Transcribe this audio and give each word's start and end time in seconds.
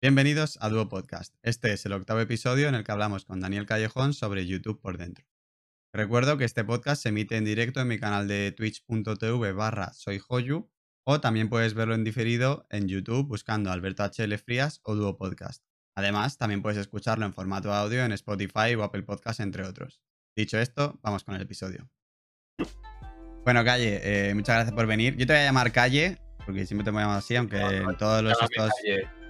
Bienvenidos 0.00 0.58
a 0.60 0.68
Duo 0.68 0.88
Podcast. 0.88 1.34
Este 1.42 1.72
es 1.72 1.84
el 1.84 1.92
octavo 1.92 2.20
episodio 2.20 2.68
en 2.68 2.76
el 2.76 2.84
que 2.84 2.92
hablamos 2.92 3.24
con 3.24 3.40
Daniel 3.40 3.66
Callejón 3.66 4.14
sobre 4.14 4.46
YouTube 4.46 4.80
por 4.80 4.96
dentro. 4.96 5.26
Recuerdo 5.92 6.38
que 6.38 6.44
este 6.44 6.62
podcast 6.62 7.02
se 7.02 7.08
emite 7.08 7.36
en 7.36 7.44
directo 7.44 7.80
en 7.80 7.88
mi 7.88 7.98
canal 7.98 8.28
de 8.28 8.52
twitch.tv 8.52 9.52
barra 9.54 9.92
soyhoyu 9.94 10.70
o 11.04 11.20
también 11.20 11.48
puedes 11.48 11.74
verlo 11.74 11.96
en 11.96 12.04
diferido 12.04 12.64
en 12.70 12.86
YouTube 12.86 13.26
buscando 13.26 13.72
Alberto 13.72 14.04
HL 14.04 14.38
Frías 14.38 14.80
o 14.84 14.94
Duo 14.94 15.16
Podcast. 15.16 15.64
Además, 15.96 16.38
también 16.38 16.62
puedes 16.62 16.78
escucharlo 16.78 17.26
en 17.26 17.34
formato 17.34 17.74
audio 17.74 18.04
en 18.04 18.12
Spotify 18.12 18.76
o 18.78 18.84
Apple 18.84 19.02
Podcast, 19.02 19.40
entre 19.40 19.64
otros. 19.64 20.00
Dicho 20.36 20.60
esto, 20.60 21.00
vamos 21.02 21.24
con 21.24 21.34
el 21.34 21.42
episodio. 21.42 21.90
Bueno, 23.42 23.64
Calle, 23.64 24.00
eh, 24.04 24.32
muchas 24.32 24.54
gracias 24.54 24.76
por 24.76 24.86
venir. 24.86 25.16
Yo 25.16 25.26
te 25.26 25.32
voy 25.32 25.42
a 25.42 25.46
llamar 25.46 25.72
Calle, 25.72 26.18
porque 26.46 26.66
siempre 26.66 26.84
te 26.84 26.92
voy 26.92 27.00
a 27.00 27.02
llamar 27.02 27.18
así, 27.18 27.34
aunque 27.34 27.58
en 27.58 27.96
todos 27.96 28.22
los 28.22 28.40
estos 28.40 28.70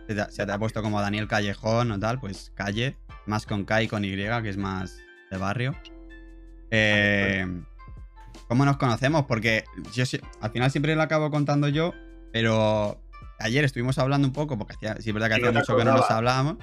se 0.09 0.46
te, 0.46 0.52
ha 0.52 0.59
puesto 0.59 0.82
como 0.82 1.00
Daniel 1.00 1.29
Callejón 1.29 1.93
o 1.93 1.98
tal, 1.98 2.18
pues 2.18 2.52
Calle, 2.54 2.96
más 3.26 3.44
con 3.44 3.64
K 3.64 3.82
y 3.82 3.89
con 3.89 4.04
Y, 4.04 4.16
que 4.16 4.49
es 4.49 4.57
más 4.57 4.99
de 5.30 5.36
barrio. 5.36 5.75
Eh, 6.71 7.46
¿Cómo 8.49 8.64
nos 8.64 8.79
conocemos? 8.79 9.26
Porque 9.26 9.64
yo 9.93 10.04
al 10.40 10.50
final 10.50 10.71
siempre 10.71 10.96
lo 10.96 11.02
acabo 11.02 11.30
contando 11.30 11.68
yo, 11.68 11.93
pero 12.32 12.99
ayer 13.39 13.64
estuvimos 13.64 13.99
hablando 13.99 14.26
un 14.26 14.32
poco, 14.32 14.57
porque 14.57 14.75
hacía, 14.75 14.96
sí 15.00 15.11
es 15.11 15.14
verdad 15.14 15.29
que 15.29 15.35
hacía 15.35 15.52
mucho 15.52 15.76
que 15.76 15.85
no 15.85 15.93
nos 15.93 16.11
hablábamos. 16.11 16.57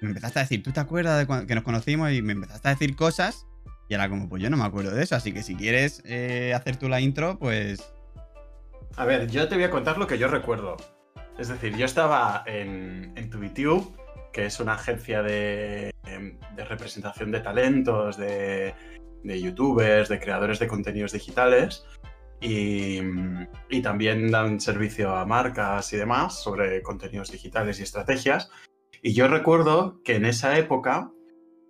Me 0.00 0.08
empezaste 0.08 0.38
a 0.38 0.42
decir, 0.42 0.62
¿tú 0.62 0.72
te 0.72 0.80
acuerdas 0.80 1.26
de 1.26 1.46
que 1.46 1.54
nos 1.54 1.64
conocimos? 1.64 2.12
Y 2.12 2.22
me 2.22 2.32
empezaste 2.32 2.68
a 2.68 2.72
decir 2.72 2.96
cosas. 2.96 3.46
Y 3.88 3.94
era 3.94 4.08
como, 4.08 4.28
pues 4.28 4.42
yo 4.42 4.50
no 4.50 4.56
me 4.56 4.64
acuerdo 4.64 4.92
de 4.92 5.02
eso. 5.02 5.16
Así 5.16 5.32
que 5.32 5.42
si 5.42 5.54
quieres 5.54 6.02
eh, 6.04 6.52
hacer 6.54 6.76
tú 6.76 6.88
la 6.88 7.00
intro, 7.00 7.38
pues. 7.38 7.92
A 8.96 9.04
ver, 9.04 9.28
yo 9.30 9.48
te 9.48 9.54
voy 9.54 9.64
a 9.64 9.70
contar 9.70 9.98
lo 9.98 10.06
que 10.06 10.18
yo 10.18 10.28
recuerdo. 10.28 10.76
Es 11.38 11.48
decir, 11.48 11.76
yo 11.76 11.86
estaba 11.86 12.44
en, 12.46 13.30
TubiTube, 13.30 13.96
que 14.32 14.46
es 14.46 14.60
una 14.60 14.74
agencia 14.74 15.22
de, 15.22 15.92
representación 16.68 17.30
de 17.30 17.40
talentos, 17.40 18.16
de, 18.16 18.74
youtubers, 19.24 20.08
de 20.08 20.20
creadores 20.20 20.58
de 20.58 20.68
contenidos 20.68 21.12
digitales. 21.12 21.84
Y, 22.40 23.00
también 23.82 24.30
dan 24.30 24.60
servicio 24.60 25.14
a 25.16 25.24
marcas 25.24 25.92
y 25.92 25.96
demás 25.96 26.42
sobre 26.42 26.82
contenidos 26.82 27.30
digitales 27.30 27.80
y 27.80 27.84
estrategias. 27.84 28.50
Y 29.02 29.14
yo 29.14 29.26
recuerdo 29.28 30.00
que 30.04 30.16
en 30.16 30.26
esa 30.26 30.58
época 30.58 31.10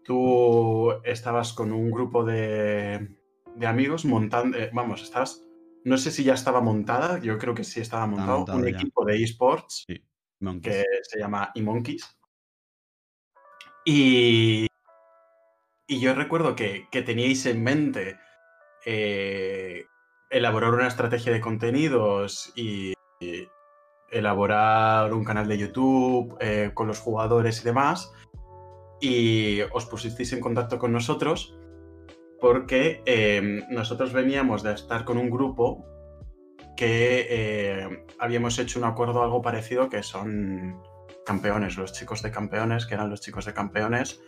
tú 0.04 0.92
estabas 1.04 1.52
con 1.52 1.72
un 1.72 1.90
grupo 1.90 2.24
de, 2.24 3.08
de 3.56 3.66
amigos 3.66 4.04
montando, 4.04 4.58
eh, 4.58 4.70
vamos, 4.72 5.02
estabas 5.02 5.41
no 5.84 5.98
sé 5.98 6.10
si 6.10 6.24
ya 6.24 6.34
estaba 6.34 6.60
montada, 6.60 7.18
yo 7.20 7.38
creo 7.38 7.54
que 7.54 7.64
sí 7.64 7.80
estaba 7.80 8.06
montado, 8.06 8.44
un 8.56 8.68
equipo 8.68 9.04
de 9.04 9.22
esports 9.22 9.84
que 9.86 10.84
se 11.02 11.18
llama 11.18 11.50
eMonkeys. 11.54 12.16
Y, 13.84 14.66
y 15.86 16.00
yo 16.00 16.14
recuerdo 16.14 16.54
que, 16.54 16.86
teníais 16.90 17.46
en 17.46 17.62
mente 17.62 18.18
eh, 18.86 19.86
elaborar 20.30 20.74
una 20.74 20.88
estrategia 20.88 21.32
de 21.32 21.40
contenidos 21.40 22.52
y, 22.54 22.94
elaborar 24.10 25.14
un 25.14 25.24
canal 25.24 25.48
de 25.48 25.56
YouTube 25.56 26.36
eh, 26.38 26.72
con 26.74 26.86
los 26.86 26.98
jugadores 26.98 27.60
y 27.60 27.64
demás. 27.64 28.12
Y 29.00 29.62
os 29.72 29.86
pusisteis 29.86 30.32
en 30.32 30.40
contacto 30.40 30.78
con 30.78 30.92
nosotros 30.92 31.56
porque 32.42 33.00
em, 33.06 33.62
nosotros 33.70 34.12
veníamos 34.12 34.64
de 34.64 34.72
estar 34.74 35.04
con 35.04 35.16
un 35.16 35.30
grupo 35.30 35.86
que 36.76 37.28
eh, 37.30 38.04
habíamos 38.18 38.58
hecho 38.58 38.80
un 38.80 38.84
acuerdo 38.84 39.22
algo 39.22 39.40
parecido 39.40 39.88
que 39.88 40.02
son 40.02 40.82
campeones, 41.24 41.76
los 41.76 41.92
chicos 41.92 42.20
de 42.20 42.32
campeones, 42.32 42.84
que 42.84 42.94
eran 42.94 43.10
los 43.10 43.20
chicos 43.20 43.44
de 43.44 43.54
campeones, 43.54 44.20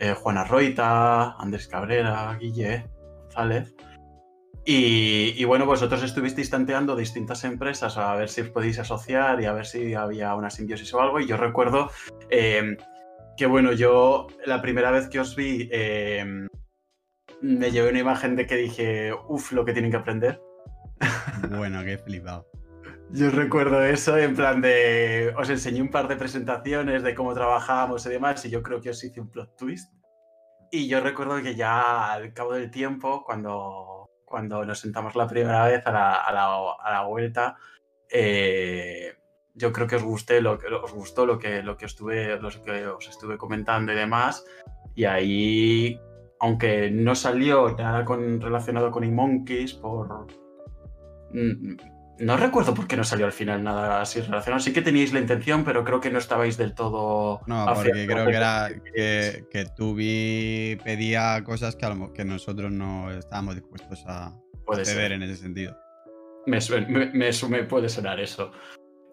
eh, 0.00 0.12
Roita, 0.48 1.36
Andrés 1.38 1.68
Cabrera, 1.68 2.36
Guille, 2.40 2.90
González. 3.20 3.72
Y, 4.64 5.34
y, 5.36 5.44
bueno, 5.44 5.64
vosotros 5.64 6.02
estuvisteis 6.02 6.50
tanteando 6.50 6.96
distintas 6.96 7.44
empresas 7.44 7.96
a 7.96 8.16
ver 8.16 8.28
si 8.28 8.40
os 8.40 8.48
podéis 8.48 8.80
asociar 8.80 9.40
y 9.40 9.44
a 9.44 9.52
ver 9.52 9.66
si 9.66 9.94
había 9.94 10.34
una 10.34 10.50
simbiosis 10.50 10.92
o 10.94 11.00
algo. 11.00 11.20
Y 11.20 11.28
yo 11.28 11.36
recuerdo 11.36 11.90
em, 12.28 12.76
que, 13.36 13.46
bueno, 13.46 13.72
yo 13.72 14.26
la 14.46 14.60
primera 14.60 14.90
vez 14.90 15.08
que 15.08 15.20
os 15.20 15.36
vi 15.36 15.68
em, 15.70 16.48
me 17.42 17.70
llevé 17.70 17.90
una 17.90 17.98
imagen 17.98 18.36
de 18.36 18.46
que 18.46 18.56
dije, 18.56 19.12
uff, 19.28 19.52
lo 19.52 19.64
que 19.64 19.72
tienen 19.72 19.90
que 19.90 19.98
aprender. 19.98 20.40
Bueno, 21.50 21.84
qué 21.84 21.98
flipado. 21.98 22.46
Yo 23.10 23.30
recuerdo 23.30 23.82
eso 23.82 24.16
en 24.16 24.34
plan 24.34 24.62
de, 24.62 25.34
os 25.36 25.50
enseñé 25.50 25.82
un 25.82 25.90
par 25.90 26.08
de 26.08 26.16
presentaciones 26.16 27.02
de 27.02 27.14
cómo 27.14 27.34
trabajábamos 27.34 28.06
y 28.06 28.10
demás, 28.10 28.44
y 28.44 28.50
yo 28.50 28.62
creo 28.62 28.80
que 28.80 28.90
os 28.90 29.04
hice 29.04 29.20
un 29.20 29.28
plot 29.28 29.56
twist. 29.56 29.92
Y 30.70 30.88
yo 30.88 31.00
recuerdo 31.00 31.42
que 31.42 31.54
ya 31.54 32.12
al 32.12 32.32
cabo 32.32 32.54
del 32.54 32.70
tiempo, 32.70 33.22
cuando, 33.24 34.08
cuando 34.24 34.64
nos 34.64 34.78
sentamos 34.78 35.14
la 35.16 35.26
primera 35.26 35.66
vez 35.66 35.86
a 35.86 35.92
la, 35.92 36.14
a 36.14 36.32
la, 36.32 36.72
a 36.80 36.90
la 36.92 37.02
vuelta, 37.02 37.56
eh, 38.08 39.14
yo 39.54 39.72
creo 39.72 39.86
que 39.86 39.96
os, 39.96 40.02
gusté 40.02 40.40
lo, 40.40 40.58
que 40.58 40.68
os 40.68 40.92
gustó 40.92 41.26
lo 41.26 41.38
que, 41.38 41.62
lo, 41.62 41.76
que 41.76 41.86
estuve, 41.86 42.38
lo 42.38 42.48
que 42.48 42.86
os 42.86 43.08
estuve 43.08 43.36
comentando 43.36 43.92
y 43.92 43.96
demás. 43.96 44.44
Y 44.94 45.04
ahí 45.04 46.00
aunque 46.42 46.90
no 46.90 47.14
salió 47.14 47.70
nada 47.76 48.04
con, 48.04 48.40
relacionado 48.40 48.90
con 48.90 49.04
eMonkeys 49.04 49.74
por... 49.74 50.26
Mm, 51.32 51.76
no 52.18 52.36
recuerdo 52.36 52.74
por 52.74 52.88
qué 52.88 52.96
no 52.96 53.04
salió 53.04 53.26
al 53.26 53.32
final 53.32 53.62
nada 53.62 54.00
así 54.00 54.20
relacionado. 54.20 54.60
Sí 54.60 54.72
que 54.72 54.82
teníais 54.82 55.12
la 55.12 55.20
intención, 55.20 55.64
pero 55.64 55.84
creo 55.84 56.00
que 56.00 56.10
no 56.10 56.18
estabais 56.18 56.56
del 56.56 56.74
todo... 56.74 57.42
No, 57.46 57.64
porque 57.72 58.06
creo 58.06 58.26
que 58.26 58.36
era 58.36 58.68
que, 58.92 59.44
que 59.52 59.66
Tubi 59.66 60.80
pedía 60.82 61.42
cosas 61.44 61.76
que, 61.76 61.86
que 62.12 62.24
nosotros 62.24 62.72
no 62.72 63.12
estábamos 63.12 63.54
dispuestos 63.54 64.04
a 64.08 64.36
ver 64.96 65.12
en 65.12 65.22
ese 65.22 65.36
sentido. 65.36 65.78
Me, 66.46 66.58
me, 67.12 67.64
puede 67.64 67.88
sonar 67.88 68.18
eso. 68.18 68.50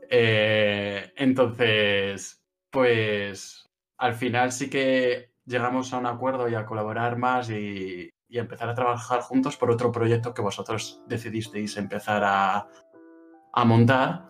Eh, 0.09 1.11
entonces, 1.15 2.43
pues 2.71 3.69
al 3.99 4.15
final 4.15 4.51
sí 4.51 4.67
que 4.67 5.28
llegamos 5.49 5.91
a 5.91 5.97
un 5.97 6.05
acuerdo 6.05 6.47
y 6.47 6.55
a 6.55 6.65
colaborar 6.65 7.17
más 7.17 7.49
y, 7.49 8.11
empezar 8.31 8.69
a 8.69 8.75
trabajar 8.75 9.21
juntos 9.21 9.57
por 9.57 9.71
otro 9.71 9.91
proyecto 9.91 10.35
que 10.35 10.43
vosotros 10.43 11.01
decidisteis 11.07 11.75
empezar 11.77 12.21
a, 12.23 12.67
montar 13.65 14.29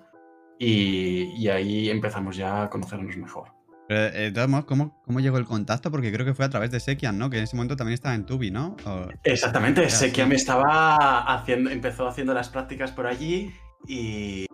y, 0.57 1.47
ahí 1.49 1.89
empezamos 1.89 2.37
ya 2.37 2.63
a 2.63 2.69
conocernos 2.69 3.17
mejor. 3.17 3.49
Eh, 3.89 4.31
¿cómo, 4.65 5.01
¿cómo, 5.03 5.19
llegó 5.19 5.37
el 5.37 5.45
contacto? 5.45 5.91
Porque 5.91 6.11
creo 6.13 6.25
que 6.25 6.33
fue 6.33 6.45
a 6.45 6.49
través 6.49 6.71
de 6.71 6.79
Sekian, 6.79 7.17
¿no? 7.17 7.29
Que 7.29 7.37
en 7.37 7.43
ese 7.43 7.55
momento 7.55 7.75
también 7.75 7.95
estaba 7.95 8.15
en 8.15 8.25
Tubi, 8.25 8.51
¿no? 8.51 8.77
Exactamente, 9.23 9.89
Sekian 9.89 10.29
me 10.29 10.35
estaba 10.35 11.21
haciendo, 11.23 11.69
empezó 11.69 12.07
haciendo 12.07 12.33
las 12.33 12.49
prácticas 12.49 12.91
por 12.91 13.07
allí 13.07 13.51
y, 13.87 14.45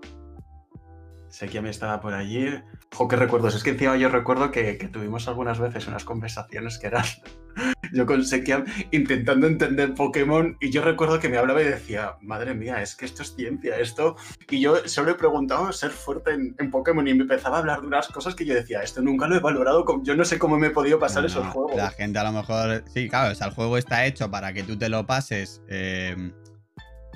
Sekiam 1.35 1.65
estaba 1.65 1.99
por 1.99 2.13
allí. 2.13 2.47
Jo, 2.93 3.09
qué 3.09 3.17
recuerdos. 3.17 3.55
Es 3.55 3.63
que 3.63 3.71
encima 3.71 3.97
yo 3.97 4.07
recuerdo 4.07 4.51
que, 4.51 4.75
tuvimos 4.91 5.27
algunas 5.27 5.59
veces 5.59 5.85
unas 5.85 6.05
conversaciones 6.05 6.79
que 6.79 6.87
eran 6.87 7.03
yo 7.93 8.05
con 8.05 8.23
Sekiam 8.23 8.63
intentando 8.91 9.45
entender 9.47 9.93
Pokémon 9.93 10.55
y 10.61 10.69
yo 10.71 10.81
recuerdo 10.81 11.19
que 11.19 11.27
me 11.27 11.37
hablaba 11.37 11.61
y 11.61 11.65
decía, 11.65 12.13
madre 12.21 12.55
mía, 12.55 12.81
es 12.81 12.95
que 12.95 13.03
esto 13.03 13.21
es 13.21 13.35
ciencia, 13.35 13.77
esto. 13.77 14.15
Y 14.49 14.61
yo 14.61 14.77
solo 14.87 15.11
he 15.11 15.15
preguntado 15.15 15.73
ser 15.73 15.91
fuerte 15.91 16.31
en, 16.31 16.71
Pokémon 16.71 17.05
y 17.05 17.13
me 17.13 17.23
empezaba 17.23 17.57
a 17.57 17.59
hablar 17.59 17.81
de 17.81 17.87
unas 17.87 18.07
cosas 18.07 18.33
que 18.33 18.45
yo 18.45 18.53
decía, 18.53 18.81
esto 18.81 19.01
nunca 19.01 19.27
lo 19.27 19.35
he 19.35 19.39
valorado, 19.39 19.85
yo 20.03 20.15
no 20.15 20.23
sé 20.23 20.39
cómo 20.39 20.57
me 20.57 20.67
he 20.67 20.71
podido 20.71 20.99
pasar 20.99 21.25
esos 21.25 21.45
juegos. 21.47 21.75
La 21.75 21.89
gente 21.89 22.17
a 22.17 22.23
lo 22.23 22.31
mejor, 22.31 22.85
sí, 22.93 23.09
claro, 23.09 23.33
o 23.33 23.35
sea, 23.35 23.47
el 23.47 23.53
juego 23.53 23.77
está 23.77 24.05
hecho 24.05 24.31
para 24.31 24.53
que 24.53 24.63
tú 24.63 24.77
te 24.77 24.87
lo 24.87 25.05
pases. 25.05 25.61
Eh 25.67 26.15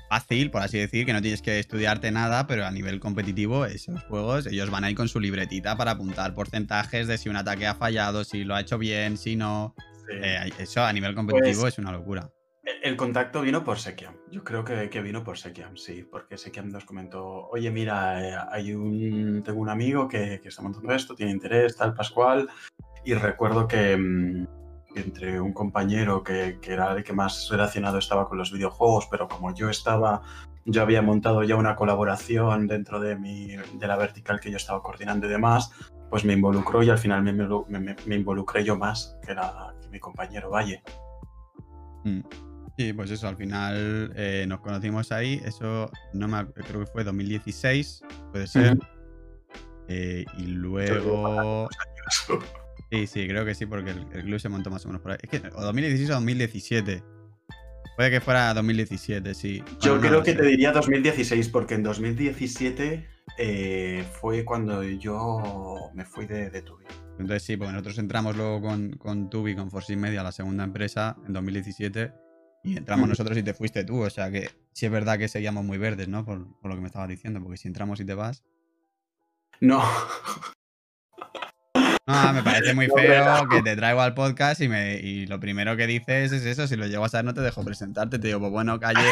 fácil, 0.09 0.51
por 0.51 0.61
así 0.61 0.77
decir, 0.77 1.05
que 1.05 1.13
no 1.13 1.21
tienes 1.21 1.41
que 1.41 1.59
estudiarte 1.59 2.11
nada, 2.11 2.47
pero 2.47 2.65
a 2.65 2.71
nivel 2.71 2.99
competitivo, 2.99 3.65
esos 3.65 4.03
juegos, 4.03 4.47
ellos 4.47 4.69
van 4.69 4.83
ahí 4.83 4.95
con 4.95 5.07
su 5.07 5.19
libretita 5.19 5.77
para 5.77 5.91
apuntar 5.91 6.33
porcentajes 6.33 7.07
de 7.07 7.17
si 7.17 7.29
un 7.29 7.35
ataque 7.35 7.67
ha 7.67 7.75
fallado, 7.75 8.23
si 8.23 8.43
lo 8.43 8.55
ha 8.55 8.61
hecho 8.61 8.77
bien, 8.77 9.17
si 9.17 9.35
no. 9.35 9.75
Eh, 10.11 10.49
eso 10.57 10.83
a 10.83 10.91
nivel 10.91 11.13
competitivo 11.13 11.61
pues 11.61 11.73
es 11.75 11.79
una 11.79 11.91
locura. 11.91 12.29
El 12.83 12.95
contacto 12.97 13.41
vino 13.41 13.63
por 13.63 13.79
Sekiam. 13.79 14.15
Yo 14.31 14.43
creo 14.43 14.63
que, 14.63 14.89
que, 14.89 15.01
vino 15.01 15.23
por 15.23 15.37
Sekiam, 15.37 15.75
sí, 15.77 16.03
porque 16.09 16.37
Sekiam 16.37 16.69
nos 16.69 16.85
comentó, 16.85 17.47
oye, 17.47 17.71
mira, 17.71 18.27
eh, 18.27 18.37
hay 18.51 18.73
un, 18.73 19.43
tengo 19.43 19.59
un 19.59 19.69
amigo 19.69 20.07
que, 20.07 20.39
que, 20.41 20.49
está 20.49 20.61
montando 20.61 20.93
esto, 20.93 21.15
tiene 21.15 21.31
interés, 21.31 21.75
tal, 21.75 21.93
Pascual, 21.93 22.49
y 23.05 23.13
recuerdo 23.13 23.67
que, 23.67 23.97
mm, 23.97 24.47
entre 24.95 25.39
un 25.39 25.53
compañero 25.53 26.23
que, 26.23 26.59
era 26.63 26.93
el 26.93 27.03
que 27.03 27.13
más 27.13 27.47
relacionado 27.49 27.97
estaba 27.97 28.27
con 28.27 28.37
los 28.37 28.51
videojuegos, 28.51 29.07
pero 29.09 29.27
como 29.27 29.53
yo 29.53 29.69
estaba, 29.69 30.21
yo 30.65 30.81
había 30.81 31.01
montado 31.01 31.43
ya 31.43 31.55
una 31.55 31.75
colaboración 31.75 32.67
dentro 32.67 32.99
de, 32.99 33.15
mi, 33.15 33.55
de 33.55 33.87
la 33.87 33.97
vertical 33.97 34.39
que 34.39 34.51
yo 34.51 34.57
estaba 34.57 34.81
coordinando 34.81 35.27
y 35.27 35.29
demás, 35.29 35.71
pues 36.09 36.25
me 36.25 36.33
involucró 36.33 36.81
y 36.83 36.89
al 36.89 36.97
final 36.97 37.23
me, 37.23 37.33
me, 37.33 38.15
involucré 38.15 38.63
yo 38.63 38.77
más 38.77 39.17
que, 39.23 39.31
era, 39.31 39.73
mi 39.91 39.99
compañero 39.99 40.49
Valle. 40.49 40.81
Mm. 42.03 42.21
Sí, 42.77 42.93
pues 42.93 43.11
eso, 43.11 43.27
al 43.27 43.35
final 43.35 44.13
eh, 44.15 44.45
nos 44.47 44.61
conocimos 44.61 45.11
ahí, 45.11 45.41
eso 45.43 45.91
no 46.13 46.29
me 46.29 46.47
creo 46.47 46.79
que 46.79 46.85
fue 46.85 47.03
2016, 47.03 48.01
puede 48.31 48.47
ser. 48.47 48.79
Eh, 49.89 50.23
y 50.37 50.43
luego 50.43 51.67
Sí, 52.91 53.05
sí, 53.05 53.27
creo 53.27 53.45
que 53.45 53.53
sí, 53.53 53.65
porque 53.65 53.91
el, 53.91 54.23
club 54.23 54.39
se 54.39 54.49
montó 54.49 54.71
más 54.71 54.83
o 54.85 54.87
menos 54.89 55.01
por 55.01 55.11
ahí. 55.11 55.17
Es 55.21 55.29
que, 55.29 55.47
o 55.55 55.61
2016 55.61 56.09
o 56.09 56.13
2017. 56.13 57.03
Puede 57.95 58.11
que 58.11 58.21
fuera 58.21 58.53
2017, 58.53 59.33
sí. 59.33 59.63
Yo 59.81 59.99
creo 59.99 60.23
que 60.23 60.33
te 60.33 60.43
diría 60.43 60.71
2016, 60.71 61.49
porque 61.49 61.75
en 61.75 61.83
2017 61.83 63.07
eh, 63.37 64.05
fue 64.19 64.45
cuando 64.45 64.81
yo 64.83 65.91
me 65.93 66.05
fui 66.05 66.25
de, 66.25 66.49
de 66.49 66.61
Tubi. 66.61 66.85
Entonces 67.19 67.43
sí, 67.43 67.57
porque 67.57 67.73
nosotros 67.73 67.97
entramos 67.99 68.37
luego 68.37 68.61
con, 68.61 68.91
con 68.91 69.29
Tubi, 69.29 69.53
con 69.53 69.69
Force 69.69 69.95
Media, 69.95 70.23
la 70.23 70.31
segunda 70.31 70.63
empresa, 70.63 71.17
en 71.27 71.33
2017. 71.33 72.13
Y 72.63 72.77
entramos 72.77 73.07
mm. 73.07 73.09
nosotros 73.09 73.37
y 73.37 73.43
te 73.43 73.53
fuiste 73.53 73.83
tú. 73.83 74.01
O 74.01 74.09
sea 74.09 74.31
que 74.31 74.49
sí 74.71 74.85
es 74.85 74.91
verdad 74.91 75.19
que 75.19 75.27
seguíamos 75.27 75.65
muy 75.65 75.77
verdes, 75.77 76.07
¿no? 76.07 76.25
Por, 76.25 76.57
por 76.59 76.71
lo 76.71 76.75
que 76.75 76.81
me 76.81 76.87
estabas 76.87 77.09
diciendo, 77.09 77.41
porque 77.41 77.57
si 77.57 77.67
entramos 77.67 77.99
y 77.99 78.05
te 78.05 78.13
vas. 78.13 78.43
No, 79.59 79.83
no, 82.09 82.33
me 82.33 82.43
parece 82.43 82.73
muy 82.73 82.87
feo 82.95 83.47
que 83.49 83.61
te 83.61 83.75
traigo 83.75 84.01
al 84.01 84.13
podcast 84.13 84.61
y, 84.61 84.67
me, 84.67 84.95
y 84.95 85.25
lo 85.27 85.39
primero 85.39 85.77
que 85.77 85.87
dices 85.87 86.31
es 86.31 86.45
eso. 86.45 86.67
Si 86.67 86.75
lo 86.75 86.87
llego 86.87 87.05
a 87.05 87.09
saber, 87.09 87.25
no 87.25 87.33
te 87.33 87.41
dejo 87.41 87.63
presentarte. 87.63 88.19
Te 88.19 88.27
digo, 88.27 88.39
pues 88.39 88.51
bueno, 88.51 88.79
Calle 88.79 89.11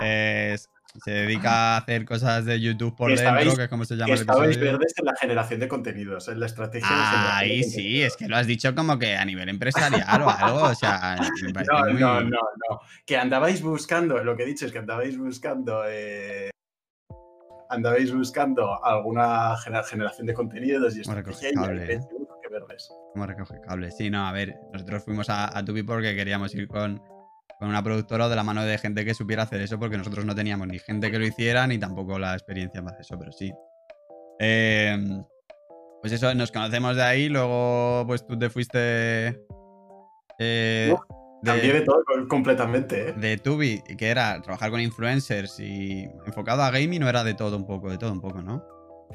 se 1.04 1.10
dedica 1.10 1.74
a 1.74 1.76
hacer 1.78 2.04
cosas 2.04 2.44
de 2.44 2.60
YouTube 2.60 2.96
por 2.96 3.14
dentro, 3.14 3.56
que 3.56 3.64
es 3.64 3.68
como 3.68 3.84
se 3.84 3.96
llama 3.96 4.14
el 4.14 4.20
Estabais 4.20 4.58
verdes 4.58 4.94
en 4.96 5.04
la 5.04 5.14
generación 5.16 5.60
de 5.60 5.68
contenidos, 5.68 6.28
en 6.28 6.40
la 6.40 6.46
estrategia 6.46 6.88
ah, 6.90 7.38
Ahí 7.38 7.64
sí, 7.64 8.02
es 8.02 8.16
que 8.16 8.28
lo 8.28 8.36
has 8.36 8.46
dicho 8.46 8.74
como 8.74 8.98
que 8.98 9.16
a 9.16 9.24
nivel 9.24 9.48
empresarial 9.48 10.22
o 10.22 10.30
algo. 10.30 10.62
O 10.62 10.74
sea, 10.74 11.16
no, 11.16 11.92
no, 11.92 12.20
no, 12.22 12.30
no. 12.30 12.80
Que 13.04 13.16
andabais 13.16 13.60
buscando, 13.62 14.22
lo 14.22 14.36
que 14.36 14.44
he 14.44 14.46
dicho 14.46 14.66
es 14.66 14.72
que 14.72 14.78
andabais 14.78 15.18
buscando. 15.18 15.82
Eh, 15.86 16.50
andabais 17.68 18.14
buscando 18.14 18.82
alguna 18.84 19.56
generación 19.56 20.26
de 20.26 20.34
contenidos 20.34 20.96
y 20.96 21.00
estrategia 21.00 21.50
y 21.50 22.25
verdes. 22.66 22.90
Como 23.12 23.26
recoge 23.26 23.60
cables. 23.60 23.96
Sí, 23.96 24.10
no, 24.10 24.26
a 24.26 24.32
ver, 24.32 24.56
nosotros 24.72 25.04
fuimos 25.04 25.30
a, 25.30 25.56
a 25.56 25.64
Tubi 25.64 25.82
porque 25.82 26.14
queríamos 26.14 26.54
ir 26.54 26.68
con, 26.68 27.02
una 27.60 27.82
productora 27.82 28.28
de 28.28 28.36
la 28.36 28.42
mano 28.42 28.64
de 28.64 28.76
gente 28.78 29.04
que 29.04 29.14
supiera 29.14 29.44
hacer 29.44 29.60
eso, 29.60 29.78
porque 29.78 29.96
nosotros 29.96 30.24
no 30.24 30.34
teníamos 30.34 30.68
ni 30.68 30.78
gente 30.78 31.10
que 31.10 31.18
lo 31.18 31.26
hiciera, 31.26 31.66
ni 31.66 31.78
tampoco 31.78 32.18
la 32.18 32.34
experiencia 32.34 32.82
para 32.82 32.98
eso, 32.98 33.18
pero 33.18 33.32
sí. 33.32 33.52
Em, 34.38 35.24
pues 36.00 36.12
eso, 36.12 36.34
nos 36.34 36.52
conocemos 36.52 36.96
de 36.96 37.02
ahí, 37.02 37.28
luego 37.28 38.04
pues 38.06 38.26
tú 38.26 38.38
te 38.38 38.50
fuiste... 38.50 39.40
Eh, 40.38 40.94
de, 41.42 41.80
todo 41.82 42.02
completamente, 42.28 43.10
¿eh? 43.10 43.12
De 43.12 43.36
Tubi, 43.38 43.82
que 43.96 44.08
era 44.08 44.40
trabajar 44.42 44.70
con 44.70 44.80
influencers 44.80 45.60
y 45.60 46.04
enfocado 46.26 46.62
a 46.62 46.70
gaming, 46.70 47.00
no 47.00 47.08
era 47.08 47.24
de 47.24 47.34
todo 47.34 47.56
un 47.56 47.66
poco, 47.66 47.90
de 47.90 47.98
todo 47.98 48.12
un 48.12 48.20
poco, 48.20 48.42
¿no? 48.42 48.62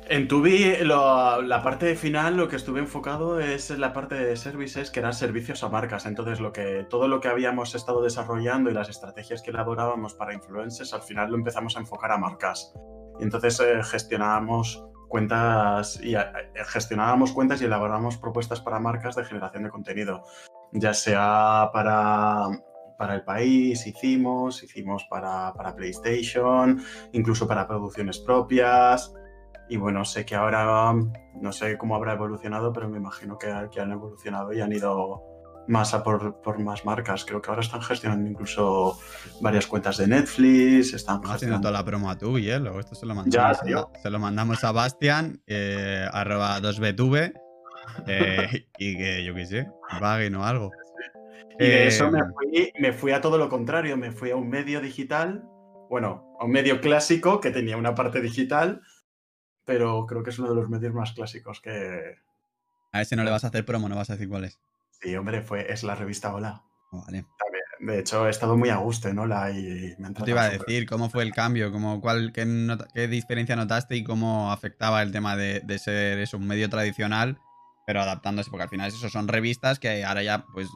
En 0.08 0.28
Tubi, 0.28 0.76
la 0.84 1.62
parte 1.64 1.96
final, 1.96 2.36
lo 2.36 2.48
que 2.48 2.56
estuve 2.56 2.80
enfocado 2.80 3.40
es 3.40 3.70
la 3.70 3.94
parte 3.94 4.16
de 4.16 4.36
services, 4.36 4.92
que 4.92 5.00
eran 5.00 5.14
servicios 5.14 5.64
a 5.64 5.70
marcas. 5.70 6.06
Entonces, 6.06 6.40
lo 6.40 6.52
que, 6.52 6.86
todo 6.90 7.08
lo 7.08 7.22
que 7.22 7.30
habíamos 7.30 7.76
estado 7.76 8.02
desarrollando 8.02 8.70
y 8.70 8.74
las 8.74 8.90
estrategias 8.90 9.42
que 9.42 9.52
elaborábamos 9.52 10.14
para 10.14 10.34
influencers, 10.34 10.94
al 10.94 11.02
final 11.02 11.32
lo 11.32 11.38
empezamos 11.38 11.78
a 11.78 11.80
enfocar 11.80 12.12
a 12.12 12.18
marcas. 12.18 12.74
Entonces 13.22 13.60
eh, 13.60 13.84
gestionábamos 13.84 14.84
cuentas 15.08 16.00
y 16.02 16.16
eh, 16.16 16.26
gestionábamos 16.68 17.32
cuentas 17.32 17.62
y 17.62 17.66
elaborábamos 17.66 18.18
propuestas 18.18 18.60
para 18.62 18.80
marcas 18.80 19.16
de 19.16 19.26
generación 19.26 19.64
de 19.64 19.70
contenido, 19.70 20.24
ya 20.72 20.94
sea 20.94 21.70
para, 21.72 22.48
para 22.98 23.16
el 23.16 23.24
país, 23.24 23.86
hicimos, 23.86 24.64
hicimos 24.64 25.06
para, 25.10 25.54
para 25.54 25.76
PlayStation, 25.76 26.84
incluso 27.12 27.48
para 27.48 27.68
producciones 27.68 28.20
propias. 28.20 29.14
Y 29.70 29.78
bueno, 29.78 30.04
sé 30.04 30.26
que 30.26 30.36
ahora 30.36 30.94
no 31.42 31.52
sé 31.52 31.78
cómo 31.78 31.96
habrá 31.96 32.14
evolucionado, 32.14 32.74
pero 32.74 32.90
me 32.90 32.98
imagino 32.98 33.38
que, 33.38 33.50
han 33.50 33.92
evolucionado 33.92 34.54
y 34.54 34.62
han 34.62 34.72
ido 34.72 35.24
más 35.68 35.94
a 35.94 36.04
por, 36.04 36.60
más 36.60 36.86
marcas. 36.86 37.24
Creo 37.26 37.42
que 37.42 37.50
ahora 37.50 37.62
están 37.62 37.82
gestionando 37.82 38.30
incluso 38.30 39.00
varias 39.42 39.68
cuentas 39.68 39.98
de 39.98 40.08
Netflix. 40.08 40.94
Están 40.94 41.22
haciendo 41.24 41.60
toda 41.60 41.72
la 41.72 41.86
promo 41.86 42.10
a 42.10 42.18
tu 42.18 42.38
y 42.38 42.48
luego 42.60 42.80
esto 42.80 42.96
se 42.96 43.06
lo 43.06 43.16
mandamos, 43.16 43.60
a, 43.60 44.00
se 44.02 44.10
lo 44.10 44.20
mandamos 44.20 44.64
a 44.64 44.72
Bastian, 44.72 45.42
eh, 45.48 46.06
arroba 46.12 46.60
2BTV, 46.60 47.34
eh, 48.08 48.68
y 48.78 48.98
que 48.98 49.24
yo 49.24 49.34
qué 49.34 49.46
sé, 49.46 49.68
paguen 50.00 50.36
o 50.36 50.46
algo. 50.46 50.72
Y 51.60 51.66
de 51.66 51.88
eso 51.88 52.10
me 52.10 52.20
eh, 52.20 52.24
fui, 52.34 52.74
me 52.80 52.94
fui 52.94 53.12
a 53.12 53.22
todo 53.22 53.38
lo 53.38 53.50
contrario, 53.50 53.96
me 53.98 54.12
fui 54.12 54.32
a 54.32 54.36
un 54.36 54.50
medio 54.50 54.82
digital, 54.82 55.44
bueno, 55.90 56.36
a 56.40 56.46
un 56.46 56.52
medio 56.52 56.82
clásico 56.82 57.40
que 57.40 57.52
tenía 57.52 57.78
una 57.78 57.94
parte 57.94 58.22
digital 58.22 58.82
pero 59.66 60.06
creo 60.06 60.24
que 60.24 60.32
es 60.32 60.40
uno 60.40 60.50
de 60.50 60.56
los 60.56 60.70
medios 60.70 60.94
más 60.94 61.14
clásicos 61.14 61.62
que... 61.62 62.18
A 62.92 63.02
ese 63.02 63.16
no 63.16 63.24
le 63.24 63.32
vas 63.32 63.44
a 63.44 63.48
hacer 63.48 63.66
promo, 63.66 63.88
no 63.88 63.96
vas 63.96 64.10
a 64.10 64.14
decir 64.14 64.28
cuál 64.28 64.46
es. 64.46 64.60
Sí, 65.02 65.16
hombre, 65.16 65.42
fue, 65.42 65.72
es 65.72 65.84
la 65.84 65.96
revista 65.96 66.34
Hola. 66.34 66.64
Oh, 66.92 67.04
vale. 67.06 67.26
De 67.80 68.00
hecho, 68.00 68.28
he 68.28 68.30
estado 68.30 68.56
muy 68.58 68.70
a 68.70 68.76
gusto 68.76 69.08
en 69.08 69.18
Hola 69.18 69.50
y 69.50 69.96
me 69.98 70.08
han 70.08 70.14
Te 70.14 70.30
iba 70.30 70.44
a 70.44 70.50
decir, 70.50 70.88
¿cómo 70.88 71.10
fue 71.10 71.24
el 71.24 71.34
cambio? 71.34 71.72
¿Cómo, 71.72 72.00
cuál, 72.00 72.32
qué, 72.32 72.46
qué, 72.94 73.08
diferencia 73.08 73.56
notaste 73.56 73.96
y 73.96 74.04
cómo 74.04 74.52
afectaba 74.52 75.02
el 75.02 75.12
tema 75.12 75.36
de, 75.36 75.62
de 75.62 75.80
ser 75.80 76.20
eso, 76.20 76.38
un 76.38 76.46
medio 76.46 76.70
tradicional, 76.70 77.40
pero 77.88 78.02
adaptándose? 78.02 78.52
Porque 78.52 78.64
al 78.64 78.70
final 78.70 78.88
eso 78.88 79.10
son 79.10 79.28
revistas 79.28 79.80
que 79.80 80.06
ahora 80.06 80.22
ya, 80.22 80.46
pues, 80.54 80.68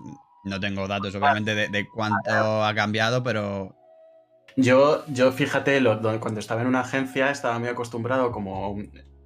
no 0.46 0.60
tengo 0.60 0.88
datos, 0.88 1.14
obviamente, 1.14 1.54
de, 1.54 1.68
de 1.68 1.88
cuánto 1.88 2.66
ha 2.66 2.74
cambiado, 2.74 3.22
pero 3.22 3.76
yo, 4.58 5.06
yo 5.08 5.32
fíjate, 5.32 5.82
cuando 6.20 6.40
estaba 6.40 6.62
en 6.62 6.68
una 6.68 6.82
agencia 6.82 7.30
estaba 7.32 7.60
muy 7.60 7.70
acostumbrado, 7.70 8.32
como, 8.32 8.78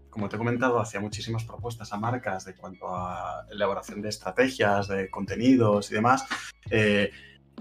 como 0.09 0.29
te 0.29 0.35
he 0.35 0.39
comentado, 0.39 0.79
hacía 0.79 0.99
muchísimas 0.99 1.43
propuestas 1.43 1.93
a 1.93 1.97
marcas 1.97 2.45
de 2.45 2.55
cuanto 2.55 2.87
a 2.87 3.45
elaboración 3.51 4.01
de 4.01 4.09
estrategias, 4.09 4.87
de 4.87 5.09
contenidos 5.09 5.91
y 5.91 5.95
demás. 5.95 6.25
Eh, 6.69 7.11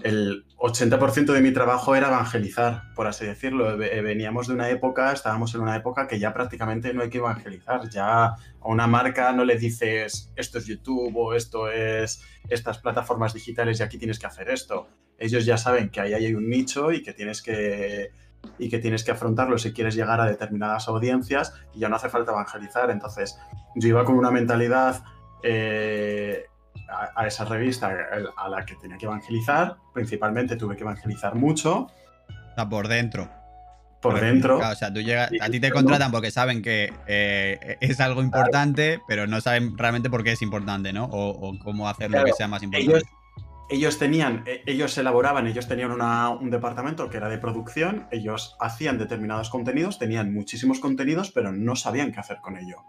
el 0.03 0.45
80% 0.57 1.33
de 1.33 1.41
mi 1.41 1.51
trabajo 1.51 1.95
era 1.95 2.07
evangelizar, 2.07 2.93
por 2.95 3.05
así 3.05 3.25
decirlo. 3.25 3.77
Veníamos 3.77 4.47
de 4.47 4.53
una 4.53 4.69
época, 4.69 5.11
estábamos 5.11 5.53
en 5.55 5.61
una 5.61 5.75
época 5.75 6.07
que 6.07 6.19
ya 6.19 6.33
prácticamente 6.33 6.93
no 6.93 7.03
hay 7.03 7.09
que 7.09 7.17
evangelizar. 7.17 7.89
Ya 7.89 8.25
a 8.25 8.37
una 8.63 8.87
marca 8.87 9.31
no 9.33 9.43
le 9.43 9.57
dices 9.57 10.31
esto 10.35 10.57
es 10.57 10.65
YouTube 10.65 11.15
o 11.15 11.33
esto 11.33 11.69
es 11.69 12.23
estas 12.49 12.77
plataformas 12.77 13.33
digitales 13.33 13.79
y 13.79 13.83
aquí 13.83 13.97
tienes 13.97 14.19
que 14.19 14.27
hacer 14.27 14.49
esto 14.49 14.87
ellos 15.19 15.45
ya 15.45 15.57
saben 15.57 15.89
que 15.89 16.01
ahí 16.01 16.13
hay 16.13 16.33
un 16.33 16.49
nicho 16.49 16.91
y 16.91 17.03
que 17.03 17.13
tienes 17.13 17.41
que 17.41 18.11
y 18.57 18.69
que 18.69 18.79
tienes 18.79 19.03
que 19.03 19.11
afrontarlo 19.11 19.57
si 19.57 19.73
quieres 19.73 19.95
llegar 19.95 20.19
a 20.21 20.25
determinadas 20.25 20.87
audiencias 20.87 21.53
y 21.73 21.79
ya 21.79 21.89
no 21.89 21.97
hace 21.97 22.09
falta 22.09 22.31
evangelizar. 22.31 22.89
Entonces, 22.89 23.37
yo 23.75 23.89
iba 23.89 24.05
con 24.05 24.15
una 24.15 24.31
mentalidad 24.31 25.03
eh, 25.43 26.45
a, 27.15 27.27
esa 27.27 27.45
revista 27.45 27.91
a 28.37 28.49
la 28.49 28.65
que 28.65 28.75
tenía 28.75 28.97
que 28.97 29.05
evangelizar. 29.05 29.75
Principalmente 29.93 30.55
tuve 30.55 30.75
que 30.75 30.83
evangelizar 30.83 31.35
mucho. 31.35 31.87
Por 32.69 32.87
dentro. 32.87 33.29
Por, 34.01 34.19
dentro. 34.19 34.59
o 34.59 34.75
sea, 34.75 34.93
tú 34.93 35.01
llegas, 35.01 35.29
a 35.41 35.49
ti 35.49 35.59
te 35.59 35.71
contratan 35.71 36.09
porque 36.09 36.31
saben 36.31 36.61
que 36.61 36.93
eh, 37.07 37.77
es 37.81 37.99
algo 37.99 38.21
importante, 38.21 39.01
pero 39.09 39.27
no 39.27 39.41
saben 39.41 39.77
realmente 39.77 40.09
por 40.09 40.23
qué 40.23 40.31
es 40.31 40.41
importante, 40.41 40.93
¿no? 40.93 41.09
O, 41.11 41.57
cómo 41.59 41.89
hacer 41.89 42.09
lo 42.09 42.23
que 42.23 42.31
sea 42.31 42.47
más 42.47 42.63
importante 42.63 42.97
ellos 42.97 43.03
tenían, 43.97 44.43
e, 44.47 44.63
ellos 44.65 44.97
elaboraban, 44.97 45.47
ellos 45.47 45.67
tenían 45.67 45.91
un 45.91 46.49
departamento 46.49 47.09
que 47.09 47.17
era 47.17 47.29
de 47.29 47.37
producción, 47.37 48.07
ellos 48.11 48.57
hacían 48.59 48.97
determinados 48.97 49.49
contenidos, 49.49 49.99
tenían 49.99 50.33
muchísimos 50.33 50.79
contenidos, 50.79 51.31
pero 51.31 51.51
no 51.51 51.75
sabían 51.75 52.11
qué 52.11 52.19
hacer 52.19 52.41
con 52.41 52.57
ello. 52.57 52.83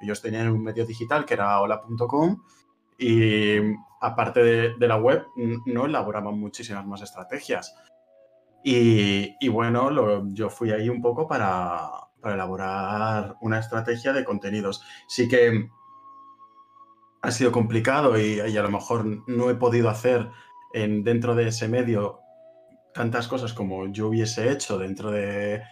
Ellos 0.00 0.20
tenían 0.20 0.48
un 0.50 0.62
medio 0.62 0.84
digital 0.84 1.24
que 1.24 1.34
era 1.34 1.60
hola.com 1.60 2.42
y 2.98 3.56
aparte 4.00 4.74
de, 4.78 4.88
la 4.88 4.96
web 4.96 5.26
no 5.66 5.86
elaboraban 5.86 6.38
muchísimas 6.38 6.86
más 6.86 7.02
estrategias. 7.02 7.74
Y, 8.62 9.48
bueno, 9.48 10.24
yo 10.32 10.50
fui 10.50 10.72
ahí 10.72 10.88
un 10.88 11.00
poco 11.00 11.28
para, 11.28 11.88
para 12.20 12.34
elaborar 12.34 13.36
una 13.40 13.60
estrategia 13.60 14.12
de 14.12 14.24
contenidos. 14.24 14.84
Sí 15.06 15.28
que 15.28 15.68
ha 17.22 17.30
sido 17.30 17.52
complicado 17.52 18.18
y, 18.18 18.40
a 18.40 18.62
lo 18.62 18.70
mejor 18.70 19.04
no 19.26 19.50
he 19.50 19.54
podido 19.54 19.88
hacer 19.88 20.28
en, 20.72 21.02
dentro 21.02 21.34
de 21.34 21.48
ese 21.48 21.68
medio 21.68 22.20
tantas 22.94 23.28
cosas 23.28 23.52
como 23.52 23.86
yo 23.92 24.08
hubiese 24.08 24.50
hecho 24.50 24.78
dentro 24.78 25.10
de, 25.10 25.62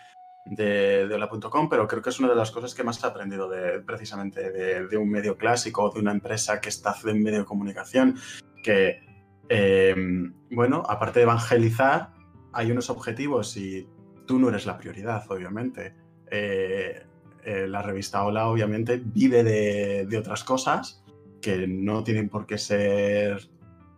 de, 0.45 1.09
Hola.com, 1.13 1.69
pero 1.69 1.87
creo 1.87 2.03
que 2.03 2.11
es 2.11 2.19
una 2.19 2.29
de 2.29 2.35
las 2.35 2.51
cosas 2.51 2.75
que 2.75 2.85
más 2.85 3.03
he 3.03 3.07
aprendido 3.07 3.49
de, 3.49 3.81
precisamente 3.81 4.51
de, 4.51 4.97
un 4.97 5.11
medio 5.11 5.37
clásico, 5.37 5.91
de 5.91 6.01
una 6.01 6.13
empresa 6.13 6.61
que 6.61 6.69
está 6.69 6.95
en 7.07 7.23
medio 7.23 7.41
de 7.41 7.45
comunicación, 7.45 8.17
que, 8.63 9.01
em, 9.49 10.35
bueno, 10.51 10.83
aparte 10.87 11.21
de 11.21 11.25
evangelizar, 11.25 12.13
hay 12.53 12.71
unos 12.71 12.91
objetivos 12.91 13.57
y 13.57 13.89
tú 14.27 14.39
no 14.39 14.49
eres 14.49 14.67
la 14.67 14.77
prioridad, 14.77 15.25
obviamente. 15.31 15.95
Eh, 16.31 17.07
eh, 17.45 17.67
la 17.69 17.83
revista 17.83 18.25
Hola, 18.25 18.49
obviamente, 18.49 19.01
vive 19.05 19.45
de 19.45 20.19
otras 20.19 20.45
cosas 20.45 21.04
que 21.45 21.67
no 21.69 22.03
tienen 22.03 22.31
por 22.31 22.47
qué 22.47 22.57
ser 22.57 23.51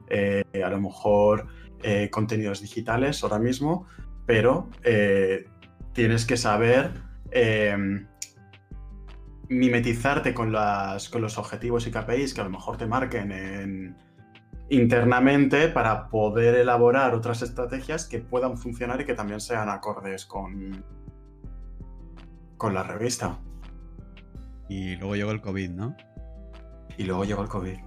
eh, 0.09 0.43
a 0.65 0.69
lo 0.69 0.81
mejor 0.81 1.47
eh, 1.81 2.11
contenidos 2.11 2.61
digitales 2.61 3.23
ahora 3.23 3.39
mismo, 3.39 3.87
pero 4.27 4.69
eh, 4.83 5.47
tienes 5.93 6.27
que 6.27 6.37
saber 6.37 6.91
em, 7.31 8.09
mimetizarte 9.49 10.35
con, 10.35 10.51
las, 10.51 11.09
con 11.09 11.23
los 11.23 11.39
objetivos 11.39 11.87
y 11.87 11.93
KPIs 11.93 12.35
que 12.35 12.41
a 12.41 12.45
lo 12.45 12.51
mejor 12.51 12.79
te 12.79 12.87
marquen 12.87 13.31
en, 13.31 13.97
internamente 14.69 15.69
para 15.69 16.09
poder 16.09 16.57
elaborar 16.57 17.15
otras 17.15 17.43
estrategias 17.43 18.07
que 18.07 18.19
puedan 18.19 18.59
funcionar 18.59 19.01
y 19.01 19.05
que 19.05 19.15
también 19.15 19.41
sean 19.41 19.69
acordes 19.69 20.27
con, 20.27 20.85
con 22.57 22.75
la 22.75 22.83
revista. 22.83 23.39
Y 24.69 24.97
luego 24.97 25.15
llegó 25.15 25.31
el 25.31 25.41
COVID, 25.41 25.71
¿no? 25.71 25.97
Y 26.99 27.05
luego 27.05 27.25
llegó 27.25 27.43
el 27.43 27.49
COVID. 27.49 27.79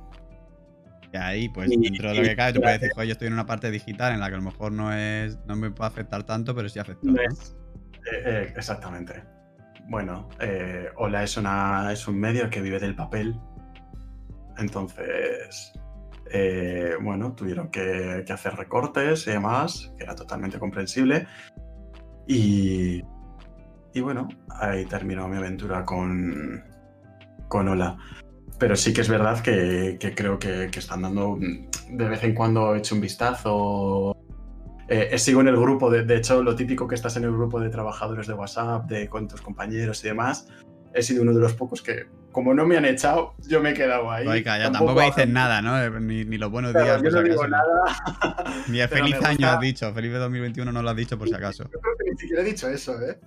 Y 1.12 1.18
ahí, 1.18 1.50
pues, 1.50 1.70
dentro 1.70 2.10
de 2.10 2.16
lo 2.16 2.24
que 2.24 2.36
cabe, 2.36 2.54
tú 2.54 2.62
puedes 2.62 2.82
decir, 2.82 2.96
yo 3.04 3.12
estoy 3.12 3.28
en 3.28 3.34
una 3.34 3.46
parte 3.46 3.72
digital 3.72 4.14
en 4.14 4.20
la 4.20 4.28
que 4.28 4.36
a 4.36 4.38
lo 4.38 4.44
mejor 4.44 4.72
no 4.72 4.94
es 4.94 5.40
no 5.48 5.56
me 5.56 5.72
puede 5.72 5.88
afectar 5.88 6.24
tanto, 6.24 6.54
pero 6.54 6.70
sí 6.70 6.78
afecta. 6.78 7.10
Eh, 7.10 7.28
eh, 8.26 8.54
exactamente. 8.56 9.24
Bueno, 9.88 10.30
eh, 10.40 10.90
Hola 10.98 11.24
es, 11.24 11.36
una, 11.36 11.92
es 11.92 12.08
un 12.08 12.20
medio 12.20 12.50
que 12.50 12.62
vive 12.62 12.80
del 12.80 12.96
papel. 12.96 13.40
Entonces, 14.60 15.74
eh, 16.32 16.94
bueno, 17.02 17.34
tuvieron 17.34 17.70
que, 17.72 18.24
hacer 18.32 18.54
recortes 18.54 19.26
y 19.26 19.32
demás, 19.32 19.92
que 19.98 20.04
era 20.04 20.14
totalmente 20.14 20.60
comprensible. 20.60 21.26
Y, 22.28 23.02
y 23.94 24.02
bueno, 24.02 24.28
ahí 24.60 24.86
terminó 24.86 25.28
mi 25.28 25.38
aventura 25.38 25.84
con, 25.86 26.64
con 27.48 27.68
Hola. 27.68 27.98
Pero 28.60 28.76
sí 28.76 28.94
que 28.94 29.02
es 29.02 29.10
verdad 29.10 29.42
que, 29.42 29.98
creo 30.16 30.38
que, 30.38 30.66
están 30.66 31.02
dando, 31.02 31.38
de 31.40 32.10
vez 32.10 32.24
en 32.24 32.36
cuando 32.36 32.76
he 32.76 32.80
hecho 32.80 32.96
un 32.96 33.02
vistazo. 33.02 34.16
Eh, 34.90 35.18
sigo 35.18 35.42
en 35.42 35.48
el 35.48 35.56
grupo, 35.56 35.90
de, 35.90 36.04
de, 36.04 36.18
hecho, 36.18 36.44
lo 36.44 36.56
típico 36.56 36.88
que 36.88 36.96
estás 36.96 37.16
en 37.16 37.24
el 37.24 37.32
grupo 37.32 37.60
de 37.60 37.70
trabajadores 37.70 38.28
de 38.28 38.34
WhatsApp, 38.34 38.90
de 38.90 39.08
con 39.08 39.28
tus 39.28 39.42
compañeros 39.42 40.04
y 40.04 40.08
demás 40.08 40.48
he 40.94 41.02
sido 41.02 41.24
uno 41.24 41.34
de 41.34 41.40
los 41.40 41.54
pocos 41.54 41.82
que, 41.82 42.08
como 42.32 42.54
no 42.54 42.66
me 42.66 42.78
han 42.78 42.86
echado, 42.86 43.34
yo 43.48 43.62
me 43.62 43.72
he 43.72 43.74
quedado 43.74 44.12
ahí. 44.12 44.28
Oiga, 44.28 44.58
ya 44.58 44.72
tampoco, 44.72 45.02
dices 45.02 45.28
nada, 45.28 45.62
¿no? 45.62 45.82
Eh, 45.82 46.00
ni, 46.00 46.38
los 46.38 46.52
buenos 46.52 46.74
días. 46.74 47.02
Yo 47.02 47.10
no 47.12 47.24
digo 47.24 47.48
nada. 47.48 48.64
Ni 48.68 48.80
el 48.80 48.90
feliz 48.90 49.16
año 49.24 49.48
has 49.48 49.60
dicho. 49.60 49.94
Feliz 49.94 50.14
2021 50.14 50.72
no 50.72 50.82
lo 50.82 50.90
has 50.90 50.96
dicho 50.96 51.18
por 51.18 51.28
si 51.28 51.36
acaso. 51.36 51.64
Yo 51.64 51.80
creo 51.80 51.98
que 51.98 52.12
ni 52.12 52.18
siquiera 52.18 52.42
he 52.42 52.46
dicho 52.46 52.68
eso, 52.68 53.00
¿eh? 53.02 53.20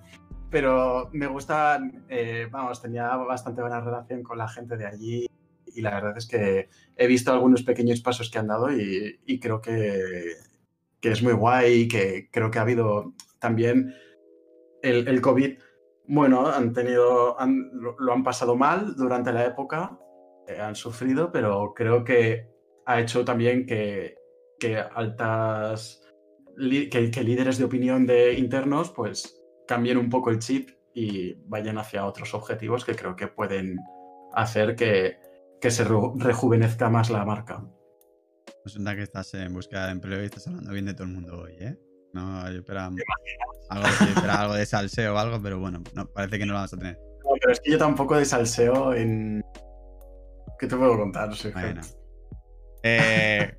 Pero 0.53 1.09
me 1.13 1.25
gusta, 1.25 1.79
eh, 2.07 2.47
vamos, 2.51 2.79
tenía 2.79 3.07
bastante 3.15 3.61
buena 3.61 3.81
relación 3.81 4.21
con 4.21 4.37
la 4.37 4.47
gente 4.47 4.77
de 4.77 4.85
allí 4.85 5.25
y 5.65 5.81
la 5.81 5.95
verdad 5.95 6.15
es 6.15 6.27
que 6.27 6.69
he 6.95 7.07
visto 7.07 7.31
algunos 7.31 7.63
pequeños 7.63 8.01
pasos 8.01 8.29
que 8.29 8.37
han 8.37 8.45
dado 8.45 8.71
y, 8.71 9.39
creo 9.41 9.59
que, 9.61 10.35
que, 11.01 11.11
es 11.11 11.23
muy 11.23 11.33
guay, 11.33 11.87
que 11.87 12.29
creo 12.31 12.51
que 12.51 12.59
ha 12.59 12.61
habido 12.61 13.15
también 13.39 13.95
el, 14.83 15.21
COVID 15.21 15.57
bueno, 16.07 16.45
han 16.45 16.71
tenido, 16.71 17.35
lo, 17.97 18.13
han 18.13 18.23
pasado 18.23 18.55
mal 18.55 18.95
durante 18.95 19.33
la 19.33 19.47
época, 19.47 19.97
eh, 20.47 20.59
han 20.59 20.75
sufrido, 20.75 21.31
pero 21.31 21.73
creo 21.73 22.03
que 22.03 22.47
ha 22.85 22.99
hecho 23.01 23.25
también 23.25 23.65
que, 23.65 24.17
altas, 24.93 26.03
que, 26.55 27.23
líderes 27.23 27.57
de 27.57 27.65
opinión 27.65 28.05
de 28.05 28.35
internos, 28.35 28.91
pues 28.91 29.42
cambien 29.67 29.97
un 29.97 30.09
poco 30.09 30.29
el 30.29 30.39
chip 30.39 30.69
y 30.93 31.33
vayan 31.45 31.77
hacia 31.77 32.05
otros 32.05 32.33
objetivos 32.33 32.85
que 32.85 32.95
creo 32.95 33.15
que 33.15 33.27
pueden 33.27 33.79
hacer 34.33 34.75
que, 34.75 35.17
se 35.61 35.85
rejuvenezca 35.85 36.89
más 36.89 37.09
la 37.09 37.23
marca. 37.23 37.63
Resulta 38.65 38.95
que 38.95 39.03
estás 39.03 39.33
en 39.33 39.53
búsqueda 39.53 39.85
de 39.85 39.93
empleo 39.93 40.21
y 40.21 40.25
estás 40.25 40.47
hablando 40.47 40.71
bien 40.71 40.85
de 40.85 40.93
todo 40.93 41.07
el 41.07 41.13
mundo 41.13 41.41
hoy, 41.41 41.55
¿eh? 41.59 41.77
No, 42.13 42.49
yo 42.51 42.59
esperaba 42.59 42.91
algo, 43.69 44.53
de 44.53 44.65
salseo 44.65 45.15
o 45.15 45.17
algo, 45.17 45.41
pero 45.41 45.59
bueno, 45.59 45.81
no, 45.95 46.05
parece 46.07 46.37
que 46.37 46.45
no 46.45 46.51
lo 46.51 46.59
vamos 46.59 46.73
a 46.73 46.77
tener. 46.77 46.95
No, 47.23 47.31
pero 47.39 47.53
es 47.53 47.59
que 47.61 47.71
yo 47.71 47.77
tampoco 47.77 48.17
de 48.17 48.25
salseo 48.25 48.93
en. 48.93 49.41
¿Qué 50.59 50.67
te 50.67 50.75
puedo 50.75 50.97
contar? 50.97 51.29
No 51.29 51.51
bueno. 51.53 51.81
eh, 52.83 53.57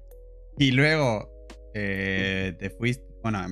y 0.59 0.71
luego 0.71 1.29
eh, 1.75 2.55
te 2.59 2.71
fuiste. 2.71 3.05
Bueno, 3.23 3.47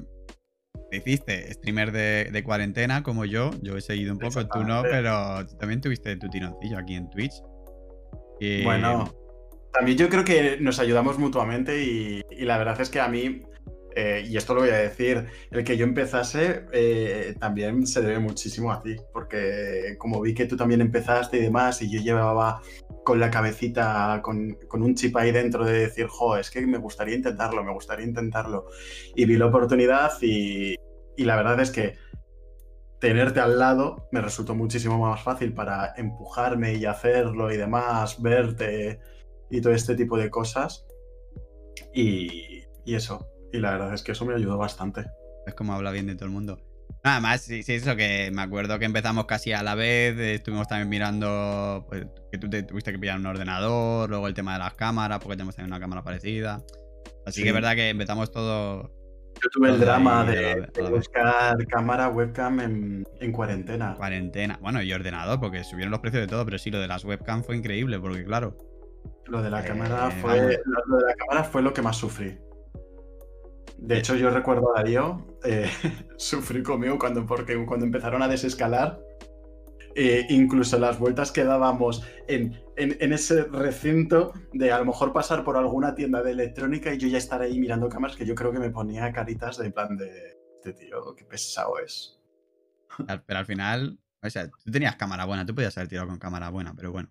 te 0.92 0.98
hiciste 0.98 1.54
streamer 1.54 1.90
de, 1.90 2.42
cuarentena 2.44 3.02
como 3.02 3.24
yo. 3.24 3.50
Yo 3.62 3.78
he 3.78 3.80
seguido 3.80 4.12
un 4.12 4.18
poco, 4.18 4.46
tú 4.46 4.62
no, 4.62 4.82
pero 4.82 5.46
también 5.58 5.80
tuviste 5.80 6.16
tu 6.18 6.28
tironcillo 6.28 6.76
aquí 6.76 6.96
en 6.96 7.08
Twitch. 7.08 7.32
Bueno, 8.64 9.10
también 9.72 9.96
yo 9.96 10.10
creo 10.10 10.24
que 10.24 10.58
nos 10.60 10.80
ayudamos 10.80 11.18
mutuamente 11.18 11.82
y, 11.82 12.22
y 12.30 12.44
la 12.44 12.58
verdad 12.58 12.78
es 12.80 12.90
que 12.90 13.00
a 13.00 13.08
mí 13.08 13.42
eh, 13.94 14.24
y 14.26 14.36
esto 14.36 14.54
lo 14.54 14.60
voy 14.60 14.70
a 14.70 14.78
decir, 14.78 15.26
el 15.50 15.64
que 15.64 15.76
yo 15.76 15.84
empezase 15.84 16.64
eh, 16.72 17.34
también 17.38 17.86
se 17.86 18.00
debe 18.00 18.18
muchísimo 18.18 18.72
a 18.72 18.80
ti, 18.80 18.96
porque 19.12 19.96
como 19.98 20.20
vi 20.20 20.34
que 20.34 20.46
tú 20.46 20.56
también 20.56 20.80
empezaste 20.80 21.38
y 21.38 21.42
demás, 21.42 21.82
y 21.82 21.90
yo 21.90 22.00
llevaba 22.00 22.62
con 23.04 23.20
la 23.20 23.30
cabecita, 23.30 24.20
con, 24.22 24.56
un 24.72 24.94
chip 24.94 25.16
ahí 25.16 25.32
dentro 25.32 25.64
de 25.64 25.72
decir, 25.80 26.06
jo, 26.06 26.36
es 26.36 26.50
que 26.50 26.66
me 26.66 26.78
gustaría 26.78 27.16
intentarlo, 27.16 27.64
me 27.64 27.72
gustaría 27.72 28.06
intentarlo, 28.06 28.66
y 29.14 29.24
vi 29.24 29.36
la 29.36 29.46
oportunidad 29.46 30.12
y, 30.22 30.76
y 31.16 31.24
la 31.24 31.36
verdad 31.36 31.60
es 31.60 31.70
que 31.70 31.96
tenerte 33.00 33.40
al 33.40 33.58
lado 33.58 34.08
me 34.12 34.20
resultó 34.20 34.54
muchísimo 34.54 34.98
más 34.98 35.22
fácil 35.22 35.52
para 35.52 35.92
empujarme 35.96 36.74
y 36.74 36.84
hacerlo 36.84 37.52
y 37.52 37.56
demás, 37.56 38.22
verte 38.22 39.00
y 39.50 39.60
todo 39.60 39.72
este 39.72 39.94
tipo 39.94 40.16
de 40.16 40.30
cosas. 40.30 40.86
Y, 41.92 42.64
y 42.84 42.94
eso, 42.94 43.28
y 43.52 43.58
la 43.58 43.72
verdad 43.72 43.94
es 43.94 44.02
que 44.02 44.12
eso 44.12 44.24
me 44.24 44.34
ayudó 44.34 44.56
bastante. 44.56 45.06
Es 45.46 45.54
como 45.54 45.74
habla 45.74 45.90
bien 45.90 46.06
de 46.06 46.14
todo 46.14 46.26
el 46.26 46.30
mundo. 46.30 46.58
Nada 47.04 47.20
más, 47.20 47.40
sí, 47.40 47.64
sí, 47.64 47.74
eso 47.74 47.96
que 47.96 48.30
me 48.32 48.42
acuerdo 48.42 48.78
que 48.78 48.84
empezamos 48.84 49.26
casi 49.26 49.52
a 49.52 49.64
la 49.64 49.74
vez, 49.74 50.16
estuvimos 50.18 50.68
también 50.68 50.88
mirando 50.88 51.84
pues, 51.88 52.06
que 52.30 52.38
tú 52.38 52.48
te 52.48 52.62
tuviste 52.62 52.92
que 52.92 52.98
pillar 52.98 53.18
un 53.18 53.26
ordenador, 53.26 54.08
luego 54.08 54.28
el 54.28 54.34
tema 54.34 54.52
de 54.52 54.60
las 54.60 54.74
cámaras, 54.74 55.18
porque 55.18 55.36
tenemos 55.36 55.56
también 55.56 55.72
una 55.72 55.80
cámara 55.80 56.04
parecida. 56.04 56.62
Así 57.26 57.42
que 57.42 57.48
es 57.48 57.54
verdad 57.54 57.74
que 57.74 57.88
empezamos 57.88 58.30
todo. 58.30 58.92
Yo 59.42 59.50
tuve 59.50 59.70
el 59.70 59.80
drama 59.80 60.24
de, 60.24 60.68
buscar 60.88 61.56
cámara, 61.66 62.08
webcam 62.08 62.60
en, 62.60 63.04
en, 63.20 63.32
cuarentena. 63.32 63.94
Cuarentena. 63.96 64.58
Bueno, 64.62 64.82
y 64.82 64.92
ordenador, 64.92 65.40
porque 65.40 65.64
subieron 65.64 65.90
los 65.90 66.00
precios 66.00 66.20
de 66.22 66.28
todo, 66.28 66.44
pero 66.44 66.58
sí, 66.58 66.70
lo 66.70 66.78
de 66.78 66.86
las 66.86 67.04
webcam 67.04 67.42
fue 67.42 67.56
increíble, 67.56 67.98
porque 67.98 68.24
claro. 68.24 68.56
Lo 69.26 69.42
de 69.42 69.50
la 69.50 69.64
cámara 69.64 70.08
eh, 70.08 70.20
fue. 70.20 70.60
Lo 70.64 70.96
de 70.96 71.06
la 71.06 71.14
cámara 71.14 71.44
fue 71.44 71.62
lo 71.62 71.72
que 71.72 71.82
más 71.82 71.96
sufrí. 71.96 72.38
De 73.78 73.98
hecho, 73.98 74.14
yo 74.14 74.30
recuerdo 74.30 74.72
a 74.72 74.78
Darío, 74.78 75.26
eh, 75.44 75.68
sufrí 76.16 76.62
conmigo 76.62 76.96
cuando, 76.98 77.26
porque 77.26 77.66
cuando 77.66 77.84
empezaron 77.84 78.22
a 78.22 78.28
desescalar, 78.28 79.00
eh, 79.96 80.24
incluso 80.30 80.78
las 80.78 81.00
vueltas 81.00 81.32
que 81.32 81.42
dábamos 81.44 82.06
en, 82.28 82.60
ese 82.82 83.44
recinto 83.44 84.32
de 84.52 84.72
a 84.72 84.78
lo 84.78 84.84
mejor 84.84 85.12
pasar 85.12 85.44
por 85.44 85.56
alguna 85.56 85.94
tienda 85.94 86.22
de 86.22 86.32
electrónica 86.32 86.92
y 86.92 86.98
yo 86.98 87.08
ya 87.08 87.18
estar 87.18 87.40
ahí 87.40 87.58
mirando 87.58 87.88
cámaras 87.88 88.16
que 88.16 88.26
yo 88.26 88.34
creo 88.34 88.52
que 88.52 88.58
me 88.58 88.70
ponía 88.70 89.12
caritas 89.12 89.58
de 89.58 89.70
plan 89.70 89.96
de 89.96 90.38
este 90.56 90.72
tío, 90.72 91.14
qué 91.16 91.24
pesado 91.24 91.78
es. 91.78 92.18
Pero 93.26 93.38
al 93.38 93.46
final, 93.46 93.98
o 94.22 94.30
sea, 94.30 94.48
tú 94.48 94.70
tenías 94.70 94.96
cámara 94.96 95.24
buena, 95.24 95.44
tú 95.44 95.54
podías 95.54 95.76
haber 95.76 95.88
tirado 95.88 96.08
con 96.08 96.18
cámara 96.18 96.50
buena, 96.50 96.74
pero 96.74 96.92
bueno. 96.92 97.10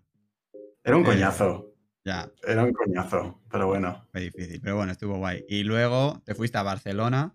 Era 0.84 0.96
un 0.96 1.02
eh, 1.02 1.06
coñazo. 1.06 1.74
Ya. 2.04 2.30
Era 2.42 2.64
un 2.64 2.72
coñazo, 2.72 3.40
pero 3.50 3.66
bueno. 3.66 4.06
Fue 4.10 4.22
difícil, 4.22 4.60
pero 4.60 4.76
bueno, 4.76 4.92
estuvo 4.92 5.18
guay. 5.18 5.44
Y 5.48 5.64
luego 5.64 6.20
te 6.24 6.34
fuiste 6.34 6.58
a 6.58 6.62
Barcelona. 6.62 7.34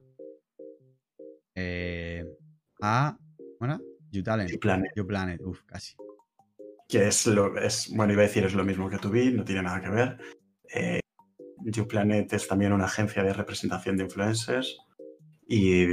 Eh, 1.56 2.26
a. 2.82 3.18
¿Bueno? 3.60 3.80
YouTalent. 4.12 4.52
YouPlanet. 4.52 4.92
YouPlanet, 4.96 5.42
uf, 5.42 5.64
casi. 5.66 5.96
Que 6.88 7.08
es 7.08 7.26
lo. 7.28 7.58
Es, 7.58 7.92
bueno, 7.94 8.14
iba 8.14 8.24
a 8.24 8.28
decir 8.28 8.46
es 8.46 8.54
lo 8.54 8.64
mismo 8.64 8.90
que 8.90 8.98
vi, 9.08 9.32
no 9.32 9.44
tiene 9.44 9.64
nada 9.64 9.82
que 9.82 9.90
ver. 9.90 10.18
Eh, 10.74 11.00
YouPlanet 11.66 12.32
es 12.34 12.48
también 12.48 12.74
una 12.74 12.86
agencia 12.86 13.24
de 13.24 13.34
representación 13.34 13.98
de 13.98 14.04
influencers. 14.04 14.78
Y, 15.48 15.86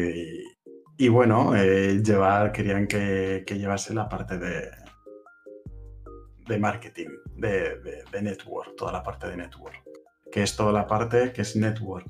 y 0.97 1.09
bueno, 1.09 1.55
eh, 1.57 2.01
llevar, 2.03 2.53
querían 2.53 2.87
que, 2.87 3.45
que 3.47 3.59
llevase 3.59 3.95
la 3.95 4.09
parte 4.09 4.39
de, 4.39 4.71
de 6.47 6.59
marketing, 6.59 7.09
de, 7.37 8.05
de, 8.11 8.23
network, 8.23 8.77
toda 8.77 8.93
la 8.93 9.03
parte 9.03 9.29
de 9.29 9.37
network, 9.37 9.83
que 10.31 10.43
es 10.43 10.57
toda 10.57 10.73
la 10.73 10.87
parte 10.87 11.33
que 11.33 11.43
es 11.43 11.57
network, 11.57 12.07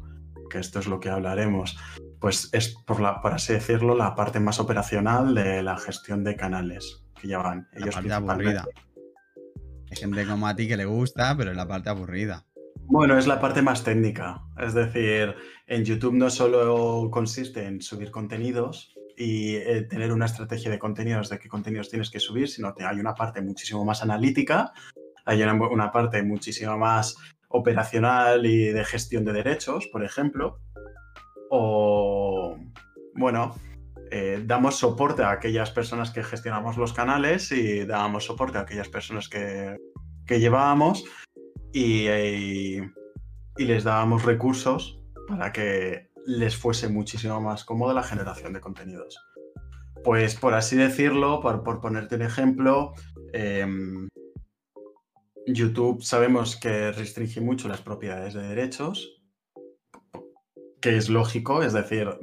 que 0.51 0.59
esto 0.59 0.79
es 0.81 0.87
lo 0.87 1.01
que 1.01 1.11
hablaremos, 1.11 1.79
pues 2.21 2.49
es, 2.53 2.75
por, 2.87 3.01
la, 3.01 3.21
por 3.21 3.33
así 3.33 3.53
decirlo, 3.53 3.95
la 3.95 4.15
parte 4.15 4.41
más 4.41 4.59
operacional 4.59 5.35
de 5.35 5.63
la 5.63 5.77
gestión 5.77 6.25
de 6.25 6.37
canales 6.37 7.04
que 7.21 7.29
llevan 7.29 7.69
ellos. 7.73 7.87
La 7.87 7.93
parte 7.93 8.13
aburrida. 8.13 8.65
Hay 9.91 9.97
gente 9.97 10.27
como 10.27 10.47
a 10.49 10.57
ti 10.57 10.67
que 10.67 10.77
le 10.77 10.85
gusta, 10.85 11.37
pero 11.37 11.51
es 11.51 11.57
la 11.57 11.69
parte 11.69 11.91
aburrida. 11.91 12.45
Bueno, 12.87 13.17
es 13.17 13.27
la 13.27 13.41
parte 13.41 13.63
más 13.63 13.85
técnica. 13.85 14.43
Es 14.59 14.75
decir, 14.75 15.35
en 15.67 15.85
YouTube 15.85 16.15
no 16.15 16.31
solo 16.31 17.09
consiste 17.11 17.67
en 17.67 17.81
subir 17.81 18.11
contenidos, 18.11 18.95
y 19.17 19.57
eh, 19.57 19.83
tener 19.83 20.13
una 20.13 20.27
estrategia 20.27 20.71
de 20.71 20.79
contenidos, 20.79 21.29
de 21.29 21.39
qué 21.39 21.49
contenidos 21.49 21.89
tienes 21.89 22.11
que 22.11 22.21
subir, 22.21 22.49
sino 22.49 22.75
que 22.75 22.85
hay 22.85 22.99
una 22.99 23.15
parte 23.15 23.41
muchísimo 23.41 23.85
más 23.85 24.03
analítica, 24.03 24.73
hay 25.25 25.43
una, 25.43 25.91
parte 25.91 26.23
muchísimo 26.23 26.77
más 26.77 27.17
operacional 27.49 28.45
y 28.45 28.67
de 28.67 28.85
gestión 28.85 29.25
de 29.25 29.33
derechos, 29.33 29.87
por 29.87 30.05
ejemplo, 30.05 30.61
o, 31.51 32.57
bueno, 33.15 33.55
eh, 34.17 34.45
damos 34.47 34.77
soporte 34.77 35.25
a 35.25 35.33
aquellas 35.33 35.73
personas 35.73 36.13
que 36.13 36.23
gestionamos 36.23 36.77
los 36.77 36.93
canales 36.93 37.51
y 37.51 37.85
dábamos 37.85 38.25
soporte 38.25 38.59
a 38.59 38.61
aquellas 38.61 38.89
personas 38.89 39.29
que, 39.29 39.77
que 40.25 40.39
llevábamos 40.39 41.05
y, 41.73 42.07
y, 42.07 42.81
les 43.59 43.83
dábamos 43.83 44.25
recursos 44.25 45.01
para 45.27 45.51
que 45.51 46.13
les 46.27 46.57
fuese 46.57 46.89
muchísimo 46.89 47.41
más 47.41 47.65
cómoda 47.65 47.93
la 47.93 48.05
generación 48.05 48.53
de 48.53 48.61
contenidos. 48.61 49.19
Pues 50.05 50.37
por 50.37 50.55
así 50.55 50.77
decirlo, 50.77 51.41
por, 51.41 51.65
por 51.65 51.81
ponerte 51.81 52.15
un 52.15 52.23
ejemplo, 52.23 52.93
eh, 53.33 53.67
YouTube 55.49 56.05
sabemos 56.05 56.55
que 56.55 56.93
restringe 56.93 57.41
mucho 57.41 57.67
las 57.67 57.81
propiedades 57.81 58.35
de 58.35 58.43
derechos, 58.43 59.21
que 60.81 60.97
es 60.97 61.09
lógico, 61.09 61.65
es 61.65 61.73
decir, 61.73 62.17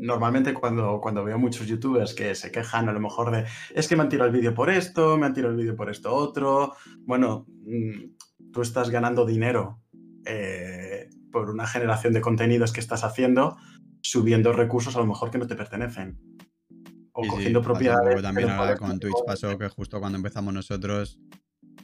normalmente 0.00 0.54
cuando, 0.54 1.00
cuando 1.00 1.24
veo 1.24 1.38
muchos 1.38 1.66
youtubers 1.66 2.14
que 2.14 2.34
se 2.34 2.50
quejan 2.50 2.88
a 2.88 2.92
lo 2.92 3.00
mejor 3.00 3.30
de 3.30 3.44
es 3.74 3.88
que 3.88 3.96
me 3.96 4.02
han 4.02 4.08
tirado 4.08 4.30
el 4.30 4.36
vídeo 4.36 4.54
por 4.54 4.70
esto, 4.70 5.16
me 5.16 5.26
han 5.26 5.34
tirado 5.34 5.52
el 5.52 5.60
vídeo 5.60 5.76
por 5.76 5.90
esto 5.90 6.14
otro, 6.14 6.74
bueno, 7.00 7.46
mm, 7.64 8.50
tú 8.52 8.62
estás 8.62 8.90
ganando 8.90 9.26
dinero 9.26 9.80
eh, 10.24 11.08
por 11.30 11.50
una 11.50 11.66
generación 11.66 12.12
de 12.12 12.20
contenidos 12.20 12.72
que 12.72 12.80
estás 12.80 13.04
haciendo, 13.04 13.56
subiendo 14.02 14.52
recursos 14.52 14.96
a 14.96 15.00
lo 15.00 15.06
mejor 15.06 15.30
que 15.30 15.38
no 15.38 15.46
te 15.46 15.56
pertenecen. 15.56 16.18
O 17.12 17.26
cogiendo 17.26 17.60
propiedades. 17.60 18.22
También 18.22 18.50
ahora 18.50 18.76
con 18.76 18.98
Twitch 19.00 19.24
pasó 19.26 19.58
que 19.58 19.68
justo 19.68 19.98
cuando 19.98 20.16
empezamos 20.16 20.54
nosotros 20.54 21.18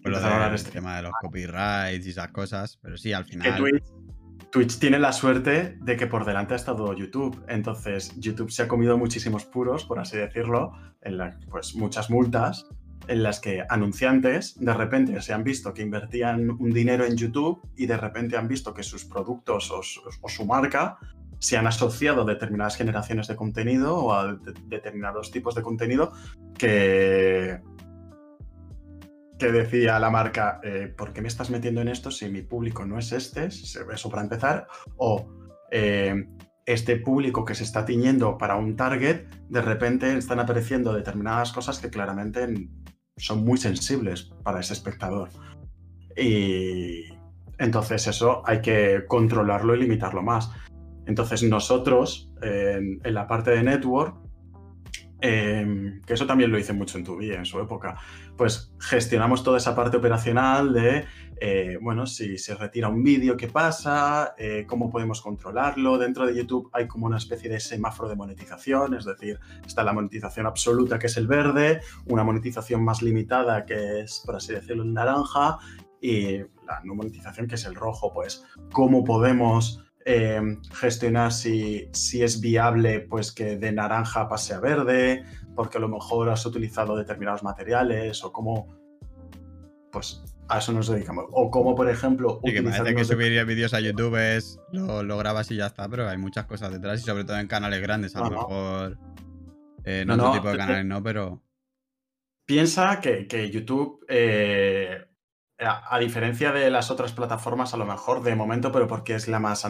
lo 0.04 0.20
de, 0.20 0.54
este 0.54 0.70
tema 0.70 0.96
de 0.96 1.02
los 1.02 1.12
copyrights 1.20 2.06
y 2.06 2.10
esas 2.10 2.28
cosas, 2.28 2.78
pero 2.80 2.96
sí, 2.96 3.12
al 3.12 3.24
final... 3.24 3.56
Twitch, 3.56 3.84
tiene 4.78 4.98
la 4.98 5.12
suerte 5.12 5.76
de 5.80 5.96
que 5.96 6.06
por 6.06 6.24
delante 6.24 6.54
ha 6.54 6.56
estado 6.56 6.92
YouTube, 6.94 7.42
entonces 7.48 8.12
YouTube 8.16 8.50
se 8.50 8.62
ha 8.62 8.68
comido 8.68 8.96
muchísimos 8.96 9.44
puros, 9.44 9.84
por 9.84 9.98
así 9.98 10.16
decirlo, 10.16 10.72
en 11.02 11.18
pues 11.50 11.74
muchas 11.74 12.08
multas, 12.08 12.66
en 13.08 13.22
las 13.22 13.40
que 13.40 13.64
anunciantes 13.68 14.58
de 14.58 14.72
repente 14.72 15.20
se 15.22 15.32
han 15.32 15.44
visto 15.44 15.74
que 15.74 15.82
invertían 15.82 16.50
un 16.50 16.70
dinero 16.72 17.04
en 17.04 17.16
YouTube 17.16 17.60
y 17.76 17.86
de 17.86 17.96
repente 17.96 18.36
han 18.36 18.48
visto 18.48 18.72
que 18.72 18.82
sus 18.82 19.04
productos 19.04 19.70
o 19.70 19.82
su, 19.82 20.46
marca 20.46 20.98
se 21.38 21.56
han 21.56 21.66
asociado 21.66 22.22
a 22.22 22.24
determinadas 22.24 22.76
generaciones 22.76 23.26
de 23.26 23.36
contenido 23.36 23.96
o 23.96 24.14
a 24.14 24.38
determinados 24.66 25.30
tipos 25.30 25.54
de 25.54 25.62
contenido 25.62 26.12
que, 26.56 27.60
decía 29.52 29.98
la 29.98 30.10
marca, 30.10 30.60
eh, 30.62 30.92
¿por 30.96 31.12
qué 31.12 31.22
me 31.22 31.28
estás 31.28 31.50
metiendo 31.50 31.80
en 31.80 31.88
esto 31.88 32.10
si 32.10 32.28
mi 32.28 32.42
público 32.42 32.84
no 32.84 32.98
es 32.98 33.12
este? 33.12 33.46
Eso 33.46 34.10
para 34.10 34.22
empezar. 34.22 34.66
O 34.96 35.28
eh, 35.70 36.26
este 36.66 36.96
público 36.96 37.44
que 37.44 37.54
se 37.54 37.64
está 37.64 37.84
tiñendo 37.84 38.38
para 38.38 38.56
un 38.56 38.76
target, 38.76 39.26
de 39.48 39.62
repente 39.62 40.16
están 40.16 40.40
apareciendo 40.40 40.92
determinadas 40.92 41.52
cosas 41.52 41.78
que 41.78 41.90
claramente 41.90 42.68
son 43.16 43.44
muy 43.44 43.58
sensibles 43.58 44.32
para 44.42 44.60
ese 44.60 44.72
espectador. 44.72 45.28
Y 46.16 47.04
entonces 47.58 48.06
eso 48.06 48.42
hay 48.46 48.60
que 48.60 49.04
controlarlo 49.06 49.74
y 49.74 49.80
limitarlo 49.80 50.22
más. 50.22 50.50
Entonces 51.06 51.42
nosotros, 51.42 52.30
en 52.40 53.00
la 53.02 53.26
parte 53.26 53.50
de 53.50 53.62
network, 53.62 54.23
Em, 55.20 56.02
que 56.02 56.14
eso 56.14 56.26
también 56.26 56.50
lo 56.50 56.58
hice 56.58 56.72
mucho 56.72 56.98
en 56.98 57.04
tu 57.04 57.16
vida 57.16 57.36
en 57.36 57.46
su 57.46 57.58
época, 57.58 57.96
pues 58.36 58.74
gestionamos 58.78 59.42
toda 59.42 59.58
esa 59.58 59.74
parte 59.74 59.96
operacional 59.96 60.74
de, 60.74 61.04
eh, 61.40 61.78
bueno, 61.80 62.06
si 62.06 62.36
se 62.36 62.54
retira 62.54 62.88
un 62.88 63.02
vídeo, 63.02 63.36
¿qué 63.36 63.48
pasa? 63.48 64.34
Eh, 64.36 64.66
¿Cómo 64.68 64.90
podemos 64.90 65.22
controlarlo? 65.22 65.98
Dentro 65.98 66.26
de 66.26 66.36
YouTube 66.36 66.68
hay 66.72 66.86
como 66.86 67.06
una 67.06 67.16
especie 67.16 67.48
de 67.48 67.60
semáforo 67.60 68.08
de 68.08 68.16
monetización, 68.16 68.94
es 68.94 69.04
decir, 69.04 69.38
está 69.64 69.82
la 69.82 69.92
monetización 69.92 70.46
absoluta, 70.46 70.98
que 70.98 71.06
es 71.06 71.16
el 71.16 71.26
verde, 71.26 71.80
una 72.06 72.24
monetización 72.24 72.84
más 72.84 73.00
limitada, 73.00 73.64
que 73.64 74.00
es, 74.00 74.22
por 74.26 74.36
así 74.36 74.52
decirlo, 74.52 74.82
el 74.82 74.92
naranja, 74.92 75.58
y 76.00 76.38
la 76.66 76.82
no 76.84 76.94
monetización, 76.94 77.46
que 77.46 77.54
es 77.54 77.64
el 77.64 77.74
rojo, 77.74 78.12
pues, 78.12 78.44
¿cómo 78.72 79.04
podemos 79.04 79.82
Em, 80.06 80.60
gestionar 80.74 81.32
si, 81.32 81.88
si, 81.94 82.22
es 82.22 82.38
viable 82.38 83.00
pues 83.00 83.32
que 83.32 83.56
de 83.56 83.72
naranja 83.72 84.28
pase 84.28 84.52
a 84.52 84.60
verde, 84.60 85.24
porque 85.56 85.78
a 85.78 85.80
lo 85.80 85.88
mejor 85.88 86.28
has 86.28 86.44
utilizado 86.44 86.94
determinados 86.94 87.42
materiales 87.42 88.22
o 88.22 88.30
cómo, 88.30 88.76
pues 89.90 90.22
a 90.48 90.58
eso 90.58 90.72
nos 90.72 90.88
dedicamos. 90.88 91.24
O 91.30 91.50
como, 91.50 91.74
por 91.74 91.88
ejemplo... 91.88 92.38
Sí, 92.44 92.52
que 92.52 92.62
parece 92.62 92.94
que 92.94 93.04
subir 93.06 93.44
vídeos 93.46 93.72
a 93.72 93.80
YouTube 93.80 94.16
es, 94.16 94.60
lo, 94.72 95.16
grabas 95.16 95.50
y 95.50 95.56
ya 95.56 95.66
está, 95.68 95.88
pero 95.88 96.06
hay 96.06 96.18
muchas 96.18 96.44
cosas 96.44 96.70
detrás 96.70 97.00
y 97.00 97.04
sobre 97.04 97.24
todo 97.24 97.38
en 97.38 97.46
canales 97.46 97.80
grandes, 97.80 98.14
a 98.14 98.20
lo 98.20 98.30
mejor... 98.30 98.98
Eh, 99.84 100.04
no, 100.06 100.18
no, 100.18 100.32
tipo 100.32 100.50
de 100.50 100.58
canales 100.58 100.84
no, 100.84 101.02
pero... 101.02 101.42
Piensa 102.44 103.00
que, 103.00 103.26
que 103.26 103.50
YouTube 103.50 104.04
eh, 104.06 105.06
a, 105.66 105.98
diferencia 105.98 106.52
de 106.52 106.70
las 106.70 106.90
otras 106.90 107.12
plataformas, 107.12 107.74
a 107.74 107.76
lo 107.76 107.86
mejor 107.86 108.22
de 108.22 108.34
momento, 108.34 108.72
pero 108.72 108.86
porque 108.86 109.14
es 109.14 109.28
la 109.28 109.40
más, 109.40 109.66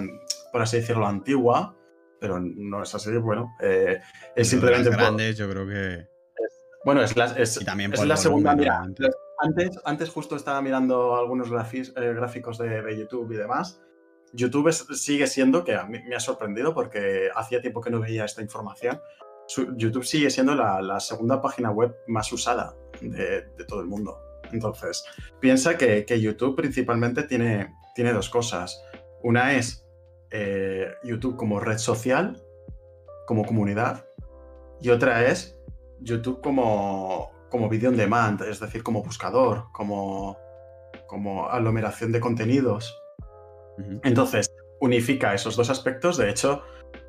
por 0.52 0.62
así 0.62 0.78
decirlo, 0.78 1.06
antigua, 1.06 1.76
pero 2.20 2.40
no 2.40 2.82
es 2.82 2.94
así, 2.94 3.10
bueno, 3.16 3.54
eh, 3.60 4.00
es 4.34 4.48
simplemente... 4.48 4.90
Las 4.90 4.98
grandes, 4.98 5.36
yo 5.36 5.48
creo 5.48 5.66
que... 5.66 6.06
bueno, 6.84 7.02
es 7.02 7.16
la, 7.16 7.26
es, 7.26 7.60
la 8.04 8.16
segunda... 8.16 8.54
Mira, 8.54 8.82
antes, 9.38 9.78
antes 9.84 10.10
justo 10.10 10.36
estaba 10.36 10.62
mirando 10.62 11.16
algunos 11.16 11.48
eh, 11.48 12.12
gráficos 12.14 12.58
de, 12.58 12.96
YouTube 12.98 13.32
y 13.32 13.36
demás. 13.36 13.80
YouTube 14.32 14.72
sigue 14.72 15.26
siendo, 15.26 15.64
que 15.64 15.74
a 15.74 15.84
mí 15.84 15.98
me 16.08 16.16
ha 16.16 16.20
sorprendido 16.20 16.74
porque 16.74 17.28
hacía 17.34 17.60
tiempo 17.60 17.80
que 17.80 17.90
no 17.90 18.00
veía 18.00 18.24
esta 18.24 18.42
información, 18.42 19.00
YouTube 19.76 20.04
sigue 20.04 20.30
siendo 20.30 20.54
la, 20.54 20.98
segunda 21.00 21.40
página 21.42 21.70
web 21.70 21.94
más 22.06 22.32
usada 22.32 22.74
de 23.00 23.44
todo 23.68 23.80
el 23.80 23.86
mundo. 23.86 24.23
Entonces, 24.54 25.04
piensa 25.40 25.76
que, 25.76 26.06
YouTube 26.20 26.56
principalmente 26.56 27.24
tiene, 27.24 27.74
tiene, 27.94 28.12
dos 28.12 28.30
cosas. 28.30 28.82
Una 29.22 29.54
es 29.54 29.86
eh, 30.30 30.86
YouTube 31.02 31.36
como 31.36 31.60
red 31.60 31.78
social, 31.78 32.40
como 33.26 33.44
comunidad, 33.44 34.06
y 34.80 34.90
otra 34.90 35.26
es 35.26 35.58
YouTube 36.00 36.40
como, 36.40 37.30
como 37.50 37.68
video 37.68 37.90
on 37.90 37.96
demand, 37.96 38.42
es 38.42 38.60
decir, 38.60 38.82
como 38.82 39.02
buscador, 39.02 39.66
como, 39.72 40.38
como 41.06 41.48
aglomeración 41.48 42.12
de 42.12 42.20
contenidos. 42.20 42.96
Entonces, 44.04 44.52
unifica 44.80 45.34
esos 45.34 45.56
dos 45.56 45.68
aspectos. 45.68 46.16
De 46.16 46.30
hecho, 46.30 46.62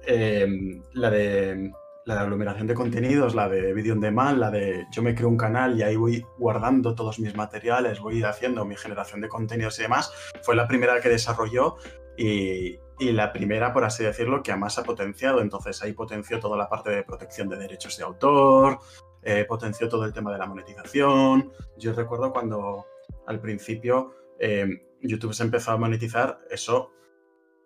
eh, 0.08 0.48
la 0.94 1.12
de 1.12 1.72
la 2.06 2.16
de 2.16 2.22
aglomeración 2.22 2.68
de 2.68 2.76
contenidos, 2.76 3.34
la 3.34 3.50
de 3.50 3.74
video 3.74 3.94
on 3.94 4.00
demand, 4.00 4.38
la 4.38 4.52
de 4.52 4.86
yo 4.92 5.02
me 5.02 5.16
creo 5.16 5.28
un 5.28 5.38
canal 5.38 5.78
y 5.78 5.82
ahí 5.82 5.96
voy 5.96 6.26
guardando 6.38 6.94
todos 6.94 7.20
mis 7.20 7.36
materiales, 7.36 8.00
voy 8.00 8.24
haciendo 8.24 8.64
mi 8.64 8.76
generación 8.76 9.22
de 9.22 9.28
contenidos 9.28 9.80
y 9.80 9.84
demás, 9.84 10.12
fue 10.44 10.56
la 10.56 10.68
primera 10.68 11.02
que 11.02 11.10
desarrolló 11.10 11.78
y, 12.18 12.80
la 13.00 13.34
primera, 13.34 13.74
por 13.74 13.84
así 13.84 14.04
decirlo, 14.04 14.42
que 14.42 14.56
más 14.56 14.78
ha 14.78 14.84
potenciado. 14.84 15.42
Entonces 15.42 15.82
ahí 15.84 15.92
potenció 15.92 16.40
toda 16.40 16.56
la 16.56 16.70
parte 16.70 16.92
de 16.92 17.04
protección 17.04 17.50
de 17.50 17.58
derechos 17.58 17.98
de 17.98 18.04
autor, 18.04 18.80
eh, 19.22 19.44
potenció 19.46 19.90
todo 19.90 20.06
el 20.06 20.14
tema 20.14 20.32
de 20.32 20.38
la 20.38 20.46
monetización. 20.46 21.52
Yo 21.78 21.92
recuerdo 21.92 22.32
cuando 22.32 22.86
al 23.28 23.42
principio 23.42 24.14
eh, 24.40 24.66
YouTube 25.02 25.34
se 25.34 25.44
empezó 25.44 25.72
a 25.72 25.78
monetizar, 25.78 26.40
eso 26.50 26.92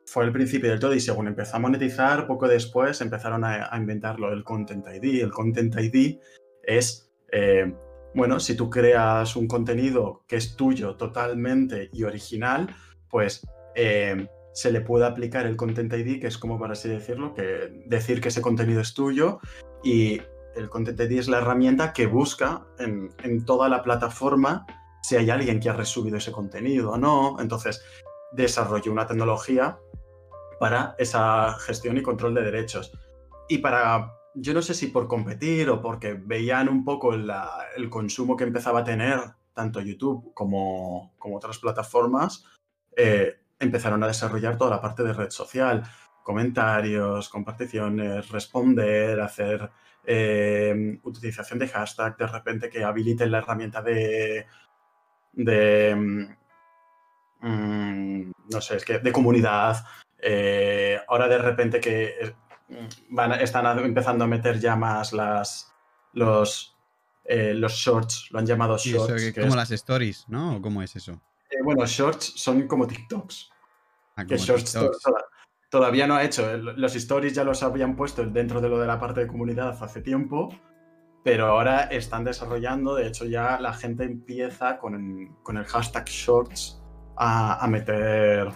fue 0.09 0.25
el 0.25 0.31
principio 0.31 0.71
del 0.71 0.79
todo 0.79 0.95
y 0.95 0.99
según 0.99 1.27
empezó 1.27 1.57
a 1.57 1.59
monetizar, 1.59 2.25
poco 2.25 2.47
después 2.47 2.99
empezaron 3.01 3.43
a, 3.43 3.69
inventarlo 3.77 4.33
el 4.33 4.43
Content 4.43 4.85
ID. 4.87 5.21
El 5.21 5.31
Content 5.31 5.75
ID 5.79 6.17
es, 6.63 7.11
eh, 7.31 7.71
bueno, 8.15 8.39
si 8.39 8.55
tú 8.55 8.71
creas 8.71 9.35
un 9.35 9.47
contenido 9.47 10.23
que 10.27 10.37
es 10.37 10.55
tuyo 10.55 10.95
totalmente 10.95 11.91
y 11.93 12.03
original, 12.05 12.75
pues 13.07 13.45
eh, 13.75 14.27
se 14.51 14.71
le 14.71 14.81
puede 14.81 15.05
aplicar 15.05 15.45
el 15.45 15.55
Content 15.55 15.93
ID, 15.93 16.19
que 16.19 16.27
es 16.27 16.39
como 16.39 16.59
para 16.59 16.73
así 16.73 16.89
decirlo, 16.89 17.35
que 17.35 17.83
decir 17.85 18.19
que 18.19 18.29
ese 18.29 18.41
contenido 18.41 18.81
es 18.81 18.95
tuyo 18.95 19.39
y 19.83 20.21
el 20.55 20.69
Content 20.69 20.99
ID 20.99 21.19
es 21.19 21.27
la 21.27 21.37
herramienta 21.37 21.93
que 21.93 22.07
busca 22.07 22.65
en, 22.79 23.09
en 23.23 23.45
toda 23.45 23.69
la 23.69 23.83
plataforma 23.83 24.65
si 25.03 25.17
hay 25.17 25.29
alguien 25.29 25.59
que 25.59 25.69
ha 25.69 25.73
resubido 25.73 26.17
ese 26.17 26.31
contenido 26.31 26.91
o 26.91 26.97
no. 26.97 27.37
Entonces, 27.39 27.83
desarrolló 28.31 28.91
una 28.91 29.07
tecnología 29.07 29.77
para 30.59 30.95
esa 30.97 31.53
gestión 31.59 31.97
y 31.97 32.01
control 32.01 32.33
de 32.35 32.43
derechos. 32.43 32.91
Y 33.47 33.59
para, 33.59 34.13
yo 34.35 34.53
no 34.53 34.61
sé 34.61 34.73
si 34.73 34.87
por 34.87 35.07
competir 35.07 35.69
o 35.69 35.81
porque 35.81 36.13
veían 36.13 36.69
un 36.69 36.83
poco 36.83 37.13
el 37.13 37.89
consumo 37.89 38.35
que 38.35 38.43
empezaba 38.43 38.81
a 38.81 38.83
tener 38.83 39.19
tanto 39.53 39.81
YouTube 39.81 40.33
como, 40.33 41.13
como 41.17 41.37
otras 41.37 41.57
plataformas, 41.57 42.45
eh, 42.95 43.39
empezaron 43.59 44.03
a 44.03 44.07
desarrollar 44.07 44.57
toda 44.57 44.71
la 44.71 44.81
parte 44.81 45.03
de 45.03 45.13
red 45.13 45.29
social, 45.31 45.83
comentarios, 46.23 47.29
comparticiones, 47.29 48.29
responder, 48.29 49.19
hacer 49.19 49.69
eh, 50.05 50.97
utilización 51.03 51.59
de 51.59 51.67
hashtag, 51.67 52.17
de 52.17 52.27
repente 52.27 52.69
que 52.69 52.83
habiliten 52.83 53.31
la 53.31 53.39
herramienta 53.39 53.81
de, 53.81 54.45
de 55.33 55.95
mm, 57.41 58.31
no 58.51 58.61
sé, 58.61 58.77
es 58.77 58.85
que 58.85 58.99
de 58.99 59.11
comunidad, 59.11 59.77
eh, 60.21 60.99
ahora 61.07 61.27
de 61.27 61.37
repente 61.37 61.79
que 61.79 62.35
van, 63.09 63.33
están 63.33 63.79
empezando 63.79 64.23
a 64.25 64.27
meter 64.27 64.59
ya 64.59 64.75
más 64.75 65.13
las, 65.13 65.73
los, 66.13 66.77
eh, 67.25 67.53
los 67.53 67.73
shorts, 67.73 68.27
lo 68.31 68.39
han 68.39 68.45
llamado 68.45 68.77
shorts. 68.77 69.33
como 69.33 69.55
las 69.55 69.71
stories, 69.71 70.25
¿no? 70.27 70.57
¿O 70.57 70.61
cómo 70.61 70.81
es 70.81 70.95
eso? 70.95 71.21
Eh, 71.49 71.57
bueno, 71.63 71.85
shorts 71.85 72.33
son 72.35 72.67
como 72.67 72.85
TikToks. 72.87 73.49
Ah, 74.15 74.25
que 74.25 74.37
shorts 74.37 74.77
todavía 75.69 76.07
no 76.07 76.15
ha 76.15 76.23
hecho. 76.23 76.57
Los 76.57 76.95
stories 76.95 77.33
ya 77.33 77.43
los 77.43 77.63
habían 77.63 77.95
puesto 77.95 78.25
dentro 78.25 78.59
de 78.61 78.69
lo 78.69 78.79
de 78.79 78.87
la 78.87 78.99
parte 78.99 79.21
de 79.21 79.27
comunidad 79.27 79.81
hace 79.81 80.01
tiempo, 80.01 80.49
pero 81.23 81.47
ahora 81.47 81.83
están 81.83 82.23
desarrollando. 82.23 82.95
De 82.95 83.07
hecho, 83.07 83.25
ya 83.25 83.59
la 83.59 83.73
gente 83.73 84.03
empieza 84.03 84.77
con, 84.77 85.37
con 85.43 85.57
el 85.57 85.65
hashtag 85.65 86.05
shorts 86.07 86.81
a, 87.15 87.63
a 87.63 87.67
meter 87.67 88.51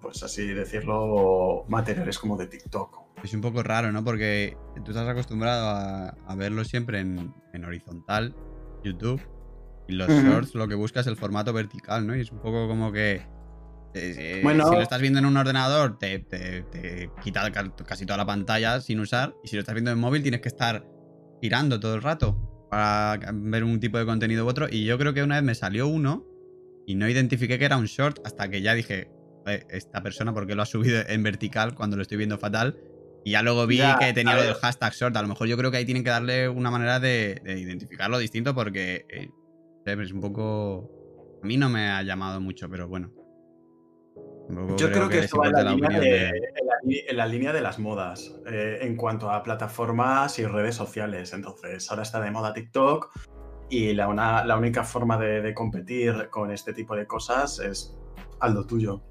pues 0.00 0.22
así 0.22 0.46
decirlo, 0.46 1.64
materiales 1.68 2.18
como 2.18 2.36
de 2.36 2.46
TikTok. 2.46 3.06
Es 3.22 3.32
un 3.34 3.40
poco 3.40 3.62
raro, 3.62 3.90
¿no? 3.92 4.04
Porque 4.04 4.56
tú 4.84 4.90
estás 4.90 5.08
acostumbrado 5.08 5.68
a, 5.68 6.34
verlo 6.36 6.64
siempre 6.64 7.00
en, 7.00 7.32
horizontal, 7.64 8.34
YouTube, 8.84 9.20
y 9.88 9.92
los 9.92 10.08
shorts 10.08 10.54
lo 10.54 10.68
que 10.68 10.74
buscas 10.74 11.06
es 11.06 11.12
el 11.12 11.16
formato 11.16 11.52
vertical, 11.52 12.06
¿no? 12.06 12.14
Y 12.16 12.20
es 12.20 12.30
un 12.30 12.40
poco 12.40 12.68
como 12.68 12.92
que 12.92 13.22
eh, 13.96 14.42
eh, 14.42 14.42
si 14.42 14.74
lo 14.74 14.82
estás 14.82 15.00
viendo 15.00 15.18
en 15.18 15.26
un 15.26 15.36
ordenador, 15.36 15.98
te, 15.98 16.18
te, 16.18 17.10
quita 17.22 17.50
casi 17.86 18.04
toda 18.04 18.18
la 18.18 18.26
pantalla 18.26 18.80
sin 18.80 19.00
usar. 19.00 19.34
Y 19.42 19.48
si 19.48 19.56
lo 19.56 19.60
estás 19.60 19.74
viendo 19.74 19.90
en 19.90 19.98
móvil, 19.98 20.22
tienes 20.22 20.40
que 20.40 20.48
estar 20.48 20.86
girando 21.40 21.80
todo 21.80 21.94
el 21.94 22.02
rato 22.02 22.38
para 22.70 23.18
ver 23.32 23.64
un 23.64 23.80
tipo 23.80 23.98
de 23.98 24.04
contenido 24.04 24.44
u 24.44 24.48
otro. 24.48 24.66
Y 24.70 24.84
yo 24.84 24.98
creo 24.98 25.14
que 25.14 25.22
una 25.22 25.36
vez 25.36 25.44
me 25.44 25.54
salió 25.54 25.88
uno 25.88 26.26
y 26.86 26.94
no 26.94 27.08
identifiqué 27.08 27.58
que 27.58 27.64
era 27.64 27.76
un 27.76 27.86
short 27.86 28.18
hasta 28.24 28.48
que 28.50 28.60
ya 28.60 28.74
dije, 28.74 29.10
esta 29.46 30.02
persona 30.02 30.32
porque 30.32 30.54
lo 30.54 30.62
ha 30.62 30.66
subido 30.66 31.02
en 31.06 31.22
vertical 31.22 31.74
cuando 31.74 31.96
lo 31.96 32.02
estoy 32.02 32.18
viendo 32.18 32.38
fatal. 32.38 32.78
Y 33.24 33.32
ya 33.32 33.42
luego 33.42 33.66
vi 33.66 33.80
que 33.98 34.12
tenía 34.12 34.36
lo 34.36 34.42
del 34.42 34.54
hashtag 34.54 34.92
short. 34.92 35.16
A 35.16 35.22
lo 35.22 35.28
mejor 35.28 35.48
yo 35.48 35.56
creo 35.56 35.70
que 35.70 35.78
ahí 35.78 35.84
tienen 35.84 36.04
que 36.04 36.10
darle 36.10 36.48
una 36.48 36.70
manera 36.70 37.00
de, 37.00 37.40
identificarlo 37.44 38.18
distinto 38.18 38.54
porque 38.54 39.04
eh, 39.08 39.30
es 39.84 40.12
un 40.12 40.20
poco... 40.20 41.40
A 41.42 41.46
mí 41.46 41.56
no 41.56 41.68
me 41.68 41.88
ha 41.88 42.02
llamado 42.02 42.40
mucho, 42.40 42.68
pero 42.68 42.88
bueno. 42.88 43.10
Yo 44.78 44.92
creo, 44.92 45.08
que, 45.08 45.18
esto 45.18 45.38
va 45.38 45.48
en 45.48 45.52
la, 45.52 45.64
línea 45.64 45.98
de, 45.98 46.28
En, 47.08 47.16
la, 47.16 47.26
línea 47.26 47.52
de 47.52 47.60
las 47.60 47.80
modas 47.80 48.32
eh, 48.46 48.78
en 48.82 48.94
cuanto 48.94 49.28
a 49.28 49.42
plataformas 49.42 50.38
y 50.38 50.46
redes 50.46 50.76
sociales. 50.76 51.32
Entonces, 51.32 51.90
ahora 51.90 52.04
está 52.04 52.20
de 52.20 52.30
moda 52.30 52.52
TikTok 52.52 53.10
y 53.68 53.92
la, 53.92 54.44
la 54.44 54.56
única 54.56 54.84
forma 54.84 55.18
de, 55.18 55.42
de, 55.42 55.52
competir 55.52 56.28
con 56.30 56.52
este 56.52 56.72
tipo 56.72 56.94
de 56.94 57.08
cosas 57.08 57.58
es 57.58 57.98
al 58.38 58.54
lo 58.54 58.64
tuyo 58.66 59.02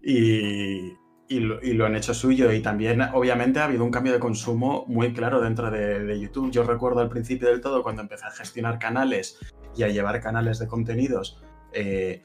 y, 0.00 0.96
lo, 1.28 1.86
han 1.86 1.96
hecho 1.96 2.14
suyo. 2.14 2.52
Y 2.52 2.60
también, 2.60 3.02
obviamente, 3.12 3.60
ha 3.60 3.64
habido 3.64 3.84
un 3.84 3.90
cambio 3.90 4.12
de 4.12 4.18
consumo 4.18 4.84
muy 4.88 5.12
claro 5.12 5.40
dentro 5.40 5.70
de, 5.70 6.18
YouTube. 6.20 6.50
Yo 6.50 6.64
recuerdo 6.64 7.00
al 7.00 7.08
principio 7.08 7.48
del 7.48 7.60
todo, 7.60 7.82
cuando 7.82 8.02
empecé 8.02 8.26
a 8.26 8.30
gestionar 8.30 8.78
canales 8.78 9.38
y 9.76 9.82
a 9.82 9.88
llevar 9.88 10.20
canales 10.20 10.58
de 10.58 10.66
contenidos, 10.66 11.42
eh, 11.72 12.22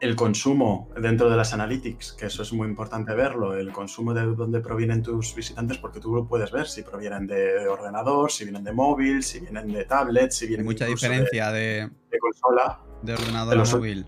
el 0.00 0.14
consumo 0.14 0.88
dentro 1.00 1.28
de 1.28 1.36
las 1.36 1.52
analytics, 1.52 2.12
que 2.12 2.26
eso 2.26 2.42
es 2.42 2.52
muy 2.52 2.68
importante 2.68 3.14
verlo, 3.14 3.54
el 3.54 3.72
consumo 3.72 4.14
de 4.14 4.22
dónde 4.26 4.60
provienen 4.60 5.02
tus 5.02 5.34
visitantes, 5.34 5.78
porque 5.78 5.98
tú 5.98 6.14
lo 6.14 6.26
puedes 6.26 6.52
ver 6.52 6.68
si 6.68 6.82
provienen 6.82 7.26
de, 7.26 7.66
ordenador, 7.66 8.30
si 8.30 8.44
vienen 8.44 8.62
de 8.62 8.72
móvil, 8.72 9.22
si 9.22 9.40
vienen 9.40 9.72
de 9.72 9.84
tablet, 9.84 10.30
si 10.30 10.46
vienen 10.46 10.66
Hay 10.66 10.72
mucha 10.72 10.86
diferencia 10.86 11.50
de, 11.50 11.90
de, 12.10 12.18
consola. 12.18 12.80
De 13.02 13.14
ordenador 13.14 13.58
a 13.58 13.64
móvil. 13.64 14.06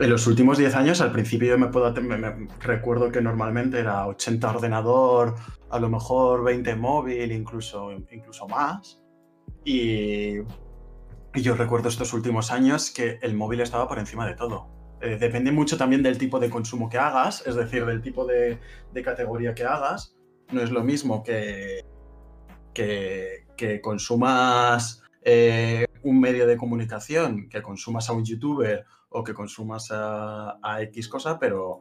En 0.00 0.10
los 0.10 0.28
últimos 0.28 0.58
10 0.58 0.76
años, 0.76 1.00
al 1.00 1.10
principio 1.10 1.48
yo 1.48 1.58
me 1.58 1.66
puedo 1.66 1.92
recuerdo 2.60 3.10
que 3.10 3.20
normalmente 3.20 3.80
era 3.80 4.06
80 4.06 4.48
ordenador, 4.48 5.34
a 5.70 5.80
lo 5.80 5.88
mejor 5.88 6.44
20 6.44 6.76
móvil, 6.76 7.32
incluso, 7.32 7.90
incluso 8.12 8.46
más. 8.46 9.02
Y, 9.64 10.36
yo 11.34 11.56
recuerdo 11.56 11.88
estos 11.88 12.12
últimos 12.12 12.52
años 12.52 12.92
que 12.92 13.18
el 13.22 13.34
móvil 13.34 13.60
estaba 13.60 13.88
por 13.88 13.98
encima 13.98 14.24
de 14.24 14.34
todo. 14.34 14.68
Eh, 15.00 15.18
depende 15.18 15.50
mucho 15.50 15.76
también 15.76 16.02
del 16.04 16.16
tipo 16.16 16.38
de 16.38 16.48
consumo 16.48 16.88
que 16.88 16.98
hagas, 16.98 17.44
es 17.44 17.56
decir, 17.56 17.84
del 17.84 18.00
tipo 18.00 18.24
de, 18.24 18.60
categoría 19.04 19.52
que 19.52 19.64
hagas. 19.64 20.16
No 20.52 20.62
es 20.62 20.70
lo 20.70 20.84
mismo 20.84 21.24
que, 21.24 21.84
que, 22.72 23.80
consumas 23.82 25.02
eh, 25.22 25.86
un 26.04 26.20
medio 26.20 26.46
de 26.46 26.56
comunicación, 26.56 27.48
que 27.48 27.62
consumas 27.62 28.08
a 28.08 28.12
un 28.12 28.24
youtuber 28.24 28.84
o 29.10 29.24
que 29.24 29.34
consumas 29.34 29.88
a, 29.90 30.58
X 30.82 31.08
cosa, 31.08 31.38
pero 31.38 31.80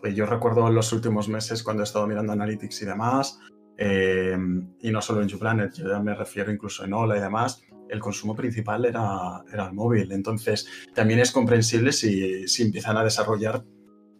pues, 0.00 0.14
yo 0.14 0.26
recuerdo 0.26 0.66
en 0.68 0.74
los 0.74 0.92
últimos 0.92 1.28
meses 1.28 1.62
cuando 1.62 1.82
he 1.82 1.84
estado 1.84 2.06
mirando 2.06 2.32
Analytics 2.32 2.82
y 2.82 2.86
demás, 2.86 3.38
eh, 3.78 4.36
y 4.80 4.90
no 4.90 5.00
solo 5.00 5.22
en 5.22 5.28
YouPlanet, 5.28 5.74
yo 5.74 5.88
ya 5.88 6.00
me 6.00 6.14
refiero 6.14 6.52
incluso 6.52 6.84
en 6.84 6.92
Ola 6.92 7.16
y 7.16 7.20
demás, 7.20 7.62
el 7.88 8.00
consumo 8.00 8.34
principal 8.34 8.84
era, 8.84 9.44
era 9.52 9.66
el 9.66 9.74
móvil. 9.74 10.12
Entonces, 10.12 10.66
también 10.94 11.20
es 11.20 11.30
comprensible 11.30 11.92
si, 11.92 12.48
si 12.48 12.62
empiezan 12.62 12.96
a 12.96 13.04
desarrollar 13.04 13.64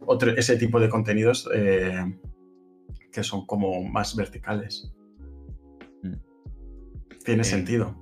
otro, 0.00 0.32
ese 0.32 0.56
tipo 0.56 0.78
de 0.78 0.88
contenidos 0.88 1.48
eh, 1.54 2.04
que 3.10 3.22
son 3.22 3.46
como 3.46 3.82
más 3.82 4.14
verticales. 4.14 4.92
Mm. 6.02 6.14
Tiene 7.24 7.44
sentido. 7.44 8.01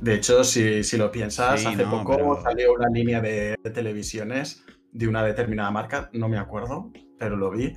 De 0.00 0.14
hecho, 0.14 0.44
si, 0.44 0.82
lo 0.96 1.10
piensas, 1.10 1.66
hace 1.66 1.84
poco 1.84 2.40
salió 2.42 2.72
una 2.72 2.88
línea 2.88 3.20
de, 3.20 3.56
televisiones 3.74 4.64
de 4.92 5.08
una 5.08 5.24
determinada 5.24 5.70
marca, 5.70 6.10
no 6.12 6.28
me 6.28 6.38
acuerdo, 6.38 6.92
pero 7.18 7.36
lo 7.36 7.50
vi, 7.50 7.74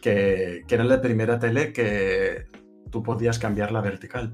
que, 0.00 0.64
era 0.68 0.84
la 0.84 1.00
primera 1.00 1.38
tele 1.38 1.72
que 1.72 2.46
tú 2.90 3.02
podías 3.02 3.38
cambiar 3.38 3.70
la 3.70 3.80
vertical. 3.80 4.32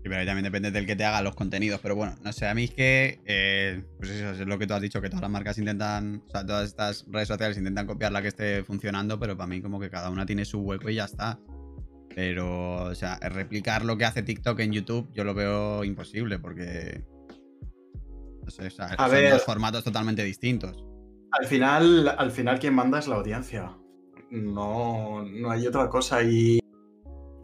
Sí, 0.00 0.04
pero 0.04 0.24
también 0.24 0.44
depende 0.44 0.70
del 0.70 0.86
que 0.86 0.94
te 0.94 1.04
haga 1.04 1.20
los 1.22 1.34
contenidos. 1.34 1.80
Pero 1.80 1.96
bueno, 1.96 2.14
no 2.22 2.32
sé, 2.32 2.46
a 2.46 2.54
mí 2.54 2.64
es 2.64 2.70
que. 2.70 3.20
Eh, 3.26 3.82
pues 3.98 4.10
eso 4.10 4.30
es 4.30 4.46
lo 4.46 4.56
que 4.56 4.66
tú 4.68 4.74
has 4.74 4.80
dicho, 4.80 5.02
que 5.02 5.08
todas 5.08 5.22
las 5.22 5.30
marcas 5.30 5.58
intentan. 5.58 6.22
O 6.28 6.30
sea, 6.30 6.46
todas 6.46 6.68
estas 6.68 7.04
redes 7.08 7.26
sociales 7.26 7.58
intentan 7.58 7.86
copiar 7.86 8.12
la 8.12 8.22
que 8.22 8.28
esté 8.28 8.62
funcionando, 8.62 9.18
pero 9.18 9.36
para 9.36 9.48
mí, 9.48 9.60
como 9.60 9.80
que 9.80 9.90
cada 9.90 10.08
una 10.10 10.24
tiene 10.24 10.44
su 10.44 10.60
hueco 10.60 10.88
y 10.88 10.94
ya 10.94 11.06
está. 11.06 11.40
Pero, 12.18 12.82
o 12.82 12.94
sea, 12.96 13.16
replicar 13.20 13.84
lo 13.84 13.96
que 13.96 14.04
hace 14.04 14.24
TikTok 14.24 14.58
en 14.58 14.72
YouTube 14.72 15.08
yo 15.14 15.22
lo 15.22 15.34
veo 15.34 15.84
imposible 15.84 16.40
porque. 16.40 17.04
No 18.42 18.50
sé, 18.50 18.66
o 18.66 18.70
sea, 18.70 18.96
son 18.96 19.30
dos 19.30 19.44
formatos 19.44 19.84
totalmente 19.84 20.24
distintos. 20.24 20.84
Al 21.30 21.46
final, 21.46 22.08
al 22.18 22.32
final 22.32 22.58
quien 22.58 22.74
manda 22.74 22.98
es 22.98 23.06
la 23.06 23.14
audiencia. 23.14 23.78
No, 24.32 25.22
no 25.22 25.48
hay 25.52 25.64
otra 25.68 25.88
cosa. 25.88 26.20
Y, 26.24 26.58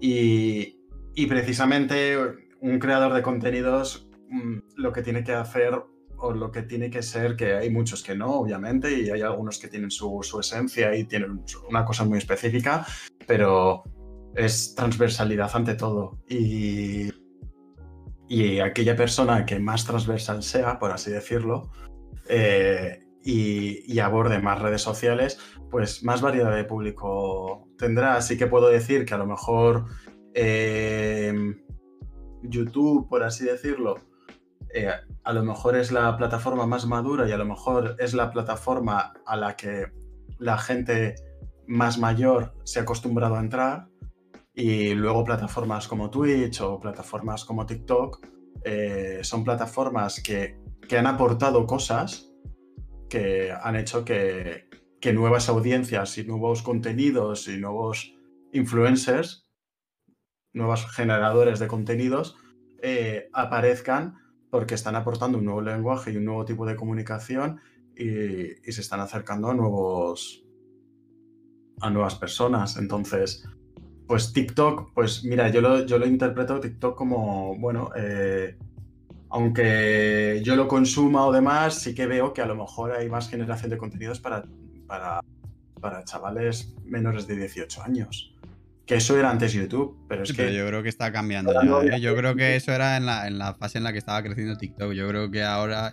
y, 0.00 0.76
y 1.14 1.26
precisamente 1.28 2.18
un 2.60 2.80
creador 2.80 3.14
de 3.14 3.22
contenidos 3.22 4.08
mm, 4.28 4.58
lo 4.74 4.92
que 4.92 5.02
tiene 5.02 5.22
que 5.22 5.34
hacer 5.34 5.84
o 6.16 6.32
lo 6.32 6.50
que 6.50 6.62
tiene 6.62 6.90
que 6.90 7.04
ser, 7.04 7.36
que 7.36 7.54
hay 7.54 7.70
muchos 7.70 8.02
que 8.02 8.16
no, 8.16 8.40
obviamente, 8.40 8.92
y 8.92 9.08
hay 9.08 9.20
algunos 9.20 9.60
que 9.60 9.68
tienen 9.68 9.92
su, 9.92 10.18
su 10.24 10.40
esencia 10.40 10.96
y 10.96 11.04
tienen 11.04 11.44
una 11.68 11.84
cosa 11.84 12.04
muy 12.04 12.18
específica, 12.18 12.84
pero 13.24 13.84
es 14.34 14.74
transversalidad 14.74 15.50
ante 15.54 15.74
todo. 15.74 16.18
Y, 16.28 17.10
y 18.28 18.60
aquella 18.60 18.96
persona 18.96 19.44
que 19.44 19.58
más 19.58 19.84
transversal 19.84 20.42
sea, 20.42 20.78
por 20.78 20.90
así 20.90 21.10
decirlo, 21.10 21.70
eh, 22.28 23.00
y, 23.22 23.98
aborde 24.00 24.38
más 24.38 24.60
redes 24.60 24.82
sociales, 24.82 25.38
pues 25.70 26.04
más 26.04 26.20
variedad 26.20 26.54
de 26.54 26.64
público 26.64 27.68
tendrá. 27.78 28.16
Así 28.16 28.36
que 28.36 28.46
puedo 28.46 28.68
decir 28.68 29.06
que 29.06 29.14
a 29.14 29.18
lo 29.18 29.26
mejor 29.26 29.86
em, 30.34 31.62
YouTube, 32.42 33.08
por 33.08 33.22
así 33.22 33.44
decirlo, 33.44 33.96
eh, 34.74 34.90
a 35.22 35.32
lo 35.32 35.42
mejor 35.42 35.76
es 35.76 35.90
la 35.90 36.16
plataforma 36.16 36.66
más 36.66 36.86
madura 36.86 37.28
y 37.28 37.32
a 37.32 37.38
lo 37.38 37.46
mejor 37.46 37.96
es 37.98 38.12
la 38.12 38.30
plataforma 38.30 39.14
a 39.26 39.36
la 39.36 39.56
que 39.56 39.86
la 40.38 40.58
gente 40.58 41.14
más 41.66 41.98
mayor 41.98 42.52
se 42.64 42.80
ha 42.80 42.82
acostumbrado 42.82 43.36
a 43.36 43.40
entrar 43.40 43.88
y 44.54 44.94
luego 44.94 45.24
plataformas 45.24 45.88
como 45.88 46.10
Twitch 46.10 46.60
o 46.60 46.78
plataformas 46.78 47.44
como 47.44 47.66
TikTok 47.66 48.24
eh, 48.64 49.20
son 49.22 49.42
plataformas 49.42 50.22
que, 50.22 50.62
han 50.96 51.06
aportado 51.06 51.66
cosas 51.66 52.32
que 53.08 53.52
han 53.52 53.76
hecho 53.76 54.04
que, 54.04 54.68
nuevas 55.12 55.48
audiencias 55.50 56.16
y 56.16 56.24
nuevos 56.24 56.62
contenidos 56.62 57.46
y 57.48 57.58
nuevos 57.58 58.14
influencers, 58.52 59.50
nuevos 60.54 60.90
generadores 60.92 61.58
de 61.58 61.66
contenidos, 61.66 62.36
eh, 62.80 63.28
aparezcan 63.34 64.14
porque 64.50 64.74
están 64.74 64.96
aportando 64.96 65.36
un 65.36 65.44
nuevo 65.44 65.60
lenguaje 65.60 66.12
y 66.12 66.16
un 66.16 66.24
nuevo 66.24 66.46
tipo 66.46 66.64
de 66.64 66.76
comunicación 66.76 67.60
y, 67.94 68.66
y 68.66 68.72
se 68.72 68.80
están 68.80 69.00
acercando 69.00 69.50
a 69.50 69.54
nuevos 69.54 70.42
a 71.80 71.90
nuevas 71.90 72.14
personas. 72.14 72.78
Entonces, 72.78 73.46
pues 74.06 74.32
TikTok, 74.32 74.92
pues 74.94 75.24
mira, 75.24 75.48
yo 75.48 75.60
lo, 75.60 75.86
yo 75.86 75.98
lo 75.98 76.06
interpreto 76.06 76.60
TikTok 76.60 76.96
como, 76.96 77.56
bueno, 77.58 77.90
eh, 77.96 78.56
aunque 79.30 80.40
yo 80.44 80.56
lo 80.56 80.68
consuma 80.68 81.26
o 81.26 81.32
demás, 81.32 81.74
sí 81.80 81.94
que 81.94 82.06
veo 82.06 82.32
que 82.32 82.42
a 82.42 82.46
lo 82.46 82.54
mejor 82.54 82.92
hay 82.92 83.08
más 83.08 83.28
generación 83.28 83.70
de 83.70 83.78
contenidos 83.78 84.20
para, 84.20 84.44
para, 84.86 85.20
para 85.80 86.04
chavales 86.04 86.74
menores 86.84 87.26
de 87.26 87.36
18 87.36 87.82
años. 87.82 88.30
Que 88.86 88.96
eso 88.96 89.18
era 89.18 89.30
antes 89.30 89.54
YouTube, 89.54 89.96
pero 90.08 90.24
es 90.24 90.28
Sí, 90.28 90.36
que... 90.36 90.42
pero 90.42 90.54
yo 90.54 90.66
creo 90.66 90.82
que 90.82 90.90
está 90.90 91.10
cambiando 91.10 91.54
no 91.64 91.82
ya, 91.82 91.96
¿eh? 91.96 92.00
Yo 92.02 92.14
creo 92.14 92.36
que 92.36 92.54
eso 92.54 92.70
era 92.70 92.98
en 92.98 93.06
la, 93.06 93.26
en 93.26 93.38
la 93.38 93.54
fase 93.54 93.78
en 93.78 93.84
la 93.84 93.92
que 93.92 93.98
estaba 93.98 94.22
creciendo 94.22 94.58
TikTok. 94.58 94.92
Yo 94.92 95.08
creo 95.08 95.30
que 95.30 95.42
ahora. 95.42 95.90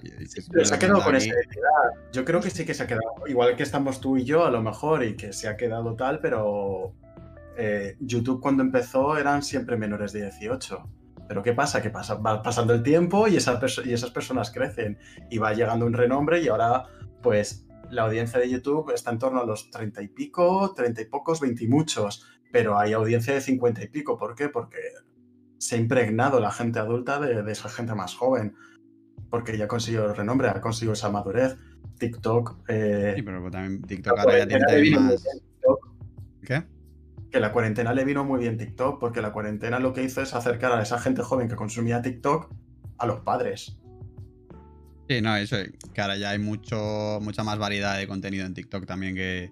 Pero 0.51 0.65
se 0.65 0.75
ha 0.75 0.77
quedado 0.77 1.01
con 1.01 1.15
esa 1.15 1.27
identidad. 1.27 2.11
Yo 2.11 2.25
creo 2.25 2.41
que 2.41 2.49
sí 2.49 2.65
que 2.65 2.73
se 2.73 2.83
ha 2.83 2.87
quedado. 2.87 3.05
Igual 3.27 3.55
que 3.55 3.63
estamos 3.63 4.01
tú 4.01 4.17
y 4.17 4.25
yo, 4.25 4.45
a 4.45 4.51
lo 4.51 4.61
mejor, 4.61 5.05
y 5.05 5.15
que 5.15 5.31
se 5.31 5.47
ha 5.47 5.55
quedado 5.55 5.95
tal, 5.95 6.19
pero 6.19 6.93
eh, 7.57 7.95
YouTube 7.99 8.41
cuando 8.41 8.63
empezó 8.63 9.17
eran 9.17 9.43
siempre 9.43 9.77
menores 9.77 10.13
de 10.13 10.21
18. 10.23 10.89
Pero 11.27 11.43
¿qué 11.43 11.53
pasa? 11.53 11.81
Que 11.81 11.89
pasa, 11.89 12.15
va 12.15 12.41
pasando 12.41 12.73
el 12.73 12.83
tiempo 12.83 13.27
y, 13.27 13.37
esa 13.37 13.59
y 13.85 13.93
esas 13.93 14.11
personas 14.11 14.51
crecen 14.51 14.97
y 15.29 15.37
va 15.37 15.53
llegando 15.53 15.85
un 15.85 15.93
renombre 15.93 16.41
y 16.41 16.49
ahora, 16.49 16.85
pues, 17.21 17.65
la 17.89 18.03
audiencia 18.03 18.39
de 18.39 18.49
YouTube 18.49 18.91
está 18.93 19.11
en 19.11 19.19
torno 19.19 19.41
a 19.41 19.45
los 19.45 19.69
30 19.69 20.01
y 20.01 20.07
pico, 20.09 20.73
30 20.75 21.01
y 21.01 21.05
pocos, 21.05 21.39
20 21.39 21.63
y 21.63 21.67
muchos. 21.67 22.25
Pero 22.51 22.77
hay 22.77 22.93
audiencia 22.93 23.33
de 23.33 23.41
50 23.41 23.83
y 23.83 23.87
pico. 23.87 24.17
¿Por 24.17 24.35
qué? 24.35 24.49
Porque 24.49 24.77
se 25.57 25.75
ha 25.75 25.77
impregnado 25.77 26.39
la 26.39 26.51
gente 26.51 26.79
adulta 26.79 27.19
de, 27.19 27.43
de 27.43 27.51
esa 27.51 27.69
gente 27.69 27.95
más 27.95 28.13
joven 28.15 28.55
porque 29.31 29.57
ya 29.57 29.67
consiguió 29.67 30.05
el 30.05 30.15
renombre, 30.15 30.49
ha 30.49 30.61
conseguido 30.61 30.93
esa 30.93 31.09
madurez. 31.09 31.55
TikTok, 31.97 32.65
eh, 32.67 33.13
Sí, 33.15 33.21
pero 33.21 33.49
también 33.49 33.81
TikTok 33.81 34.19
ahora 34.19 34.39
ya 34.39 34.47
tiene 34.47 34.99
más. 34.99 35.23
¿Qué? 36.43 36.63
Que 37.31 37.39
la 37.39 37.51
cuarentena 37.53 37.93
le 37.93 38.03
vino 38.05 38.23
muy 38.25 38.39
bien 38.39 38.57
TikTok, 38.57 38.99
porque 38.99 39.21
la 39.21 39.31
cuarentena 39.31 39.79
lo 39.79 39.93
que 39.93 40.03
hizo 40.03 40.21
es 40.21 40.33
acercar 40.33 40.71
a 40.73 40.81
esa 40.81 40.99
gente 40.99 41.21
joven 41.21 41.47
que 41.47 41.55
consumía 41.55 42.01
TikTok 42.01 42.53
a 42.97 43.05
los 43.05 43.21
padres. 43.21 43.77
Sí, 45.09 45.21
no, 45.21 45.35
eso, 45.35 45.57
que 45.93 46.01
ahora 46.01 46.17
ya 46.17 46.29
hay 46.31 46.39
mucho, 46.39 47.19
mucha 47.21 47.43
más 47.43 47.57
variedad 47.57 47.97
de 47.97 48.07
contenido 48.07 48.45
en 48.45 48.53
TikTok 48.53 48.85
también 48.85 49.15
que, 49.15 49.51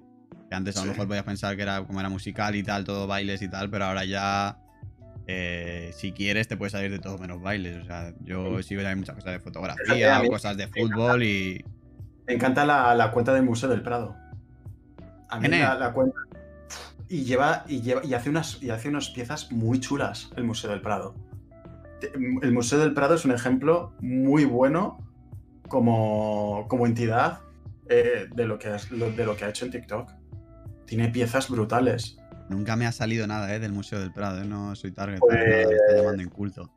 que 0.50 0.56
antes 0.56 0.76
a 0.78 0.82
lo 0.82 0.86
Sí. 0.86 0.90
mejor 0.92 1.08
podías 1.08 1.24
pensar 1.24 1.56
que 1.56 1.64
era 1.64 1.84
como 1.86 2.00
era 2.00 2.10
musical 2.10 2.56
y 2.56 2.64
tal, 2.64 2.84
todo 2.84 3.08
bailes 3.08 3.42
y 3.42 3.50
tal, 3.50 3.70
pero 3.70 3.86
ahora 3.86 4.06
ya 4.06 4.58
eh, 5.28 5.92
si 5.94 6.12
quieres 6.12 6.48
te 6.48 6.58
puedes 6.58 6.72
salir 6.72 6.92
de 6.92 7.00
todo 7.00 7.18
menos 7.18 7.42
bailes. 7.42 7.78
O 7.78 7.86
sea, 7.86 8.14
yo 8.22 8.62
sigo 8.64 8.82
ya 8.82 8.90
hay 8.90 8.96
muchas 8.96 9.16
cosas 9.16 9.34
de 9.34 9.40
fotografía 9.40 10.20
mí 10.22 10.30
cosas 10.30 10.58
de 10.58 10.68
me 10.68 10.74
fútbol 10.74 11.24
y. 11.24 11.64
Me 12.28 12.34
encanta 12.36 12.66
la, 12.66 12.96
la 12.96 13.12
cuenta 13.12 13.34
del 13.34 13.44
Museo 13.44 13.70
del 13.70 13.82
Prado. 13.82 14.16
A 15.30 15.40
mí 15.40 15.48
la, 15.48 15.76
la 15.76 15.94
cuenta. 15.94 16.18
Y 17.10 17.24
lleva, 17.24 17.66
y 17.68 17.82
lleva, 17.82 18.06
y 18.06 18.14
hace 18.14 18.30
unas, 18.30 18.62
y 18.62 18.70
hace 18.70 18.88
unas 18.90 19.10
piezas 19.10 19.52
muy 19.52 19.80
chulas 19.80 20.30
el 20.36 20.44
Museo 20.44 20.70
del 20.70 20.82
Prado. 20.82 21.16
El 22.42 22.52
Museo 22.54 22.80
del 22.80 22.94
Prado 22.94 23.16
es 23.16 23.26
un 23.26 23.32
ejemplo 23.32 23.94
muy 24.00 24.46
bueno 24.46 25.00
como, 25.68 26.66
como 26.70 26.86
entidad 26.86 27.40
eh, 27.90 28.28
de, 28.34 28.46
lo 28.46 28.58
que 28.60 28.74
es, 28.76 28.90
lo- 28.92 29.12
de 29.12 29.26
lo 29.26 29.36
que 29.36 29.46
ha 29.46 29.50
hecho 29.50 29.66
en 29.66 29.72
TikTok. 29.72 30.12
Tiene 30.86 31.10
piezas 31.10 31.50
brutales. 31.50 32.18
Nunca 32.48 32.76
me 32.76 32.86
ha 32.88 32.92
salido 32.92 33.28
nada 33.28 33.54
eh, 33.54 33.60
del 33.60 33.74
Museo 33.74 34.00
del 34.00 34.14
Prado, 34.14 34.42
eh, 34.42 34.46
no 34.46 34.76
soy 34.76 34.92
target, 34.92 35.20
Pues- 35.20 35.34
nada, 35.36 35.50
me 35.68 35.74
está 35.76 35.96
llamando 35.98 36.24
inculto. 36.24 36.72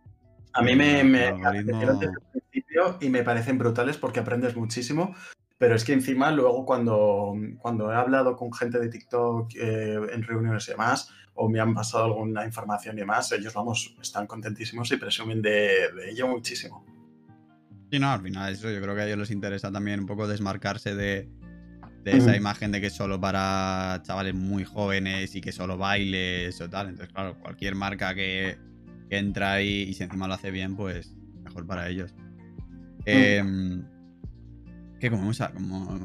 A 0.55 0.63
mí 0.63 0.75
me, 0.77 1.03
me 1.05 1.29
algoritmo- 1.31 1.81
desde 1.99 2.07
el 2.07 2.13
principio 2.51 2.97
y 3.01 3.09
me 3.09 3.23
parecen 3.23 3.57
brutales 3.59 3.97
porque 3.99 4.21
aprendes 4.21 4.57
muchísimo. 4.57 5.15
Pero 5.63 5.77
es 5.77 5.85
que 5.85 5.93
encima 5.93 6.33
luego 6.33 6.67
cuando, 6.67 7.37
cuando 7.59 7.93
he 7.93 7.95
hablado 7.95 8.35
con 8.35 8.53
gente 8.53 8.81
de 8.81 8.89
TikTok 8.89 9.55
eh, 9.55 9.97
en 10.13 10.25
reuniones 10.25 10.67
y 10.67 10.73
demás, 10.73 11.09
o 11.35 11.49
me 11.49 11.61
han 11.61 11.73
pasado 11.73 12.07
alguna 12.07 12.45
información 12.45 12.97
y 12.97 13.03
demás, 13.03 13.31
ellos, 13.31 13.55
vamos, 13.55 13.95
están 14.03 14.27
contentísimos 14.27 14.91
y 14.91 14.97
presumen 14.97 15.41
de, 15.41 15.93
de 15.95 16.11
ello 16.11 16.27
muchísimo. 16.27 16.85
Sí, 17.93 18.01
no, 18.01 18.11
al 18.11 18.23
final 18.23 18.53
eso 18.53 18.73
yo 18.73 18.83
creo 18.83 18.97
que 18.97 19.03
a 19.03 19.07
ellos 19.07 19.19
les 19.19 19.31
interesa 19.31 19.71
también 19.71 20.01
un 20.01 20.07
poco 20.07 20.27
desmarcarse 20.27 20.97
de, 20.97 21.29
de 22.03 22.17
esa 22.17 22.35
imagen 22.35 22.73
de 22.73 22.81
que 22.81 22.89
es 22.89 22.95
solo 22.95 23.21
para 23.21 24.03
chavales 24.03 24.35
muy 24.35 24.65
jóvenes 24.65 25.33
y 25.37 25.41
que 25.41 25.53
solo 25.53 25.79
bailes 25.79 26.61
o 26.61 26.69
tal. 26.69 26.89
Entonces, 26.89 27.15
claro, 27.15 27.39
cualquier 27.39 27.77
marca 27.77 28.17
que, 28.17 28.59
que 29.09 29.17
entra 29.17 29.53
ahí 29.53 29.83
y 29.83 29.95
si 29.95 30.03
encima 30.03 30.27
lo 30.27 30.35
hace 30.35 30.51
bien, 30.51 30.75
pues 30.75 31.15
mejor 31.45 31.69
para 31.69 31.89
ellos. 31.89 32.13
Que 35.03 35.11
como, 35.11 35.25
hemos, 35.25 35.39
como 35.53 35.99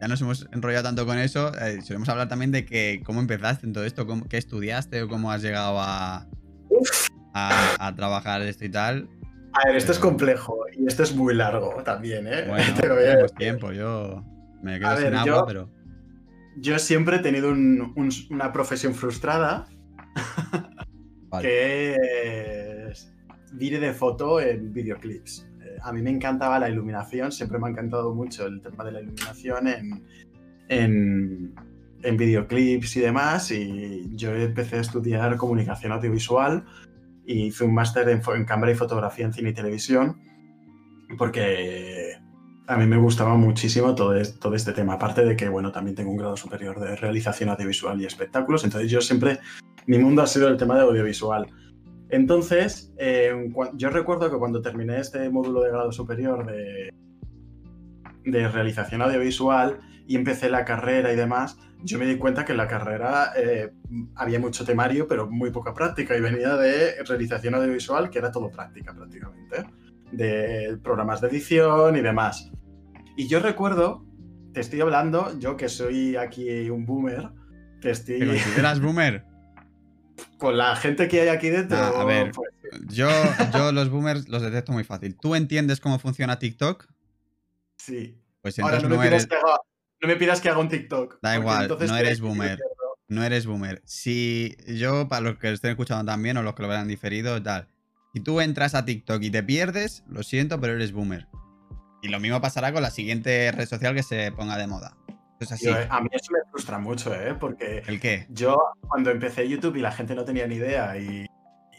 ya 0.00 0.08
nos 0.08 0.20
hemos 0.20 0.48
enrollado 0.52 0.82
tanto 0.84 1.06
con 1.06 1.16
eso, 1.18 1.52
eh, 1.58 1.80
solemos 1.82 2.08
hablar 2.08 2.28
también 2.28 2.50
de 2.50 2.64
que 2.66 3.00
cómo 3.06 3.20
empezaste 3.20 3.66
en 3.66 3.72
todo 3.72 3.84
esto, 3.84 4.04
cómo, 4.06 4.26
qué 4.28 4.36
estudiaste 4.36 5.00
o 5.02 5.08
cómo 5.08 5.30
has 5.30 5.42
llegado 5.42 5.78
a, 5.80 6.26
a, 7.34 7.86
a 7.86 7.94
trabajar 7.94 8.42
esto 8.42 8.64
y 8.64 8.68
tal. 8.70 9.08
A 9.52 9.66
ver, 9.68 9.76
esto 9.76 9.92
es 9.92 9.98
complejo 10.00 10.56
y 10.76 10.86
esto 10.88 11.02
es 11.04 11.14
muy 11.14 11.34
largo 11.34 11.82
también, 11.84 12.26
¿eh? 12.26 12.46
Bueno, 12.48 12.64
Te 12.80 12.88
lo 12.88 12.94
voy 12.96 13.04
a 13.04 13.16
decir. 13.16 13.36
tiempo, 13.36 13.70
yo 13.72 14.24
me 14.62 14.78
quedo 14.80 14.88
A 14.88 14.96
sin 14.96 15.04
ver, 15.04 15.14
agua, 15.14 15.26
yo- 15.26 15.44
pero. 15.46 15.70
Yo 16.56 16.78
siempre 16.78 17.16
he 17.16 17.20
tenido 17.20 17.50
un- 17.50 17.92
un- 17.96 18.10
una 18.30 18.52
profesión 18.52 18.94
frustrada 18.94 19.66
Vale. 21.28 21.48
que 21.48 21.96
es 22.90 23.14
vídeo 23.52 23.80
de 23.80 23.92
foto 23.92 24.40
en 24.40 24.72
videoclips. 24.72 25.46
A 25.84 25.92
mí 25.92 26.02
me 26.02 26.10
encantaba 26.10 26.58
la 26.58 26.68
iluminación, 26.68 27.32
siempre 27.32 27.58
me 27.58 27.66
ha 27.66 27.70
encantado 27.70 28.14
mucho 28.14 28.46
el 28.46 28.60
tema 28.60 28.84
de 28.84 28.92
la 28.92 29.00
iluminación 29.02 29.66
en, 29.68 30.04
en, 30.68 31.54
en 32.02 32.16
videoclips 32.16 32.96
y 32.96 33.00
demás. 33.00 33.50
Y 33.50 34.10
yo 34.16 34.34
empecé 34.34 34.76
a 34.76 34.80
estudiar 34.80 35.36
comunicación 35.36 35.92
audiovisual 35.92 36.64
y 37.26 37.46
hice 37.46 37.64
un 37.64 37.74
máster 37.74 38.08
en, 38.08 38.20
en 38.34 38.44
cámara 38.44 38.72
y 38.72 38.74
fotografía 38.74 39.24
en 39.26 39.32
cine 39.32 39.50
y 39.50 39.54
televisión 39.54 40.16
porque 41.18 42.14
a 42.66 42.76
mí 42.76 42.86
me 42.86 42.96
gustaba 42.96 43.36
muchísimo 43.36 43.94
todo, 43.94 44.14
es- 44.16 44.38
todo 44.38 44.54
este 44.54 44.72
tema. 44.72 44.94
Aparte 44.94 45.24
de 45.24 45.36
que, 45.36 45.48
bueno, 45.48 45.72
también 45.72 45.94
tengo 45.94 46.10
un 46.10 46.16
grado 46.16 46.36
superior 46.36 46.80
de 46.80 46.96
realización 46.96 47.50
audiovisual 47.50 48.00
y 48.00 48.06
espectáculos. 48.06 48.64
Entonces 48.64 48.90
yo 48.90 49.00
siempre, 49.00 49.38
mi 49.86 49.98
mundo 49.98 50.22
ha 50.22 50.26
sido 50.26 50.48
el 50.48 50.56
tema 50.56 50.76
de 50.76 50.82
audiovisual. 50.82 51.46
Entonces, 52.12 52.92
eh, 52.98 53.50
yo 53.72 53.88
recuerdo 53.88 54.30
que 54.30 54.36
cuando 54.36 54.60
terminé 54.60 54.98
este 54.98 55.30
módulo 55.30 55.62
de 55.62 55.70
grado 55.70 55.92
superior 55.92 56.44
de, 56.44 56.92
realización 58.24 59.00
audiovisual 59.00 59.80
y 60.06 60.16
empecé 60.16 60.50
la 60.50 60.66
carrera 60.66 61.10
y 61.10 61.16
demás, 61.16 61.56
yo 61.82 61.98
me 61.98 62.04
di 62.04 62.18
cuenta 62.18 62.44
que 62.44 62.52
en 62.52 62.58
la 62.58 62.68
carrera 62.68 63.32
eh, 63.34 63.72
había 64.14 64.38
mucho 64.38 64.62
temario, 64.66 65.08
pero 65.08 65.26
muy 65.26 65.50
poca 65.50 65.72
práctica. 65.72 66.14
Y 66.14 66.20
venía 66.20 66.54
de 66.56 67.02
realización 67.02 67.54
audiovisual, 67.54 68.10
que 68.10 68.18
era 68.18 68.30
todo 68.30 68.50
práctica 68.50 68.94
prácticamente, 68.94 69.64
de 70.12 70.78
programas 70.82 71.22
de 71.22 71.28
edición 71.28 71.96
y 71.96 72.02
demás. 72.02 72.52
Y 73.16 73.26
yo 73.26 73.40
recuerdo, 73.40 74.04
te 74.52 74.60
estoy 74.60 74.82
hablando, 74.82 75.38
yo 75.38 75.56
que 75.56 75.70
soy 75.70 76.16
aquí 76.16 76.68
un 76.68 76.84
boomer, 76.84 77.30
que 77.80 77.90
estoy 77.90 78.18
¿Te 78.18 78.26
consideras 78.26 78.80
boomer? 78.82 79.31
Con 80.42 80.56
la 80.58 80.74
gente 80.74 81.06
que 81.06 81.20
hay 81.20 81.28
aquí 81.28 81.50
dentro. 81.50 81.78
Ah, 81.78 82.00
a 82.00 82.04
ver. 82.04 82.32
pues, 82.32 82.50
Yo, 82.88 83.08
yo 83.54 83.70
los 83.72 83.90
boomers 83.90 84.28
los 84.28 84.42
detecto 84.42 84.72
muy 84.72 84.82
fácil. 84.82 85.16
¿Tú 85.16 85.36
entiendes 85.36 85.78
cómo 85.78 86.00
funciona 86.00 86.38
TikTok? 86.40 86.88
sí. 87.76 88.18
Pues 88.40 88.58
Ahora 88.58 88.80
no 88.80 88.88
me, 88.88 88.96
no 88.96 89.02
pidas 89.02 89.12
eres, 89.12 89.26
que 89.28 89.36
haga, 89.36 89.56
no 90.00 90.08
me 90.08 90.16
pidas 90.16 90.40
que 90.40 90.48
haga 90.48 90.58
un 90.58 90.68
TikTok. 90.68 91.20
Da 91.22 91.36
igual, 91.36 91.62
entonces 91.62 91.88
no 91.88 91.96
eres 91.96 92.20
boomer. 92.20 92.58
no 93.06 93.22
eres 93.22 93.46
boomer. 93.46 93.80
Si 93.84 94.56
yo, 94.66 95.06
para 95.06 95.20
los 95.20 95.38
que 95.38 95.46
lo 95.46 95.54
estén 95.54 95.70
escuchando 95.70 96.10
también 96.10 96.36
o 96.36 96.42
los 96.42 96.56
que 96.56 96.62
lo 96.62 96.68
vean 96.68 96.88
diferido, 96.88 97.40
tal. 97.40 97.68
Si 98.12 98.18
tú 98.18 98.40
entras 98.40 98.74
a 98.74 98.84
TikTok 98.84 99.22
y 99.22 99.30
te 99.30 99.44
pierdes, 99.44 100.02
lo 100.08 100.24
siento, 100.24 100.60
pero 100.60 100.72
eres 100.72 100.90
boomer. 100.90 101.28
Y 102.02 102.08
lo 102.08 102.18
mismo 102.18 102.40
pasará 102.40 102.72
con 102.72 102.82
la 102.82 102.90
siguiente 102.90 103.52
red 103.52 103.68
social 103.68 103.94
que 103.94 104.02
se 104.02 104.32
ponga 104.32 104.58
de 104.58 104.66
moda. 104.66 104.96
Es 105.42 105.52
así. 105.52 105.66
Yo, 105.66 105.76
eh, 105.78 105.86
a 105.90 106.00
mí 106.00 106.08
eso 106.12 106.32
me 106.32 106.38
frustra 106.50 106.78
mucho, 106.78 107.14
¿eh? 107.14 107.34
Porque 107.38 107.82
¿El 107.86 108.00
qué? 108.00 108.26
yo 108.30 108.56
cuando 108.88 109.10
empecé 109.10 109.48
YouTube 109.48 109.76
y 109.76 109.80
la 109.80 109.92
gente 109.92 110.14
no 110.14 110.24
tenía 110.24 110.46
ni 110.46 110.56
idea 110.56 110.96
y, 110.98 111.26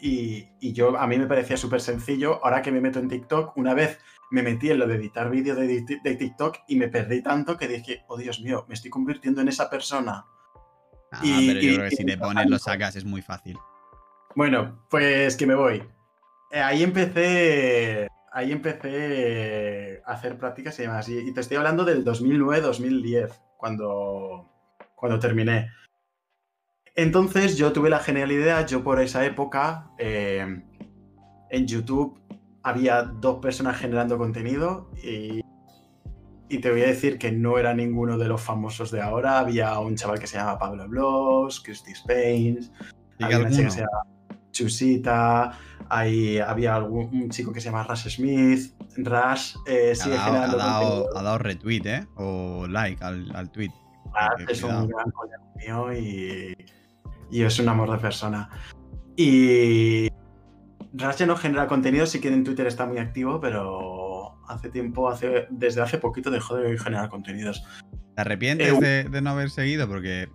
y, 0.00 0.48
y 0.60 0.72
yo 0.72 0.98
a 0.98 1.06
mí 1.06 1.18
me 1.18 1.26
parecía 1.26 1.56
súper 1.56 1.80
sencillo, 1.80 2.44
ahora 2.44 2.62
que 2.62 2.70
me 2.72 2.80
meto 2.80 2.98
en 2.98 3.08
TikTok, 3.08 3.56
una 3.56 3.74
vez 3.74 3.98
me 4.30 4.42
metí 4.42 4.70
en 4.70 4.78
lo 4.80 4.86
de 4.86 4.96
editar 4.96 5.30
vídeos 5.30 5.56
de, 5.56 6.16
TikTok 6.18 6.58
y 6.66 6.76
me 6.76 6.88
perdí 6.88 7.22
tanto 7.22 7.56
que 7.56 7.68
dije, 7.68 8.04
oh 8.08 8.16
Dios 8.16 8.40
mío, 8.40 8.64
me 8.68 8.74
estoy 8.74 8.90
convirtiendo 8.90 9.40
en 9.40 9.48
esa 9.48 9.70
persona. 9.70 10.24
Ah, 11.12 11.20
Y- 11.22 11.46
pero 11.46 11.60
yo 11.60 11.70
y- 11.70 11.74
creo 11.76 11.90
que 11.90 11.96
si 11.96 12.04
te 12.04 12.18
pones, 12.18 12.50
lo 12.50 12.58
sacas, 12.58 12.96
es 12.96 13.04
muy 13.04 13.22
fácil. 13.22 13.56
Bueno, 14.34 14.84
pues 14.90 15.36
que 15.36 15.46
me 15.46 15.54
voy. 15.54 15.82
Eh, 16.50 16.60
ahí 16.60 16.82
empecé. 16.82 18.08
Ahí 18.32 18.50
empecé 18.50 20.02
a 20.04 20.12
hacer 20.12 20.36
prácticas 20.36 20.76
y 20.80 20.82
demás. 20.82 21.08
Y, 21.08 21.18
y 21.18 21.32
te 21.32 21.40
estoy 21.40 21.56
hablando 21.56 21.84
del 21.84 22.04
2009-2010, 22.04 23.30
cuando, 23.64 24.46
cuando 24.94 25.18
terminé. 25.18 25.70
Entonces 26.94 27.56
yo 27.56 27.72
tuve 27.72 27.88
la 27.88 27.98
genial 27.98 28.30
idea, 28.30 28.66
yo 28.66 28.84
por 28.84 29.00
esa 29.00 29.24
época, 29.24 29.90
eh, 29.96 30.62
en 31.48 31.66
YouTube 31.66 32.20
había 32.62 33.04
dos 33.04 33.38
personas 33.40 33.78
generando 33.78 34.18
contenido 34.18 34.90
y, 35.02 35.40
y 36.50 36.58
te 36.58 36.70
voy 36.70 36.82
a 36.82 36.88
decir 36.88 37.16
que 37.16 37.32
no 37.32 37.56
era 37.56 37.72
ninguno 37.72 38.18
de 38.18 38.28
los 38.28 38.42
famosos 38.42 38.90
de 38.90 39.00
ahora. 39.00 39.38
Había 39.38 39.78
un 39.78 39.96
chaval 39.96 40.18
que 40.18 40.26
se 40.26 40.36
llama 40.36 40.58
Pablo 40.58 40.86
Bloss, 40.86 41.62
Christy 41.62 41.94
Spains, 41.94 42.70
¿Y 43.18 43.24
había 43.24 43.38
una 43.38 43.50
chica 43.50 43.64
que 43.64 43.70
se 43.70 43.80
llama 43.80 44.02
Chusita, 44.50 45.58
hay, 45.88 46.38
había 46.38 46.74
algún, 46.76 47.08
un 47.12 47.30
chico 47.30 47.52
que 47.52 47.60
se 47.60 47.66
llama 47.70 47.84
Rush 47.84 48.08
Smith, 48.08 48.74
Rush 48.96 49.56
eh, 49.66 49.92
Ha 49.92 49.94
sigue 49.94 50.16
dado, 50.16 50.26
generando 50.26 50.56
ha 50.60 50.66
dado- 50.66 51.16
ha 51.16 51.22
dado 51.22 51.38
retweet, 51.38 51.82
¿eh? 51.86 52.06
O 52.16 52.66
like 52.68 53.02
al, 53.04 53.34
al 53.34 53.50
tweet. 53.50 53.70
es 54.48 54.62
un 54.62 54.88
gran 54.88 55.10
colega 55.10 55.38
mío 55.56 55.92
y, 55.92 56.56
y, 57.30 57.42
es 57.42 57.58
un 57.58 57.68
amor 57.68 57.90
de 57.90 57.98
persona. 57.98 58.48
Y 59.16 60.08
Rache 60.92 61.26
no 61.26 61.36
genera 61.36 61.66
contenido, 61.66 62.06
sí 62.06 62.20
que 62.20 62.28
en 62.28 62.44
Twitter 62.44 62.66
está 62.66 62.86
muy 62.86 62.98
activo, 62.98 63.40
pero 63.40 64.36
hace 64.48 64.68
tiempo, 64.68 65.08
hace, 65.08 65.46
desde 65.50 65.80
hace 65.82 65.98
poquito 65.98 66.30
dejó 66.30 66.56
de 66.56 66.78
generar 66.78 67.08
contenidos. 67.08 67.64
¿Te 68.14 68.20
arrepientes 68.20 68.72
eh, 68.82 69.06
de, 69.10 69.22
no 69.22 69.30
haber 69.30 69.50
seguido? 69.50 69.88
Porque 69.88 70.28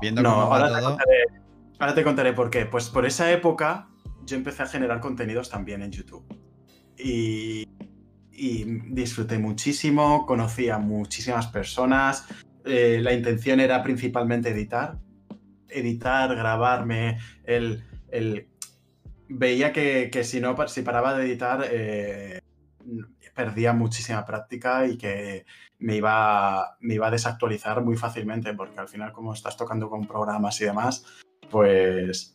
viendo 0.00 0.22
cómo 0.22 0.34
ahora 0.42 0.70
va 0.70 0.80
todo... 0.80 0.98
ahora 1.78 1.94
te 1.94 2.02
contaré 2.02 2.32
por 2.32 2.50
qué. 2.50 2.66
Pues 2.66 2.88
por 2.88 3.06
esa 3.06 3.30
época 3.30 3.88
yo 4.24 4.36
empecé 4.36 4.62
a 4.62 4.66
generar 4.66 5.00
contenidos 5.00 5.50
también 5.50 5.82
en 5.82 5.90
YouTube. 5.90 6.24
Y, 6.98 7.66
disfruté 8.90 9.38
muchísimo, 9.38 10.26
conocí 10.26 10.68
a 10.68 10.78
muchísimas 10.78 11.46
personas. 11.46 12.26
Eh, 12.64 12.98
la 13.00 13.12
intención 13.12 13.60
era 13.60 13.82
principalmente 13.82 14.50
editar. 14.50 14.98
Editar, 15.68 16.34
grabarme, 16.34 17.18
veía 19.28 19.72
que, 19.72 20.24
si 20.24 20.40
no, 20.40 20.68
si 20.68 20.82
paraba 20.82 21.16
de 21.16 21.26
editar, 21.26 21.64
eh, 21.70 22.40
perdía 23.34 23.72
muchísima 23.72 24.24
práctica 24.24 24.86
y 24.86 24.96
que 24.96 25.44
me 25.78 25.96
iba, 25.96 26.76
me 26.80 26.94
iba 26.94 27.08
a 27.08 27.10
desactualizar 27.10 27.82
muy 27.82 27.96
fácilmente, 27.96 28.54
porque 28.54 28.80
al 28.80 28.88
final, 28.88 29.12
como 29.12 29.34
estás 29.34 29.56
tocando 29.56 29.90
con 29.90 30.06
programas 30.06 30.60
y 30.60 30.64
demás, 30.64 31.04
pues, 31.50 32.33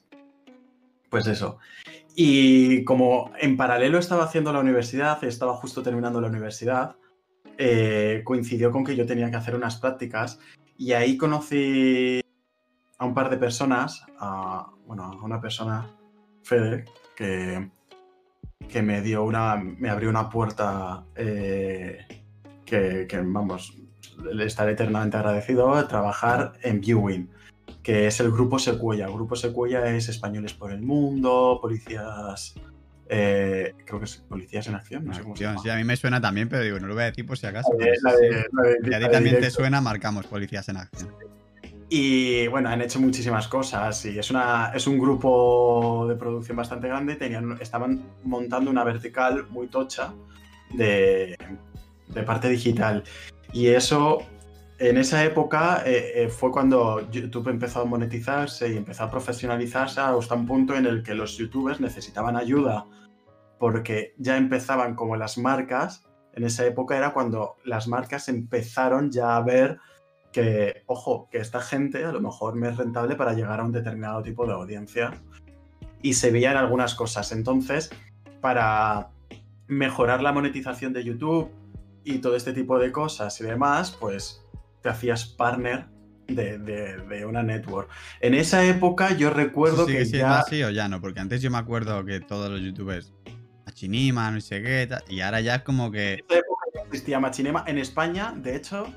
pues 1.10 1.28
eso. 1.28 1.58
Y 2.16 2.84
como 2.84 3.32
en 3.40 3.58
paralelo 3.58 3.98
estaba 3.98 4.26
haciendo 4.26 4.52
la 4.52 4.60
universidad, 4.60 5.24
estaba 5.24 5.54
justo 5.56 5.82
terminando 5.82 6.20
la 6.20 6.28
universidad, 6.28 6.96
eh, 7.58 8.22
coincidió 8.24 8.72
con 8.72 8.84
que 8.84 8.96
yo 8.96 9.06
tenía 9.06 9.30
que 9.30 9.38
hacer 9.38 9.56
unas 9.56 9.78
prácticas 9.78 10.40
y 10.78 10.94
ahí 10.94 11.18
conocí 11.18 12.22
a 12.98 13.06
un 13.06 13.14
par 13.14 13.30
de 13.30 13.38
personas, 13.38 14.06
a, 14.20 14.72
bueno, 14.86 15.04
a 15.04 15.24
una 15.24 15.40
persona, 15.40 15.90
Fede, 16.44 16.86
que, 17.16 17.70
que 18.68 18.82
me 18.82 19.02
dio 19.02 19.24
una, 19.24 19.56
me 19.56 19.90
abrió 19.90 20.10
una 20.10 20.30
puerta 20.30 21.06
eh, 21.16 22.06
que, 22.66 23.08
vamos, 23.24 23.78
le 24.32 24.46
estaré 24.46 24.74
eternamente 24.74 25.18
agradecido, 25.18 25.74
a 25.74 25.88
trabajar 25.88 26.54
en 26.62 26.82
Viewing 26.82 27.30
que 27.84 28.08
es 28.08 28.20
el 28.20 28.32
Grupo 28.32 28.60
Secuella. 28.60 29.06
El 29.06 29.14
Grupo 29.14 29.36
Secuella 29.36 29.86
es 29.96 30.10
Españoles 30.10 30.54
por 30.54 30.72
el 30.72 30.82
Mundo, 30.82 31.60
Policías... 31.62 32.56
Eh, 33.12 33.74
creo 33.86 33.98
que 33.98 34.06
es 34.06 34.18
Policías 34.18 34.68
en 34.68 34.76
Acción, 34.76 35.04
no 35.04 35.16
sé 35.16 35.24
cómo 35.24 35.36
se 35.36 35.44
llama. 35.44 35.60
Sí, 35.64 35.70
a 35.70 35.76
mí 35.76 35.84
me 35.84 35.98
suena 35.98 36.22
también, 36.22 36.48
pero 36.48 36.62
digo, 36.62 36.80
no 36.80 36.86
lo 36.86 36.94
voy 36.94 37.04
a 37.04 37.06
decir 37.08 37.26
por 37.26 37.40
si 37.40 37.48
acaso. 37.48 37.70
Si 37.80 38.94
a 38.94 39.00
ti 39.00 39.12
también 39.12 39.40
te 39.40 39.50
suena, 39.50 39.82
marcamos 39.82 40.28
Policías 40.28 40.70
en 40.70 40.78
Acción. 40.78 41.10
Y 41.90 42.46
bueno, 42.50 42.70
han 42.70 42.84
hecho 42.84 43.00
muchísimas 43.00 43.48
cosas 43.48 44.06
y 44.06 44.20
es, 44.20 44.30
una, 44.30 44.72
es 44.76 44.86
un 44.86 45.00
grupo 45.00 46.06
de 46.08 46.16
producción 46.16 46.56
bastante 46.56 46.88
grande. 46.88 47.16
Tenían, 47.16 47.58
estaban 47.60 48.04
montando 48.24 48.70
una 48.70 48.84
vertical 48.84 49.48
muy 49.50 49.66
tocha 49.68 50.14
de, 50.72 51.36
de 52.10 52.24
parte 52.24 52.48
digital. 52.48 53.04
Y 53.54 53.70
eso 53.70 54.20
en 54.80 54.98
esa 54.98 55.26
época 55.26 55.84
eh, 55.86 56.24
eh, 56.24 56.30
fue 56.30 56.52
cuando 56.52 57.10
YouTube 57.12 57.50
empezó 57.50 57.82
a 57.82 57.86
monetizarse 57.86 58.74
y 58.74 58.78
empezó 58.78 59.04
a 59.04 59.12
profesionalizarse 59.12 60.00
hasta 60.00 60.36
un 60.36 60.46
punto 60.46 60.74
en 60.76 60.86
el 60.86 61.04
que 61.04 61.14
los 61.14 61.38
youtubers 61.38 61.82
necesitaban 61.82 62.38
ayuda 62.38 62.86
porque 63.60 64.16
ya 64.18 64.38
empezaban 64.38 64.96
como 64.96 65.18
las 65.18 65.38
marcas. 65.38 66.04
En 66.34 66.46
esa 66.46 66.66
época 66.66 66.98
era 66.98 67.12
cuando 67.12 67.58
las 67.66 67.90
marcas 67.90 68.30
empezaron 68.30 69.12
ya 69.12 69.36
a 69.36 69.42
ver 69.42 69.80
que, 70.32 70.84
ojo, 70.86 71.28
que 71.30 71.40
esta 71.40 71.60
gente 71.60 72.06
a 72.06 72.14
lo 72.14 72.22
mejor 72.22 72.56
me 72.56 72.70
es 72.70 72.78
rentable 72.78 73.16
para 73.16 73.34
llegar 73.34 73.60
a 73.60 73.66
un 73.66 73.74
determinado 73.74 74.24
tipo 74.24 74.46
de 74.46 74.54
audiencia. 74.54 75.12
Y 76.02 76.14
se 76.14 76.32
veían 76.32 76.56
algunas 76.56 76.96
cosas. 76.96 77.34
Entonces, 77.34 77.90
para 78.40 79.10
mejorar 79.68 80.22
la 80.24 80.32
monetización 80.32 80.94
de 80.94 81.04
YouTube 81.04 81.52
y 82.06 82.20
todo 82.20 82.38
este 82.38 82.54
tipo 82.54 82.80
de 82.80 82.94
cosas 82.94 83.42
y 83.42 83.44
demás, 83.44 83.98
pues 84.00 84.42
te 84.82 84.90
hacías 84.90 85.26
partner 85.26 85.88
de, 86.28 87.26
una 87.28 87.44
network. 87.44 87.90
En 88.22 88.34
esa 88.34 88.64
época 88.66 89.16
yo 89.16 89.30
recuerdo 89.30 89.86
que 89.86 90.06
ya... 90.06 90.40
así 90.40 90.64
o 90.64 90.70
ya 90.70 90.88
no? 90.88 91.02
Porque 91.02 91.20
antes 91.20 91.42
yo 91.42 91.52
me 91.52 91.58
acuerdo 91.58 92.04
que 92.06 92.20
todos 92.20 92.50
los 92.50 92.62
youtubers 92.62 93.14
Machinima, 93.66 94.32
no 94.32 94.42
sé 94.42 94.62
qué, 94.62 94.90
y 95.08 95.22
ahora 95.22 95.42
ya 95.42 95.56
es 95.56 95.62
como 95.64 95.92
que... 95.92 96.14
En 96.14 96.20
esa 96.20 96.40
época 96.40 96.66
ya 96.74 96.82
existía 96.82 97.20
Machinima. 97.20 97.64
En 97.68 97.78
España, 97.78 98.34
de 98.36 98.56
hecho, 98.56 98.88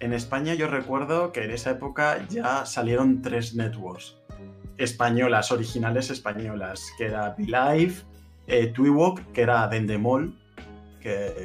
en 0.00 0.12
España 0.12 0.54
yo 0.54 0.68
recuerdo 0.68 1.32
que 1.32 1.44
en 1.44 1.50
esa 1.50 1.70
época 1.70 2.26
ya 2.28 2.66
salieron 2.66 3.22
tres 3.22 3.54
networks 3.54 4.16
españolas, 4.78 5.50
originales 5.52 6.10
españolas, 6.10 6.92
que 6.98 7.06
era 7.06 7.34
Live, 7.38 7.94
eh, 8.46 8.68
Twiwok, 8.68 9.32
que 9.32 9.42
era 9.42 9.66
Dendemol, 9.68 10.38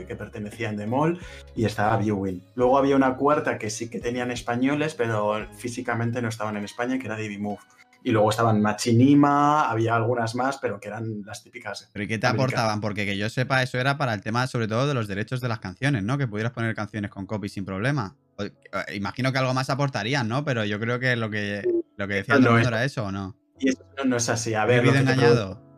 que, 0.08 0.16
pertenecía 0.16 0.70
a 0.70 0.72
Endemol 0.72 1.20
y 1.56 1.66
estaba 1.66 1.98
Viewing. 1.98 2.44
Luego 2.56 2.78
había 2.78 2.96
una 2.96 3.16
cuarta 3.16 3.58
que 3.58 3.70
sí 3.70 3.90
que 3.90 4.00
tenían 4.00 4.32
españoles, 4.32 4.96
pero 4.96 5.48
físicamente 5.56 6.22
no 6.22 6.30
estaban 6.30 6.58
en 6.58 6.66
España, 6.66 6.98
que 7.00 7.08
era 7.08 7.18
Move 7.40 7.60
Y 8.04 8.12
luego 8.12 8.30
estaban 8.30 8.62
Machinima, 8.62 9.70
había 9.70 9.96
algunas 9.96 10.36
más, 10.36 10.58
pero 10.58 10.80
que 10.80 10.88
eran 10.88 11.24
las 11.26 11.44
típicas. 11.44 11.90
¿Pero 11.94 12.04
y 12.04 12.08
qué 12.08 12.18
te 12.18 12.28
aportaban? 12.28 12.82
Porque 12.82 13.06
que 13.06 13.18
yo 13.18 13.30
sepa, 13.30 13.62
eso 13.64 13.80
era 13.80 13.98
para 13.98 14.14
el 14.14 14.22
tema 14.22 14.48
sobre 14.48 14.68
todo 14.68 14.88
de 14.88 14.94
los 14.94 15.08
derechos 15.08 15.42
de 15.42 15.48
las 15.48 15.60
canciones, 15.60 16.04
¿no? 16.04 16.18
Que 16.18 16.28
pudieras 16.28 16.54
poner 16.54 16.76
canciones 16.76 17.12
con 17.12 17.26
copy 17.26 17.50
sin 17.50 17.66
problema. 17.66 18.16
Eh, 18.40 18.52
imagino 18.96 19.32
que 19.32 19.38
algo 19.38 19.54
más 19.54 19.70
aportarían, 19.70 20.28
¿no? 20.28 20.44
Pero 20.44 20.66
yo 20.66 20.80
creo 20.80 21.00
que 21.00 21.16
lo 21.16 21.30
que, 21.30 21.64
lo 21.98 22.08
que 22.08 22.16
decía 22.16 22.40
no, 22.40 22.58
era 22.58 22.84
eso, 22.84 23.06
¿o 23.06 23.12
no? 23.12 23.36
Y 23.60 23.70
eso 23.70 23.84
no, 24.06 24.18
es 24.18 24.30
así. 24.30 24.56
A 24.56 24.66
ver, 24.66 24.86
engañado. 24.86 25.71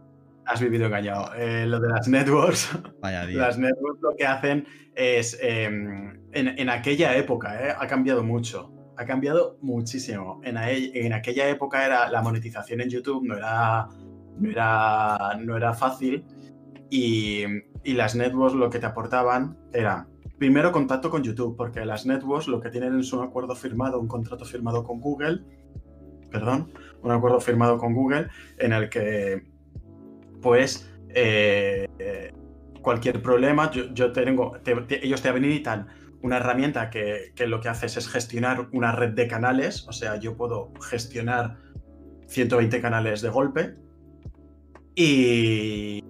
Has 0.45 0.59
vivido 0.59 0.85
engañado. 0.85 1.33
Eh, 1.35 1.65
lo 1.65 1.79
de 1.79 1.89
las 1.89 2.07
networks. 2.07 2.69
Las 3.01 3.57
networks 3.57 4.01
lo 4.01 4.15
que 4.15 4.25
hacen 4.25 4.65
es. 4.95 5.37
Em, 5.41 6.19
en, 6.31 6.69
aquella 6.69 7.15
época, 7.15 7.69
eh, 7.69 7.75
ha 7.77 7.87
cambiado 7.87 8.23
mucho. 8.23 8.71
Ha 8.97 9.05
cambiado 9.05 9.57
muchísimo. 9.61 10.41
En, 10.43 10.57
en, 10.57 11.13
aquella 11.13 11.47
época 11.49 11.85
era 11.85 12.09
la 12.09 12.21
monetización 12.21 12.81
en 12.81 12.89
YouTube 12.89 13.25
no 13.25 13.37
era, 13.37 13.87
no 14.37 14.49
era, 14.49 15.37
no 15.39 15.57
era 15.57 15.73
fácil. 15.73 16.25
Y, 16.89 17.43
y 17.83 17.93
las 17.93 18.15
networks 18.15 18.55
lo 18.55 18.69
que 18.69 18.79
te 18.79 18.85
aportaban 18.85 19.57
era 19.73 20.07
primero 20.37 20.71
contacto 20.71 21.09
con 21.09 21.23
YouTube, 21.23 21.55
porque 21.55 21.85
las 21.85 22.05
networks 22.05 22.47
lo 22.47 22.59
que 22.59 22.69
tienen 22.69 22.99
es 22.99 23.13
un 23.13 23.23
acuerdo 23.23 23.55
firmado, 23.55 23.99
un 23.99 24.07
contrato 24.07 24.45
firmado 24.45 24.83
con 24.83 24.99
Google, 24.99 25.41
perdón, 26.31 26.71
un 27.01 27.11
acuerdo 27.11 27.39
firmado 27.39 27.77
con 27.77 27.93
Google 27.93 28.27
en 28.57 28.73
el 28.73 28.89
que 28.89 29.52
pues 30.43 30.93
eh, 31.09 31.87
cualquier 32.83 33.23
problema, 33.23 33.71
yo, 33.71 34.11
tengo, 34.11 34.57
ellos 34.89 35.21
te 35.23 35.29
habilitan 35.29 35.87
una 36.21 36.37
herramienta 36.37 36.91
que, 36.91 37.33
lo 37.47 37.59
que 37.59 37.69
haces 37.69 37.97
es 37.97 38.07
gestionar 38.07 38.67
una 38.71 38.91
red 38.91 39.13
de 39.13 39.27
canales, 39.27 39.87
o 39.87 39.93
sea, 39.93 40.17
yo 40.17 40.37
puedo 40.37 40.71
gestionar 40.81 41.57
120 42.27 42.81
canales 42.81 43.21
de 43.21 43.29
golpe 43.29 43.75
y, 44.95 46.03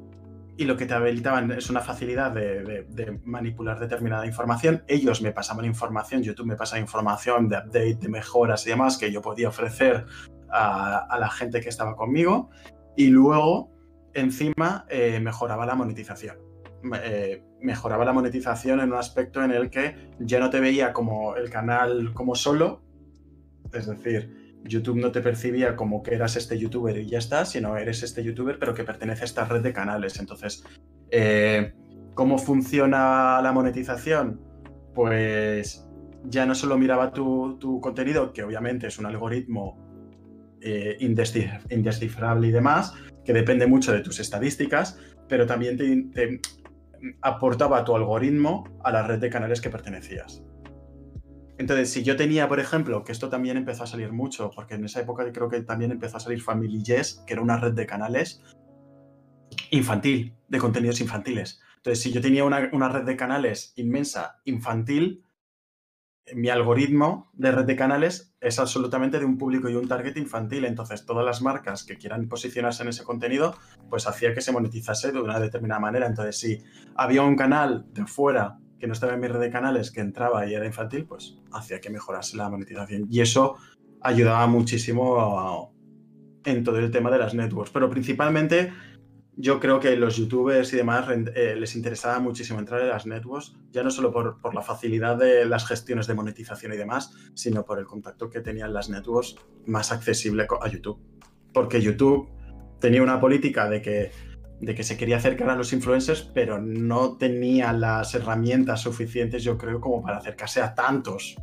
y 0.58 0.66
lo 0.66 0.76
que 0.76 0.86
te 0.86 0.94
habilitaban 0.94 1.52
es 1.52 1.70
una 1.70 1.80
facilidad 1.80 2.32
de, 2.32 3.20
manipular 3.24 3.80
determinada 3.80 4.26
información. 4.26 4.84
Ellos 4.88 5.22
me 5.22 5.32
pasaban 5.32 5.66
información, 5.66 6.22
YouTube 6.22 6.48
me 6.48 6.56
pasa 6.56 6.80
información 6.80 7.50
de 7.50 7.58
update, 7.58 7.96
de 7.96 8.10
mejoras 8.10 8.66
y 8.66 8.70
demás 8.70 8.98
que 8.98 9.12
yo 9.12 9.22
podía 9.22 9.50
ofrecer 9.50 10.06
a 10.52 11.18
la 11.20 11.30
gente 11.30 11.62
que 11.62 11.70
estaba 11.70 11.96
conmigo. 11.96 12.52
Y 12.96 13.08
luego 13.08 13.73
encima 14.14 14.86
eh, 14.90 15.20
mejoraba 15.20 15.66
la 15.66 15.76
monetización. 15.76 16.38
Eh, 17.04 17.44
mejoraba 17.62 18.04
la 18.04 18.14
monetización 18.14 18.82
en 18.82 18.92
un 18.92 18.98
aspecto 18.98 19.44
en 19.44 19.52
el 19.52 19.70
que 19.70 20.12
ya 20.20 20.40
no 20.40 20.50
te 20.50 20.60
veía 20.60 20.92
como 20.92 21.36
el 21.36 21.50
canal 21.50 22.14
como 22.14 22.36
solo, 22.36 22.82
es 23.72 23.88
decir, 23.88 24.60
YouTube 24.66 24.98
no 24.98 25.12
te 25.12 25.22
percibía 25.22 25.76
como 25.76 26.04
que 26.04 26.14
eras 26.14 26.36
este 26.36 26.58
youtuber 26.58 26.98
y 26.98 27.08
ya 27.08 27.20
está, 27.20 27.46
sino 27.46 27.78
eres 27.78 28.04
este 28.04 28.24
youtuber 28.24 28.60
pero 28.60 28.74
que 28.74 28.84
pertenece 28.84 29.22
a 29.22 29.26
esta 29.26 29.46
red 29.46 29.62
de 29.62 29.72
canales. 29.72 30.20
Entonces, 30.20 30.64
eh, 31.10 31.74
¿cómo 32.14 32.38
funciona 32.38 33.42
la 33.42 33.52
monetización? 33.54 34.42
Pues 34.94 35.88
ya 36.26 36.46
no 36.46 36.54
solo 36.54 36.78
miraba 36.78 37.12
tu, 37.12 37.58
tu 37.60 37.80
contenido, 37.80 38.34
que 38.34 38.44
obviamente 38.44 38.88
es 38.88 39.00
un 39.00 39.06
algoritmo 39.06 39.82
indescifrable 41.00 42.48
y 42.48 42.52
demás, 42.52 42.94
que 43.26 43.34
depende 43.34 43.68
mucho 43.68 43.92
de 43.92 44.02
tus 44.02 44.20
estadísticas, 44.20 45.00
pero 45.28 45.46
también 45.46 45.78
te, 45.78 46.40
aportaba 47.22 47.84
tu 47.84 47.96
algoritmo 47.96 48.64
a 48.84 48.92
la 48.92 49.04
red 49.04 49.20
de 49.20 49.30
canales 49.30 49.62
que 49.62 49.70
pertenecías. 49.70 50.44
Entonces, 51.58 51.92
si 51.92 52.04
yo 52.04 52.16
tenía, 52.16 52.48
por 52.48 52.60
ejemplo, 52.60 53.04
que 53.04 53.12
esto 53.12 53.30
también 53.30 53.58
empezó 53.58 53.84
a 53.84 53.88
salir 53.88 54.12
mucho, 54.12 54.52
porque 54.56 54.76
en 54.76 54.86
esa 54.86 55.02
época 55.02 55.32
creo 55.32 55.50
que 55.50 55.62
también 55.62 55.92
empezó 55.92 56.18
a 56.18 56.20
salir 56.20 56.42
Family 56.42 56.84
Yes, 56.84 57.24
que 57.28 57.34
era 57.34 57.42
una 57.42 57.58
red 57.58 57.74
de 57.74 57.86
canales 57.86 58.42
infantil, 59.70 60.34
de 60.48 60.58
contenidos 60.58 61.00
infantiles. 61.02 61.62
Entonces, 61.78 62.02
si 62.02 62.12
yo 62.12 62.22
tenía 62.22 62.44
una, 62.44 62.70
una 62.74 62.90
red 62.90 63.04
de 63.04 63.16
canales 63.16 63.74
inmensa, 63.76 64.38
infantil, 64.46 65.24
mi 66.34 66.50
algoritmo 66.50 67.30
de 67.34 67.52
red 67.52 67.66
de 67.66 67.76
canales 67.76 68.34
es 68.40 68.60
absolutamente 68.60 69.20
de 69.20 69.26
un 69.26 69.38
público 69.38 69.70
y 69.70 69.76
un 69.76 69.88
target 69.88 70.16
infantil. 70.18 70.66
Entonces, 70.66 71.06
todas 71.06 71.26
las 71.26 71.42
marcas 71.42 71.84
que 71.84 71.98
quieran 71.98 72.28
posicionarse 72.28 72.84
en 72.84 72.90
ese 72.90 73.04
contenido, 73.04 73.56
pues 73.90 74.08
hacía 74.08 74.34
que 74.34 74.42
se 74.42 74.52
monetizase 74.52 75.12
de 75.12 75.20
una 75.20 75.40
determinada 75.40 75.82
manera. 75.82 76.08
Entonces, 76.08 76.38
si 76.38 76.64
había 76.96 77.24
un 77.24 77.36
canal 77.36 77.86
de 77.94 78.06
fuera 78.06 78.58
que 78.80 78.88
no 78.88 78.94
estaba 78.94 79.14
en 79.14 79.20
mi 79.20 79.28
red 79.28 79.40
de 79.40 79.50
canales 79.50 79.92
que 79.92 80.02
entraba 80.02 80.46
y 80.46 80.54
era 80.54 80.66
infantil, 80.66 81.06
pues 81.06 81.38
hacía 81.52 81.80
que 81.80 81.90
mejorase 81.90 82.38
la 82.38 82.50
monetización. 82.50 83.08
Y 83.10 83.22
eso 83.22 83.58
ayudaba 84.02 84.48
muchísimo 84.48 85.74
en 86.46 86.64
todo 86.64 86.80
el 86.80 86.92
tema 86.92 87.10
de 87.12 87.18
las 87.18 87.34
networks. 87.34 87.72
Pero 87.72 87.90
principalmente 87.90 88.74
yo 89.36 89.60
creo 89.60 89.80
que 89.80 89.96
los 89.96 90.18
youtubers 90.18 90.74
y 90.74 90.78
demás 90.78 91.08
eh, 91.36 91.56
les 91.58 91.76
interesaba 91.76 92.20
muchísimo 92.20 92.60
entrar 92.60 92.82
en 92.82 92.90
las 92.90 93.06
networks, 93.06 93.56
ya 93.72 93.84
no 93.84 93.90
solo 93.90 94.12
por, 94.12 94.54
la 94.54 94.62
facilidad 94.62 95.18
de 95.18 95.46
las 95.46 95.66
gestiones 95.66 96.08
de 96.08 96.14
monetización 96.14 96.74
y 96.74 96.78
demás, 96.78 97.12
sino 97.34 97.66
por 97.66 97.80
el 97.80 97.86
contacto 97.86 98.30
que 98.30 98.42
tenían 98.42 98.74
las 98.74 98.90
networks 98.90 99.36
más 99.66 99.92
accesible 99.92 100.46
a 100.62 100.68
YouTube. 100.68 101.00
Porque 101.52 101.82
YouTube 101.82 102.30
tenía 102.80 103.02
una 103.02 103.20
política 103.20 103.68
de 103.70 103.82
que, 103.82 104.12
de 104.60 104.76
que 104.76 104.84
se 104.84 104.98
quería 104.98 105.18
acercar 105.18 105.50
a 105.50 105.56
los 105.56 105.74
influencers, 105.74 106.22
pero 106.22 106.62
no 106.62 107.18
tenía 107.18 107.74
las 107.74 108.14
herramientas 108.14 108.82
suficientes, 108.82 109.44
yo 109.44 109.58
creo, 109.58 109.82
como 109.82 110.04
para 110.04 110.18
acercarse 110.18 110.62
a 110.62 110.76
tantos 110.76 111.36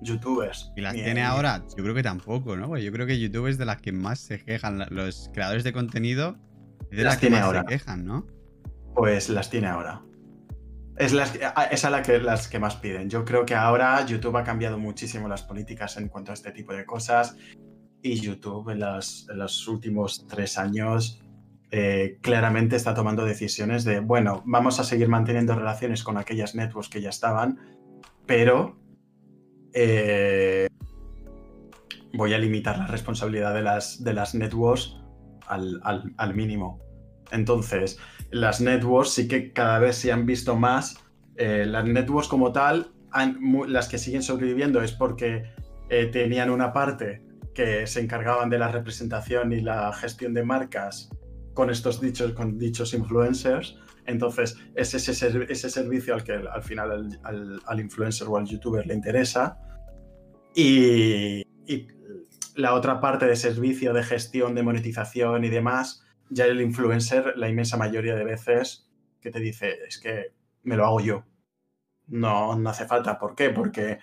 youtubers. 0.00 0.72
Y 0.76 0.80
las 0.80 0.94
tiene 0.94 1.22
ahora, 1.22 1.64
yo 1.76 1.84
creo 1.84 1.94
que 1.94 2.02
tampoco, 2.02 2.56
¿no? 2.56 2.76
Yo 2.78 2.90
creo 2.90 3.06
que 3.06 3.18
YouTube 3.18 3.46
es 3.46 3.58
de 3.58 3.64
las 3.64 3.80
que 3.80 3.92
más 3.92 4.18
se 4.18 4.40
quejan 4.44 4.84
los 4.90 5.30
creadores 5.32 5.62
de 5.62 5.72
contenido 5.72 6.36
de 6.90 7.02
las, 7.02 7.18
que 7.18 7.34
ahora. 7.36 7.60
se 7.60 7.66
quejan, 7.66 8.04
¿no? 8.04 8.26
Pues 8.94 9.28
las 9.28 9.50
tiene 9.50 9.68
ahora. 9.68 10.02
Es, 10.96 11.12
las, 11.12 11.38
es 11.70 11.84
a 11.84 11.90
la 11.90 12.02
que, 12.02 12.18
las 12.18 12.48
que 12.48 12.58
más 12.58 12.76
piden. 12.76 13.08
Yo 13.08 13.24
creo 13.24 13.46
que 13.46 13.54
ahora 13.54 14.04
YouTube 14.04 14.36
ha 14.36 14.42
cambiado 14.42 14.78
muchísimo 14.78 15.28
las 15.28 15.42
políticas 15.42 15.96
en 15.96 16.08
cuanto 16.08 16.32
a 16.32 16.34
este 16.34 16.50
tipo 16.50 16.72
de 16.72 16.84
cosas. 16.84 17.36
Y 18.02 18.20
YouTube 18.20 18.70
en, 18.70 18.80
los 18.80 19.68
últimos 19.68 20.26
tres 20.26 20.58
años 20.58 21.20
eh, 21.70 22.18
claramente 22.22 22.76
está 22.76 22.94
tomando 22.94 23.24
decisiones 23.24 23.84
de, 23.84 24.00
bueno, 24.00 24.42
vamos 24.46 24.80
a 24.80 24.84
seguir 24.84 25.08
manteniendo 25.08 25.54
relaciones 25.54 26.02
con 26.02 26.16
aquellas 26.16 26.54
networks 26.54 26.88
que 26.88 27.02
ya 27.02 27.10
estaban, 27.10 27.58
pero 28.26 28.80
eh, 29.74 30.68
voy 32.14 32.34
a 32.34 32.38
limitar 32.38 32.78
la 32.78 32.86
responsabilidad 32.86 33.54
de 33.54 33.62
las, 33.62 34.02
de 34.02 34.14
las 34.14 34.34
networks 34.34 34.96
al, 35.48 36.34
mínimo. 36.34 36.80
Entonces, 37.30 37.98
las 38.30 38.60
networks 38.60 39.10
sí 39.10 39.28
que 39.28 39.52
cada 39.52 39.78
vez 39.78 39.96
se 39.96 40.12
han 40.12 40.26
visto 40.26 40.56
más. 40.56 40.98
Eh, 41.36 41.64
las 41.66 41.84
networks 41.84 42.28
como 42.28 42.52
tal, 42.52 42.92
las 43.68 43.88
que 43.88 43.98
siguen 43.98 44.22
sobreviviendo 44.22 44.82
es 44.82 44.92
porque 44.92 45.44
eh, 45.88 46.06
tenían 46.06 46.50
una 46.50 46.72
parte 46.72 47.22
que 47.54 47.86
se 47.86 48.00
encargaban 48.00 48.50
de 48.50 48.58
la 48.58 48.68
representación 48.68 49.52
y 49.52 49.60
la 49.60 49.92
gestión 49.92 50.34
de 50.34 50.44
marcas 50.44 51.10
con 51.54 51.70
estos 51.70 52.00
dichos, 52.00 52.32
con 52.32 52.58
dichos 52.58 52.94
influencers. 52.94 53.76
Entonces, 54.06 54.56
es 54.74 54.94
ese, 54.94 55.12
servicio 55.70 56.14
al 56.14 56.24
que 56.24 56.32
al 56.32 56.62
final 56.62 57.18
al, 57.24 57.80
influencer 57.80 58.28
o 58.28 58.36
al 58.36 58.46
youtuber 58.46 58.86
le 58.86 58.94
interesa. 58.94 59.58
Y 60.54 61.42
la 62.58 62.74
otra 62.74 63.00
parte 63.00 63.24
de 63.26 63.36
servicio, 63.36 63.92
de 63.92 64.02
gestión, 64.02 64.52
de 64.56 64.64
monetización 64.64 65.44
y 65.44 65.48
demás, 65.48 66.04
ya 66.28 66.44
el 66.44 66.60
influencer, 66.60 67.34
la 67.36 67.48
inmensa 67.48 67.76
mayoría 67.76 68.16
de 68.16 68.24
veces, 68.24 68.90
que 69.20 69.30
te 69.30 69.38
dice, 69.38 69.78
es 69.86 70.00
que 70.00 70.32
me 70.64 70.76
lo 70.76 70.84
hago 70.84 71.00
yo. 71.00 71.24
No, 72.08 72.58
no 72.58 72.70
hace 72.70 72.84
falta. 72.84 73.16
¿Por 73.16 73.36
qué? 73.36 73.50
Porque 73.50 74.00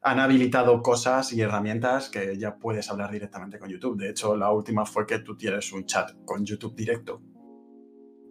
han 0.00 0.18
habilitado 0.18 0.80
cosas 0.80 1.30
y 1.34 1.42
herramientas 1.42 2.08
que 2.08 2.38
ya 2.38 2.56
puedes 2.56 2.90
hablar 2.90 3.10
directamente 3.10 3.58
con 3.58 3.68
YouTube. 3.68 3.98
De 3.98 4.08
hecho, 4.08 4.34
la 4.34 4.50
última 4.50 4.86
fue 4.86 5.06
que 5.06 5.18
tú 5.18 5.36
tienes 5.36 5.70
un 5.70 5.84
chat 5.84 6.12
con 6.24 6.46
YouTube 6.46 6.74
directo. 6.74 7.20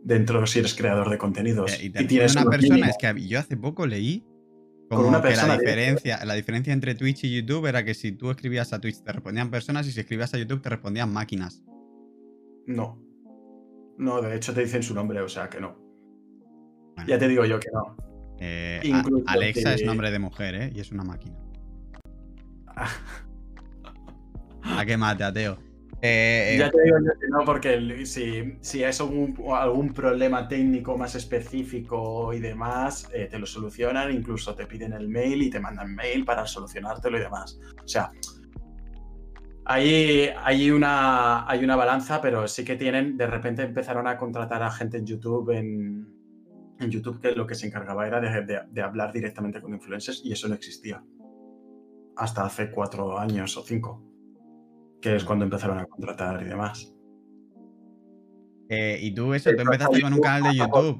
Dentro 0.01 0.47
si 0.47 0.59
eres 0.59 0.73
creador 0.73 1.11
de 1.11 1.19
contenidos. 1.19 1.73
Eh, 1.73 1.91
y, 1.93 2.07
tienes 2.07 2.35
una 2.35 2.49
persona, 2.49 2.89
es 2.89 2.97
que 2.97 3.27
yo 3.27 3.37
hace 3.37 3.55
poco 3.55 3.85
leí 3.85 4.25
como 4.89 5.07
una 5.07 5.21
persona 5.21 5.55
la 5.55 5.57
diferencia, 5.59 6.25
la 6.25 6.33
diferencia 6.33 6.73
entre 6.73 6.95
Twitch 6.95 7.23
y 7.23 7.35
YouTube 7.35 7.67
era 7.67 7.85
que 7.85 7.93
si 7.93 8.11
tú 8.11 8.31
escribías 8.31 8.73
a 8.73 8.81
Twitch 8.81 9.03
te 9.03 9.11
respondían 9.11 9.51
personas 9.51 9.87
y 9.87 9.91
si 9.91 9.99
escribías 9.99 10.33
a 10.33 10.37
YouTube 10.37 10.61
te 10.61 10.69
respondían 10.69 11.13
máquinas. 11.13 11.63
No. 12.65 12.99
No, 13.97 14.21
de 14.21 14.35
hecho 14.35 14.53
te 14.53 14.61
dicen 14.61 14.81
su 14.81 14.93
nombre, 14.93 15.21
o 15.21 15.29
sea 15.29 15.49
que 15.49 15.59
no. 15.59 15.77
Ya 17.07 17.17
te 17.17 17.27
digo 17.27 17.45
yo 17.45 17.59
que 17.59 17.69
no. 17.71 17.95
Eh, 18.39 18.81
Alexa 19.27 19.73
es 19.73 19.83
nombre 19.83 20.11
de 20.11 20.19
mujer, 20.19 20.55
¿eh? 20.55 20.71
Y 20.73 20.79
es 20.79 20.91
una 20.91 21.03
máquina. 21.03 21.37
a 24.63 24.85
qué 24.85 24.97
mate, 24.97 25.23
ateo. 25.23 25.68
Eh, 26.01 26.55
ya 26.57 26.71
te 26.71 26.81
digo 26.81 26.97
yo 26.99 27.19
que 27.19 27.27
no, 27.27 27.43
porque 27.43 28.05
si, 28.05 28.57
si 28.61 28.83
es 28.83 29.01
algún, 29.01 29.93
problema 29.93 30.47
técnico 30.47 30.97
más 30.97 31.15
específico 31.15 32.33
y 32.33 32.39
demás, 32.39 33.09
eh, 33.13 33.27
te 33.29 33.37
lo 33.37 33.45
solucionan, 33.45 34.11
incluso 34.11 34.55
te 34.55 34.65
piden 34.65 34.93
el 34.93 35.09
mail 35.09 35.41
y 35.43 35.49
te 35.49 35.59
mandan 35.59 35.93
mail 35.93 36.23
para 36.23 36.45
solucionártelo 36.45 37.17
y 37.17 37.21
demás. 37.21 37.59
O 37.83 37.87
sea, 37.87 38.11
hay, 39.65 40.29
hay, 40.41 40.71
una, 40.71 41.49
hay 41.49 41.63
una 41.65 41.75
balanza, 41.75 42.21
pero 42.21 42.47
sí 42.47 42.63
que 42.63 42.77
tienen, 42.77 43.17
de 43.17 43.27
repente 43.27 43.63
empezaron 43.63 44.07
a 44.07 44.17
contratar 44.17 44.63
a 44.63 44.71
gente 44.71 44.97
en 44.97 45.05
YouTube, 45.05 45.51
en, 45.51 46.07
en 46.79 46.89
YouTube 46.89 47.19
que 47.19 47.33
lo 47.33 47.45
que 47.45 47.55
se 47.55 47.67
encargaba 47.67 48.07
era 48.07 48.21
de, 48.21 48.61
de 48.71 48.81
hablar 48.81 49.11
directamente 49.11 49.61
con 49.61 49.73
influencers 49.73 50.21
y 50.23 50.31
eso 50.31 50.47
no 50.47 50.55
existía. 50.55 51.03
Hasta 52.15 52.45
hace 52.45 52.71
cuatro 52.71 53.19
años 53.19 53.57
o 53.57 53.63
cinco 53.63 54.09
que 55.01 55.15
es 55.15 55.23
cuando 55.23 55.45
empezaron 55.45 55.79
a 55.79 55.85
contratar 55.85 56.41
y 56.41 56.45
demás. 56.45 56.93
Eh, 58.69 58.99
y 59.01 59.13
tú 59.13 59.33
eso, 59.33 59.49
tú 59.55 59.61
empezaste 59.61 60.01
con 60.01 60.13
un 60.13 60.21
canal 60.21 60.51
de 60.51 60.59
YouTube. 60.59 60.97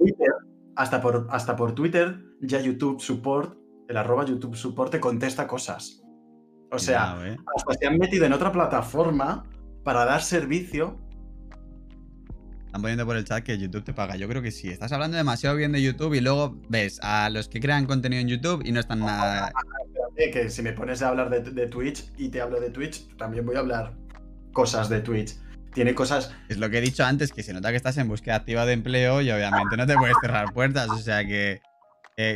hasta, 0.75 1.01
por, 1.01 1.27
hasta 1.29 1.55
por 1.55 1.73
Twitter, 1.73 2.19
ya 2.41 2.59
YouTube 2.59 2.99
Support, 2.99 3.57
el 3.87 3.97
arroba 3.97 4.25
YouTube 4.25 4.55
Support 4.55 4.91
te 4.91 4.99
contesta 4.99 5.47
cosas. 5.47 6.01
O 6.71 6.79
sea, 6.79 7.17
eh. 7.25 7.37
hasta 7.55 7.73
se 7.73 7.87
han 7.87 7.97
metido 7.97 8.25
en 8.25 8.33
otra 8.33 8.51
plataforma 8.51 9.43
para 9.83 10.05
dar 10.05 10.21
servicio. 10.21 10.99
Están 12.65 12.81
poniendo 12.81 13.05
por 13.05 13.17
el 13.17 13.23
chat 13.23 13.43
que 13.43 13.57
YouTube 13.57 13.83
te 13.83 13.93
paga. 13.93 14.15
Yo 14.15 14.27
creo 14.27 14.43
que 14.43 14.51
sí. 14.51 14.69
Estás 14.69 14.91
hablando 14.91 15.17
demasiado 15.17 15.55
bien 15.55 15.71
de 15.71 15.81
YouTube 15.81 16.13
y 16.13 16.21
luego 16.21 16.59
ves 16.69 16.99
a 17.01 17.29
los 17.31 17.49
que 17.49 17.59
crean 17.59 17.87
contenido 17.87 18.21
en 18.21 18.27
YouTube 18.27 18.61
y 18.63 18.71
no 18.71 18.79
están 18.79 18.99
nada 18.99 19.51
que 20.27 20.49
si 20.49 20.61
me 20.61 20.73
pones 20.73 21.01
a 21.01 21.09
hablar 21.09 21.29
de, 21.29 21.67
Twitch 21.67 22.11
y 22.17 22.29
te 22.29 22.41
hablo 22.41 22.59
de 22.59 22.69
Twitch, 22.69 23.15
también 23.17 23.45
voy 23.45 23.55
a 23.55 23.59
hablar 23.59 23.93
cosas 24.51 24.89
de 24.89 24.99
Twitch. 24.99 25.35
Tiene 25.73 25.95
cosas. 25.95 26.35
Es 26.49 26.57
lo 26.57 26.69
que 26.69 26.79
he 26.79 26.81
dicho 26.81 27.05
antes, 27.05 27.31
que 27.31 27.43
se 27.43 27.53
nota 27.53 27.69
que 27.69 27.77
estás 27.77 27.97
en 27.97 28.07
búsqueda 28.07 28.35
activa 28.35 28.65
de 28.65 28.73
empleo 28.73 29.21
y 29.21 29.31
obviamente 29.31 29.77
no 29.77 29.87
te 29.87 29.95
puedes 29.95 30.15
cerrar 30.21 30.53
puertas. 30.53 30.89
O 30.89 30.97
sea 30.97 31.25
que. 31.25 31.61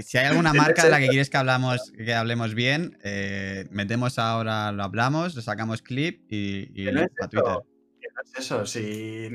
si 0.03 0.17
hay 0.17 0.27
alguna 0.27 0.53
marca 0.53 0.83
de 0.83 0.89
la 0.89 0.99
que 0.99 1.09
quieres 1.09 1.29
que 1.29 1.37
hablamos, 1.37 1.91
que 1.97 2.13
hablemos 2.13 2.53
bien, 2.53 2.97
eh, 3.03 3.67
metemos 3.71 4.17
ahora, 4.17 4.71
lo 4.71 4.83
hablamos, 4.83 5.35
lo 5.35 5.41
sacamos 5.41 5.81
clip 5.81 6.31
y, 6.31 6.71
y 6.73 6.87
a 6.87 7.27
Twitter. 7.27 7.57
es 8.23 8.39
eso? 8.39 8.65
Si 8.65 9.29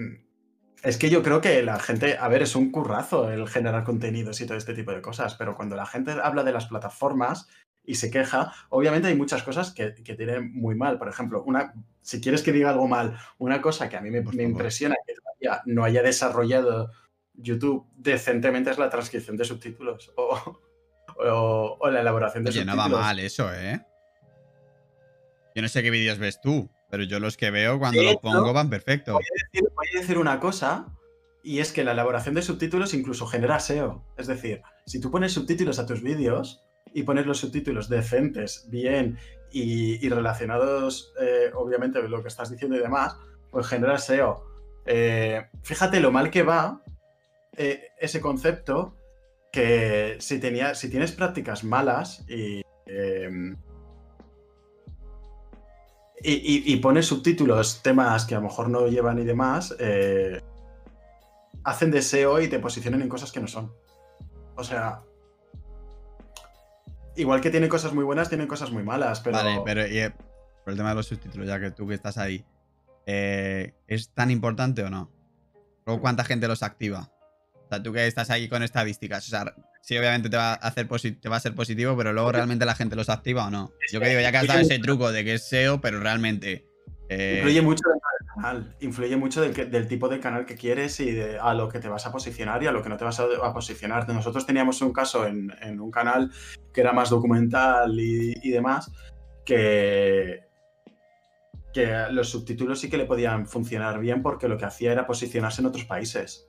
es 0.82 0.96
que 0.96 1.11
yo 1.11 1.22
creo 1.22 1.40
que 1.40 1.62
la 1.62 1.78
gente, 1.78 2.16
a 2.18 2.28
ver, 2.28 2.42
es 2.42 2.55
un 2.55 2.70
currazo 2.70 3.30
el 3.30 3.49
generar 3.49 3.84
contenidos 3.84 4.40
y 4.40 4.46
todo 4.46 4.57
este 4.57 4.74
tipo 4.74 4.92
de 4.92 5.03
cosas, 5.03 5.34
pero 5.34 5.57
cuando 5.57 5.76
la 5.76 5.86
gente 5.86 6.12
habla 6.22 6.44
de 6.44 6.53
las 6.53 6.66
plataformas, 6.66 7.49
y 7.89 7.95
se 7.95 8.11
queja, 8.11 8.53
obviamente 8.68 9.09
hay 9.09 9.16
muchas 9.16 9.43
cosas 9.43 9.72
que, 9.72 9.95
que 9.95 10.14
tienen 10.14 10.53
muy 10.53 10.74
mal. 10.74 10.99
Por 10.99 11.09
ejemplo, 11.09 11.43
una, 11.45 11.72
si 12.03 12.20
quieres 12.20 12.43
que 12.43 12.53
diga 12.53 12.68
algo 12.68 12.86
mal, 12.86 13.16
una 13.39 13.62
cosa 13.62 13.89
que 13.89 13.97
a 13.97 14.03
mí 14.03 14.11
me, 14.11 14.18
impresiona 14.43 14.95
que 15.07 15.14
todavía 15.14 15.62
no 15.64 15.84
haya 15.84 16.03
desarrollado 16.03 16.91
YouTube 17.32 17.86
decentemente 17.97 18.70
es 18.70 18.76
la 18.76 18.91
transcripción 18.91 19.39
de 19.39 19.47
subtítulos 19.47 20.12
o, 20.16 20.61
o, 21.80 21.91
la 21.91 22.03
elaboración 22.03 22.45
de 22.45 22.53
subtítulos. 22.53 22.76
no 22.76 22.82
va 22.82 23.01
mal 23.01 23.18
eso, 23.20 23.51
¿eh? 23.55 23.80
Yo 25.55 25.62
no 25.62 25.68
sé 25.68 25.82
qué 25.82 25.91
vídeos 25.91 26.18
ves 26.18 26.43
tú, 26.43 26.68
pero 26.91 27.05
yo 27.05 27.20
los 27.20 27.39
que 27.39 27.51
veo 27.51 27.78
cuando 27.78 28.03
los 28.03 28.16
pongo 28.16 28.53
van 28.53 28.68
perfecto. 28.68 29.14
Voy 29.14 29.24
a, 29.24 29.45
decir, 29.47 29.68
voy 29.74 29.86
a 29.97 30.01
decir 30.01 30.18
una 30.18 30.39
cosa, 30.41 30.95
y 31.43 31.61
es 31.61 31.72
que 31.72 31.84
la 31.84 31.93
elaboración 31.93 32.34
de 32.34 32.43
subtítulos 32.43 32.93
incluso 32.93 33.26
genera 33.26 33.59
SEO. 33.61 34.05
Es 34.18 34.26
decir, 34.26 34.61
si 34.84 35.01
tú 35.01 35.11
pones 35.11 35.32
subtítulos 35.32 35.78
a 35.78 35.86
tus 35.86 36.03
vídeos, 36.03 36.62
y 36.95 37.03
poner 37.03 37.26
los 37.26 37.39
subtítulos 37.39 37.89
decentes, 37.89 38.66
bien 38.68 39.18
y, 39.51 40.09
relacionados, 40.09 41.12
eh, 41.20 41.51
obviamente, 41.55 42.03
lo 42.03 42.22
que 42.22 42.28
estás 42.28 42.51
diciendo 42.51 42.76
y 42.76 42.80
demás, 42.80 43.16
pues 43.51 43.66
genera 43.66 43.99
SEO. 43.99 44.45
Eh, 44.84 45.47
fíjate 45.62 46.01
lo 46.01 46.12
mal 46.12 46.30
que 46.30 46.43
va 46.43 46.82
eh, 47.57 47.89
ese 47.99 48.20
concepto 48.20 48.95
que 49.53 50.16
si, 50.20 50.39
tenía, 50.39 50.74
si 50.74 50.91
tienes 50.91 51.12
prácticas 51.12 51.64
malas 51.64 52.24
y, 52.28 52.62
em, 52.86 53.57
y, 56.22 56.72
y, 56.72 56.76
pones 56.76 57.07
subtítulos, 57.07 57.82
temas 57.82 58.26
que 58.26 58.34
a 58.34 58.39
lo 58.39 58.45
mejor 58.45 58.68
no 58.68 58.86
llevan 58.89 59.18
y 59.18 59.24
demás, 59.24 59.74
hacen 61.64 61.91
de 61.91 62.03
SEO 62.03 62.41
y 62.41 62.49
te 62.49 62.59
posicionan 62.59 63.03
en 63.03 63.09
cosas 63.09 63.32
que 63.32 63.41
no 63.41 63.47
son. 63.47 63.72
O 64.57 64.64
sea, 64.64 65.03
igual 67.19 67.41
que 67.41 67.51
tiene 67.51 67.69
cosas 67.69 67.93
muy 67.93 68.05
buenas, 68.05 68.29
tiene 68.29 68.47
cosas 68.47 68.71
muy 68.71 68.83
malas, 68.83 69.21
pero... 69.21 69.37
Vale, 69.37 69.61
pero 69.64 69.87
y, 69.87 69.99
eh, 69.99 70.11
por 70.64 70.73
el 70.73 70.77
tema 70.77 70.91
de 70.91 70.95
los 70.95 71.07
subtítulos, 71.07 71.47
ya 71.47 71.61
que 71.61 71.71
tú 71.71 71.87
que 71.87 71.95
estás 71.95 72.16
ahí, 72.16 72.45
eh, 73.07 73.75
¿es 73.87 74.11
tan 74.11 74.31
importante 74.31 74.83
o 74.85 74.91
no? 74.91 75.11
Luego, 75.85 76.01
¿cuánta 76.01 76.25
gente 76.25 76.49
los 76.49 76.62
activa? 76.62 77.11
O 77.64 77.69
sea, 77.69 77.83
tú 77.83 77.93
que 77.93 78.07
estás 78.07 78.31
ahí 78.31 78.49
con 78.49 78.62
estadísticas, 78.62 79.27
o 79.27 79.31
sea, 79.31 79.55
sí, 79.83 79.99
obviamente 79.99 80.31
te 80.31 80.37
va 80.37 80.53
a, 80.53 80.55
hacer 80.55 80.89
te 81.21 81.29
va 81.29 81.37
a 81.37 81.41
ser 81.41 81.55
positivo, 81.55 81.97
pero 81.97 82.12
luego 82.12 82.33
realmente 82.33 82.64
la 82.64 82.75
gente 82.75 82.97
los 82.97 83.09
activa 83.09 83.47
o 83.47 83.51
no. 83.51 83.73
Yo 83.93 84.01
que 84.01 84.09
digo, 84.09 84.21
ya 84.21 84.31
que 84.31 84.39
has 84.39 84.47
dado 84.47 84.61
ese 84.61 84.79
truco 84.79 85.11
de 85.11 85.25
que 85.25 85.35
es 85.35 85.49
SEO, 85.49 85.81
pero 85.81 86.01
realmente... 86.01 86.66
Eh, 87.11 87.37
influye 87.39 87.62
mucho 87.62 87.83
canal, 88.39 88.76
influye 88.80 89.16
mucho 89.16 89.41
del, 89.41 89.89
tipo 89.89 90.09
de 90.09 90.20
canal 90.20 90.47
que 90.47 90.55
quieres 90.55 90.99
y 91.01 91.11
de, 91.11 91.39
a 91.39 91.55
lo 91.55 91.68
que 91.68 91.78
te 91.78 91.89
vas 91.89 92.07
a 92.07 92.12
posicionar 92.12 92.62
y 92.62 92.66
a 92.66 92.72
lo 92.72 92.82
que 92.82 92.89
no 92.89 92.97
te 92.97 93.05
vas 93.05 93.20
a, 93.20 93.53
posicionar. 93.53 94.09
Nosotros 94.09 94.47
teníamos 94.47 94.80
un 94.82 94.93
caso 94.93 95.26
en, 95.26 95.80
un 95.80 95.91
canal 95.91 96.30
que 96.72 96.80
era 96.80 96.93
más 96.93 97.11
documental 97.11 97.99
y 97.99 98.51
demás, 98.51 98.91
que, 99.45 100.49
que 101.72 102.07
los 102.11 102.30
subtítulos 102.30 102.80
sí 102.80 102.89
que 102.89 102.97
le 102.97 103.05
podían 103.05 103.47
funcionar 103.47 103.99
bien 103.99 104.22
porque 104.22 104.49
lo 104.49 104.57
que 104.57 104.64
hacía 104.64 104.93
era 104.93 105.07
posicionarse 105.07 105.61
en 105.61 105.66
otros 105.66 105.84
países 105.84 106.49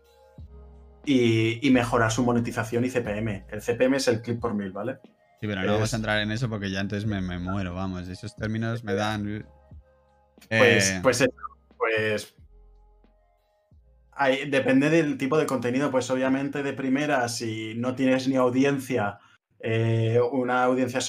y, 1.06 1.70
mejorar 1.72 2.12
su 2.12 2.24
monetización 2.24 2.86
y 2.86 2.90
CPM. 2.90 3.46
El 3.50 3.62
CPM 3.62 3.96
es 3.96 4.08
el 4.08 4.22
clip 4.22 4.40
por 4.40 4.54
mil, 4.54 4.72
¿vale? 4.72 5.00
Sí, 5.42 5.48
pero 5.48 5.64
no 5.64 5.74
vamos 5.74 5.94
a 5.94 5.98
entrar 5.98 6.20
en 6.20 6.32
eso 6.32 6.50
porque 6.50 6.70
ya 6.70 6.82
entonces 6.82 7.08
me, 7.08 7.22
muero, 7.40 7.74
vamos. 7.74 8.08
Esos 8.08 8.36
términos 8.36 8.84
me 8.84 8.94
dan. 8.94 9.46
Pues, 10.50 11.22
eh, 11.22 11.30
pues, 12.00 12.36
depende 14.50 14.90
del 14.90 15.18
tipo 15.18 15.38
de 15.38 15.46
contenido, 15.46 15.92
pues 15.92 16.10
obviamente 16.10 16.64
de 16.64 16.74
primera, 16.74 17.28
si 17.30 17.74
no 17.76 17.96
tienes 17.96 18.28
ni 18.28 18.36
audiencia, 18.36 19.20
eh, 19.60 20.20
una 20.32 20.64
audiencia 20.64 21.00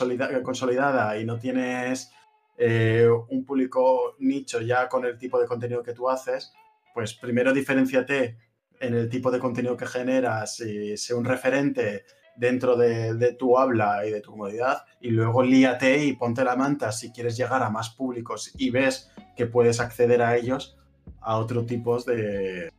consolidada 0.42 1.18
y 1.18 1.24
no 1.24 1.38
tienes 1.38 2.12
eh, 2.56 3.08
un 3.28 3.44
público 3.44 4.16
nicho 4.18 4.60
ya 4.60 4.88
con 4.88 5.04
el 5.04 5.18
tipo 5.18 5.40
de 5.40 5.46
contenido 5.46 5.82
que 5.82 5.94
tú 5.94 6.08
haces, 6.08 6.52
pues 6.94 7.14
primero 7.14 7.52
diferenciate 7.52 8.36
en 8.80 8.94
el 8.94 9.08
tipo 9.08 9.30
de 9.30 9.38
contenido 9.38 9.76
que 9.76 9.86
generas 9.86 10.60
y 10.60 10.96
sea 10.96 11.16
un 11.16 11.24
referente 11.24 12.04
dentro 12.36 12.76
de, 12.76 13.34
tu 13.38 13.58
habla 13.58 14.06
y 14.06 14.10
de 14.10 14.20
tu 14.20 14.30
comodidad 14.30 14.84
y 15.00 15.10
luego 15.10 15.42
líate 15.42 16.04
y 16.04 16.14
ponte 16.14 16.42
la 16.42 16.56
manta 16.56 16.90
si 16.90 17.12
quieres 17.12 17.36
llegar 17.36 17.62
a 17.62 17.70
más 17.70 17.90
públicos 17.90 18.52
y 18.56 18.70
ves 18.70 19.10
que 19.36 19.46
puedes 19.46 19.78
acceder 19.78 20.22
a 20.22 20.36
ellos 20.36 20.79
a 21.20 21.36
otro 21.36 21.64
tipo 21.64 22.00
de... 22.02 22.72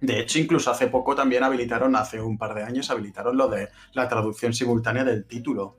De 0.00 0.20
hecho, 0.20 0.38
incluso 0.38 0.70
hace 0.70 0.86
poco 0.86 1.14
también 1.14 1.42
habilitaron, 1.42 1.96
hace 1.96 2.20
un 2.20 2.38
par 2.38 2.54
de 2.54 2.62
años, 2.62 2.88
habilitaron 2.90 3.36
lo 3.36 3.48
de 3.48 3.68
la 3.94 4.08
traducción 4.08 4.54
simultánea 4.54 5.02
del 5.02 5.24
título. 5.24 5.76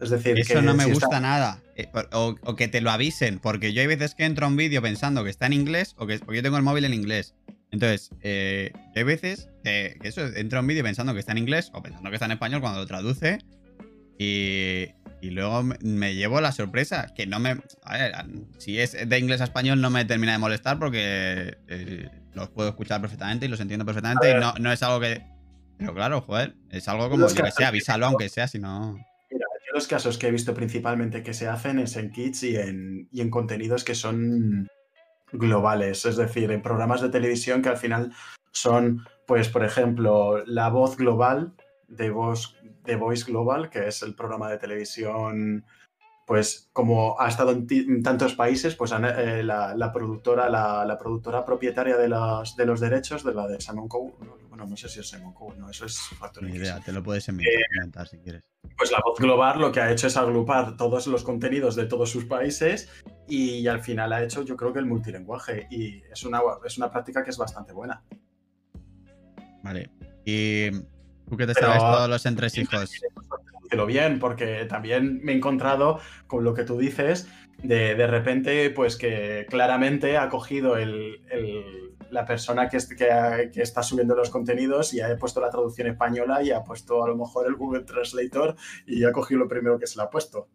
Es 0.00 0.10
decir, 0.10 0.38
eso 0.38 0.62
no 0.62 0.74
me 0.74 0.84
gusta 0.86 1.20
nada. 1.20 1.60
Eh, 1.74 1.88
o, 2.12 2.56
que 2.56 2.68
te 2.68 2.80
lo 2.80 2.90
avisen, 2.90 3.38
porque 3.38 3.72
yo 3.72 3.80
hay 3.80 3.86
veces 3.86 4.14
que 4.14 4.24
entro 4.24 4.46
a 4.46 4.48
un 4.48 4.56
vídeo 4.56 4.80
pensando 4.80 5.24
que 5.24 5.30
está 5.30 5.46
en 5.46 5.54
inglés 5.54 5.94
o 5.98 6.06
que 6.06 6.18
porque 6.18 6.36
yo 6.36 6.42
tengo 6.42 6.56
el 6.56 6.62
móvil 6.62 6.84
en 6.84 6.94
inglés. 6.94 7.34
Entonces, 7.70 8.10
eh, 8.22 8.72
hay 8.94 9.02
veces 9.02 9.48
que, 9.64 9.98
eso, 10.02 10.24
entro 10.24 10.58
a 10.58 10.62
un 10.62 10.68
vídeo 10.68 10.84
pensando 10.84 11.12
que 11.14 11.20
está 11.20 11.32
en 11.32 11.38
inglés 11.38 11.70
o 11.74 11.82
pensando 11.82 12.10
que 12.10 12.16
está 12.16 12.26
en 12.26 12.32
español 12.32 12.60
cuando 12.60 12.80
lo 12.80 12.86
traduce 12.86 13.38
y, 14.18 14.86
luego 15.22 15.62
me, 15.62 16.14
llevo 16.14 16.40
la 16.40 16.52
sorpresa 16.52 17.12
que 17.14 17.26
no 17.26 17.38
me... 17.38 17.60
A 17.82 17.98
ver, 17.98 18.14
si 18.58 18.78
es 18.78 18.96
de 19.08 19.18
inglés 19.18 19.40
a 19.40 19.44
español 19.44 19.80
no 19.80 19.90
me 19.90 20.04
termina 20.04 20.32
de 20.32 20.38
molestar 20.38 20.78
porque 20.78 21.56
eh, 21.68 22.08
los 22.34 22.48
puedo 22.50 22.68
escuchar 22.68 23.00
perfectamente 23.00 23.46
y 23.46 23.48
los 23.48 23.60
entiendo 23.60 23.84
perfectamente 23.84 24.30
y 24.30 24.34
no, 24.34 24.54
no 24.58 24.72
es 24.72 24.82
algo 24.82 25.00
que... 25.00 25.22
Pero 25.78 25.94
claro, 25.94 26.20
joder, 26.22 26.54
es 26.70 26.88
algo 26.88 27.10
como, 27.10 27.28
yo 27.28 27.44
que 27.44 27.50
sé, 27.50 27.64
avísalo 27.64 28.06
aunque 28.06 28.28
sea, 28.28 28.48
si 28.48 28.58
no 28.58 28.96
los 29.76 29.86
casos 29.86 30.16
que 30.16 30.28
he 30.28 30.30
visto 30.30 30.54
principalmente 30.54 31.22
que 31.22 31.34
se 31.34 31.48
hacen 31.48 31.78
es 31.78 31.96
en 31.96 32.10
kits 32.10 32.44
y 32.44 32.56
en, 32.56 33.08
y 33.12 33.20
en 33.20 33.28
contenidos 33.28 33.84
que 33.84 33.94
son 33.94 34.68
globales, 35.32 36.06
es 36.06 36.16
decir, 36.16 36.50
en 36.50 36.62
programas 36.62 37.02
de 37.02 37.10
televisión 37.10 37.60
que 37.60 37.68
al 37.68 37.76
final 37.76 38.12
son, 38.52 39.06
pues, 39.26 39.50
por 39.50 39.62
ejemplo, 39.62 40.42
la 40.46 40.70
voz 40.70 40.96
global 40.96 41.52
de 41.88 42.08
Voice, 42.08 42.55
de 42.86 42.96
Voice 42.96 43.24
Global, 43.24 43.70
que 43.70 43.88
es 43.88 44.02
el 44.02 44.14
programa 44.14 44.50
de 44.50 44.58
televisión 44.58 45.64
pues 46.26 46.68
como 46.72 47.18
ha 47.20 47.28
estado 47.28 47.52
en, 47.52 48.02
tantos 48.02 48.34
países, 48.34 48.74
pues 48.74 48.92
eh, 48.92 49.44
la, 49.44 49.92
productora, 49.94 50.50
la, 50.50 50.98
productora 50.98 51.44
propietaria 51.44 51.96
de 51.96 52.08
los, 52.08 52.56
de 52.56 52.66
los 52.66 52.80
derechos, 52.80 53.22
de 53.22 53.32
la 53.32 53.46
de 53.46 53.60
Simon 53.60 53.86
Cowell, 53.86 54.12
bueno, 54.48 54.66
no 54.66 54.76
sé 54.76 54.88
si 54.88 54.98
es 54.98 55.08
Simon 55.08 55.32
Cowell, 55.32 55.60
no, 55.60 55.70
eso 55.70 55.86
es 55.86 55.96
Factor 56.18 56.42
Ni 56.42 56.56
idea, 56.56 56.80
te 56.80 56.92
lo 56.92 57.00
puedes 57.00 57.28
inventar 57.28 58.08
si 58.08 58.18
quieres. 58.18 58.50
Pues 58.76 58.90
la 58.90 59.00
voz 59.04 59.20
global 59.20 59.60
lo 59.60 59.70
que 59.70 59.80
ha 59.80 59.92
hecho 59.92 60.08
es 60.08 60.16
agrupar 60.16 60.76
todos 60.76 61.06
los 61.06 61.22
contenidos 61.22 61.76
de 61.76 61.86
todos 61.86 62.10
sus 62.10 62.24
países 62.24 62.90
y, 63.28 63.68
al 63.68 63.80
final 63.80 64.12
ha 64.12 64.24
hecho 64.24 64.42
yo 64.42 64.56
creo 64.56 64.72
que 64.72 64.80
el 64.80 64.86
multilingüaje 64.86 65.68
y 65.70 66.02
es 66.10 66.24
una, 66.24 66.40
es 66.64 66.76
una 66.76 66.90
práctica 66.90 67.22
que 67.22 67.30
es 67.30 67.38
bastante 67.38 67.72
buena. 67.72 68.02
Vale, 69.62 69.90
y 70.24 70.70
tú 71.28 71.36
que 71.36 71.46
te 71.46 71.54
sabes 71.54 71.78
todos 71.78 72.08
los 72.08 72.26
entresijos 72.26 72.90
lo 73.74 73.86
bien, 73.86 74.18
porque 74.18 74.66
también 74.66 75.20
me 75.22 75.32
he 75.32 75.36
encontrado 75.36 76.00
con 76.26 76.44
lo 76.44 76.54
que 76.54 76.64
tú 76.64 76.78
dices, 76.78 77.28
de, 77.62 77.94
de 77.94 78.06
repente, 78.06 78.70
pues 78.70 78.96
que 78.96 79.46
claramente 79.48 80.18
ha 80.18 80.28
cogido 80.28 80.76
el, 80.76 81.20
la 82.10 82.24
persona 82.24 82.68
que, 82.68 82.78
que, 82.96 83.50
que, 83.52 83.62
está 83.62 83.82
subiendo 83.82 84.14
los 84.14 84.30
contenidos 84.30 84.94
y 84.94 85.00
ha 85.00 85.16
puesto 85.16 85.40
la 85.40 85.50
traducción 85.50 85.88
española 85.88 86.42
y 86.42 86.50
ha 86.50 86.62
puesto 86.62 87.02
a 87.02 87.08
lo 87.08 87.16
mejor 87.16 87.46
el 87.46 87.54
Google 87.54 87.84
Translator 87.84 88.56
y 88.86 89.04
ha 89.04 89.12
cogido 89.12 89.40
lo 89.40 89.48
primero 89.48 89.78
que 89.78 89.86
se 89.86 89.98
le 89.98 90.04
ha 90.04 90.10
puesto. 90.10 90.48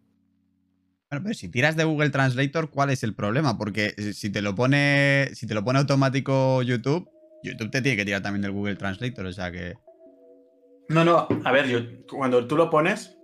Bueno, 1.09 1.23
pero 1.23 1.33
si 1.33 1.49
tiras 1.49 1.75
de 1.75 1.83
Google 1.83 2.09
Translator, 2.09 2.69
¿cuál 2.69 2.89
es 2.91 3.03
el 3.03 3.13
problema? 3.13 3.57
Porque 3.57 3.89
si 4.13 4.29
te 4.29 4.41
lo 4.41 4.55
pone, 4.55 5.29
si 5.33 5.45
te 5.45 5.53
lo 5.53 5.63
pone 5.63 5.79
automático 5.79 6.61
YouTube, 6.61 7.09
YouTube 7.43 7.71
te 7.71 7.81
tiene 7.81 7.97
que 7.97 8.05
tirar 8.05 8.21
también 8.21 8.43
del 8.43 8.51
Google 8.51 8.75
Translator, 8.75 9.25
o 9.25 9.33
sea 9.33 9.51
que... 9.51 9.73
No, 10.89 11.05
no, 11.05 11.27
a 11.45 11.51
ver, 11.51 11.67
yo, 11.67 11.79
cuando 12.09 12.47
tú 12.47 12.57
lo 12.57 12.69
pones, 12.69 13.17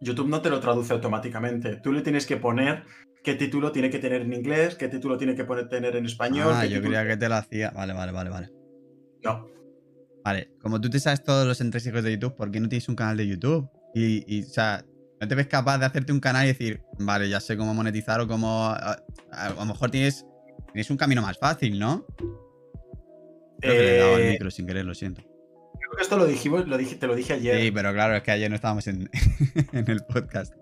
YouTube 0.00 0.28
no 0.28 0.40
te 0.40 0.50
lo 0.50 0.60
traduce 0.60 0.92
automáticamente. 0.92 1.76
Tú 1.76 1.92
le 1.92 2.02
tienes 2.02 2.26
que 2.26 2.36
poner 2.36 2.84
qué 3.22 3.34
título 3.34 3.72
tiene 3.72 3.90
que 3.90 3.98
tener 3.98 4.22
en 4.22 4.32
inglés, 4.32 4.76
qué 4.76 4.88
título 4.88 5.18
tiene 5.18 5.34
que 5.34 5.44
poner, 5.44 5.68
tener 5.68 5.96
en 5.96 6.06
español. 6.06 6.52
Ah, 6.54 6.66
yo 6.66 6.80
creía 6.80 7.06
que 7.06 7.16
te 7.16 7.28
lo 7.28 7.34
hacía. 7.34 7.70
Vale, 7.70 7.92
vale, 7.92 8.12
vale, 8.12 8.30
vale. 8.30 8.50
No. 9.24 9.46
Vale, 10.24 10.50
como 10.60 10.80
tú 10.80 10.90
te 10.90 11.00
sabes 11.00 11.22
todos 11.22 11.46
los 11.46 11.60
entresijos 11.60 12.02
de 12.02 12.12
YouTube, 12.12 12.36
¿por 12.36 12.50
qué 12.50 12.60
no 12.60 12.68
tienes 12.68 12.88
un 12.88 12.96
canal 12.96 13.16
de 13.16 13.26
YouTube? 13.26 13.68
Y, 13.94 14.42
o 14.42 14.46
sea, 14.46 14.84
¿no 15.20 15.26
te 15.26 15.34
ves 15.34 15.46
capaz 15.46 15.78
de 15.78 15.86
hacerte 15.86 16.12
un 16.12 16.20
canal 16.20 16.44
y 16.44 16.48
decir, 16.48 16.82
vale, 16.98 17.28
ya 17.28 17.40
sé 17.40 17.56
cómo 17.56 17.74
monetizar 17.74 18.20
o 18.20 18.28
cómo... 18.28 18.68
A, 18.68 19.02
lo 19.56 19.64
mejor 19.64 19.90
tienes, 19.90 20.24
tienes 20.72 20.90
un 20.90 20.96
camino 20.96 21.22
más 21.22 21.38
fácil, 21.38 21.78
¿no? 21.78 22.06
Creo 23.60 23.72
que 23.72 23.78
le 23.78 23.96
he 23.96 23.98
dado 23.98 24.14
al 24.14 24.22
eh, 24.22 24.30
micro 24.32 24.50
sin 24.50 24.66
querer, 24.66 24.84
lo 24.84 24.94
siento 24.94 25.27
esto 26.00 26.16
lo 26.16 26.26
dijimos, 26.26 26.66
lo 26.66 26.76
dije, 26.76 26.96
te 26.96 27.06
lo 27.06 27.14
dije 27.14 27.34
ayer. 27.34 27.60
Sí, 27.60 27.70
pero 27.70 27.92
claro, 27.92 28.16
es 28.16 28.22
que 28.22 28.30
ayer 28.30 28.50
no 28.50 28.56
estábamos 28.56 28.86
en, 28.88 29.08
el 29.72 30.04
podcast. 30.04 30.54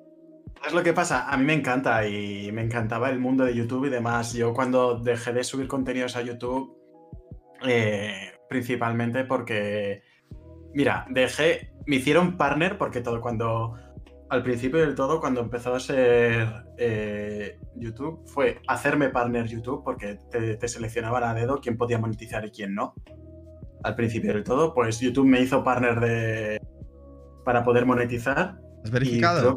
Es 0.67 0.73
lo 0.73 0.83
que 0.83 0.93
pasa, 0.93 1.31
a 1.31 1.37
mí 1.37 1.45
me 1.45 1.55
encanta 1.55 2.07
y 2.07 2.51
me 2.53 2.63
encantaba 2.63 3.11
el 3.11 3.19
mundo 3.19 3.45
de 3.45 3.55
YouTube 3.55 3.87
y 3.87 3.91
demás. 3.91 4.33
Yo 4.33 4.53
cuando 4.53 4.99
dejé 4.99 5.33
de 5.33 5.45
subir 5.45 5.69
contenidos 5.69 6.17
a 6.17 6.23
YouTube, 6.23 6.77
eh, 7.67 8.33
principalmente 8.49 9.25
porque, 9.25 10.03
mira, 10.75 11.07
dejé, 11.11 11.73
me 11.87 11.97
hicieron 11.97 12.37
partner 12.37 12.79
porque 12.79 13.01
todo 13.01 13.21
cuando, 13.21 13.75
al 14.29 14.43
principio 14.43 14.81
del 14.81 14.95
todo, 14.95 15.21
cuando 15.21 15.41
empezó 15.41 15.75
a 15.75 15.81
ser 15.81 16.65
eh, 16.79 17.59
YouTube, 17.77 18.27
fue 18.27 18.61
hacerme 18.67 19.11
partner 19.11 19.47
YouTube 19.47 19.85
porque 19.85 20.19
te, 20.31 20.57
te 20.57 20.69
seleccionaban 20.69 21.23
a 21.23 21.35
dedo 21.35 21.61
quién 21.61 21.77
podía 21.77 21.99
monetizar 21.99 22.45
y 22.45 22.51
quién 22.51 22.75
no 22.75 22.95
al 23.83 23.95
principio 23.95 24.33
del 24.33 24.45
todo, 24.45 24.75
pues 24.75 25.01
YouTube 25.01 25.27
me 25.27 25.41
hizo 25.41 25.63
partner 25.63 26.01
de 26.01 26.61
para 27.45 27.63
poder 27.63 27.87
monetizar. 27.87 28.59
¿Has 28.85 28.91
verificado? 28.91 29.57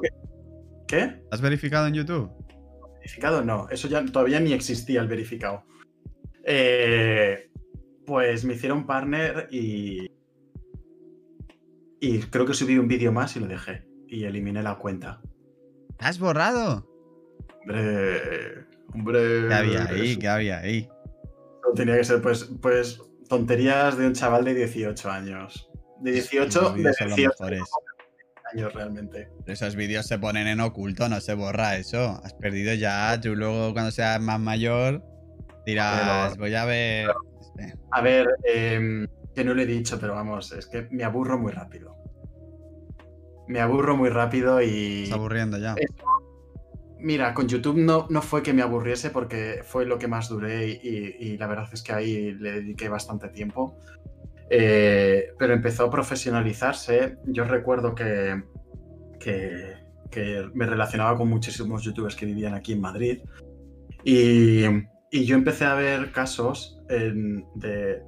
¿Qué? 0.87 1.21
¿Has 1.31 1.41
verificado 1.41 1.87
en 1.87 1.95
YouTube? 1.95 2.31
Verificado 2.99 3.43
no, 3.43 3.67
eso 3.69 3.87
ya 3.87 4.05
todavía 4.05 4.39
ni 4.39 4.53
existía 4.53 5.01
el 5.01 5.07
verificado. 5.07 5.63
Eh, 6.43 7.49
pues 8.05 8.45
me 8.45 8.53
hicieron 8.53 8.85
partner 8.85 9.47
y. 9.51 10.07
Y 12.01 12.19
creo 12.19 12.45
que 12.45 12.53
subí 12.53 12.77
un 12.77 12.87
vídeo 12.87 13.11
más 13.11 13.35
y 13.35 13.39
lo 13.39 13.47
dejé. 13.47 13.85
Y 14.07 14.23
eliminé 14.23 14.63
la 14.63 14.77
cuenta. 14.77 15.21
¿Has 15.99 16.17
borrado? 16.17 16.87
Hombre. 17.61 18.65
Hombre. 18.93 19.47
¿Qué 19.47 19.53
había 19.53 19.85
ahí? 19.85 20.17
¿Qué 20.17 20.27
había 20.27 20.59
ahí? 20.59 20.89
No 21.67 21.73
tenía 21.73 21.97
que 21.97 22.03
ser, 22.03 22.21
pues, 22.21 22.49
pues 22.61 23.01
tonterías 23.29 23.97
de 23.97 24.07
un 24.07 24.13
chaval 24.13 24.43
de 24.43 24.55
18 24.55 25.09
años. 25.09 25.69
De 26.01 26.11
18, 26.11 26.73
de 26.73 26.83
18 26.83 27.33
años 28.53 28.73
realmente. 28.73 29.29
Esos 29.45 29.75
vídeos 29.75 30.07
se 30.07 30.19
ponen 30.19 30.47
en 30.47 30.59
oculto, 30.59 31.07
no 31.07 31.21
se 31.21 31.35
borra 31.35 31.77
eso. 31.77 32.19
Has 32.23 32.33
perdido 32.33 32.73
ya, 32.73 33.17
tú 33.21 33.35
luego 33.35 33.71
cuando 33.73 33.91
seas 33.91 34.19
más 34.19 34.39
mayor 34.39 35.03
dirás, 35.69 36.37
voy 36.37 36.55
a 36.55 36.65
ver... 36.65 37.09
Este". 37.41 37.77
A 37.91 38.01
ver, 38.01 38.27
em, 38.43 39.07
que 39.35 39.43
no 39.43 39.53
lo 39.53 39.61
he 39.61 39.65
dicho, 39.65 39.99
pero 39.99 40.15
vamos, 40.15 40.51
es 40.51 40.67
que 40.67 40.87
me 40.91 41.03
aburro 41.03 41.37
muy 41.37 41.51
rápido. 41.51 41.95
me 43.47 43.61
aburro 43.61 43.97
muy 43.97 44.09
rápido 44.09 44.61
y... 44.61 45.03
Estás 45.03 45.17
aburriendo 45.17 45.57
ya. 45.57 45.75
Mira, 47.01 47.33
con 47.33 47.47
YouTube 47.47 47.77
no, 47.77 48.07
no 48.09 48.21
fue 48.21 48.43
que 48.43 48.53
me 48.53 48.61
aburriese 48.61 49.09
porque 49.09 49.61
fue 49.63 49.85
lo 49.85 49.97
que 49.97 50.07
más 50.07 50.27
duré 50.27 50.67
y, 50.67 51.15
y 51.19 51.37
la 51.37 51.47
verdad 51.47 51.69
es 51.71 51.81
que 51.81 51.93
ahí 51.93 52.33
le 52.33 52.53
dediqué 52.53 52.89
bastante 52.89 53.29
tiempo. 53.29 53.77
Eh, 54.49 55.33
pero 55.37 55.53
empezó 55.53 55.85
a 55.85 55.91
profesionalizarse. 55.91 57.17
Yo 57.25 57.43
recuerdo 57.43 57.93
que, 57.93 58.41
que, 59.19 59.77
me 60.53 60.65
relacionaba 60.65 61.15
con 61.17 61.29
muchísimos 61.29 61.83
youtubers 61.83 62.15
que 62.15 62.25
vivían 62.25 62.55
aquí 62.55 62.73
en 62.73 62.81
Madrid. 62.81 63.21
Y, 64.03 64.63
y 65.11 65.25
yo 65.25 65.35
empecé 65.35 65.65
a 65.65 65.75
ver 65.75 66.11
casos 66.11 66.81
en, 66.89 67.45
de, 67.55 68.01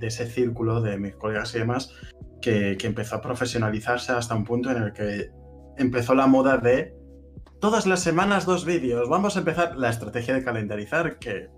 ese 0.00 0.26
círculo 0.26 0.82
de 0.82 0.98
mis 0.98 1.16
colegas 1.16 1.54
y 1.54 1.60
demás 1.60 1.92
que 2.42 2.76
empezó 2.82 3.16
a 3.16 3.20
profesionalizarse 3.20 4.12
hasta 4.12 4.36
un 4.36 4.44
punto 4.44 4.70
en 4.70 4.80
el 4.80 4.92
que 4.92 5.30
empezó 5.78 6.14
la 6.14 6.28
moda 6.28 6.58
de 6.58 6.94
todas 7.60 7.86
las 7.86 8.02
semanas 8.02 8.46
dos 8.46 8.64
vídeos. 8.64 9.08
Vamos 9.08 9.36
a 9.36 9.40
empezar 9.40 9.76
la 9.76 9.90
estrategia 9.90 10.34
de 10.34 10.44
calendarizar 10.44 11.18
que 11.18 11.48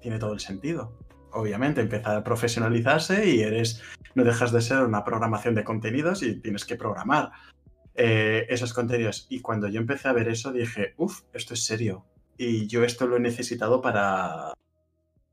tiene 0.00 0.18
todo 0.18 0.32
el 0.32 0.40
sentido 0.40 0.98
obviamente 1.32 1.80
empieza 1.80 2.16
a 2.16 2.24
profesionalizarse 2.24 3.28
y 3.28 3.40
eres, 3.40 3.82
no 4.14 4.24
dejas 4.24 4.52
de 4.52 4.60
ser 4.60 4.82
una 4.82 5.04
programación 5.04 5.54
de 5.54 5.64
contenidos 5.64 6.22
y 6.22 6.40
tienes 6.40 6.64
que 6.64 6.76
programar 6.76 7.32
eh, 7.94 8.46
esos 8.48 8.72
contenidos. 8.72 9.26
Y 9.30 9.40
cuando 9.40 9.68
yo 9.68 9.80
empecé 9.80 10.08
a 10.08 10.12
ver 10.12 10.28
eso 10.28 10.52
dije, 10.52 10.94
uff, 10.96 11.22
esto 11.32 11.54
es 11.54 11.64
serio. 11.64 12.06
Y 12.36 12.66
yo 12.66 12.84
esto 12.84 13.06
lo 13.06 13.16
he 13.16 13.20
necesitado 13.20 13.82
para, 13.82 14.54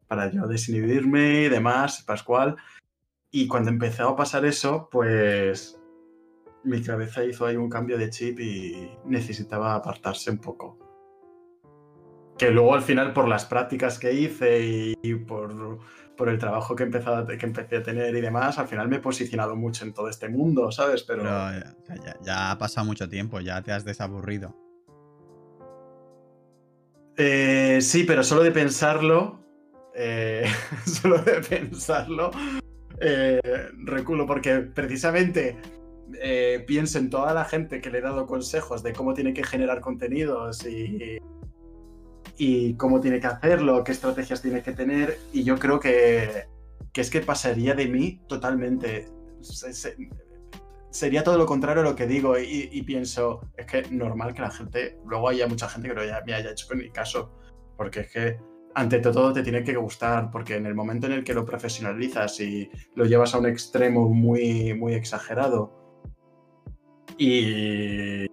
para 0.08 0.32
yo 0.32 0.48
desinhibirme 0.48 1.44
y 1.44 1.50
demás, 1.50 2.04
Pascual. 2.04 2.58
Y 3.32 3.48
cuando 3.48 3.70
empezó 3.70 4.10
a 4.10 4.16
pasar 4.16 4.46
eso, 4.46 4.90
pues 4.92 5.77
mi 6.68 6.82
cabeza 6.82 7.24
hizo 7.24 7.46
ahí 7.46 7.56
un 7.56 7.70
cambio 7.70 7.98
de 7.98 8.10
chip 8.10 8.40
y 8.40 8.92
necesitaba 9.06 9.74
apartarse 9.76 10.32
un 10.32 10.38
poco 10.40 10.88
que 12.38 12.52
luego 12.52 12.74
al 12.74 12.82
final 12.82 13.14
por 13.14 13.28
las 13.28 13.46
prácticas 13.46 13.98
que 14.00 14.14
hice 14.14 14.96
y, 15.02 15.16
por, 15.16 15.80
por, 16.16 16.30
el 16.30 16.38
trabajo 16.38 16.76
que, 16.76 16.84
empecé 16.84 17.78
a 17.78 17.84
tener 17.84 18.16
y 18.16 18.22
demás, 18.22 18.60
al 18.60 18.68
final 18.68 18.88
me 18.88 18.98
he 18.98 19.00
posicionado 19.00 19.56
mucho 19.56 19.86
en 19.86 19.94
todo 19.94 20.10
este 20.10 20.30
mundo, 20.30 20.72
¿sabes? 20.72 21.04
Pero, 21.04 21.24
Pero 21.24 22.04
ya, 22.06 22.16
ya, 22.22 22.52
ha 22.52 22.58
pasado 22.58 22.86
mucho 22.86 23.10
tiempo, 23.10 23.40
ya 23.40 23.62
te 23.62 23.72
has 23.72 23.84
desaburrido. 23.84 24.56
Eh, 27.18 27.80
sí, 27.82 28.04
pero 28.04 28.24
solo 28.24 28.44
de 28.44 28.52
pensarlo, 28.52 29.40
eh, 29.96 30.46
solo 30.86 31.18
de 31.18 31.42
pensarlo, 31.42 32.30
eh, 33.02 33.42
reculo, 33.84 34.28
porque 34.28 34.60
precisamente 34.60 35.58
eh, 36.22 36.64
pienso 36.66 36.98
en 36.98 37.10
toda 37.10 37.34
la 37.34 37.46
gente 37.46 37.82
que 37.82 37.90
le 37.90 38.00
he 38.00 38.02
dado 38.02 38.26
consejos 38.26 38.84
de 38.84 38.94
cómo 38.94 39.14
tiene 39.14 39.34
que 39.34 39.44
generar 39.44 39.82
contenidos 39.82 40.66
y 42.38 42.74
cómo 42.76 43.00
tiene 43.00 43.20
que 43.20 43.28
hacerlo, 43.28 43.84
qué 43.84 43.92
estrategias 43.92 44.42
tiene 44.42 44.62
que 44.62 44.74
tener. 44.74 45.18
Y 45.34 45.44
yo 45.44 45.58
creo 45.58 45.80
que, 45.80 46.46
es 46.94 47.10
que 47.10 47.22
pasaría 47.22 47.74
de 47.74 47.88
mí 47.88 48.22
totalmente. 48.28 49.08
Se, 49.42 49.74
se, 49.74 49.96
sería 50.98 51.24
todo 51.24 51.38
lo 51.38 51.46
contrario 51.46 51.82
a 51.82 51.86
lo 51.86 51.96
que 51.96 52.08
digo 52.08 52.38
y, 52.40 52.82
pienso, 52.82 53.42
es 53.56 53.66
que 53.66 53.84
normal 53.92 54.34
que 54.34 54.42
la 54.42 54.52
gente, 54.52 54.98
luego 55.06 55.30
haya 55.30 55.48
mucha 55.48 55.70
gente 55.70 55.90
que 55.90 55.94
lo 55.94 56.02
haya, 56.02 56.24
haya 56.26 56.52
hecho 56.52 56.68
con 56.68 56.80
mi 56.80 56.90
caso, 56.90 57.32
porque 57.76 58.02
es 58.02 58.12
que 58.12 58.40
ante 58.74 59.00
todo 59.00 59.34
te 59.34 59.44
tiene 59.44 59.64
que 59.64 59.76
gustar, 59.76 60.32
porque 60.32 60.56
en 60.56 60.66
el 60.66 60.76
momento 60.76 61.08
en 61.08 61.14
el 61.14 61.24
que 61.24 61.34
lo 61.34 61.46
profesionalizas 61.46 62.40
y 62.40 62.70
lo 62.96 63.06
llevas 63.06 63.34
a 63.34 63.40
un 63.40 63.48
extremo 63.48 64.10
muy, 64.10 64.74
muy 64.74 64.94
exagerado 64.94 65.77
y, 67.18 68.26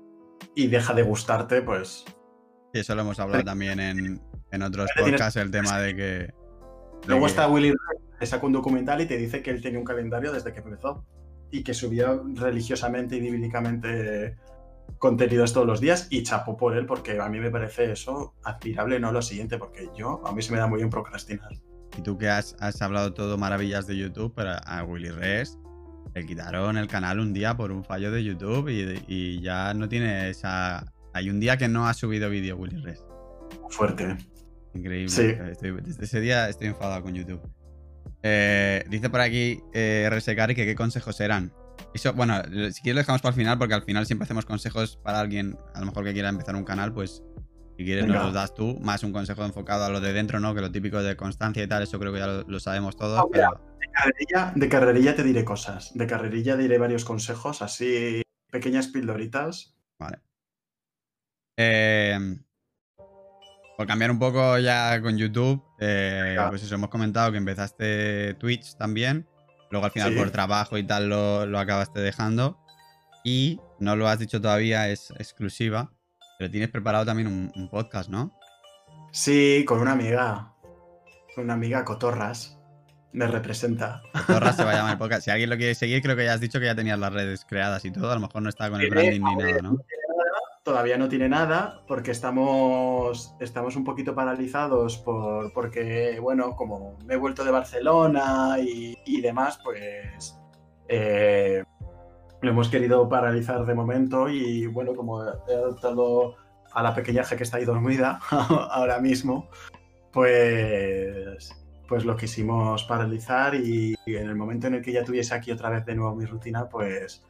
y 0.55 0.67
deja 0.67 0.95
de 0.95 1.03
gustarte, 1.03 1.63
pues 1.63 2.05
y 2.75 2.81
eso 2.81 2.95
lo 2.97 3.03
hemos 3.03 3.21
hablado 3.21 3.45
también 3.45 3.79
en, 3.79 4.21
en 4.51 4.63
otros 4.63 4.91
podcasts, 4.99 5.37
el 5.37 5.51
tema 5.53 5.79
de 5.79 5.95
que. 5.95 6.35
Luego 7.07 7.27
está. 7.27 7.47
Willy 7.49 7.73
que 8.19 8.27
saca 8.27 8.45
un 8.47 8.53
documental 8.53 9.01
y 9.01 9.07
te 9.07 9.17
dice 9.17 9.43
que 9.43 9.51
él 9.51 9.63
tenía 9.63 9.79
un 9.79 9.85
calendario 9.85 10.33
desde 10.33 10.53
que 10.53 10.59
empezó 10.59 11.05
y 11.51 11.63
que 11.63 11.73
subía 11.73 12.21
religiosamente 12.35 13.17
y 13.17 13.21
bíblicamente 13.21 14.37
contenidos 14.99 15.53
todos 15.53 15.67
los 15.67 15.81
días 15.81 16.09
y 16.11 16.23
chapo 16.23 16.57
por 16.57 16.77
él 16.77 16.87
porque 16.87 17.21
a 17.21 17.29
mí 17.29 17.39
me 17.39 17.51
parece 17.51 17.93
eso 17.93 18.35
admirable, 18.43 18.99
no 18.99 19.13
lo 19.13 19.23
siguiente, 19.23 19.59
porque 19.59 19.89
yo, 19.97 20.23
a 20.27 20.33
mí 20.33 20.43
se 20.43 20.53
me 20.53 20.59
da 20.59 20.67
muy 20.67 20.79
bien 20.79 20.91
procrastinar. 20.91 21.51
Y 21.97 22.03
tú 22.03 22.19
que 22.19 22.29
has, 22.29 22.57
has 22.59 22.83
hablado 22.83 23.15
todo 23.15 23.39
maravillas 23.39 23.87
de 23.87 23.97
YouTube, 23.97 24.33
pero 24.35 24.53
a 24.65 24.83
Willy 24.85 25.11
Res 25.11 25.59
le 26.15 26.27
quitaron 26.27 26.77
el 26.79 26.87
canal 26.87 27.19
un 27.19 27.33
día 27.33 27.57
por 27.57 27.73
un 27.73 27.85
fallo 27.85 28.11
de 28.11 28.23
YouTube 28.23 28.69
y, 28.69 29.05
y 29.09 29.41
ya 29.41 29.75
no 29.75 29.89
tiene 29.89 30.31
esa, 30.31 30.93
hay 31.13 31.31
un 31.31 31.41
día 31.41 31.57
que 31.57 31.69
no 31.69 31.89
ha 31.89 31.95
subido 31.95 32.31
vídeo 32.31 32.57
Willy 32.57 32.81
Res. 32.83 33.05
Fuerte. 33.71 34.17
Increíble. 34.75 35.09
Sí. 35.09 35.35
Estoy, 35.51 35.73
desde 35.83 36.05
ese 36.05 36.21
día 36.21 36.49
estoy 36.49 36.69
enfadado 36.69 37.03
con 37.03 37.15
YouTube. 37.15 37.41
Eh, 38.23 38.85
dice 38.89 39.11
por 39.11 39.21
aquí 39.21 39.61
eh, 39.73 40.09
Resecari 40.11 40.55
que 40.55 40.65
qué 40.65 40.75
consejos 40.75 41.21
eran. 41.21 41.53
Eso, 41.93 42.13
bueno, 42.13 42.41
si 42.73 42.83
quieres 42.83 42.95
lo 42.95 43.01
dejamos 43.01 43.23
para 43.23 43.31
el 43.31 43.37
final, 43.37 43.59
porque 43.59 43.75
al 43.75 43.83
final 43.83 44.07
siempre 44.07 44.25
hacemos 44.25 44.47
consejos 44.47 44.97
para 45.03 45.21
alguien, 45.21 45.57
a 45.75 45.81
lo 45.81 45.87
mejor 45.87 46.05
que 46.05 46.13
quiera 46.13 46.29
empezar 46.29 46.57
un 46.57 46.65
canal, 46.65 46.93
pues 46.93 47.23
si 47.77 47.85
quieres 47.85 48.05
Venga. 48.07 48.17
nos 48.17 48.25
los 48.27 48.35
das 48.35 48.55
tú, 48.55 48.79
más 48.81 49.03
un 49.03 49.13
consejo 49.13 49.45
enfocado 49.45 49.85
a 49.85 49.89
lo 49.91 50.01
de 50.01 50.13
dentro, 50.13 50.41
¿no? 50.41 50.55
Que 50.55 50.61
lo 50.61 50.71
típico 50.71 51.03
de 51.03 51.17
constancia 51.17 51.63
y 51.63 51.67
tal, 51.67 51.83
eso 51.83 51.99
creo 51.99 52.13
que 52.13 52.21
ya 52.21 52.27
lo, 52.27 52.43
lo 52.43 52.61
sabemos 52.61 52.97
todos. 52.97 53.19
No, 53.19 53.29
pero... 53.31 53.61
de, 53.85 53.93
carrerilla, 53.93 54.53
de 54.55 54.69
carrerilla 54.69 55.17
te 55.17 55.23
diré 55.23 55.45
cosas. 55.45 55.93
De 55.95 56.07
carrerilla 56.07 56.57
diré 56.57 56.79
varios 56.79 57.05
consejos, 57.05 57.63
así 57.63 58.23
pequeñas 58.51 58.89
pildoritas. 58.89 59.75
Vale. 59.99 60.19
Eh, 61.57 62.19
por 63.77 63.87
cambiar 63.87 64.11
un 64.11 64.19
poco 64.19 64.59
ya 64.59 65.01
con 65.03 65.17
YouTube, 65.17 65.63
eh, 65.81 66.37
pues 66.49 66.63
eso, 66.63 66.77
hemos 66.77 66.91
comentado 66.91 67.33
que 67.33 67.39
empezaste 67.39 68.35
Twitch 68.35 68.77
también. 68.77 69.27
Luego 69.71 69.87
al 69.87 69.93
final 69.93 70.13
sí. 70.13 70.19
por 70.19 70.31
trabajo 70.31 70.79
y 70.79 70.87
tal 70.87 71.09
lo, 71.09 71.47
lo, 71.47 71.59
acabaste 71.59 72.01
dejando. 72.01 72.61
Y 73.25 73.61
no 73.81 73.97
lo 73.97 74.07
has 74.07 74.21
dicho 74.21 74.41
todavía, 74.41 74.89
es 74.89 75.11
exclusiva. 75.19 75.93
Pero 76.39 76.51
tienes 76.51 76.71
preparado 76.71 77.05
también 77.05 77.27
un, 77.27 77.51
un 77.57 77.69
podcast, 77.69 78.09
¿no? 78.11 78.39
Sí, 79.11 79.65
con 79.67 79.81
una 79.81 79.93
amiga. 79.93 80.55
Con 81.35 81.45
una 81.45 81.55
amiga 81.55 81.85
Cotorras. 81.85 82.59
Me 83.15 83.27
representa. 83.27 84.03
Cotorras 84.27 84.57
se 84.57 84.65
va 84.65 84.73
a 84.73 84.75
llamar 84.75 84.93
el 84.93 84.99
podcast. 84.99 85.25
Si 85.25 85.31
alguien 85.31 85.49
lo 85.49 85.57
quiere 85.57 85.75
seguir, 85.75 86.03
creo 86.03 86.17
que 86.17 86.25
ya 86.25 86.35
has 86.35 86.41
dicho 86.41 86.61
que 86.61 86.67
ya 86.67 86.75
tenías 86.75 86.99
las 86.99 87.13
redes 87.13 87.47
creadas 87.49 87.85
y 87.85 87.93
todo. 87.93 88.11
A 88.11 88.15
lo 88.15 88.21
mejor 88.21 88.43
no 88.43 88.49
está 88.49 88.69
con 88.69 88.81
el 88.81 88.91
branding 88.91 89.23
ni 89.23 89.37
nada, 89.37 89.63
¿no? 89.63 89.79
todavía 90.65 90.97
no 90.97 91.09
tiene 91.11 91.29
nada 91.29 91.83
porque 91.87 92.11
estamos, 92.11 93.37
estamos 93.39 93.77
un 93.77 93.85
poquito 93.85 94.15
paralizados 94.15 94.97
por, 94.97 95.53
porque, 95.53 96.19
bueno, 96.21 96.57
como 96.57 96.97
me 97.05 97.15
he 97.15 97.17
vuelto 97.19 97.45
de 97.45 97.51
Barcelona 97.51 98.57
y, 98.59 98.97
y 99.05 99.21
demás, 99.21 99.61
pues 99.63 100.41
eh, 100.89 101.63
lo 102.41 102.51
hemos 102.51 102.69
querido 102.69 103.09
paralizar 103.09 103.65
de 103.67 103.75
momento 103.75 104.29
y, 104.29 104.67
bueno, 104.67 104.95
como 104.95 105.23
he 105.23 105.55
adoptado 105.55 106.37
a 106.73 106.83
la 106.83 106.95
pequeña 106.95 107.23
que 107.25 107.43
está 107.43 107.59
ahí 107.59 107.67
dormida 107.67 108.19
ahora 108.31 108.99
mismo, 109.01 109.49
pues, 110.13 111.51
pues 111.89 112.05
lo 112.05 112.17
quisimos 112.17 112.85
paralizar 112.85 113.55
y, 113.55 113.95
en 114.07 114.29
el 114.29 114.35
momento 114.35 114.67
en 114.67 114.75
el 114.75 114.83
que 114.83 114.93
ya 114.93 115.05
tuviese 115.05 115.35
aquí 115.35 115.51
otra 115.51 115.71
vez 115.71 115.85
de 115.85 115.95
nuevo 115.95 116.15
mi 116.15 116.25
rutina, 116.25 116.69
pues 116.69 117.25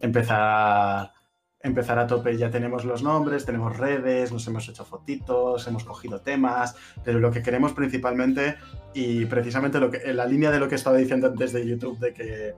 empezar 0.00 1.12
empezar 1.60 1.98
a 1.98 2.06
tope. 2.06 2.36
Ya 2.36 2.50
tenemos 2.50 2.84
los 2.84 3.02
nombres, 3.02 3.44
tenemos 3.44 3.76
redes, 3.76 4.32
nos 4.32 4.46
hemos 4.46 4.68
hecho 4.68 4.84
fotitos, 4.84 5.66
hemos 5.66 5.84
cogido 5.84 6.20
temas, 6.20 6.76
pero 7.04 7.18
lo 7.18 7.30
que 7.30 7.42
queremos 7.42 7.72
principalmente, 7.72 8.56
y 8.94 9.26
precisamente 9.26 9.80
lo 9.80 9.90
que, 9.90 9.98
en 9.98 10.16
la 10.16 10.26
línea 10.26 10.50
de 10.50 10.60
lo 10.60 10.68
que 10.68 10.76
estaba 10.76 10.96
diciendo 10.96 11.26
antes 11.26 11.52
de 11.52 11.66
YouTube, 11.66 11.98
de 11.98 12.12
que 12.14 12.54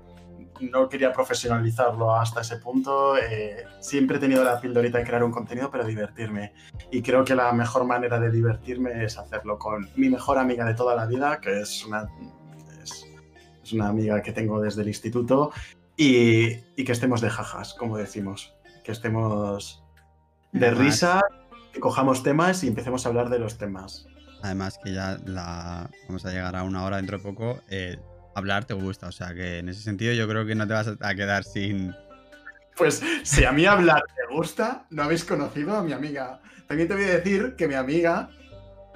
no 0.60 0.88
quería 0.88 1.12
profesionalizarlo 1.12 2.14
hasta 2.14 2.40
ese 2.40 2.56
punto, 2.56 3.16
eh, 3.16 3.64
siempre 3.80 4.16
he 4.16 4.20
tenido 4.20 4.44
la 4.44 4.60
pildorita 4.60 4.98
de 4.98 5.04
crear 5.04 5.24
un 5.24 5.32
contenido, 5.32 5.70
pero 5.70 5.84
divertirme. 5.84 6.52
Y 6.90 7.02
creo 7.02 7.24
que 7.24 7.34
la 7.34 7.52
mejor 7.52 7.84
manera 7.84 8.18
de 8.18 8.30
divertirme 8.30 9.04
es 9.04 9.18
hacerlo 9.18 9.58
con 9.58 9.88
mi 9.96 10.08
mejor 10.08 10.38
amiga 10.38 10.64
de 10.64 10.74
toda 10.74 10.94
la 10.94 11.06
vida, 11.06 11.40
que 11.40 11.60
es 11.60 11.84
una, 11.84 12.08
es, 12.82 13.06
es 13.62 13.72
una 13.72 13.88
amiga 13.88 14.22
que 14.22 14.32
tengo 14.32 14.60
desde 14.60 14.82
el 14.82 14.88
instituto, 14.88 15.52
y, 15.96 16.50
y 16.76 16.84
que 16.84 16.92
estemos 16.92 17.20
de 17.20 17.30
jajas, 17.30 17.74
como 17.74 17.96
decimos 17.96 18.54
que 18.84 18.92
estemos 18.92 19.84
de 20.52 20.70
risa, 20.70 21.20
que 21.72 21.80
cojamos 21.80 22.22
temas 22.22 22.64
y 22.64 22.68
empecemos 22.68 23.04
a 23.04 23.10
hablar 23.10 23.28
de 23.28 23.38
los 23.38 23.58
temas. 23.58 24.06
Además 24.42 24.78
que 24.82 24.94
ya 24.94 25.18
la... 25.26 25.90
vamos 26.06 26.24
a 26.24 26.30
llegar 26.30 26.56
a 26.56 26.62
una 26.62 26.84
hora 26.84 26.96
dentro 26.96 27.18
de 27.18 27.24
poco. 27.24 27.60
Eh, 27.68 27.98
hablar 28.38 28.64
te 28.64 28.74
gusta, 28.74 29.08
o 29.08 29.12
sea 29.12 29.34
que 29.34 29.58
en 29.58 29.68
ese 29.68 29.82
sentido 29.82 30.12
yo 30.12 30.28
creo 30.28 30.46
que 30.46 30.54
no 30.54 30.66
te 30.66 30.74
vas 30.74 30.88
a 31.00 31.14
quedar 31.14 31.44
sin... 31.44 31.94
Pues 32.76 33.02
si 33.24 33.44
a 33.44 33.52
mí 33.52 33.66
hablar 33.66 34.02
te 34.16 34.34
gusta, 34.34 34.86
no 34.90 35.02
habéis 35.02 35.24
conocido 35.24 35.76
a 35.76 35.82
mi 35.82 35.92
amiga. 35.92 36.40
También 36.68 36.88
te 36.88 36.94
voy 36.94 37.04
a 37.04 37.18
decir 37.18 37.54
que 37.56 37.66
mi 37.66 37.74
amiga, 37.74 38.30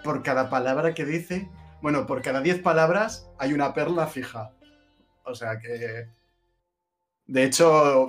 por 0.05 0.22
cada 0.22 0.49
palabra 0.49 0.95
que 0.95 1.05
dice, 1.05 1.49
bueno, 1.80 2.07
por 2.07 2.22
cada 2.22 2.40
10 2.40 2.61
palabras 2.61 3.28
hay 3.38 3.53
una 3.53 3.74
perla 3.74 4.07
fija. 4.07 4.53
O 5.24 5.34
sea 5.34 5.59
que... 5.59 6.09
De 7.26 7.45
hecho, 7.45 8.09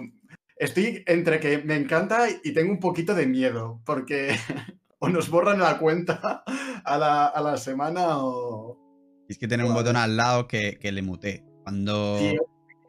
estoy 0.58 1.04
entre 1.08 1.40
que 1.40 1.60
me 1.60 1.76
encanta 1.76 2.28
y 2.44 2.54
tengo 2.54 2.72
un 2.72 2.80
poquito 2.80 3.16
de 3.16 3.26
miedo, 3.26 3.82
porque 3.86 4.36
o 5.00 5.10
nos 5.10 5.30
borran 5.30 5.60
la 5.60 5.78
cuenta 5.80 6.44
a 6.86 6.98
la, 6.98 7.58
semana 7.58 8.18
o... 8.20 8.83
Es 9.28 9.38
que 9.38 9.48
tener 9.48 9.66
un 9.66 9.74
botón 9.74 9.96
al 9.96 10.18
lado 10.18 10.48
que, 10.48 10.78
le 10.82 11.02
mute. 11.02 11.44
Cuando, 11.64 12.20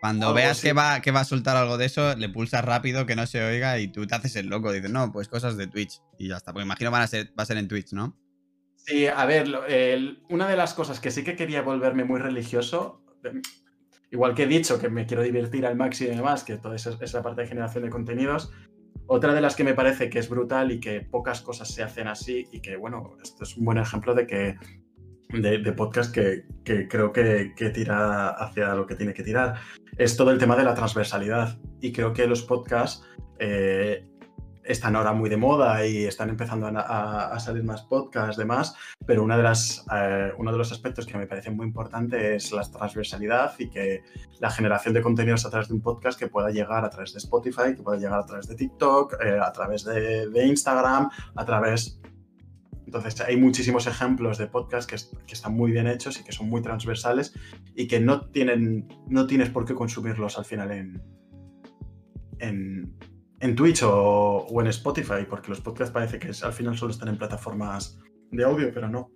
cuando 0.01 0.35
veas 0.35 0.61
que, 0.61 0.72
va, 0.72 1.01
que 1.01 1.11
va 1.11 1.20
a 1.20 1.24
soltar 1.24 1.57
algo 1.57 1.78
de 1.78 1.87
eso, 1.87 2.16
le 2.16 2.28
pulsas 2.28 2.64
rápido, 2.64 3.07
que 3.07 3.16
no 3.16 3.26
se 3.26 3.43
oiga 3.43 3.78
y 3.78 3.89
tú 3.89 4.07
te 4.07 4.14
haces 4.14 4.37
el 4.37 4.49
loco. 4.49 4.72
Dices, 4.72 4.91
no, 4.91 5.12
pues 5.12 5.28
cosas 5.28 5.57
de 5.57 5.66
Twitch 5.66 6.01
y 6.18 6.28
ya 6.28 6.37
está. 6.37 6.53
Porque 6.53 6.64
imagino 6.64 6.91
van 6.91 7.03
a 7.03 7.07
ser, 7.07 7.32
va 7.39 7.45
a 7.45 7.47
ser 7.47 7.57
en 7.57 7.68
Twitch, 7.68 7.93
¿no? 7.93 8.18
Sí, 8.76 9.07
a 9.07 9.24
ver, 9.24 9.49
una 10.28 10.47
de 10.47 10.57
las 10.57 10.74
cosas 10.74 11.01
que 11.01 11.11
sí 11.11 11.24
que 11.24 11.37
quería 11.37 11.62
volverme 11.62 12.05
muy 12.05 12.20
religioso, 12.20 13.03
em, 13.24 13.41
igual 14.11 14.35
que 14.35 14.43
he 14.43 14.47
dicho 14.47 14.78
que 14.78 14.91
me 14.91 15.07
quiero 15.07 15.22
divertir 15.22 15.64
al 15.64 15.74
máximo 15.74 16.12
y 16.12 16.16
demás, 16.16 16.45
que 16.45 16.59
toda 16.59 16.76
esa, 16.76 16.99
esa 17.01 17.22
parte 17.22 17.41
de 17.41 17.49
generación 17.49 17.85
de 17.85 17.91
contenidos, 17.91 18.53
otra 19.07 19.32
de 19.32 19.41
las 19.41 19.57
que 19.57 19.64
me 19.64 19.72
parece 19.72 20.11
que 20.11 20.18
es 20.18 20.28
brutal 20.28 20.70
y 20.70 20.80
que 20.80 21.01
pocas 21.01 21.41
cosas 21.41 21.68
se 21.68 21.82
hacen 21.82 22.09
así 22.09 22.47
y 22.53 22.61
que, 22.61 22.76
bueno, 22.76 23.16
esto 23.22 23.45
es 23.45 23.57
un 23.57 23.64
buen 23.64 23.78
ejemplo 23.78 24.14
de 24.14 24.26
que 24.26 24.57
de, 25.43 25.72
podcast 25.72 26.14
que, 26.14 26.45
creo 26.89 27.12
que, 27.12 27.53
tira 27.74 28.30
hacia 28.30 28.74
lo 28.74 28.87
que 28.87 28.95
tiene 28.95 29.14
que 29.14 29.22
tirar. 29.22 29.55
Es 29.97 30.16
todo 30.16 30.30
el 30.30 30.39
tema 30.39 30.57
de 30.57 30.64
la 30.64 30.74
transversalidad. 30.74 31.59
Y 31.80 31.93
creo 31.93 32.12
que 32.12 32.26
los 32.26 32.43
podcasts 32.43 33.05
eh, 33.39 34.07
están 34.64 34.97
ahora 34.97 35.12
muy 35.12 35.28
de 35.28 35.37
moda 35.37 35.87
y 35.87 36.05
están 36.05 36.30
empezando 36.30 36.66
a, 36.66 37.39
salir 37.39 37.62
más 37.64 37.82
podcasts, 37.82 38.37
demás, 38.37 38.74
pero 39.07 39.22
una 39.22 39.37
de 39.37 39.43
las, 39.43 39.85
eh, 39.95 40.32
uno 40.39 40.53
de 40.53 40.59
los 40.59 40.72
aspectos 40.72 41.07
que 41.07 41.18
me 41.18 41.26
parece 41.26 41.51
muy 41.51 41.66
importante 41.66 42.35
es 42.35 42.51
la 42.53 42.62
transversalidad 42.62 43.53
y 43.59 43.68
que 43.68 44.03
la 44.41 44.51
generación 44.51 44.95
de 44.95 45.03
contenidos 45.03 45.45
a 45.45 45.51
través 45.51 45.68
de 45.68 45.74
un 45.74 45.82
podcast 45.82 46.18
que 46.18 46.28
pueda 46.28 46.51
llegar 46.51 46.85
a 46.85 46.91
través 46.91 47.12
de 47.12 47.18
Spotify, 47.18 47.74
que 47.76 47.82
pueda 47.82 47.99
llegar 47.99 48.18
a 48.18 48.26
través 48.26 48.49
de 48.49 48.55
TikTok, 48.55 49.14
eh, 49.22 49.39
a 49.39 49.53
través 49.53 49.85
de, 49.85 50.28
de, 50.30 50.47
Instagram, 50.47 51.11
a 51.37 51.45
través... 51.45 52.01
Entonces 52.87 53.20
hay 53.20 53.37
muchísimos 53.37 53.87
ejemplos 53.87 54.39
de 54.39 54.47
podcasts 54.47 55.09
que, 55.09 55.24
que, 55.26 55.35
están 55.35 55.55
muy 55.55 55.72
bien 55.72 55.87
hechos 55.87 56.20
y 56.20 56.24
que 56.24 56.32
son 56.32 56.49
muy 56.49 56.62
transversales 56.62 57.35
y 57.74 57.87
que 57.87 58.01
no, 58.01 58.28
tienen, 58.30 58.89
no 59.09 59.26
tienes 59.26 59.51
por 59.51 59.64
qué 59.64 59.74
consumirlos 59.74 60.39
al 60.39 60.45
final 60.45 60.70
en, 60.70 61.03
en 62.39 62.95
en 63.45 63.55
Twitch 63.55 63.82
o, 63.85 64.47
en 64.59 64.66
Spotify, 64.68 65.26
porque 65.28 65.51
los 65.51 65.61
podcasts 65.61 65.93
parece 65.93 66.18
que 66.18 66.30
al 66.43 66.53
final 66.55 66.78
solo 66.78 66.93
están 66.93 67.09
en 67.09 67.18
plataformas 67.18 67.99
de 68.30 68.43
audio, 68.43 68.72
pero 68.72 68.89
no. 68.89 69.11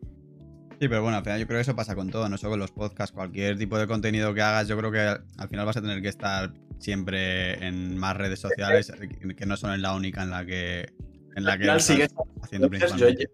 Sí, 0.79 0.87
pero 0.87 1.01
bueno, 1.01 1.17
al 1.17 1.25
final 1.25 1.41
yo 1.41 1.47
creo 1.47 1.57
que 1.57 1.63
eso 1.63 1.75
pasa 1.75 1.95
con 1.95 2.11
todo, 2.11 2.29
no 2.29 2.37
solo 2.37 2.51
con 2.51 2.61
los 2.61 2.71
podcasts, 2.71 3.13
cualquier 3.13 3.57
tipo 3.57 3.79
de 3.79 3.87
contenido 3.87 4.35
que 4.35 4.43
hagas, 4.43 4.69
yo 4.69 4.77
creo 4.77 4.93
que 4.93 5.01
al 5.01 5.49
final 5.49 5.65
vas 5.65 5.79
a 5.79 5.81
tener 5.81 6.03
que 6.03 6.09
estar 6.09 6.53
siempre 6.79 7.67
en 7.67 7.97
más 7.97 8.19
redes 8.19 8.39
sociales, 8.39 8.93
que 9.35 9.47
no 9.47 9.57
son 9.57 9.73
en 9.73 9.81
la 9.81 9.95
única 9.95 10.23
en 10.23 10.31
la 10.31 10.45
que, 10.45 10.93
en 11.35 11.45
la 11.45 11.57
que 11.57 11.75
estás 11.75 12.15
haciendo 12.43 12.69
principalmente. 12.69 13.31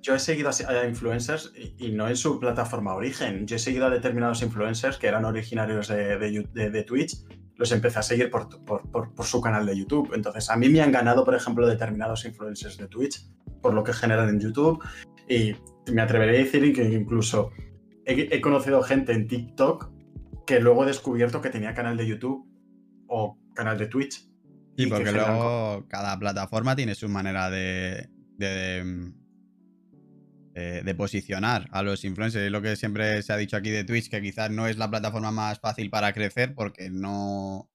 Yo, 0.00 0.14
he 0.14 0.18
seguido 0.18 0.50
a 0.50 0.86
influencers 0.86 1.52
y, 1.54 1.90
no 1.92 2.08
en 2.08 2.16
su 2.16 2.40
plataforma 2.40 2.94
origen. 2.94 3.46
Yo 3.46 3.56
he 3.56 3.58
seguido 3.58 3.86
a 3.86 3.90
determinados 3.90 4.42
influencers 4.42 4.96
que 4.96 5.06
eran 5.06 5.24
originarios 5.24 5.88
de, 5.88 6.18
de, 6.18 6.70
de 6.70 6.82
Twitch 6.84 7.16
los 7.60 7.72
empecé 7.72 7.98
a 7.98 8.02
seguir 8.02 8.30
por, 8.30 8.48
su 9.22 9.40
canal 9.42 9.66
de 9.66 9.76
YouTube. 9.76 10.14
Entonces, 10.14 10.48
a 10.48 10.56
mí 10.56 10.70
me 10.70 10.80
han 10.80 10.90
ganado, 10.90 11.26
por 11.26 11.34
ejemplo, 11.34 11.66
determinados 11.66 12.24
influencers 12.24 12.78
de 12.78 12.88
Twitch 12.88 13.28
por 13.60 13.74
lo 13.74 13.84
que 13.84 13.92
generan 13.92 14.30
en 14.30 14.40
YouTube. 14.40 14.82
Y 15.28 15.54
me 15.92 16.00
atreveré 16.00 16.38
a 16.38 16.44
decir 16.44 16.74
que 16.74 16.84
incluso 16.84 17.50
he, 18.06 18.40
conocido 18.40 18.82
gente 18.82 19.12
en 19.12 19.28
TikTok 19.28 19.90
que 20.46 20.58
luego 20.58 20.84
he 20.84 20.86
descubierto 20.86 21.42
que 21.42 21.50
tenía 21.50 21.74
canal 21.74 21.98
de 21.98 22.06
YouTube 22.06 22.48
o 23.08 23.38
canal 23.54 23.76
de 23.76 23.88
Twitch. 23.88 24.26
y 24.78 24.86
porque 24.86 25.12
luego 25.12 25.84
cada 25.86 26.18
plataforma 26.18 26.74
tiene 26.74 26.94
su 26.94 27.10
manera 27.10 27.50
de, 27.50 28.08
eh, 30.54 30.82
de 30.84 30.94
posicionar 30.94 31.68
a 31.70 31.82
los 31.82 32.04
influencers. 32.04 32.44
Es 32.44 32.52
lo 32.52 32.62
que 32.62 32.76
siempre 32.76 33.22
se 33.22 33.32
ha 33.32 33.36
dicho 33.36 33.56
aquí 33.56 33.70
de 33.70 33.84
Twitch, 33.84 34.10
que 34.10 34.20
quizás 34.20 34.50
no 34.50 34.66
es 34.66 34.78
la 34.78 34.90
plataforma 34.90 35.30
más 35.30 35.60
fácil 35.60 35.90
para 35.90 36.12
crecer 36.12 36.54
porque 36.54 36.90
no, 36.90 37.70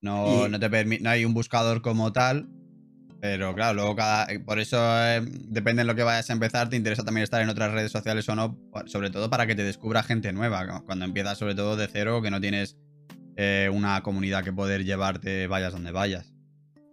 no, 0.00 0.48
no 0.48 0.60
te 0.60 0.68
permite, 0.70 1.02
no 1.02 1.10
hay 1.10 1.24
un 1.24 1.34
buscador 1.34 1.82
como 1.82 2.12
tal. 2.12 2.48
Pero 3.20 3.54
claro, 3.54 3.74
luego 3.74 3.96
cada. 3.96 4.28
Por 4.44 4.60
eso 4.60 4.78
eh, 4.80 5.20
depende 5.24 5.82
de 5.82 5.86
lo 5.86 5.94
que 5.96 6.04
vayas 6.04 6.30
a 6.30 6.32
empezar, 6.32 6.68
te 6.68 6.76
interesa 6.76 7.04
también 7.04 7.24
estar 7.24 7.42
en 7.42 7.48
otras 7.48 7.72
redes 7.72 7.90
sociales 7.90 8.28
o 8.28 8.36
no, 8.36 8.58
sobre 8.86 9.10
todo 9.10 9.28
para 9.28 9.46
que 9.46 9.56
te 9.56 9.64
descubra 9.64 10.02
gente 10.02 10.32
nueva. 10.32 10.82
Cuando 10.84 11.04
empiezas, 11.04 11.36
sobre 11.36 11.56
todo 11.56 11.76
de 11.76 11.88
cero, 11.88 12.22
que 12.22 12.30
no 12.30 12.40
tienes 12.40 12.78
eh, 13.36 13.70
una 13.72 14.02
comunidad 14.02 14.42
que 14.42 14.52
poder 14.52 14.84
llevarte, 14.84 15.46
vayas 15.46 15.72
donde 15.72 15.92
vayas. 15.92 16.32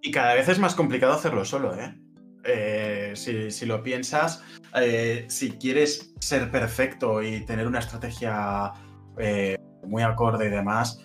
Y 0.01 0.11
cada 0.11 0.35
vez 0.35 0.47
es 0.47 0.59
más 0.59 0.75
complicado 0.75 1.13
hacerlo 1.13 1.45
solo, 1.45 1.75
¿eh? 1.75 1.95
Eh, 2.43 2.94
si, 3.15 3.65
lo 3.65 3.83
piensas, 3.83 4.43
eh, 4.75 5.25
si 5.27 5.51
quieres 5.51 6.13
ser 6.19 6.51
perfecto 6.51 7.21
y 7.21 7.45
tener 7.45 7.67
una 7.67 7.79
estrategia 7.79 8.71
eh, 9.17 9.57
muy 9.83 10.03
acorde 10.03 10.47
y 10.47 10.49
demás, 10.49 10.99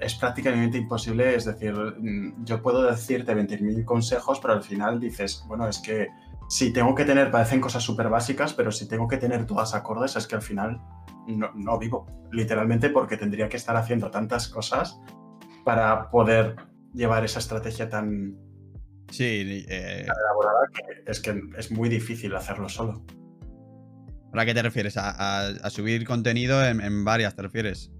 es 0.00 0.14
prácticamente 0.14 0.78
imposible. 0.78 1.34
Es 1.34 1.44
decir, 1.44 1.74
mm, 1.74 2.44
yo 2.44 2.62
puedo 2.62 2.82
decirte 2.82 3.34
20.000 3.34 3.84
consejos, 3.84 4.40
pero 4.40 4.54
al 4.54 4.62
final 4.62 4.98
dices, 4.98 5.44
bueno, 5.46 5.68
es 5.68 5.78
que 5.78 6.08
si 6.48 6.72
tengo 6.72 6.94
que 6.94 7.04
tener, 7.04 7.30
parecen 7.30 7.60
cosas 7.60 7.82
súper 7.82 8.08
básicas, 8.08 8.54
pero 8.54 8.72
si 8.72 8.88
tengo 8.88 9.06
que 9.06 9.18
tener 9.18 9.46
todas 9.46 9.74
acordes, 9.74 10.16
es 10.16 10.26
que 10.26 10.34
al 10.34 10.42
final 10.42 10.80
no, 11.26 11.52
no 11.54 11.78
vivo, 11.78 12.06
literalmente 12.32 12.90
porque 12.90 13.16
tendría 13.16 13.48
que 13.48 13.56
estar 13.56 13.76
haciendo 13.76 14.10
tantas 14.10 14.48
cosas 14.48 15.00
para 15.64 16.10
poder 16.10 16.56
llevar 16.92 17.24
esa 17.24 17.38
estrategia 17.38 17.88
tan, 17.88 18.36
Sí, 19.10 19.64
eh... 19.68 20.06
es 21.06 21.20
que 21.20 21.42
es 21.56 21.70
muy 21.70 21.88
difícil 21.88 22.34
hacerlo 22.34 22.68
solo. 22.68 23.04
¿A 24.32 24.44
qué 24.44 24.54
te 24.54 24.62
refieres? 24.62 24.94
¿A, 24.96 25.70
subir 25.70 26.06
contenido 26.06 26.64
en, 26.64 27.04
varias, 27.04 27.34
te 27.34 27.42
refieres? 27.42 27.92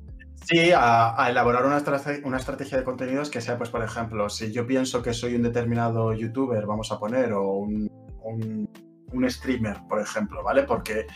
Sí, 0.46 0.70
a, 0.74 1.26
elaborar 1.28 1.66
una, 1.66 1.82
una, 2.24 2.36
estrategia 2.38 2.78
de 2.78 2.84
contenidos 2.84 3.30
que 3.30 3.40
sea, 3.40 3.58
pues, 3.58 3.68
por 3.68 3.82
ejemplo, 3.82 4.28
si 4.28 4.52
yo 4.52 4.66
pienso 4.66 5.02
que 5.02 5.12
soy 5.12 5.34
un 5.34 5.42
determinado 5.42 6.14
youtuber, 6.14 6.64
vamos 6.66 6.92
a 6.92 6.98
poner, 6.98 7.32
o 7.32 7.54
un, 7.54 7.90
un, 8.22 9.30
streamer, 9.30 9.78
por 9.88 10.00
ejemplo, 10.00 10.42
¿vale? 10.42 10.62
Porque 10.62 11.06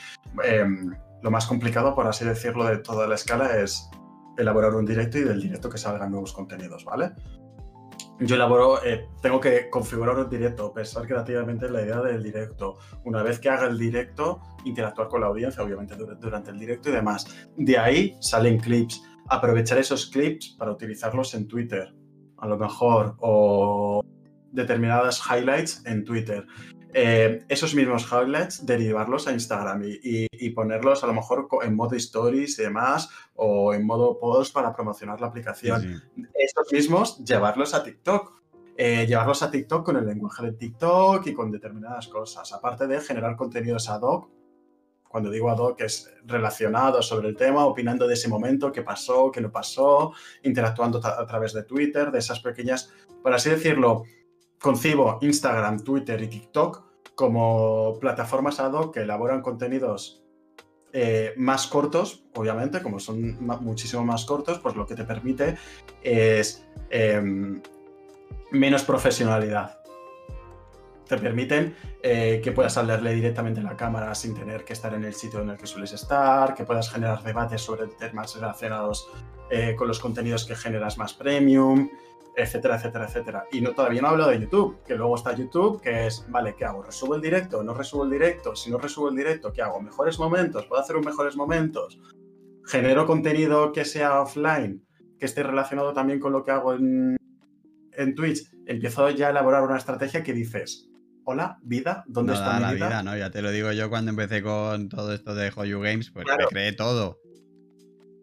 em, 0.42 0.92
lo 1.22 1.30
más 1.30 1.46
complicado, 1.46 1.94
por 1.94 2.06
así 2.06 2.24
decirlo, 2.24 2.64
de 2.64 2.78
toda 2.78 3.06
la 3.06 3.14
escala 3.14 3.56
es 3.56 3.88
elaborar 4.36 4.74
un 4.74 4.84
directo 4.84 5.18
y 5.18 5.22
del 5.22 5.40
directo 5.40 5.70
que 5.70 5.78
salgan 5.78 6.10
nuevos 6.10 6.32
contenidos, 6.32 6.84
¿vale? 6.84 7.12
Yo 8.20 8.36
elaboro, 8.36 8.84
eh, 8.84 9.08
tengo 9.20 9.40
que 9.40 9.68
configurar 9.68 10.16
un 10.16 10.30
directo, 10.30 10.72
pensar 10.72 11.06
creativamente 11.06 11.66
en 11.66 11.72
la 11.72 11.82
idea 11.82 12.00
del 12.00 12.22
directo. 12.22 12.78
Una 13.04 13.22
vez 13.22 13.38
que 13.38 13.48
haga 13.48 13.66
el 13.66 13.78
directo, 13.78 14.40
interactuar 14.64 15.08
con 15.08 15.20
la 15.20 15.26
audiencia, 15.26 15.62
obviamente 15.62 15.96
durante 15.96 16.50
el 16.50 16.58
directo 16.58 16.90
y 16.90 16.92
demás. 16.92 17.26
De 17.56 17.76
ahí 17.78 18.16
salen 18.20 18.58
clips. 18.58 19.02
Aprovechar 19.28 19.78
esos 19.78 20.06
clips 20.06 20.54
para 20.58 20.70
utilizarlos 20.70 21.34
en 21.34 21.48
Twitter, 21.48 21.94
a 22.38 22.46
lo 22.46 22.58
mejor, 22.58 23.16
o 23.18 24.04
determinadas 24.52 25.20
highlights 25.28 25.84
en 25.84 26.04
Twitter. 26.04 26.46
Eh, 26.96 27.44
esos 27.48 27.74
mismos 27.74 28.06
highlights 28.06 28.64
derivarlos 28.64 29.26
a 29.26 29.32
Instagram 29.32 29.82
y, 29.84 30.50
ponerlos 30.50 31.02
a 31.02 31.08
lo 31.08 31.14
mejor 31.14 31.48
en 31.64 31.74
modo 31.74 31.96
stories 31.96 32.56
y 32.60 32.62
demás 32.62 33.10
o 33.34 33.74
en 33.74 33.84
modo 33.84 34.16
post 34.20 34.54
para 34.54 34.72
promocionar 34.72 35.20
la 35.20 35.26
aplicación. 35.26 36.00
Esos 36.32 36.72
mismos 36.72 37.18
llevarlos 37.24 37.74
a 37.74 37.82
TikTok. 37.82 38.44
Eh, 38.76 39.06
llevarlos 39.06 39.42
a 39.42 39.50
TikTok 39.50 39.84
con 39.84 39.96
el 39.96 40.06
lenguaje 40.06 40.46
de 40.46 40.52
TikTok 40.52 41.26
y 41.26 41.34
con 41.34 41.50
determinadas 41.50 42.06
cosas. 42.06 42.52
Aparte 42.52 42.86
de 42.86 43.00
generar 43.00 43.34
contenidos 43.34 43.88
ad 43.88 44.02
hoc. 44.02 44.30
Cuando 45.08 45.30
digo 45.30 45.50
ad 45.50 45.58
hoc 45.58 45.80
es 45.80 46.12
relacionado 46.24 47.02
sobre 47.02 47.28
el 47.28 47.36
tema, 47.36 47.66
opinando 47.66 48.06
de 48.06 48.14
ese 48.14 48.28
momento, 48.28 48.70
qué 48.70 48.82
pasó, 48.82 49.32
qué 49.32 49.40
no 49.40 49.50
pasó, 49.50 50.12
interactuando 50.44 51.00
a 51.04 51.26
través 51.26 51.52
de 51.52 51.64
Twitter, 51.64 52.10
de 52.12 52.18
esas 52.18 52.40
pequeñas, 52.40 52.92
por 53.22 53.32
así 53.32 53.50
decirlo, 53.50 54.04
concibo 54.64 55.18
Instagram, 55.20 55.84
Twitter 55.84 56.22
y 56.22 56.26
TikTok 56.26 56.82
como 57.14 57.98
plataformas 58.00 58.60
ad 58.60 58.72
hoc 58.72 58.94
que 58.94 59.00
elaboran 59.02 59.42
contenidos 59.42 60.22
eh, 60.94 61.34
más 61.36 61.66
cortos, 61.66 62.24
obviamente, 62.34 62.80
como 62.80 62.98
son 62.98 63.36
muchísimo 63.60 64.06
más 64.06 64.24
cortos, 64.24 64.60
pues 64.60 64.74
lo 64.74 64.86
que 64.86 64.94
te 64.94 65.04
permite 65.04 65.58
es 66.02 66.64
em, 66.88 67.60
menos 68.52 68.84
profesionalidad. 68.84 69.80
Te 71.06 71.18
permiten 71.18 71.76
eh, 72.02 72.40
que 72.42 72.50
puedas 72.52 72.78
hablarle 72.78 73.12
directamente 73.12 73.60
a 73.60 73.64
la 73.64 73.76
cámara 73.76 74.14
sin 74.14 74.34
tener 74.34 74.64
que 74.64 74.72
estar 74.72 74.94
en 74.94 75.04
el 75.04 75.12
sitio 75.12 75.42
en 75.42 75.50
el 75.50 75.58
que 75.58 75.66
sueles 75.66 75.92
estar, 75.92 76.54
que 76.54 76.64
puedas 76.64 76.90
generar 76.90 77.22
debates 77.22 77.60
sobre 77.60 77.86
temas 77.88 78.34
relacionados 78.34 79.10
eh, 79.50 79.74
con 79.76 79.88
los 79.88 79.98
contenidos 79.98 80.46
que 80.46 80.56
generas 80.56 80.96
más 80.96 81.12
premium, 81.12 81.90
etcétera, 82.36 82.76
etcétera, 82.76 83.06
etcétera. 83.06 83.44
Y 83.52 83.60
no, 83.60 83.72
todavía 83.72 84.02
no 84.02 84.08
hablo 84.08 84.26
de 84.26 84.40
YouTube, 84.40 84.82
que 84.86 84.94
luego 84.94 85.16
está 85.16 85.34
YouTube, 85.34 85.80
que 85.80 86.06
es, 86.06 86.24
vale, 86.28 86.54
¿qué 86.56 86.64
hago? 86.64 86.82
¿Resubo 86.82 87.14
el 87.14 87.20
directo? 87.20 87.62
¿No 87.62 87.74
resubo 87.74 88.04
el 88.04 88.10
directo? 88.10 88.56
Si 88.56 88.70
no 88.70 88.78
resubo 88.78 89.08
el 89.08 89.16
directo, 89.16 89.52
¿qué 89.52 89.62
hago? 89.62 89.80
¿Mejores 89.80 90.18
momentos? 90.18 90.66
¿Puedo 90.66 90.82
hacer 90.82 90.96
un 90.96 91.04
mejores 91.04 91.36
momentos? 91.36 91.98
¿Genero 92.66 93.06
contenido 93.06 93.72
que 93.72 93.84
sea 93.84 94.20
offline, 94.20 94.84
que 95.18 95.26
esté 95.26 95.42
relacionado 95.42 95.92
también 95.92 96.18
con 96.18 96.32
lo 96.32 96.44
que 96.44 96.50
hago 96.50 96.74
en, 96.74 97.16
en 97.92 98.14
Twitch 98.14 98.50
empiezo 98.66 99.08
ya 99.10 99.28
a 99.28 99.30
elaborar 99.30 99.62
una 99.62 99.76
estrategia 99.76 100.22
que 100.22 100.32
dices, 100.32 100.88
hola, 101.24 101.58
vida, 101.62 102.04
¿dónde 102.06 102.32
No 102.32 102.38
está 102.38 102.54
mi 102.54 102.62
la 102.62 102.72
vida? 102.72 102.86
vida, 102.86 103.02
¿no? 103.02 103.16
Ya 103.16 103.30
te 103.30 103.42
lo 103.42 103.50
digo 103.50 103.72
yo 103.72 103.88
cuando 103.88 104.10
empecé 104.10 104.42
con 104.42 104.88
todo 104.88 105.12
esto 105.12 105.34
de 105.34 105.52
Hoyu 105.54 105.80
Games, 105.80 106.10
pues 106.10 106.26
me 106.26 106.46
creé 106.46 106.72
todo. 106.72 107.18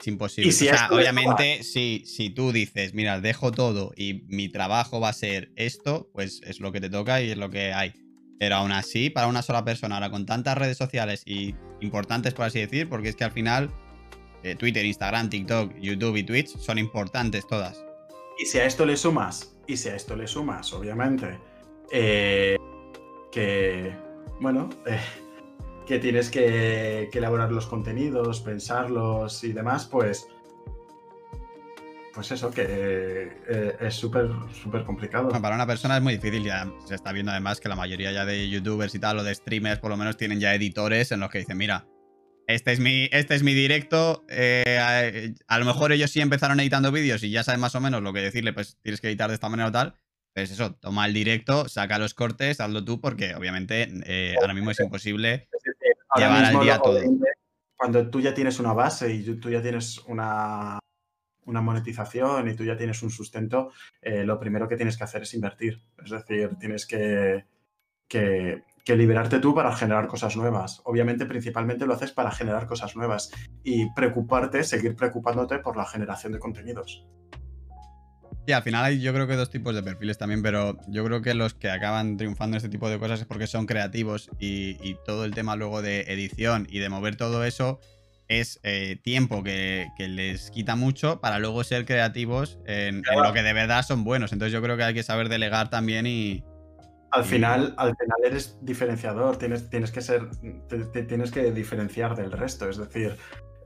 Es 0.01 0.07
imposible. 0.07 0.49
Y 0.49 0.51
si 0.51 0.67
o 0.67 0.73
sea, 0.73 0.89
obviamente, 0.91 1.63
si, 1.63 2.03
si 2.07 2.31
tú 2.31 2.51
dices, 2.51 2.95
mira, 2.95 3.21
dejo 3.21 3.51
todo 3.51 3.91
y 3.95 4.23
mi 4.27 4.49
trabajo 4.49 4.99
va 4.99 5.09
a 5.09 5.13
ser 5.13 5.51
esto, 5.55 6.09
pues 6.11 6.41
es 6.43 6.59
lo 6.59 6.71
que 6.71 6.81
te 6.81 6.89
toca 6.89 7.21
y 7.21 7.29
es 7.29 7.37
lo 7.37 7.51
que 7.51 7.71
hay. 7.71 7.93
Pero 8.39 8.55
aún 8.55 8.71
así, 8.71 9.11
para 9.11 9.27
una 9.27 9.43
sola 9.43 9.63
persona, 9.63 9.95
ahora 9.95 10.09
con 10.09 10.25
tantas 10.25 10.57
redes 10.57 10.77
sociales 10.77 11.21
y 11.25 11.55
importantes, 11.81 12.33
por 12.33 12.45
así 12.45 12.59
decir, 12.59 12.89
porque 12.89 13.09
es 13.09 13.15
que 13.15 13.23
al 13.23 13.31
final 13.31 13.71
eh, 14.41 14.55
Twitter, 14.55 14.83
Instagram, 14.83 15.29
TikTok, 15.29 15.75
YouTube 15.79 16.15
y 16.17 16.23
Twitch 16.23 16.57
son 16.57 16.79
importantes 16.79 17.45
todas. 17.45 17.85
Y 18.39 18.45
si 18.47 18.57
a 18.57 18.65
esto 18.65 18.87
le 18.87 18.97
sumas, 18.97 19.55
y 19.67 19.77
si 19.77 19.89
a 19.89 19.95
esto 19.95 20.15
le 20.15 20.25
sumas, 20.25 20.73
obviamente, 20.73 21.37
eh, 21.91 22.57
que, 23.31 23.95
bueno, 24.39 24.67
eh, 24.87 24.99
que 25.85 25.99
tienes 25.99 26.29
que, 26.29 27.09
elaborar 27.13 27.51
los 27.51 27.67
contenidos, 27.67 28.41
pensarlos 28.41 29.43
y 29.43 29.53
demás, 29.53 29.85
pues, 29.85 30.27
pues 32.13 32.31
eso, 32.31 32.51
que 32.51 32.63
eh, 32.67 33.75
es 33.79 33.93
súper, 33.93 34.29
súper 34.53 34.83
complicado. 34.83 35.29
Para 35.29 35.55
una 35.55 35.67
persona 35.67 35.97
es 35.97 36.03
muy 36.03 36.13
difícil, 36.13 36.43
ya 36.43 36.71
se 36.85 36.95
está 36.95 37.11
viendo 37.11 37.31
además 37.31 37.59
que 37.59 37.69
la 37.69 37.75
mayoría 37.75 38.11
ya 38.11 38.25
de 38.25 38.49
youtubers 38.49 38.93
y 38.95 38.99
tal, 38.99 39.19
o 39.19 39.23
de 39.23 39.33
streamers 39.33 39.79
por 39.79 39.89
lo 39.89 39.97
menos 39.97 40.17
tienen 40.17 40.39
ya 40.39 40.53
editores 40.53 41.11
en 41.11 41.19
los 41.19 41.29
que 41.29 41.39
dicen, 41.39 41.57
mira, 41.57 41.87
este 42.47 42.73
es 42.73 42.79
mi, 42.79 43.07
este 43.11 43.35
es 43.35 43.43
mi 43.43 43.53
directo, 43.53 44.25
eh, 44.29 44.77
a, 45.47 45.55
a 45.55 45.59
lo 45.59 45.65
mejor 45.65 45.91
ellos 45.91 46.11
sí 46.11 46.19
empezaron 46.19 46.59
editando 46.59 46.91
vídeos 46.91 47.23
y 47.23 47.31
ya 47.31 47.43
saben 47.43 47.61
más 47.61 47.75
o 47.75 47.81
menos 47.81 48.01
lo 48.01 48.13
que 48.13 48.21
decirle, 48.21 48.51
pues 48.51 48.77
tienes 48.81 48.99
que 48.99 49.07
editar 49.07 49.29
de 49.29 49.35
esta 49.35 49.47
manera 49.47 49.69
o 49.69 49.71
tal, 49.71 49.95
pues 50.33 50.51
eso, 50.51 50.75
toma 50.75 51.05
el 51.05 51.13
directo, 51.13 51.67
saca 51.67 51.97
los 51.97 52.13
cortes, 52.13 52.61
hazlo 52.61 52.85
tú, 52.85 53.01
porque 53.01 53.35
obviamente 53.35 53.89
eh, 54.05 54.35
ahora 54.39 54.53
mismo 54.53 54.71
es 54.71 54.79
imposible. 54.79 55.49
Llevar 56.15 56.45
al 56.45 56.59
día 56.59 56.79
todo. 56.79 56.99
Cuando 57.75 58.09
tú 58.09 58.21
ya 58.21 58.33
tienes 58.33 58.59
una 58.59 58.73
base 58.73 59.11
y 59.11 59.23
tú 59.37 59.49
ya 59.49 59.61
tienes 59.61 59.99
una, 60.07 60.79
una 61.45 61.61
monetización 61.61 62.47
y 62.47 62.55
tú 62.55 62.63
ya 62.63 62.77
tienes 62.77 63.01
un 63.01 63.09
sustento, 63.09 63.71
eh, 64.01 64.23
lo 64.23 64.39
primero 64.39 64.67
que 64.67 64.75
tienes 64.75 64.97
que 64.97 65.03
hacer 65.03 65.23
es 65.23 65.33
invertir. 65.33 65.81
Es 66.03 66.11
decir, 66.11 66.55
tienes 66.59 66.85
que, 66.85 67.45
que, 68.07 68.63
que 68.83 68.95
liberarte 68.95 69.39
tú 69.39 69.55
para 69.55 69.75
generar 69.75 70.07
cosas 70.07 70.35
nuevas. 70.35 70.81
Obviamente, 70.85 71.25
principalmente 71.25 71.85
lo 71.85 71.93
haces 71.93 72.11
para 72.11 72.31
generar 72.31 72.67
cosas 72.67 72.95
nuevas 72.95 73.31
y 73.63 73.91
preocuparte, 73.93 74.63
seguir 74.63 74.95
preocupándote 74.95 75.59
por 75.59 75.75
la 75.75 75.85
generación 75.85 76.33
de 76.33 76.39
contenidos. 76.39 77.05
Y 78.51 78.53
al 78.53 78.63
final 78.63 78.83
hay 78.83 78.99
yo 78.99 79.13
creo 79.13 79.27
que 79.27 79.37
dos 79.37 79.49
tipos 79.49 79.73
de 79.73 79.81
perfiles 79.81 80.17
también, 80.17 80.43
pero 80.43 80.75
yo 80.89 81.05
creo 81.05 81.21
que 81.21 81.33
los 81.33 81.53
que 81.53 81.69
acaban 81.69 82.17
triunfando 82.17 82.55
en 82.55 82.57
este 82.57 82.67
tipo 82.67 82.89
de 82.89 82.99
cosas 82.99 83.21
es 83.21 83.25
porque 83.25 83.47
son 83.47 83.65
creativos 83.65 84.29
y, 84.39 84.71
y 84.85 84.97
todo 85.05 85.23
el 85.23 85.33
tema 85.33 85.55
luego 85.55 85.81
de 85.81 86.01
edición 86.01 86.67
y 86.69 86.79
de 86.79 86.89
mover 86.89 87.15
todo 87.15 87.45
eso 87.45 87.79
es 88.27 88.59
eh, 88.63 88.97
tiempo 89.01 89.41
que, 89.41 89.87
que 89.97 90.09
les 90.09 90.51
quita 90.51 90.75
mucho 90.75 91.21
para 91.21 91.39
luego 91.39 91.63
ser 91.63 91.85
creativos 91.85 92.59
en, 92.65 92.95
en 93.09 93.23
lo 93.23 93.31
que 93.31 93.41
de 93.41 93.53
verdad 93.53 93.83
son 93.83 94.03
buenos. 94.03 94.33
Entonces 94.33 94.51
yo 94.51 94.61
creo 94.61 94.75
que 94.75 94.83
hay 94.83 94.93
que 94.93 95.03
saber 95.03 95.29
delegar 95.29 95.69
también 95.69 96.05
y... 96.05 96.43
Al 97.11 97.23
Y- 97.23 97.27
final, 97.27 97.73
al 97.77 97.95
final 97.95 98.17
eres 98.25 98.57
diferenciador, 98.61 99.37
tienes, 99.37 99.69
tienes 99.69 99.91
que 99.91 100.01
ser, 100.01 100.29
te, 100.67 100.79
te 100.85 101.03
tienes 101.03 101.31
que 101.31 101.51
diferenciar 101.53 102.17
del 102.17 102.33
resto. 102.33 102.69
Es 102.69 102.75
decir, 102.75 103.15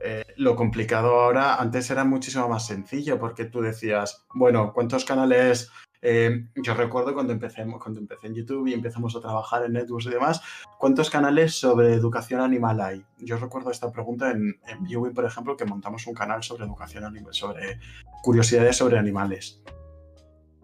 eh, 0.00 0.24
lo 0.36 0.56
complicado 0.56 1.20
ahora, 1.20 1.56
antes 1.56 1.90
era 1.90 2.04
muchísimo 2.04 2.48
más 2.48 2.66
sencillo, 2.66 3.18
porque 3.18 3.44
tú 3.44 3.60
decías, 3.60 4.26
bueno, 4.34 4.72
¿cuántos 4.72 5.04
canales? 5.04 5.70
eh, 6.08 6.46
yo 6.54 6.74
recuerdo 6.74 7.14
cuando 7.14 7.32
empecé, 7.32 7.66
cuando 7.66 7.98
empecé 7.98 8.28
en 8.28 8.34
YouTube 8.34 8.68
y 8.68 8.74
empezamos 8.74 9.16
a 9.16 9.20
trabajar 9.20 9.64
en 9.64 9.72
networks 9.72 10.06
y 10.06 10.10
demás, 10.10 10.40
¿cuántos 10.78 11.10
canales 11.10 11.54
sobre 11.58 11.94
educación 11.94 12.40
animal 12.40 12.80
hay? 12.80 13.04
Yo 13.18 13.36
recuerdo 13.38 13.72
esta 13.72 13.90
pregunta 13.90 14.30
en, 14.30 14.60
en 14.68 15.14
por 15.14 15.24
ejemplo, 15.24 15.56
que 15.56 15.64
montamos 15.64 16.06
un 16.06 16.14
canal 16.14 16.44
sobre 16.44 16.64
educación 16.64 17.04
animal, 17.04 17.34
sobre 17.34 17.80
curiosidades 18.22 18.76
sobre 18.76 18.98
animales. 18.98 19.62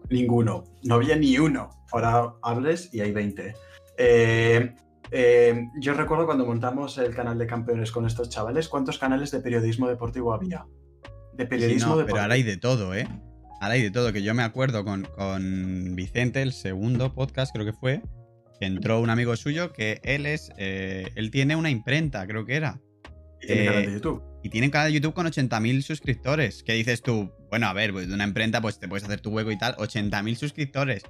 Ninguno. 0.09 0.63
No 0.83 0.95
había 0.95 1.17
ni 1.17 1.37
uno. 1.37 1.69
Ahora 1.91 2.33
hables 2.41 2.93
y 2.93 3.01
hay 3.01 3.11
20. 3.11 3.53
Eh, 3.97 4.75
eh, 5.13 5.69
yo 5.79 5.93
recuerdo 5.93 6.25
cuando 6.25 6.45
montamos 6.45 6.97
el 6.97 7.13
canal 7.15 7.37
de 7.37 7.47
campeones 7.47 7.91
con 7.91 8.05
estos 8.05 8.29
chavales, 8.29 8.67
¿cuántos 8.67 8.97
canales 8.97 9.31
de 9.31 9.39
periodismo 9.39 9.87
deportivo 9.87 10.33
había? 10.33 10.65
De 11.33 11.43
Sí, 11.43 11.49
periodismo 11.49 11.91
no, 11.91 11.97
deportivo. 11.97 12.15
pero 12.15 12.21
ahora 12.23 12.33
hay 12.35 12.43
de 12.43 12.57
todo, 12.57 12.93
¿eh? 12.95 13.07
Ahora 13.61 13.75
hay 13.75 13.81
de 13.83 13.91
todo, 13.91 14.11
que 14.11 14.23
yo 14.23 14.33
me 14.33 14.43
acuerdo 14.43 14.83
con, 14.83 15.03
con 15.03 15.95
Vicente, 15.95 16.41
el 16.41 16.51
segundo 16.51 17.13
podcast 17.13 17.53
creo 17.53 17.65
que 17.65 17.73
fue, 17.73 18.01
que 18.59 18.65
entró 18.65 18.99
un 18.99 19.09
amigo 19.09 19.35
suyo 19.35 19.71
que 19.71 20.01
él 20.03 20.25
es, 20.25 20.51
eh, 20.57 21.11
él 21.15 21.31
tiene 21.31 21.55
una 21.55 21.69
imprenta, 21.69 22.27
creo 22.27 22.45
que 22.45 22.55
era. 22.55 22.81
Y 23.41 23.47
tiene 23.47 23.63
eh, 23.63 23.65
canal 23.67 23.85
de 23.85 23.93
YouTube. 23.93 24.23
Y 24.43 24.49
tiene 24.49 24.67
un 24.67 24.71
canal 24.71 24.87
de 24.89 24.93
YouTube 24.93 25.13
con 25.13 25.25
80.000 25.27 25.81
suscriptores. 25.81 26.63
¿Qué 26.63 26.73
dices 26.73 27.01
tú? 27.01 27.31
Bueno, 27.49 27.67
a 27.67 27.73
ver, 27.73 27.93
pues 27.93 28.07
de 28.07 28.13
una 28.13 28.25
imprenta 28.25 28.61
pues 28.61 28.79
te 28.79 28.87
puedes 28.87 29.03
hacer 29.05 29.21
tu 29.21 29.29
hueco 29.29 29.51
y 29.51 29.57
tal. 29.57 29.75
80.000 29.77 30.35
suscriptores. 30.35 31.03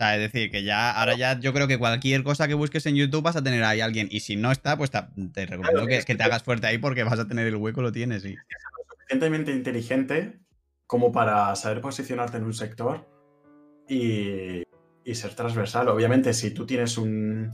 Sea, 0.00 0.16
es 0.16 0.32
decir, 0.32 0.50
que 0.50 0.64
ya, 0.64 0.92
ahora 0.92 1.14
ya 1.14 1.38
yo 1.38 1.52
creo 1.52 1.68
que 1.68 1.78
cualquier 1.78 2.22
cosa 2.22 2.48
que 2.48 2.54
busques 2.54 2.86
en 2.86 2.96
YouTube 2.96 3.22
vas 3.22 3.36
a 3.36 3.42
tener 3.42 3.62
ahí 3.64 3.82
alguien. 3.82 4.08
Y 4.10 4.20
si 4.20 4.34
no 4.34 4.50
está, 4.50 4.78
pues 4.78 4.90
te, 4.90 4.98
te 5.34 5.44
recomiendo 5.44 5.72
Claro, 5.72 5.86
que, 5.86 5.98
es 5.98 6.06
que 6.06 6.14
te 6.14 6.22
hagas 6.22 6.42
fuerte 6.42 6.66
ahí 6.66 6.78
porque 6.78 7.04
vas 7.04 7.18
a 7.18 7.28
tener 7.28 7.46
el 7.46 7.56
hueco, 7.56 7.82
lo 7.82 7.92
tienes, 7.92 8.22
sí. 8.22 8.34
suficientemente 8.88 9.52
inteligente 9.52 10.40
como 10.86 11.12
para 11.12 11.54
saber 11.54 11.82
posicionarte 11.82 12.38
en 12.38 12.44
un 12.44 12.54
sector 12.54 13.06
y, 13.90 14.62
y 15.04 15.14
ser 15.14 15.34
transversal. 15.34 15.88
Obviamente, 15.88 16.32
si 16.32 16.50
tú 16.52 16.64
tienes 16.64 16.96
un 16.96 17.52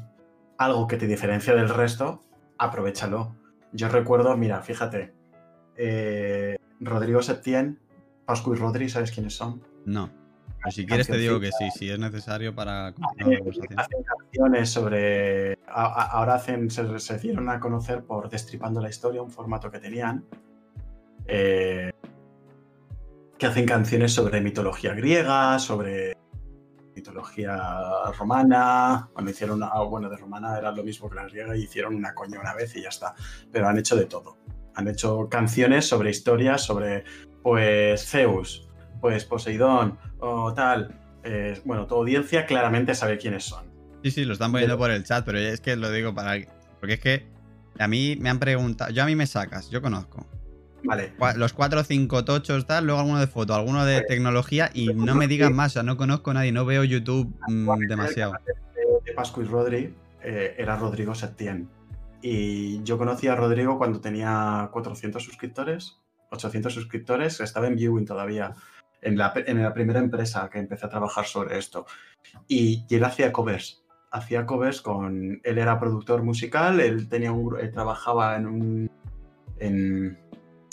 algo 0.57 0.87
que 0.87 0.99
te 0.99 1.09
diferencia 1.09 1.53
del 1.53 1.69
resto, 1.69 2.23
aprovechalo. 2.59 3.35
Yo 3.73 3.89
recuerdo, 3.89 4.37
mira, 4.37 4.63
fíjate, 4.63 5.13
eh, 5.77 6.57
Rodrigo 6.79 7.23
Septién, 7.23 7.81
Pascu 8.25 8.55
y 8.55 8.57
Rodri, 8.57 8.89
¿sabes 8.89 9.11
quiénes 9.11 9.35
son? 9.35 9.65
No. 9.85 10.26
Pero 10.67 10.73
si 10.73 10.87
quieres 10.87 11.07
te 11.07 11.17
digo 11.17 11.39
que 11.41 11.51
sí, 11.53 11.71
si 11.71 11.91
es 11.91 11.99
necesario 11.99 12.55
para 12.55 12.93
continuar 12.93 13.41
la. 13.45 13.83
Hacen 13.83 14.03
canciones 14.03 14.71
sobre. 14.71 15.59
ahora 15.69 16.35
hacen, 16.35 16.71
se, 16.71 16.99
se 16.99 17.19
dieron 17.19 17.49
a 17.49 17.61
conocer 17.61 18.05
por 18.05 18.29
Destripando 18.29 18.81
la 18.81 18.89
Historia, 18.89 19.23
un 19.23 19.31
formato 19.31 19.71
que 19.71 19.79
tenían. 19.79 20.25
eh, 21.27 21.93
que 23.39 23.47
hacen 23.47 23.67
canciones 23.67 24.13
sobre 24.15 24.41
mitología 24.41 24.95
griega, 24.95 25.59
sobre 25.59 26.17
mitología 26.95 27.59
romana. 28.19 29.09
Cuando 29.13 29.31
hicieron. 29.31 29.63
ah, 29.63 29.83
bueno, 29.83 30.09
de 30.09 30.17
romana 30.17 30.59
era 30.59 30.73
lo 30.73 30.83
mismo 30.83 31.09
que 31.11 31.17
la 31.17 31.25
griega 31.27 31.57
y 31.57 31.63
hicieron 31.65 31.95
una 31.95 32.15
coña 32.15 32.41
una 32.41 32.55
vez 32.55 32.75
y 32.77 32.83
ya 32.83 32.89
está. 32.89 33.15
Pero 33.53 33.69
han 33.69 33.79
hecho 33.79 33.97
de 33.97 34.07
todo. 34.07 34.39
Han 34.75 34.89
hecho 34.89 35.29
canciones 35.29 35.87
sobre 35.89 36.11
historias, 36.11 36.63
sobre. 36.63 37.05
Pues 37.43 38.05
Zeus, 38.09 38.66
pues 39.01 39.25
Poseidón, 39.25 39.99
o 40.19 40.53
tal. 40.55 41.01
Eh, 41.25 41.61
bueno, 41.65 41.87
tu 41.87 41.97
audiencia 41.97 42.47
claramente 42.47 42.95
sabe 42.95 43.19
quiénes 43.19 43.45
son. 43.45 43.65
Sí, 44.03 44.11
sí, 44.11 44.25
lo 44.25 44.35
están 44.35 44.53
poniendo 44.53 44.79
por 44.79 44.91
el 44.91 45.03
chat, 45.05 45.25
pero 45.25 45.39
es 45.39 45.61
que 45.61 45.77
lo 45.77 45.91
digo 45.91 46.15
para. 46.15 46.37
Porque 46.79 46.95
es 46.95 47.01
que 47.01 47.27
a 47.79 47.89
mí 47.89 48.17
me 48.21 48.31
han 48.31 48.39
preguntado. 48.39 48.91
Yo 48.93 49.03
a 49.03 49.07
mí 49.07 49.17
me 49.17 49.27
sacas, 49.27 49.71
yo 49.71 49.83
conozco. 49.83 50.27
Vale. 50.85 51.13
Los 51.37 51.53
cuatro 51.53 51.81
o 51.81 51.85
cinco 51.85 52.25
tochos, 52.25 52.67
tal, 52.67 52.87
luego 52.87 53.01
alguno 53.01 53.19
de 53.19 53.27
foto, 53.27 53.55
alguno 53.55 53.85
de 53.85 54.03
tecnología 54.03 54.71
y 54.73 54.95
no 54.95 55.15
me 55.17 55.27
digan 55.27 55.55
más, 55.55 55.73
o 55.73 55.75
sea, 55.75 55.83
no 55.83 55.97
conozco 55.97 56.31
a 56.31 56.35
nadie, 56.35 56.53
no 56.53 56.65
veo 56.65 56.85
YouTube 56.85 57.35
mm, 57.49 57.89
demasiado. 57.89 58.35
de 59.05 59.13
Pascu 59.13 59.43
y 59.43 59.45
Rodri 59.47 59.95
eh, 60.23 60.55
era 60.57 60.77
Rodrigo 60.77 61.15
Septién. 61.15 61.69
Y 62.23 62.83
yo 62.85 62.99
conocí 62.99 63.27
a 63.29 63.35
Rodrigo 63.35 63.79
cuando 63.79 64.01
tenía 64.01 64.69
400 64.73 65.23
suscriptores, 65.23 65.99
800 66.31 66.73
suscriptores, 66.73 67.41
estaba 67.41 67.67
en 67.67 67.77
Viewing 67.77 68.07
todavía, 68.07 68.55
en 69.07 69.17
la, 69.17 69.33
en 69.35 69.63
la 69.63 69.73
primera 69.73 70.01
empresa 70.01 70.49
que 70.51 70.59
empecé 70.59 70.87
a 70.87 70.91
trabajar 70.91 71.25
sobre 71.25 71.59
esto. 71.59 71.87
Y, 72.49 72.85
y 72.89 72.95
él 72.97 73.05
hacía 73.05 73.33
covers, 73.33 73.85
hacía 74.11 74.45
covers 74.45 74.83
con... 74.83 75.41
Él 75.43 75.59
era 75.59 75.79
productor 75.79 76.23
musical, 76.23 76.81
él, 76.81 77.09
tenía 77.09 77.33
un, 77.33 77.59
él 77.59 77.71
trabajaba 77.71 78.37
en 78.37 78.47
un... 78.47 78.91
En, 79.59 80.19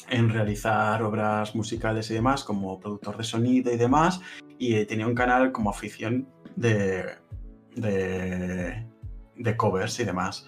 en 0.10 0.30
realizar 0.30 1.02
obras 1.02 1.56
musicales 1.56 2.12
y 2.12 2.16
demás, 2.16 2.44
como 2.44 2.78
productor 2.80 3.16
de 3.16 3.24
sonido 3.24 3.72
y 3.72 3.78
demás, 3.78 4.20
y 4.60 4.84
tenía 4.86 5.08
un 5.08 5.16
canal 5.16 5.54
como 5.54 5.70
afición 5.70 6.28
de, 6.58 7.06
de, 7.76 8.86
de 9.38 9.58
covers 9.58 9.98
y 10.02 10.04
demás. 10.04 10.46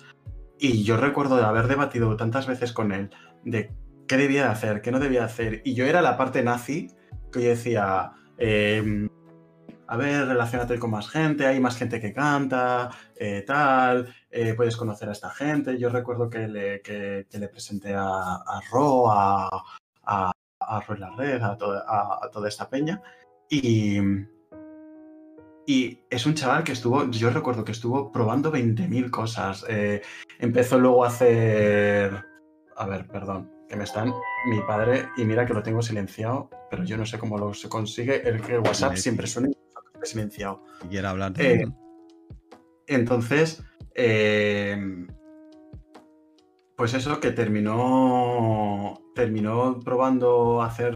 Y 0.59 0.83
yo 0.83 0.97
recuerdo 0.97 1.37
de 1.37 1.45
haber 1.45 1.67
debatido 1.67 2.17
tantas 2.17 2.47
veces 2.47 2.73
con 2.73 2.91
él 2.91 3.09
de 3.45 3.71
qué 4.07 4.17
debía 4.17 4.43
de 4.43 4.49
hacer, 4.49 4.81
qué 4.81 4.91
no 4.91 4.99
debía 4.99 5.21
de 5.21 5.25
hacer. 5.25 5.61
Y 5.63 5.73
yo 5.73 5.85
era 5.85 6.01
la 6.01 6.17
parte 6.17 6.43
nazi 6.43 6.89
que 7.39 7.49
decía, 7.49 8.11
em, 8.37 9.09
a 9.87 9.97
ver, 9.97 10.27
relacionate 10.27 10.79
con 10.79 10.91
más 10.91 11.07
gente, 11.09 11.45
hay 11.45 11.59
más 11.59 11.77
gente 11.77 11.99
que 12.01 12.13
canta, 12.13 12.89
eh, 13.15 13.43
tal, 13.45 14.13
eh, 14.31 14.53
puedes 14.55 14.75
conocer 14.77 15.09
a 15.09 15.11
esta 15.11 15.29
gente. 15.29 15.77
Yo 15.77 15.89
recuerdo 15.89 16.29
que 16.29 16.47
le, 16.47 16.81
que, 16.81 17.25
le 17.31 17.47
presenté 17.49 17.93
a, 17.93 18.07
a 18.07 18.61
Ro, 18.71 19.11
a, 19.11 19.47
a, 20.03 20.31
a- 20.59 22.19
a 22.23 22.29
toda 22.31 22.47
esta 22.49 22.69
peña. 22.69 23.01
Y, 23.49 23.99
Y 25.67 25.99
es 26.11 26.25
un 26.27 26.35
chaval 26.35 26.63
que 26.63 26.73
estuvo, 26.73 27.09
yo 27.09 27.31
recuerdo 27.31 27.63
que 27.63 27.71
estuvo 27.71 28.11
probando 28.11 28.51
20.000 28.51 29.09
cosas. 29.09 29.65
Eh, 29.67 30.01
empezó 30.39 30.77
luego 30.79 31.03
a 31.03 31.07
hacer... 31.07 32.23
A 32.77 32.85
ver, 32.85 33.07
perdón, 33.07 33.49
que 33.75 33.79
me 33.79 33.83
están 33.83 34.13
mi 34.45 34.61
padre 34.61 35.09
y 35.17 35.25
mira 35.25 35.45
que 35.45 35.53
lo 35.53 35.61
tengo 35.61 35.81
silenciado, 35.81 36.49
pero 36.69 36.85
yo 36.85 36.95
no 36.95 37.05
sé 37.05 37.19
cómo 37.19 37.37
lo 37.37 37.53
se 37.53 37.67
consigue. 37.67 38.27
El, 38.27 38.41
el 38.49 38.59
WhatsApp 38.59 38.95
siempre 38.95 39.27
suena 39.27 39.49
silenciado. 40.03 40.63
Si 40.81 40.87
quiere 40.87 41.07
hablar. 41.07 41.33
Eh, 41.37 41.65
entonces, 42.87 43.63
eh, 43.95 44.77
pues 46.77 46.93
eso 46.93 47.19
que 47.19 47.31
terminó, 47.31 49.01
terminó 49.13 49.79
probando 49.81 50.61
hacer, 50.61 50.93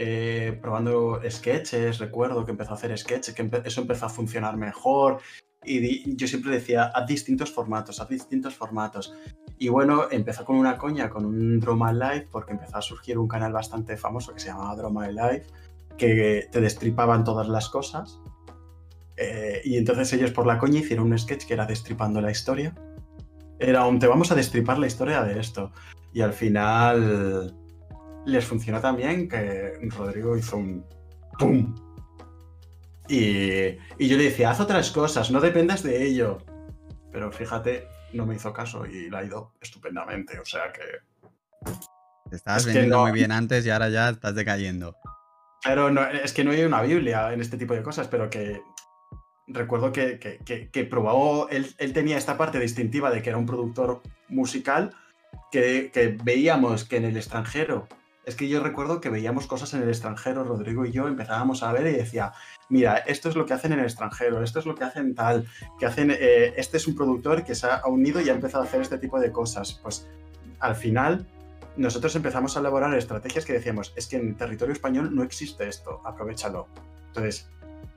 eh, 0.00 0.56
probando 0.62 1.20
sketches, 1.28 1.98
recuerdo 1.98 2.44
que 2.44 2.52
empezó 2.52 2.70
a 2.70 2.74
hacer 2.74 2.96
sketches, 2.96 3.34
que 3.34 3.50
eso 3.64 3.80
empezó 3.80 4.06
a 4.06 4.08
funcionar 4.08 4.56
mejor. 4.56 5.18
Y 5.64 6.14
yo 6.14 6.28
siempre 6.28 6.52
decía, 6.52 6.84
haz 6.84 7.04
distintos 7.08 7.50
formatos, 7.50 8.00
haz 8.00 8.08
distintos 8.08 8.54
formatos. 8.54 9.12
Y 9.58 9.70
bueno, 9.70 10.04
empezó 10.08 10.44
con 10.44 10.54
una 10.54 10.78
coña, 10.78 11.10
con 11.10 11.24
un 11.26 11.58
Drama 11.58 11.92
Live, 11.92 12.28
porque 12.30 12.52
empezó 12.52 12.76
a 12.76 12.82
surgir 12.82 13.18
un 13.18 13.26
canal 13.26 13.52
bastante 13.52 13.96
famoso 13.96 14.32
que 14.32 14.38
se 14.38 14.50
llamaba 14.50 14.76
Drama 14.76 15.08
Live, 15.08 15.46
que 15.96 16.46
te 16.52 16.60
destripaban 16.60 17.24
todas 17.24 17.48
las 17.48 17.68
cosas. 17.68 18.20
Eh, 19.16 19.62
y 19.64 19.78
entonces 19.78 20.12
ellos 20.12 20.30
por 20.30 20.46
la 20.46 20.58
coña 20.58 20.78
hicieron 20.78 21.10
un 21.10 21.18
sketch 21.18 21.44
que 21.44 21.54
era 21.54 21.66
destripando 21.66 22.20
la 22.20 22.30
historia. 22.30 22.72
Era 23.58 23.84
un 23.84 23.98
te 23.98 24.06
vamos 24.06 24.30
a 24.30 24.36
destripar 24.36 24.78
la 24.78 24.86
historia 24.86 25.24
de 25.24 25.40
esto. 25.40 25.72
Y 26.12 26.20
al 26.20 26.34
final 26.34 27.52
les 28.26 28.44
funcionó 28.44 28.80
también 28.80 29.28
que 29.28 29.78
Rodrigo 29.96 30.36
hizo 30.36 30.56
un 30.56 30.84
¡pum! 31.38 31.74
Y, 33.08 33.78
y 33.98 34.08
yo 34.08 34.16
le 34.18 34.24
decía, 34.24 34.50
haz 34.50 34.60
otras 34.60 34.90
cosas, 34.90 35.30
no 35.30 35.40
dependas 35.40 35.82
de 35.82 36.04
ello. 36.04 36.38
Pero 37.10 37.32
fíjate, 37.32 37.88
no 38.12 38.26
me 38.26 38.34
hizo 38.34 38.52
caso 38.52 38.86
y 38.86 39.10
la 39.10 39.18
ha 39.18 39.24
ido 39.24 39.52
estupendamente. 39.60 40.38
O 40.38 40.44
sea 40.44 40.72
que. 40.72 40.82
Te 42.28 42.36
estabas 42.36 42.66
vendiendo 42.66 43.00
muy 43.00 43.12
bien 43.12 43.32
antes 43.32 43.64
y 43.64 43.70
ahora 43.70 43.88
ya 43.88 44.10
estás 44.10 44.34
decayendo. 44.34 44.96
Pero 45.64 45.90
no, 45.90 46.06
es 46.06 46.32
que 46.32 46.44
no 46.44 46.50
hay 46.50 46.62
una 46.64 46.82
Biblia 46.82 47.32
en 47.32 47.40
este 47.40 47.56
tipo 47.56 47.74
de 47.74 47.82
cosas, 47.82 48.06
pero 48.08 48.30
que 48.30 48.60
recuerdo 49.48 49.92
que, 49.92 50.18
que, 50.18 50.84
probó, 50.84 51.48
él, 51.48 51.74
tenía 51.92 52.18
esta 52.18 52.36
parte 52.36 52.60
distintiva 52.60 53.10
de 53.10 53.22
que 53.22 53.30
era 53.30 53.38
un 53.38 53.46
productor 53.46 54.02
musical 54.28 54.94
que, 55.50 56.18
veíamos 56.22 56.84
que 56.84 56.98
en 56.98 57.06
el 57.06 57.16
extranjero, 57.16 57.88
es 58.28 58.36
que 58.36 58.46
yo 58.46 58.62
recuerdo 58.62 59.00
que 59.00 59.08
veíamos 59.08 59.46
cosas 59.46 59.72
en 59.72 59.82
el 59.82 59.88
extranjero, 59.88 60.44
Rodrigo 60.44 60.84
y 60.84 60.92
yo 60.92 61.08
empezábamos 61.08 61.62
a 61.62 61.72
ver 61.72 61.86
y 61.86 61.96
decía, 61.96 62.32
mira, 62.68 62.98
esto 62.98 63.30
es 63.30 63.36
lo 63.36 63.46
que 63.46 63.54
hacen 63.54 63.72
en 63.72 63.78
el 63.78 63.86
extranjero, 63.86 64.42
esto 64.42 64.58
es 64.58 64.66
lo 64.66 64.74
que 64.74 64.84
hacen 64.84 65.14
tal, 65.14 65.46
que 65.78 65.86
hacen, 65.86 66.10
eh, 66.10 66.52
este 66.58 66.76
es 66.76 66.86
un 66.86 66.94
productor 66.94 67.42
que 67.42 67.54
se 67.54 67.66
ha 67.66 67.86
unido 67.86 68.20
y 68.20 68.28
ha 68.28 68.34
empezado 68.34 68.62
a 68.62 68.66
hacer 68.66 68.82
este 68.82 68.98
tipo 68.98 69.18
de 69.18 69.32
cosas. 69.32 69.80
Pues 69.82 70.06
al 70.60 70.76
final 70.76 71.26
nosotros 71.78 72.14
empezamos 72.16 72.54
a 72.54 72.60
elaborar 72.60 72.92
estrategias 72.98 73.46
que 73.46 73.54
decíamos, 73.54 73.94
es 73.96 74.06
que 74.06 74.16
en 74.16 74.34
territorio 74.34 74.74
español 74.74 75.14
no 75.14 75.22
existe 75.22 75.66
esto, 75.66 76.02
aprovechalo. 76.04 76.68
Entonces, 77.06 77.48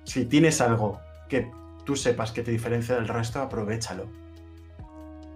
si 0.05 0.25
tienes 0.25 0.61
algo 0.61 1.01
que 1.27 1.51
tú 1.83 1.97
sepas 1.97 2.31
que 2.31 2.41
te 2.41 2.51
diferencia 2.51 2.95
del 2.95 3.09
resto, 3.09 3.41
aprovechalo. 3.41 4.07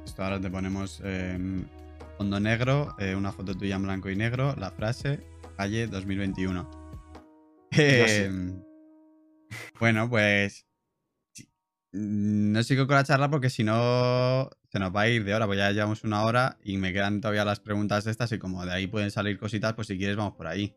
Esto 0.06 0.24
ahora 0.24 0.40
te 0.40 0.50
ponemos 0.50 1.02
em, 1.04 1.66
fondo 2.18 2.40
negro, 2.40 2.96
eh, 3.00 3.16
una 3.16 3.32
foto 3.32 3.56
tuya 3.56 3.76
en 3.76 3.84
blanco 3.84 4.10
y 4.10 4.16
negro, 4.16 4.56
la 4.58 4.72
frase, 4.72 5.26
calle 5.58 5.88
2021. 5.88 6.70
Em, 7.72 8.64
bueno, 9.80 10.10
pues 10.10 10.66
no 11.92 12.64
sigo 12.64 12.88
con 12.88 12.96
la 12.96 13.04
charla 13.04 13.30
porque 13.30 13.50
si 13.50 13.64
no 13.64 14.50
se 14.70 14.80
nos 14.80 14.96
va 14.96 15.02
a 15.02 15.08
ir 15.10 15.24
de 15.24 15.34
hora, 15.34 15.46
pues 15.46 15.58
ya 15.58 15.72
llevamos 15.72 16.04
una 16.04 16.24
hora 16.24 16.58
y 16.64 16.78
me 16.78 16.94
quedan 16.94 17.22
todavía 17.22 17.46
las 17.46 17.60
preguntas 17.60 18.08
estas 18.08 18.32
y 18.32 18.40
como 18.40 18.66
de 18.66 18.74
ahí 18.74 18.88
pueden 18.88 19.12
salir 19.12 19.38
cositas, 19.38 19.74
pues 19.74 19.88
si 19.88 19.98
quieres 19.98 20.16
vamos 20.16 20.34
por 20.36 20.48
ahí. 20.48 20.76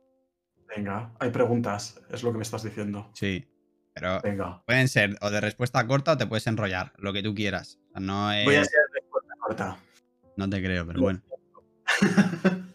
Venga, 0.77 1.13
hay 1.19 1.31
preguntas, 1.31 2.01
es 2.11 2.23
lo 2.23 2.33
que 2.33 2.39
me 2.39 2.43
estás 2.43 2.63
diciendo. 2.63 3.11
Sí. 3.15 3.47
Pero 3.95 4.21
pueden 4.65 4.87
ser 4.87 5.17
o 5.21 5.31
de 5.31 5.41
respuesta 5.41 5.85
corta 5.87 6.13
o 6.13 6.17
te 6.17 6.27
puedes 6.27 6.47
enrollar, 6.47 6.93
lo 6.99 7.13
que 7.13 7.23
tú 7.23 7.35
quieras. 7.35 7.81
no 7.95 8.33
es... 8.33 8.45
Voy 8.45 8.55
a 8.55 8.65
ser 8.65 8.81
de 8.93 9.01
respuesta 9.01 9.35
corta. 9.41 9.77
No 10.37 10.49
te 10.49 10.63
creo, 10.63 10.87
pero 10.87 11.01
bueno. 11.01 11.21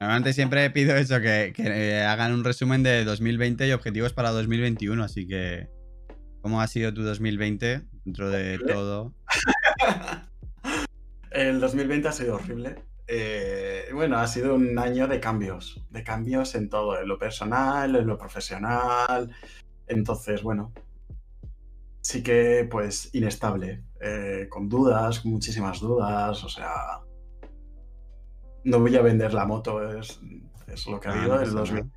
Normalmente 0.00 0.32
siempre 0.32 0.70
pido 0.70 0.96
eso, 0.96 1.20
que, 1.20 2.04
hagan 2.06 2.32
un 2.32 2.44
resumen 2.44 2.82
de 2.82 3.04
2020 3.04 3.66
y 3.66 3.72
objetivos 3.72 4.12
para 4.12 4.30
2021, 4.30 5.02
así 5.02 5.26
que 5.26 5.68
¿cómo 6.40 6.60
ha 6.60 6.68
sido 6.68 6.94
tu 6.94 7.02
2020 7.02 7.82
dentro 8.04 8.30
de 8.30 8.58
todo? 8.58 9.14
El 11.30 11.60
2020 11.60 12.08
ha 12.08 12.12
sido 12.12 12.36
horrible. 12.36 12.76
Eh, 13.06 13.88
bueno, 13.92 14.18
ha 14.18 14.26
sido 14.26 14.54
un 14.54 14.78
año 14.78 15.08
de 15.08 15.18
cambios, 15.18 15.82
de 15.90 16.04
cambios 16.04 16.54
en 16.54 16.68
todo, 16.68 17.00
en 17.00 17.08
lo 17.08 17.18
personal, 17.18 17.96
en 17.96 18.06
lo 18.06 18.18
profesional, 18.18 19.30
entonces, 19.88 20.42
bueno, 20.42 20.72
sí 22.00 22.22
que 22.22 22.66
pues 22.70 23.10
inestable, 23.14 23.84
eh, 24.00 24.46
con 24.48 24.68
dudas, 24.68 25.20
con 25.20 25.32
muchísimas 25.32 25.80
dudas, 25.80 26.44
o 26.44 26.48
sea, 26.48 27.00
no 28.64 28.80
voy 28.80 28.96
a 28.96 29.02
vender 29.02 29.32
la 29.34 29.46
moto, 29.46 29.98
es, 29.98 30.20
lo 30.86 31.00
que 31.00 31.08
ha 31.08 31.12
habido, 31.12 31.40
el 31.40 31.52
2000, 31.52 31.90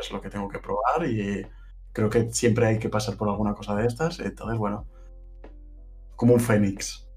es 0.00 0.10
lo 0.10 0.20
que 0.20 0.30
tengo 0.30 0.48
que 0.48 0.58
probar 0.58 1.06
y 1.06 1.46
creo 1.92 2.10
que 2.10 2.30
siempre 2.30 2.66
hay 2.66 2.78
que 2.78 2.88
pasar 2.88 3.16
por 3.16 3.28
alguna 3.28 3.54
cosa 3.54 3.74
de 3.76 3.86
estas, 3.86 4.18
entonces, 4.20 4.58
bueno, 4.58 4.86
como 6.16 6.34
un 6.34 6.40
fénix. 6.40 7.08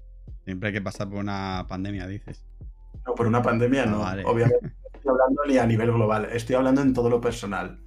Siempre 0.44 0.68
hay 0.68 0.74
que 0.74 0.82
pasar 0.82 1.08
por 1.08 1.18
una 1.18 1.66
pandemia, 1.68 2.06
dices. 2.06 2.44
No, 3.06 3.14
por 3.14 3.26
una 3.26 3.42
pandemia 3.42 3.84
ah, 3.84 3.86
no, 3.86 4.30
obviamente 4.30 4.58
no 4.62 4.68
estoy 4.94 5.10
hablando 5.10 5.42
ni 5.46 5.58
a 5.58 5.66
nivel 5.66 5.92
global, 5.92 6.28
estoy 6.32 6.56
hablando 6.56 6.82
en 6.82 6.92
todo 6.92 7.10
lo 7.10 7.20
personal 7.20 7.80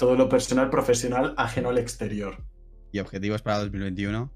todo 0.00 0.16
lo 0.16 0.30
personal 0.30 0.70
profesional 0.70 1.34
ajeno 1.36 1.68
al 1.68 1.76
exterior. 1.76 2.42
¿Y 2.90 3.00
objetivos 3.00 3.42
para 3.42 3.58
2021? 3.58 4.32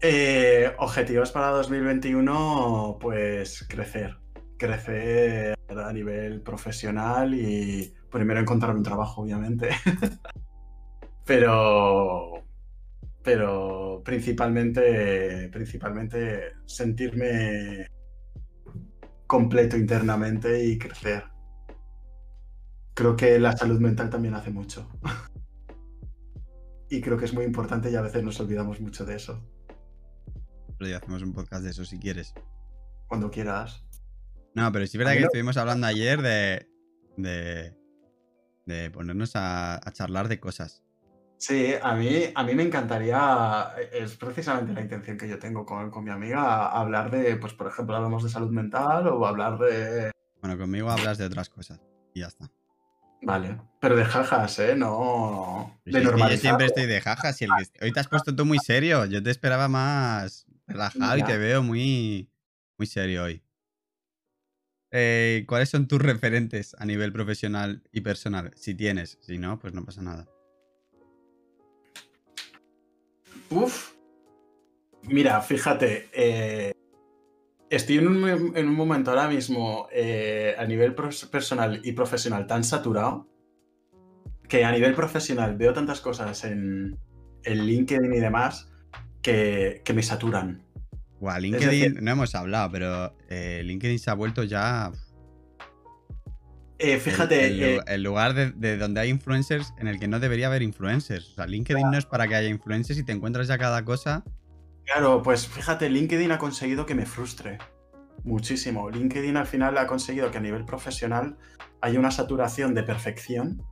Eh, 0.00 0.72
objetivos 0.78 1.32
para 1.32 1.48
2021, 1.48 2.96
pues 3.00 3.66
crecer. 3.68 4.21
Crecer 4.62 5.58
a 5.68 5.92
nivel 5.92 6.42
profesional 6.42 7.34
y 7.34 7.92
primero 8.10 8.40
encontrar 8.40 8.76
un 8.76 8.82
trabajo, 8.82 9.22
obviamente. 9.22 9.70
pero. 11.26 12.44
Pero 13.22 14.02
principalmente. 14.04 15.48
Principalmente 15.48 16.52
sentirme 16.66 17.88
completo 19.26 19.76
internamente 19.76 20.64
y 20.64 20.78
crecer 20.78 21.32
creo 22.94 23.16
que 23.16 23.38
la 23.38 23.56
salud 23.56 23.80
mental 23.80 24.10
también 24.10 24.34
hace 24.34 24.50
mucho. 24.50 24.88
y 26.90 27.00
creo 27.00 27.16
que 27.16 27.24
es 27.24 27.34
muy 27.34 27.44
importante 27.44 27.90
y 27.90 27.96
a 27.96 28.02
veces 28.02 28.22
nos 28.22 28.38
olvidamos 28.40 28.80
mucho 28.80 29.04
de 29.04 29.16
eso. 29.16 29.42
Pero 30.78 30.90
ya 30.90 30.96
hacemos 30.98 31.22
un 31.22 31.32
podcast 31.32 31.64
de 31.64 31.70
eso 31.70 31.84
si 31.84 31.98
quieres. 31.98 32.34
Cuando 33.08 33.30
quieras. 33.30 33.84
No, 34.54 34.70
pero 34.72 34.86
sí 34.86 34.96
es 34.96 34.98
verdad 34.98 35.14
que 35.14 35.24
estuvimos 35.24 35.56
hablando 35.56 35.86
ayer 35.86 36.20
de, 36.20 36.68
de, 37.16 37.74
de 38.66 38.90
ponernos 38.90 39.32
a, 39.34 39.80
charlar 39.92 40.28
de 40.28 40.40
cosas. 40.40 40.82
Sí, 41.38 41.74
a 41.82 41.94
mí, 41.94 42.26
a 42.34 42.44
mí 42.44 42.54
me 42.54 42.62
encantaría, 42.62 43.74
es 43.92 44.16
precisamente 44.16 44.72
la 44.72 44.82
intención 44.82 45.18
que 45.18 45.28
yo 45.28 45.38
tengo 45.38 45.66
con, 45.66 45.90
con 45.90 46.04
mi 46.04 46.10
amiga, 46.10 46.68
hablar 46.68 47.10
de, 47.10 47.36
pues 47.36 47.52
por 47.54 47.66
ejemplo, 47.66 47.96
hablamos 47.96 48.22
de 48.22 48.30
salud 48.30 48.50
mental 48.50 49.08
o 49.08 49.26
hablar 49.26 49.58
de... 49.58 50.12
Bueno, 50.40 50.56
conmigo 50.56 50.90
hablas 50.90 51.18
de 51.18 51.24
otras 51.24 51.48
cosas 51.48 51.80
y 52.14 52.20
ya 52.20 52.28
está. 52.28 52.48
Vale, 53.22 53.56
pero 53.80 53.96
de 53.96 54.04
jajas, 54.04 54.58
¿eh? 54.58 54.74
No 54.76 55.80
de 55.84 56.02
Yo 56.02 56.36
siempre 56.36 56.66
estoy 56.66 56.86
de 56.86 57.00
jajas 57.00 57.40
y 57.40 57.44
el 57.44 57.50
hoy 57.80 57.92
te 57.92 58.00
has 58.00 58.08
puesto 58.08 58.34
tú 58.34 58.44
muy 58.44 58.58
serio. 58.58 59.04
Yo 59.06 59.22
te 59.22 59.30
esperaba 59.30 59.68
más 59.68 60.44
relajado 60.66 61.18
y 61.18 61.22
te 61.22 61.38
veo 61.38 61.62
muy, 61.62 62.28
muy 62.76 62.86
serio 62.86 63.24
hoy. 63.24 63.41
Eh, 64.92 65.44
¿Cuáles 65.48 65.70
son 65.70 65.88
tus 65.88 66.00
referentes 66.00 66.76
a 66.78 66.84
nivel 66.84 67.12
profesional 67.12 67.82
y 67.92 68.02
personal? 68.02 68.52
Si 68.54 68.74
tienes, 68.74 69.18
si 69.22 69.38
no, 69.38 69.58
pues 69.58 69.72
no 69.72 69.84
pasa 69.84 70.02
nada. 70.02 70.28
Uf. 73.48 73.92
Mira, 75.04 75.40
fíjate, 75.40 76.10
eh, 76.12 76.72
estoy 77.70 77.98
en 77.98 78.08
un, 78.08 78.74
momento 78.74 79.10
ahora 79.10 79.28
mismo 79.28 79.88
eh, 79.90 80.54
a 80.58 80.64
nivel 80.66 80.94
personal 80.94 81.80
y 81.82 81.92
profesional 81.92 82.46
tan 82.46 82.62
saturado 82.62 83.26
que 84.46 84.64
a 84.64 84.70
nivel 84.70 84.94
profesional 84.94 85.56
veo 85.56 85.72
tantas 85.72 86.00
cosas 86.00 86.44
en, 86.44 86.98
LinkedIn 87.44 88.14
y 88.14 88.20
demás 88.20 88.70
que, 89.22 89.82
me 89.92 90.02
saturan. 90.02 90.62
LinkedIn 91.20 92.04
no 92.04 92.10
hemos 92.12 92.34
hablado, 92.34 92.70
pero 92.70 93.16
eh, 93.32 93.62
LinkedIn 93.62 93.98
se 93.98 94.10
ha 94.10 94.14
vuelto 94.14 94.44
ya. 94.44 94.92
Eh, 96.78 96.98
fíjate. 96.98 97.46
El, 97.46 97.62
eh, 97.62 97.80
el 97.86 98.02
lugar 98.02 98.34
de, 98.34 98.50
de 98.50 98.76
donde 98.76 99.00
hay 99.00 99.08
influencers 99.08 99.72
en 99.78 99.88
el 99.88 99.98
que 99.98 100.06
no 100.06 100.20
debería 100.20 100.48
haber 100.48 100.62
influencers. 100.62 101.30
O 101.30 101.34
sea, 101.36 101.46
LinkedIn 101.46 101.90
no 101.90 101.96
es 101.96 102.04
para 102.04 102.28
que 102.28 102.34
haya 102.34 102.48
influencers 102.48 102.98
y 102.98 103.04
te 103.04 103.12
encuentras 103.12 103.48
ya 103.48 103.56
cada 103.56 103.84
cosa. 103.84 104.22
Claro, 104.84 105.22
pues 105.22 105.46
fíjate, 105.46 105.88
LinkedIn 105.88 106.32
ha 106.32 106.38
conseguido 106.38 106.84
que 106.84 106.94
me 106.94 107.06
frustre 107.06 107.58
muchísimo. 108.24 108.90
LinkedIn 108.90 109.36
al 109.36 109.46
final 109.46 109.78
ha 109.78 109.86
conseguido 109.86 110.30
que 110.30 110.38
a 110.38 110.40
nivel 110.40 110.64
profesional 110.64 111.38
haya 111.80 111.98
una 111.98 112.10
saturación 112.10 112.74
de 112.74 112.82
perfección 112.82 113.62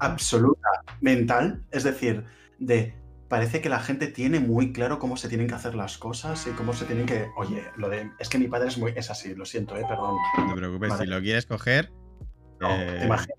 absoluta 0.00 0.68
mental, 1.00 1.64
es 1.70 1.84
decir, 1.84 2.24
de 2.58 2.94
parece 3.30 3.62
que 3.62 3.68
la 3.70 3.78
gente 3.80 4.08
tiene 4.08 4.40
muy 4.40 4.72
claro 4.74 4.98
cómo 4.98 5.16
se 5.16 5.28
tienen 5.28 5.46
que 5.46 5.54
hacer 5.54 5.74
las 5.74 5.96
cosas 5.96 6.46
y 6.46 6.50
cómo 6.50 6.74
se 6.74 6.84
tienen 6.84 7.06
que, 7.06 7.28
oye, 7.38 7.62
lo 7.78 7.88
de 7.88 8.10
es 8.18 8.28
que 8.28 8.38
mi 8.38 8.48
padre 8.48 8.68
es 8.68 8.76
muy 8.76 8.92
es 8.94 9.08
así, 9.10 9.34
lo 9.34 9.46
siento, 9.46 9.74
eh, 9.76 9.84
perdón. 9.88 10.16
no 10.36 10.48
te 10.48 10.54
preocupes, 10.60 10.90
Vale. 10.90 11.04
si 11.04 11.08
lo 11.08 11.20
quieres 11.20 11.46
coger. 11.46 11.90
No, 12.60 12.68
eh, 12.70 12.96
te 12.98 13.06
imaginas. 13.06 13.38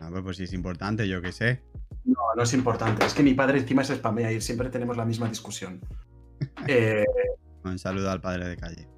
ah, 0.00 0.08
pues, 0.10 0.22
pues 0.22 0.36
si 0.36 0.44
es 0.44 0.52
importante, 0.52 1.08
yo 1.08 1.20
qué 1.20 1.32
sé. 1.32 1.64
No, 2.04 2.14
no 2.36 2.42
es 2.44 2.52
importante. 2.54 3.04
Es 3.04 3.12
que 3.14 3.22
mi 3.24 3.34
padre 3.34 3.58
encima 3.58 3.82
se 3.84 3.96
spamea 3.96 4.30
y 4.32 4.40
siempre 4.40 4.68
tenemos 4.70 4.96
la 4.96 5.04
misma 5.04 5.28
discusión. 5.28 5.80
Eh, 6.68 7.04
Un 7.64 7.78
saludo 7.78 8.10
al 8.10 8.20
padre 8.22 8.48
de 8.48 8.56
calle. 8.56 8.88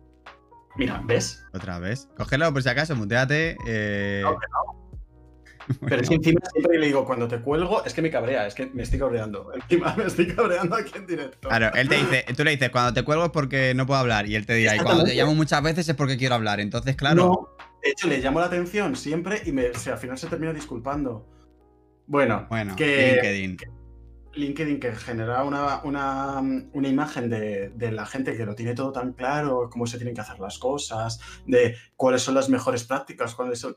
mira, 0.77 1.03
¿ves? 1.05 1.45
Otra 1.53 1.79
vez. 1.81 2.09
Cógelo 2.17 2.53
por 2.53 2.63
si 2.63 2.69
acaso, 2.69 2.95
muteate. 2.95 3.57
eh, 3.67 4.23
No, 4.23 4.37
Pero 5.89 6.03
es 6.03 6.09
que 6.09 6.17
encima 6.17 6.41
siempre 6.53 6.79
le 6.79 6.87
digo, 6.87 7.05
cuando 7.05 7.29
te 7.29 7.41
cuelgo, 7.41 7.85
es 7.85 7.95
que 7.95 8.03
me 8.03 8.11
cabrea, 8.11 8.47
es 8.47 8.55
que 8.55 8.67
me 8.67 8.83
estoy 8.83 8.99
cabreando. 8.99 9.53
Encima 9.55 9.95
me 9.97 10.05
estoy 10.05 10.27
cabreando 10.29 10.77
aquí 10.77 10.93
en 10.97 11.07
directo. 11.07 11.49
Claro, 11.49 11.71
él 11.75 11.89
te 11.89 11.97
dice, 11.97 12.25
tú 12.37 12.45
le 12.45 12.53
dices, 12.53 12.71
cuando 12.71 12.93
te 12.93 13.05
cuelgo 13.05 13.25
es 13.27 13.31
porque 13.31 13.75
no 13.75 13.87
puedo 13.87 14.01
hablar. 14.01 14.27
Y 14.27 14.37
él 14.37 14.47
te 14.47 14.55
dirá, 14.55 14.77
y 14.77 14.81
cuando 14.81 15.05
te 15.05 15.15
llamo 15.15 15.35
muchas 15.35 15.63
veces 15.63 15.89
es 15.89 15.95
porque 15.95 16.17
quiero 16.17 16.35
hablar. 16.35 16.61
Entonces, 16.61 16.97
claro. 16.97 17.17
No, 17.17 17.49
de 17.83 17.91
hecho, 17.91 18.09
le 18.09 18.19
llamo 18.19 18.41
la 18.41 18.47
atención 18.47 18.97
siempre 18.97 19.43
y 19.45 19.53
me, 19.53 19.71
o 19.71 19.79
sea, 19.79 19.95
al 19.95 19.99
final 19.99 20.19
se 20.19 20.29
termina 20.29 20.53
disculpando. 20.53 21.29
Bueno, 22.07 22.47
Bueno, 22.49 22.77
que 22.77 23.13
LinkedIn. 23.13 23.57
LinkedIn 24.35 24.81
que 24.81 24.93
genera 24.93 25.45
una, 25.45 25.83
una, 25.83 26.41
una 26.73 26.89
imagen 26.89 27.29
de, 27.29 27.71
de 27.71 27.93
la 27.93 28.07
gente 28.07 28.37
que 28.37 28.47
lo 28.47 28.55
tiene 28.55 28.75
todo 28.75 28.93
tan 28.93 29.13
claro, 29.13 29.69
cómo 29.71 29.87
se 29.87 29.99
tienen 29.99 30.15
que 30.15 30.23
hacer 30.23 30.39
las 30.41 30.59
cosas, 30.59 31.21
de 31.47 31.77
cuáles 31.97 32.23
son 32.23 32.35
las 32.35 32.49
mejores 32.49 32.85
prácticas, 32.85 33.35
cuáles 33.35 33.61
son... 33.61 33.77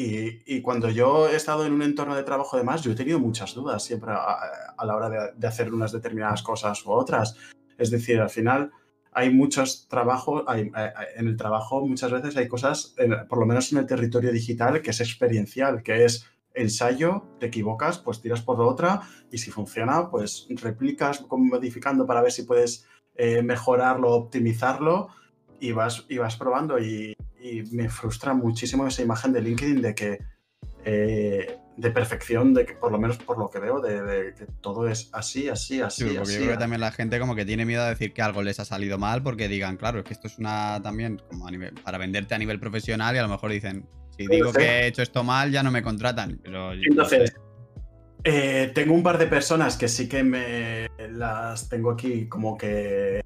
Y, 0.00 0.60
cuando 0.60 0.90
yo 0.90 1.28
he 1.28 1.34
estado 1.34 1.66
en 1.66 1.72
un 1.72 1.82
entorno 1.82 2.14
de 2.14 2.22
trabajo 2.22 2.56
de 2.56 2.62
más, 2.62 2.82
yo 2.82 2.92
he 2.92 2.94
tenido 2.94 3.18
muchas 3.18 3.52
dudas 3.52 3.82
siempre 3.82 4.12
a, 4.12 4.84
la 4.84 4.94
hora 4.94 5.32
de, 5.34 5.46
hacer 5.48 5.74
unas 5.74 5.90
determinadas 5.90 6.40
cosas 6.44 6.86
u 6.86 6.92
otras. 6.92 7.34
Es 7.76 7.90
decir, 7.90 8.20
al 8.20 8.30
final 8.30 8.70
hay 9.10 9.30
muchos 9.30 9.88
trabajos, 9.88 10.44
hay, 10.46 10.70
en 11.16 11.26
el 11.26 11.36
trabajo 11.36 11.84
muchas 11.84 12.12
veces 12.12 12.36
hay 12.36 12.46
cosas, 12.46 12.94
por 13.28 13.40
lo 13.40 13.46
menos 13.46 13.72
en 13.72 13.78
el 13.78 13.86
territorio 13.86 14.30
digital, 14.30 14.82
que 14.82 14.90
es 14.90 15.00
experiencial, 15.00 15.82
que 15.82 16.04
es 16.04 16.26
ensayo, 16.54 17.24
te 17.40 17.46
equivocas, 17.46 17.98
pues 17.98 18.20
tiras 18.20 18.42
por 18.42 18.60
otra 18.60 19.02
y 19.32 19.38
si 19.38 19.50
funciona, 19.50 20.10
pues 20.10 20.46
replicas 20.62 21.26
modificando 21.28 22.06
para 22.06 22.22
ver 22.22 22.30
si 22.30 22.44
puedes 22.44 22.86
eh, 23.16 23.42
mejorarlo, 23.42 24.12
optimizarlo 24.12 25.08
y 25.58 25.72
vas, 25.72 26.06
y 26.08 26.18
vas 26.18 26.36
probando. 26.36 26.78
Y, 26.78 27.16
y 27.40 27.62
me 27.74 27.88
frustra 27.88 28.34
muchísimo 28.34 28.86
esa 28.86 29.02
imagen 29.02 29.32
de 29.32 29.42
LinkedIn 29.42 29.82
de 29.82 29.94
que 29.94 30.18
eh, 30.84 31.56
de 31.76 31.90
perfección, 31.90 32.54
de 32.54 32.66
que 32.66 32.74
por 32.74 32.90
lo 32.90 32.98
menos 32.98 33.18
por 33.18 33.38
lo 33.38 33.48
que 33.50 33.60
veo, 33.60 33.80
de, 33.80 34.02
de 34.02 34.34
que 34.34 34.46
todo 34.60 34.88
es 34.88 35.10
así, 35.12 35.48
así, 35.48 35.80
así, 35.80 36.02
Sí, 36.02 36.08
porque 36.08 36.22
así. 36.22 36.32
yo 36.34 36.38
creo 36.40 36.52
que 36.52 36.58
también 36.58 36.80
la 36.80 36.90
gente 36.90 37.20
como 37.20 37.36
que 37.36 37.44
tiene 37.44 37.64
miedo 37.64 37.82
a 37.82 37.88
decir 37.90 38.12
que 38.12 38.22
algo 38.22 38.42
les 38.42 38.58
ha 38.58 38.64
salido 38.64 38.98
mal 38.98 39.22
porque 39.22 39.46
digan, 39.48 39.76
claro, 39.76 40.00
es 40.00 40.04
que 40.04 40.12
esto 40.14 40.26
es 40.26 40.38
una 40.38 40.80
también 40.82 41.20
como 41.28 41.46
a 41.46 41.50
nivel, 41.50 41.74
para 41.84 41.98
venderte 41.98 42.34
a 42.34 42.38
nivel 42.38 42.58
profesional 42.58 43.14
y 43.14 43.18
a 43.18 43.22
lo 43.22 43.28
mejor 43.28 43.50
dicen, 43.52 43.86
si 44.16 44.26
digo 44.26 44.52
que 44.52 44.64
he 44.64 44.86
hecho 44.88 45.02
esto 45.02 45.22
mal 45.22 45.52
ya 45.52 45.62
no 45.62 45.70
me 45.70 45.82
contratan. 45.82 46.40
Pero 46.42 46.74
yo 46.74 46.80
no 46.80 47.02
Entonces, 47.04 47.30
sé. 47.30 47.36
eh, 48.24 48.72
tengo 48.74 48.94
un 48.94 49.04
par 49.04 49.16
de 49.18 49.26
personas 49.28 49.76
que 49.76 49.86
sí 49.86 50.08
que 50.08 50.24
me 50.24 50.88
las 51.10 51.68
tengo 51.68 51.92
aquí 51.92 52.26
como 52.28 52.56
que 52.58 53.20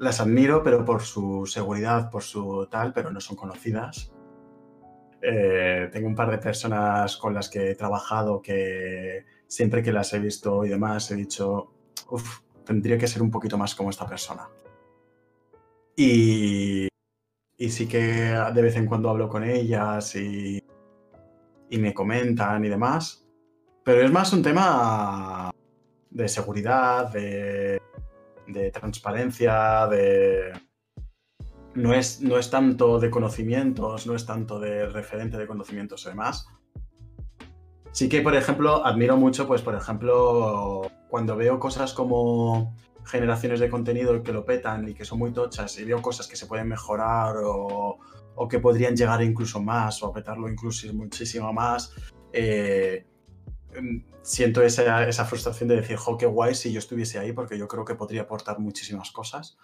las 0.00 0.18
admiro, 0.18 0.62
pero 0.62 0.82
por 0.82 1.02
su 1.02 1.44
seguridad, 1.46 2.10
por 2.10 2.22
su 2.22 2.66
tal, 2.70 2.92
pero 2.92 3.10
no 3.10 3.20
son 3.20 3.36
conocidas. 3.36 4.10
Eh, 5.20 5.90
tengo 5.92 6.08
un 6.08 6.14
par 6.14 6.30
de 6.30 6.38
personas 6.38 7.18
con 7.18 7.34
las 7.34 7.50
que 7.50 7.70
he 7.70 7.74
trabajado 7.74 8.40
que 8.40 9.26
siempre 9.46 9.82
que 9.82 9.92
las 9.92 10.14
he 10.14 10.18
visto 10.18 10.64
y 10.64 10.70
demás 10.70 11.10
he 11.10 11.16
dicho, 11.16 11.74
uff, 12.08 12.40
tendría 12.64 12.96
que 12.96 13.06
ser 13.06 13.20
un 13.20 13.30
poquito 13.30 13.58
más 13.58 13.74
como 13.74 13.90
esta 13.90 14.06
persona. 14.06 14.48
Y, 15.94 16.88
y 17.58 17.68
sí 17.68 17.86
que 17.86 18.34
de 18.54 18.62
vez 18.62 18.76
en 18.76 18.86
cuando 18.86 19.10
hablo 19.10 19.28
con 19.28 19.44
ellas 19.44 20.16
y, 20.16 20.64
y 21.68 21.78
me 21.78 21.92
comentan 21.92 22.64
y 22.64 22.70
demás. 22.70 23.28
Pero 23.84 24.00
es 24.00 24.10
más 24.10 24.32
un 24.32 24.42
tema 24.42 25.50
de 26.08 26.26
seguridad, 26.26 27.12
de, 27.12 27.80
de 28.52 28.70
transparencia, 28.70 29.86
de... 29.88 30.52
No 31.74 31.94
es, 31.94 32.20
no 32.20 32.36
es 32.36 32.50
tanto 32.50 32.98
de 32.98 33.10
conocimientos, 33.10 34.06
no 34.06 34.14
es 34.14 34.26
tanto 34.26 34.58
de 34.58 34.86
referente 34.86 35.36
de 35.38 35.46
conocimientos 35.46 36.04
y 36.04 36.08
demás. 36.08 36.46
Sí 37.92 38.08
que, 38.08 38.22
por 38.22 38.34
ejemplo, 38.34 38.84
admiro 38.84 39.16
mucho, 39.16 39.46
pues, 39.46 39.62
por 39.62 39.74
ejemplo, 39.74 40.82
cuando 41.08 41.36
veo 41.36 41.58
cosas 41.58 41.92
como 41.92 42.76
generaciones 43.04 43.60
de 43.60 43.70
contenido 43.70 44.22
que 44.22 44.32
lo 44.32 44.44
petan 44.44 44.88
y 44.88 44.94
que 44.94 45.04
son 45.04 45.18
muy 45.18 45.32
tochas 45.32 45.78
y 45.78 45.84
veo 45.84 46.02
cosas 46.02 46.26
que 46.26 46.36
se 46.36 46.46
pueden 46.46 46.68
mejorar 46.68 47.36
o, 47.38 47.98
o 48.34 48.48
que 48.48 48.58
podrían 48.58 48.96
llegar 48.96 49.22
incluso 49.22 49.60
más 49.60 50.02
o 50.02 50.06
a 50.06 50.12
petarlo 50.12 50.48
incluso 50.48 50.92
muchísimo 50.94 51.52
más, 51.52 51.92
eh, 52.32 53.06
siento 54.22 54.62
esa, 54.62 55.08
esa 55.08 55.24
frustración 55.24 55.68
de 55.68 55.76
decir, 55.76 55.96
jo, 55.96 56.16
qué 56.18 56.26
guay 56.26 56.54
si 56.54 56.72
yo 56.72 56.78
estuviese 56.78 57.18
ahí 57.18 57.32
porque 57.32 57.58
yo 57.58 57.68
creo 57.68 57.84
que 57.84 57.94
podría 57.94 58.22
aportar 58.22 58.58
muchísimas 58.58 59.10
cosas. 59.10 59.56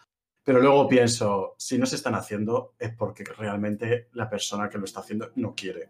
Pero 0.44 0.60
luego 0.60 0.88
pienso, 0.88 1.54
si 1.58 1.76
no 1.78 1.86
se 1.86 1.96
están 1.96 2.14
haciendo 2.14 2.74
es 2.78 2.94
porque 2.94 3.24
realmente 3.24 4.08
la 4.12 4.30
persona 4.30 4.68
que 4.68 4.78
lo 4.78 4.84
está 4.84 5.00
haciendo 5.00 5.30
no 5.34 5.54
quiere. 5.54 5.88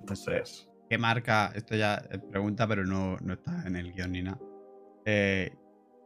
Entonces, 0.00 0.68
¿Qué 0.88 0.98
marca? 0.98 1.52
Esto 1.54 1.74
ya 1.74 1.96
es 2.10 2.20
pregunta, 2.30 2.66
pero 2.68 2.84
no, 2.84 3.16
no 3.20 3.34
está 3.34 3.66
en 3.66 3.76
el 3.76 3.92
guion 3.92 4.12
ni 4.12 4.22
nada. 4.22 4.38
Eh, 5.04 5.52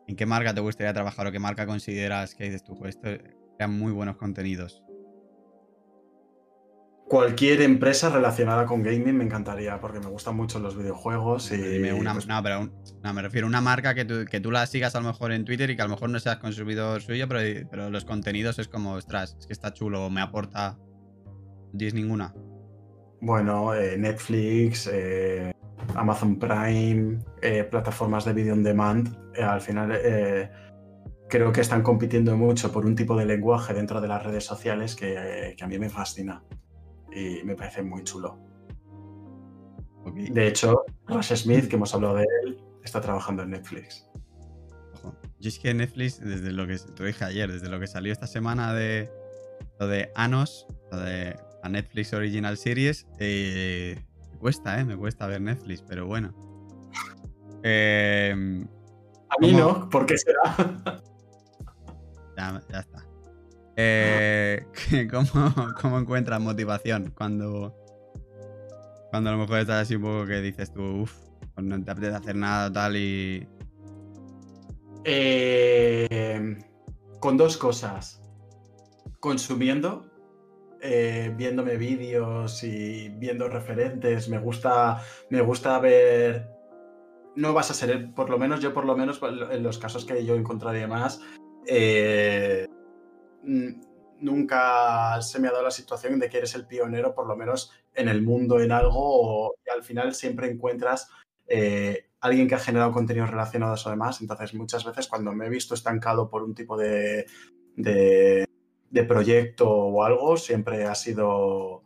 ¿En 0.08 0.16
qué 0.16 0.26
marca 0.26 0.54
te 0.54 0.60
gustaría 0.60 0.92
trabajar 0.92 1.26
o 1.26 1.32
qué 1.32 1.38
marca 1.38 1.66
consideras 1.66 2.34
que 2.34 2.44
dices 2.44 2.64
tú? 2.64 2.74
"Jo, 2.74 2.86
Esto 2.86 3.08
eran 3.58 3.78
muy 3.78 3.92
buenos 3.92 4.16
contenidos. 4.16 4.82
Cualquier 7.10 7.60
empresa 7.62 8.08
relacionada 8.08 8.66
con 8.66 8.84
gaming 8.84 9.16
me 9.16 9.24
encantaría 9.24 9.80
porque 9.80 9.98
me 9.98 10.06
gustan 10.06 10.36
mucho 10.36 10.60
los 10.60 10.76
videojuegos 10.78 11.50
y... 11.50 11.56
Dime 11.56 11.92
una, 11.92 12.12
pues, 12.12 12.28
no, 12.28 12.40
pero 12.40 12.60
un- 12.60 12.72
no, 13.02 13.12
me 13.12 13.20
refiero 13.20 13.48
a 13.48 13.50
una 13.50 13.60
marca 13.60 13.96
que 13.96 14.04
tú, 14.04 14.24
que 14.30 14.38
tú 14.38 14.52
la 14.52 14.64
sigas 14.64 14.94
a 14.94 15.00
lo 15.00 15.08
mejor 15.08 15.32
en 15.32 15.44
Twitter 15.44 15.68
y 15.70 15.74
que 15.74 15.82
a 15.82 15.86
lo 15.86 15.90
mejor 15.90 16.08
no 16.08 16.20
seas 16.20 16.36
consumidor 16.36 17.02
suyo, 17.02 17.26
pero, 17.26 17.66
pero 17.68 17.90
los 17.90 18.04
contenidos 18.04 18.60
es 18.60 18.68
como, 18.68 18.92
ostras, 18.92 19.36
es 19.40 19.48
que 19.48 19.52
está 19.52 19.72
chulo, 19.72 20.08
me 20.08 20.20
aporta. 20.20 20.78
¿No 20.78 21.78
¿Tienes 21.78 21.94
ninguna? 21.94 22.32
Bueno, 23.20 23.74
eh, 23.74 23.98
Netflix, 23.98 24.88
eh, 24.92 25.52
Amazon 25.96 26.38
Prime, 26.38 27.18
eh, 27.42 27.64
plataformas 27.64 28.24
de 28.24 28.34
video 28.34 28.54
on 28.54 28.62
demand, 28.62 29.08
al 29.36 29.60
final 29.60 29.98
creo 31.28 31.50
que 31.50 31.60
están 31.60 31.82
compitiendo 31.82 32.36
mucho 32.36 32.70
por 32.70 32.86
un 32.86 32.94
tipo 32.94 33.16
de 33.16 33.26
lenguaje 33.26 33.74
dentro 33.74 34.00
de 34.00 34.06
las 34.06 34.22
redes 34.22 34.44
sociales 34.44 34.94
que, 34.94 35.54
que 35.56 35.64
a 35.64 35.66
mí 35.66 35.76
me 35.76 35.88
fascina 35.88 36.44
y 37.12 37.42
me 37.44 37.54
parece 37.54 37.82
muy 37.82 38.02
chulo. 38.04 38.38
De 40.14 40.46
hecho, 40.48 40.84
Rush 41.06 41.34
Smith, 41.34 41.68
que 41.68 41.76
hemos 41.76 41.94
hablado 41.94 42.16
de 42.16 42.26
él, 42.44 42.58
está 42.82 43.00
trabajando 43.00 43.42
en 43.42 43.50
Netflix. 43.50 44.08
ojo. 44.94 45.14
Yo 45.38 45.48
es 45.48 45.58
que 45.58 45.72
Netflix, 45.74 46.20
desde 46.20 46.52
lo 46.52 46.66
que 46.66 46.78
te 46.78 47.04
dije 47.04 47.24
ayer, 47.24 47.50
desde 47.52 47.68
lo 47.68 47.78
que 47.78 47.86
salió 47.86 48.12
esta 48.12 48.26
semana 48.26 48.72
de 48.74 49.10
lo 49.78 49.86
de 49.86 50.10
Anos, 50.14 50.66
lo 50.90 50.98
de 51.00 51.36
a 51.62 51.68
Netflix 51.68 52.12
Original 52.14 52.56
Series, 52.56 53.06
eh, 53.18 54.02
me 54.32 54.38
cuesta, 54.38 54.80
¿eh? 54.80 54.84
Me 54.84 54.96
cuesta 54.96 55.26
ver 55.26 55.40
Netflix, 55.42 55.82
pero 55.82 56.06
bueno. 56.06 56.34
Eh, 57.62 58.32
A 58.32 59.34
mí 59.38 59.52
¿Cómo? 59.52 59.58
no, 59.58 59.90
¿por 59.90 60.06
qué 60.06 60.16
será? 60.16 60.56
Ya, 62.38 62.62
ya 62.70 62.78
está. 62.78 63.06
Eh, 63.82 64.66
¿cómo, 65.10 65.54
¿Cómo 65.80 65.98
encuentras 65.98 66.40
motivación 66.40 67.12
cuando, 67.16 67.74
cuando 69.10 69.30
a 69.30 69.32
lo 69.32 69.38
mejor 69.38 69.60
estás 69.60 69.82
así 69.82 69.96
un 69.96 70.02
poco 70.02 70.26
que 70.26 70.40
dices 70.40 70.72
tú, 70.72 71.02
uff, 71.02 71.14
pues 71.54 71.66
no 71.66 71.82
te 71.82 71.90
apetece 71.90 72.16
hacer 72.16 72.36
nada 72.36 72.72
tal 72.72 72.96
y... 72.96 73.46
Eh, 75.04 76.58
con 77.20 77.36
dos 77.36 77.56
cosas. 77.56 78.22
Consumiendo, 79.18 80.06
eh, 80.82 81.32
viéndome 81.36 81.76
vídeos 81.76 82.62
y 82.62 83.08
viendo 83.08 83.48
referentes. 83.48 84.28
Me 84.28 84.38
gusta, 84.38 85.02
me 85.30 85.40
gusta 85.40 85.78
ver. 85.78 86.50
No 87.34 87.54
vas 87.54 87.70
a 87.70 87.74
ser, 87.74 88.12
por 88.12 88.28
lo 88.28 88.38
menos 88.38 88.60
yo, 88.60 88.74
por 88.74 88.84
lo 88.84 88.96
menos 88.96 89.20
en 89.50 89.62
los 89.62 89.78
casos 89.78 90.04
que 90.04 90.24
yo 90.24 90.34
encontraré 90.34 90.86
más, 90.86 91.22
eh, 91.66 92.66
nunca 93.42 95.20
se 95.22 95.38
me 95.40 95.48
ha 95.48 95.52
dado 95.52 95.64
la 95.64 95.70
situación 95.70 96.18
de 96.18 96.28
que 96.28 96.38
eres 96.38 96.54
el 96.54 96.66
pionero, 96.66 97.14
por 97.14 97.26
lo 97.26 97.36
menos 97.36 97.72
en 97.94 98.08
el 98.08 98.22
mundo, 98.22 98.60
en 98.60 98.72
algo, 98.72 99.54
y 99.66 99.70
al 99.70 99.82
final 99.82 100.14
siempre 100.14 100.50
encuentras 100.50 101.08
eh, 101.46 102.10
alguien 102.20 102.46
que 102.46 102.54
ha 102.54 102.60
generado 102.60 102.92
contenidos 102.92 103.30
relacionados 103.30 103.86
además. 103.86 104.20
Entonces, 104.20 104.54
muchas 104.54 104.84
veces 104.84 105.08
cuando 105.08 105.32
me 105.32 105.46
he 105.46 105.50
visto 105.50 105.74
estancado 105.74 106.28
por 106.28 106.42
un 106.42 106.54
tipo 106.54 106.76
de, 106.76 107.26
de, 107.76 108.46
de 108.90 109.04
proyecto 109.04 109.68
o 109.68 110.04
algo, 110.04 110.36
siempre 110.36 110.84
ha 110.84 110.94
sido 110.94 111.82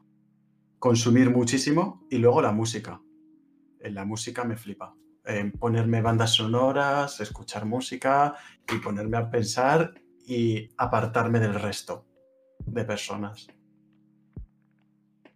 consumir 0.79 1.31
muchísimo 1.31 2.07
y 2.11 2.19
luego 2.19 2.43
la 2.43 2.53
música. 2.53 3.01
En 3.81 3.95
la 3.95 4.05
música 4.05 4.45
me 4.45 4.57
flipa. 4.57 4.95
En 5.25 5.53
ponerme 5.53 6.03
bandas 6.03 6.35
sonoras, 6.35 7.21
escuchar 7.21 7.65
música 7.65 8.35
y 8.71 8.77
ponerme 8.79 9.17
a 9.17 9.31
pensar 9.31 9.95
y 10.27 10.69
apartarme 10.77 11.41
del 11.41 11.55
resto 11.55 12.07
de 12.67 12.85
personas. 12.85 13.49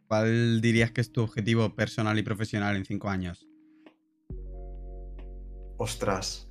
¿Cuál 0.06 0.62
dirías 0.62 0.90
que 0.90 1.02
es 1.02 1.12
tu 1.12 1.22
objetivo 1.22 1.74
personal 1.74 2.18
y 2.18 2.22
profesional 2.22 2.76
en 2.76 2.84
cinco 2.86 3.10
años? 3.10 3.46
Ostras. 5.76 6.50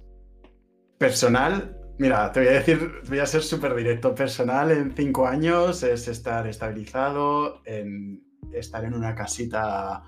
Personal, 0.99 1.75
mira, 1.97 2.31
te 2.31 2.41
voy 2.41 2.49
a 2.49 2.53
decir, 2.53 2.91
voy 3.09 3.19
a 3.19 3.25
ser 3.25 3.41
súper 3.41 3.75
directo. 3.75 4.13
Personal 4.13 4.71
en 4.71 4.95
cinco 4.95 5.27
años 5.27 5.81
es 5.81 6.07
estar 6.07 6.45
estabilizado, 6.47 7.61
en 7.65 8.23
estar 8.53 8.85
en 8.85 8.93
una 8.93 9.15
casita 9.15 10.03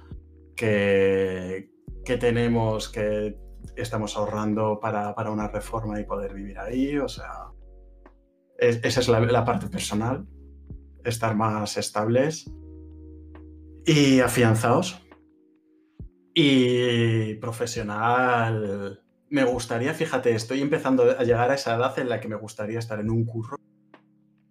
que, 0.56 1.72
que 2.06 2.18
tenemos, 2.18 2.89
que 2.89 3.35
estamos 3.76 4.15
ahorrando 4.15 4.80
para, 4.80 5.15
para, 5.15 5.31
una 5.31 5.47
reforma 5.47 5.99
y 5.99 6.06
poder 6.06 6.34
vivir 6.34 6.60
ahí. 6.60 6.97
O 6.97 7.10
sea, 7.10 7.48
es, 8.60 8.80
esa 8.84 8.99
es 8.99 9.07
la, 9.07 9.19
la 9.19 9.45
parte 9.45 9.68
personal, 9.68 10.27
estar 11.03 11.36
más 11.36 11.77
estables 11.77 12.52
y 13.86 14.19
afianzados. 14.19 15.02
Y 16.34 17.34
profesional, 17.36 19.02
me 19.30 19.44
gustaría, 19.44 19.94
fíjate, 19.94 20.34
estoy 20.34 20.61
empezando 20.61 21.03
a 21.03 21.23
llegar 21.23 21.52
a 21.52 21.56
esa 21.56 21.76
edad 21.76 21.98
en 21.99 22.10
la 22.10 22.19
que 22.19 22.27
me 22.27 22.36
gustaría 22.36 22.80
estar 22.80 22.99
en 22.99 23.10
un 23.10 23.26
curro 23.26 23.57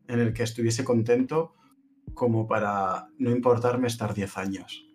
en 0.09 0.21
el 0.21 0.33
que 0.33 0.43
estuviese 0.43 0.85
contento 0.85 1.55
como 2.15 2.47
para 2.47 3.09
no 3.19 3.31
importarme 3.31 3.87
estar 3.87 4.15
10 4.15 4.39
años. 4.39 4.88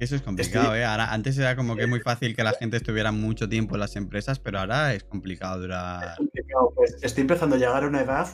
Eso 0.00 0.16
es 0.16 0.22
complicado, 0.22 0.66
estoy... 0.66 0.80
¿eh? 0.80 0.84
Ahora, 0.84 1.12
antes 1.12 1.38
era 1.38 1.56
como 1.56 1.76
que 1.76 1.86
muy 1.86 2.00
fácil 2.00 2.36
que 2.36 2.42
la 2.42 2.52
gente 2.52 2.76
estuviera 2.76 3.12
mucho 3.12 3.48
tiempo 3.48 3.76
en 3.76 3.80
las 3.80 3.96
empresas, 3.96 4.38
pero 4.38 4.58
ahora 4.58 4.94
es 4.94 5.04
complicado 5.04 5.60
durar. 5.60 6.10
Es 6.10 6.16
complicado, 6.16 6.72
pues 6.74 6.96
estoy 7.02 7.22
empezando 7.22 7.56
a 7.56 7.58
llegar 7.58 7.84
a 7.84 7.86
una 7.86 8.02
edad 8.02 8.28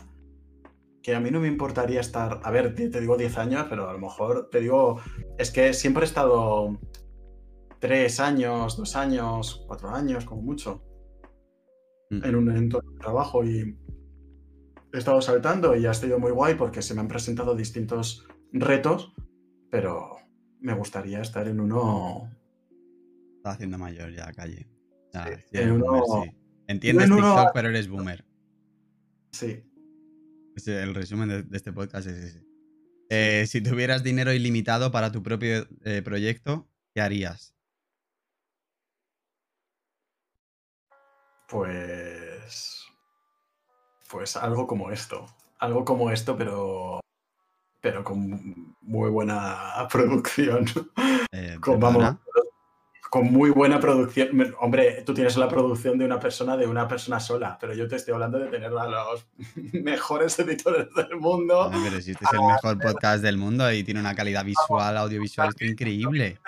que 1.02 1.14
a 1.14 1.20
mí 1.20 1.30
no 1.30 1.40
me 1.40 1.48
importaría 1.48 2.00
estar, 2.00 2.40
a 2.42 2.50
ver, 2.50 2.74
te, 2.74 2.88
te 2.88 3.00
digo 3.00 3.16
10 3.16 3.38
años, 3.38 3.66
pero 3.68 3.88
a 3.88 3.92
lo 3.92 3.98
mejor 3.98 4.48
te 4.50 4.60
digo, 4.60 5.00
es 5.36 5.50
que 5.50 5.74
siempre 5.74 6.04
he 6.04 6.06
estado 6.06 6.78
tres 7.80 8.20
años, 8.20 8.76
dos 8.76 8.94
años, 8.94 9.64
cuatro 9.66 9.90
años, 9.90 10.24
como 10.24 10.42
mucho, 10.42 10.84
mm. 12.10 12.24
en 12.24 12.36
un 12.36 12.56
entorno 12.56 12.92
de 12.92 12.98
trabajo 12.98 13.44
y 13.44 13.76
he 14.92 14.98
estado 14.98 15.20
saltando 15.20 15.74
y 15.74 15.86
ha 15.86 15.94
sido 15.94 16.20
muy 16.20 16.30
guay 16.30 16.54
porque 16.54 16.82
se 16.82 16.94
me 16.94 17.00
han 17.00 17.08
presentado 17.08 17.56
distintos 17.56 18.24
retos, 18.52 19.12
pero 19.70 20.21
me 20.62 20.74
gustaría 20.74 21.20
estar 21.20 21.46
en 21.48 21.60
uno... 21.60 22.30
Está 23.36 23.50
haciendo 23.50 23.76
mayor 23.78 24.12
ya, 24.12 24.32
calle. 24.32 24.68
Ya, 25.12 25.26
sí, 25.38 25.44
en 25.52 25.72
uno... 25.72 25.86
boomer, 25.86 26.30
sí. 26.30 26.36
Entiendes 26.68 27.10
en 27.10 27.16
TikTok, 27.16 27.34
uno... 27.34 27.50
pero 27.52 27.68
eres 27.68 27.88
boomer. 27.88 28.24
Sí. 29.32 29.64
El 30.66 30.94
resumen 30.94 31.28
de, 31.28 31.42
de 31.42 31.56
este 31.56 31.72
podcast 31.72 32.06
es 32.06 32.16
ese. 32.16 32.52
Eh, 33.10 33.46
si 33.46 33.60
tuvieras 33.60 34.02
dinero 34.02 34.32
ilimitado 34.32 34.90
para 34.90 35.12
tu 35.12 35.22
propio 35.22 35.66
eh, 35.84 36.00
proyecto, 36.02 36.70
¿qué 36.94 37.02
harías? 37.02 37.54
Pues. 41.48 42.86
Pues 44.10 44.36
algo 44.36 44.66
como 44.66 44.90
esto. 44.90 45.26
Algo 45.58 45.84
como 45.84 46.10
esto, 46.10 46.38
pero. 46.38 47.01
Pero 47.82 48.02
con 48.02 48.74
muy 48.80 49.10
buena 49.10 49.86
producción. 49.92 50.64
Eh, 51.30 51.58
con, 51.60 51.78
vamos, 51.78 52.16
con 53.10 53.30
muy 53.30 53.50
buena 53.50 53.78
producción. 53.78 54.54
Hombre, 54.60 55.02
tú 55.04 55.12
tienes 55.12 55.36
la 55.36 55.48
producción 55.48 55.98
de 55.98 56.06
una 56.06 56.18
persona 56.18 56.56
de 56.56 56.66
una 56.66 56.88
persona 56.88 57.20
sola, 57.20 57.58
pero 57.60 57.74
yo 57.74 57.86
te 57.86 57.96
estoy 57.96 58.14
hablando 58.14 58.38
de 58.38 58.46
tener 58.46 58.72
a 58.72 58.86
los 58.86 59.26
mejores 59.74 60.38
editores 60.38 60.88
del 60.94 61.16
mundo. 61.16 61.70
No, 61.70 61.82
pero 61.82 62.00
si 62.00 62.12
este 62.12 62.24
es 62.24 62.32
el 62.32 62.40
mejor 62.40 62.78
podcast 62.78 63.22
del 63.22 63.36
mundo 63.36 63.70
y 63.70 63.84
tiene 63.84 64.00
una 64.00 64.14
calidad 64.14 64.46
visual, 64.46 64.96
audiovisual, 64.96 65.52
increíble. 65.60 66.38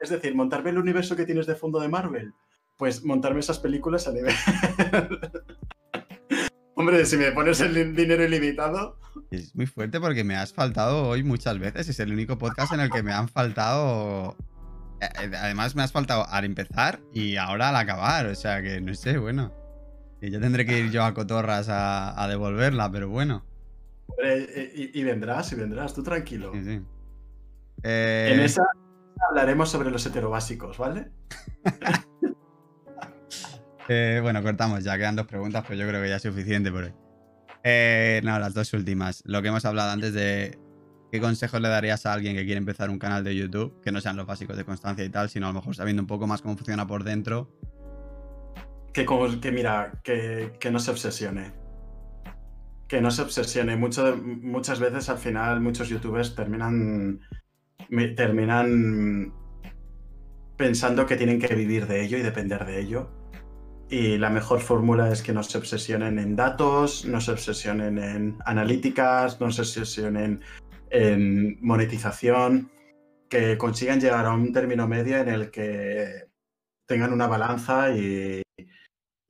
Es 0.00 0.08
decir, 0.08 0.34
montarme 0.34 0.70
el 0.70 0.78
universo 0.78 1.14
que 1.14 1.26
tienes 1.26 1.46
de 1.46 1.54
fondo 1.54 1.78
de 1.78 1.88
Marvel 1.88 2.32
pues 2.80 3.04
montarme 3.04 3.40
esas 3.40 3.58
películas 3.58 4.08
a 4.08 4.12
nivel. 4.12 4.34
Hombre, 6.76 7.04
si 7.04 7.18
me 7.18 7.30
pones 7.30 7.60
el 7.60 7.94
dinero 7.94 8.24
ilimitado. 8.24 8.98
Es 9.30 9.54
muy 9.54 9.66
fuerte 9.66 10.00
porque 10.00 10.24
me 10.24 10.36
has 10.36 10.52
faltado 10.52 11.08
hoy 11.08 11.22
muchas 11.22 11.58
veces. 11.58 11.88
Es 11.88 12.00
el 12.00 12.12
único 12.12 12.38
podcast 12.38 12.72
en 12.72 12.80
el 12.80 12.90
que 12.90 13.02
me 13.02 13.12
han 13.12 13.28
faltado. 13.28 14.36
Eh, 15.00 15.06
eh, 15.22 15.30
además, 15.36 15.74
me 15.74 15.82
has 15.82 15.92
faltado 15.92 16.26
al 16.28 16.44
empezar 16.44 17.00
y 17.12 17.36
ahora 17.36 17.70
al 17.70 17.76
acabar. 17.76 18.26
O 18.26 18.34
sea 18.34 18.62
que 18.62 18.80
no 18.80 18.94
sé, 18.94 19.18
bueno. 19.18 19.52
Ya 20.20 20.38
tendré 20.38 20.66
que 20.66 20.78
ir 20.78 20.90
yo 20.90 21.02
a 21.04 21.14
Cotorras 21.14 21.68
a, 21.70 22.22
a 22.22 22.28
devolverla, 22.28 22.90
pero 22.92 23.08
bueno. 23.08 23.44
Y, 24.74 25.00
y, 25.00 25.04
vendrás, 25.04 25.50
y 25.52 25.54
vendrás, 25.54 25.94
tú 25.94 26.02
tranquilo. 26.02 26.52
Sí, 26.52 26.64
sí. 26.64 26.80
Eh... 27.82 28.32
En 28.34 28.40
esa 28.40 28.62
hablaremos 29.28 29.70
sobre 29.70 29.90
los 29.90 30.04
heterobásicos, 30.06 30.78
¿vale? 30.78 31.10
Eh, 33.92 34.20
bueno, 34.22 34.40
cortamos 34.40 34.84
ya, 34.84 34.96
quedan 34.96 35.16
dos 35.16 35.26
preguntas, 35.26 35.64
pero 35.66 35.80
yo 35.80 35.88
creo 35.88 36.00
que 36.00 36.08
ya 36.08 36.14
es 36.14 36.22
suficiente 36.22 36.70
por 36.70 36.84
hoy. 36.84 36.92
Eh, 37.62 38.20
no, 38.24 38.38
las 38.38 38.54
dos 38.54 38.72
últimas. 38.72 39.22
Lo 39.26 39.42
que 39.42 39.48
hemos 39.48 39.64
hablado 39.64 39.90
antes 39.90 40.14
de 40.14 40.58
qué 41.10 41.20
consejos 41.20 41.60
le 41.60 41.68
darías 41.68 42.06
a 42.06 42.12
alguien 42.12 42.36
que 42.36 42.44
quiere 42.44 42.58
empezar 42.58 42.90
un 42.90 42.98
canal 42.98 43.24
de 43.24 43.34
YouTube, 43.34 43.80
que 43.82 43.92
no 43.92 44.00
sean 44.00 44.16
los 44.16 44.26
básicos 44.26 44.56
de 44.56 44.64
constancia 44.64 45.04
y 45.04 45.10
tal, 45.10 45.28
sino 45.28 45.46
a 45.46 45.50
lo 45.50 45.60
mejor 45.60 45.74
sabiendo 45.74 46.02
un 46.02 46.06
poco 46.06 46.26
más 46.26 46.42
cómo 46.42 46.56
funciona 46.56 46.86
por 46.86 47.04
dentro. 47.04 47.50
Que, 48.92 49.06
que 49.40 49.52
mira, 49.52 50.00
que, 50.02 50.52
que, 50.58 50.70
no 50.70 50.78
se 50.78 50.90
obsesione. 50.90 51.52
Que 52.88 53.00
no 53.00 53.10
se 53.10 53.22
obsesione. 53.22 53.76
Muchas 53.76 54.80
veces 54.80 55.08
al 55.08 55.18
final 55.18 55.60
muchos 55.60 55.88
youtubers 55.88 56.34
terminan, 56.34 57.20
terminan 58.16 59.32
pensando 60.56 61.06
que 61.06 61.16
tienen 61.16 61.38
que 61.40 61.54
vivir 61.54 61.86
de 61.86 62.02
ello 62.02 62.18
y 62.18 62.22
depender 62.22 62.66
de 62.66 62.80
ello 62.80 63.19
y 63.90 64.18
la 64.18 64.30
mejor 64.30 64.60
fórmula 64.60 65.10
es 65.12 65.22
que 65.22 65.32
no 65.32 65.42
se 65.42 65.58
obsesionen 65.58 66.18
en 66.18 66.36
datos, 66.36 67.04
no 67.04 67.20
se 67.20 67.32
obsesionen 67.32 67.98
en 67.98 68.38
analíticas, 68.44 69.40
no 69.40 69.50
se 69.50 69.62
obsesionen 69.62 70.40
en 70.90 71.58
monetización, 71.60 72.70
que 73.28 73.58
consigan 73.58 74.00
llegar 74.00 74.26
a 74.26 74.32
un 74.32 74.52
término 74.52 74.86
medio 74.86 75.18
en 75.18 75.28
el 75.28 75.50
que 75.50 76.28
tengan 76.86 77.12
una 77.12 77.26
balanza 77.26 77.90
y, 77.92 78.42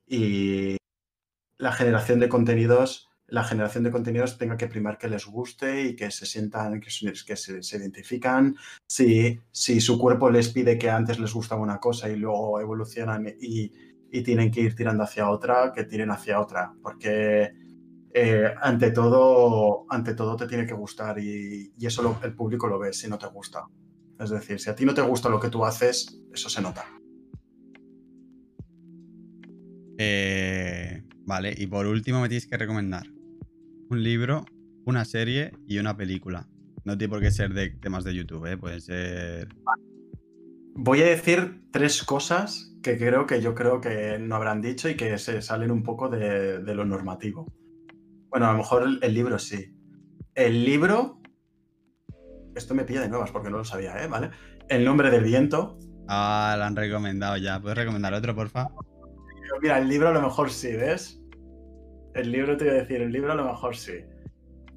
y 0.07 0.77
la 1.57 1.71
generación 1.71 2.19
de 2.19 2.29
contenidos 2.29 3.11
la 3.31 3.45
generación 3.45 3.85
de 3.85 3.91
contenidos 3.91 4.37
tenga 4.37 4.57
que 4.57 4.67
primar 4.67 4.97
que 4.97 5.07
les 5.07 5.25
guste 5.25 5.83
y 5.83 5.95
que 5.95 6.11
se 6.11 6.25
sientan, 6.25 6.81
que, 6.81 6.89
que 7.25 7.35
se, 7.37 7.63
se, 7.63 7.77
identifican. 7.77 8.57
Si, 8.85 9.39
si 9.49 9.79
su 9.79 9.97
cuerpo 9.97 10.29
les 10.29 10.49
pide 10.49 10.77
que 10.77 10.89
antes 10.89 11.17
les 11.17 11.33
gustaba 11.33 11.61
una 11.61 11.79
cosa 11.79 12.09
y 12.09 12.17
luego 12.17 12.59
evolucionan 12.59 13.33
y, 13.39 13.71
y 14.11 14.21
tienen 14.23 14.51
que 14.51 14.61
ir 14.61 14.75
tirando 14.75 15.03
hacia 15.03 15.29
otra, 15.29 15.71
que 15.73 15.85
tiren 15.85 16.11
hacia 16.11 16.39
otra, 16.39 16.73
porque 16.81 17.51
eh, 18.13 18.53
ante, 18.61 18.91
todo, 18.91 19.85
ante 19.89 20.13
todo 20.13 20.35
te 20.35 20.47
tiene 20.47 20.65
que 20.65 20.73
gustar 20.73 21.17
y, 21.17 21.73
y 21.77 21.85
eso 21.85 22.03
lo, 22.03 22.19
el 22.23 22.35
público 22.35 22.67
lo 22.67 22.77
ve 22.77 22.91
si 22.91 23.07
no 23.07 23.17
te 23.17 23.27
gusta. 23.27 23.65
Es 24.19 24.29
decir, 24.29 24.59
si 24.59 24.69
a 24.69 24.75
ti 24.75 24.85
no 24.85 24.93
te 24.93 25.01
gusta 25.01 25.29
lo 25.29 25.39
que 25.39 25.49
tú 25.49 25.65
haces, 25.65 26.21
eso 26.31 26.49
se 26.49 26.61
nota. 26.61 26.85
Eh, 29.97 31.03
vale, 31.25 31.55
y 31.57 31.67
por 31.67 31.87
último 31.87 32.21
me 32.21 32.27
tienes 32.27 32.47
que 32.47 32.57
recomendar 32.57 33.07
un 33.89 34.03
libro, 34.03 34.45
una 34.85 35.05
serie 35.05 35.53
y 35.67 35.79
una 35.79 35.95
película. 35.95 36.47
No 36.83 36.97
tiene 36.97 37.11
por 37.11 37.21
qué 37.21 37.31
ser 37.31 37.53
de 37.53 37.69
temas 37.69 38.03
de 38.03 38.15
YouTube, 38.15 38.45
¿eh? 38.45 38.57
puede 38.57 38.81
ser... 38.81 39.47
Voy 40.73 41.01
a 41.01 41.05
decir 41.05 41.61
tres 41.71 42.03
cosas 42.03 42.70
que 42.81 42.97
creo 42.97 43.25
que 43.25 43.41
yo 43.41 43.53
creo 43.55 43.79
que 43.81 44.17
no 44.19 44.35
habrán 44.35 44.61
dicho 44.61 44.89
y 44.89 44.95
que 44.95 45.17
se 45.17 45.41
salen 45.41 45.71
un 45.71 45.83
poco 45.83 46.09
de, 46.09 46.59
de 46.59 46.75
lo 46.75 46.85
normativo. 46.85 47.45
Bueno, 48.29 48.47
a 48.47 48.51
lo 48.51 48.57
mejor 48.59 48.83
el, 48.83 48.99
el, 49.01 49.13
libro 49.13 49.37
sí. 49.39 49.75
El 50.35 50.63
libro. 50.63 51.21
Esto 52.55 52.73
me 52.73 52.83
pilla 52.83 53.01
de 53.01 53.09
nuevas 53.09 53.31
porque 53.31 53.49
no 53.49 53.57
lo 53.57 53.65
sabía, 53.65 54.01
¿eh? 54.03 54.07
¿Vale? 54.07 54.31
El 54.67 54.85
nombre 54.85 55.09
del 55.09 55.23
viento. 55.23 55.77
Ah, 56.07 56.55
lo 56.57 56.63
han 56.63 56.75
recomendado 56.75 57.37
ya. 57.37 57.61
¿Puedes 57.61 57.77
recomendar 57.77 58.13
otro, 58.13 58.35
porfa? 58.35 58.69
Mira, 59.61 59.77
el 59.77 59.87
libro 59.87 60.09
a 60.09 60.13
lo 60.13 60.21
mejor 60.21 60.49
sí, 60.49 60.71
¿ves? 60.71 61.21
El 62.15 62.31
libro 62.31 62.57
te 62.57 62.65
voy 62.65 62.73
a 62.73 62.77
decir, 62.77 63.01
el 63.01 63.11
libro 63.11 63.31
a 63.31 63.35
lo 63.35 63.45
mejor 63.45 63.75
sí. 63.75 63.93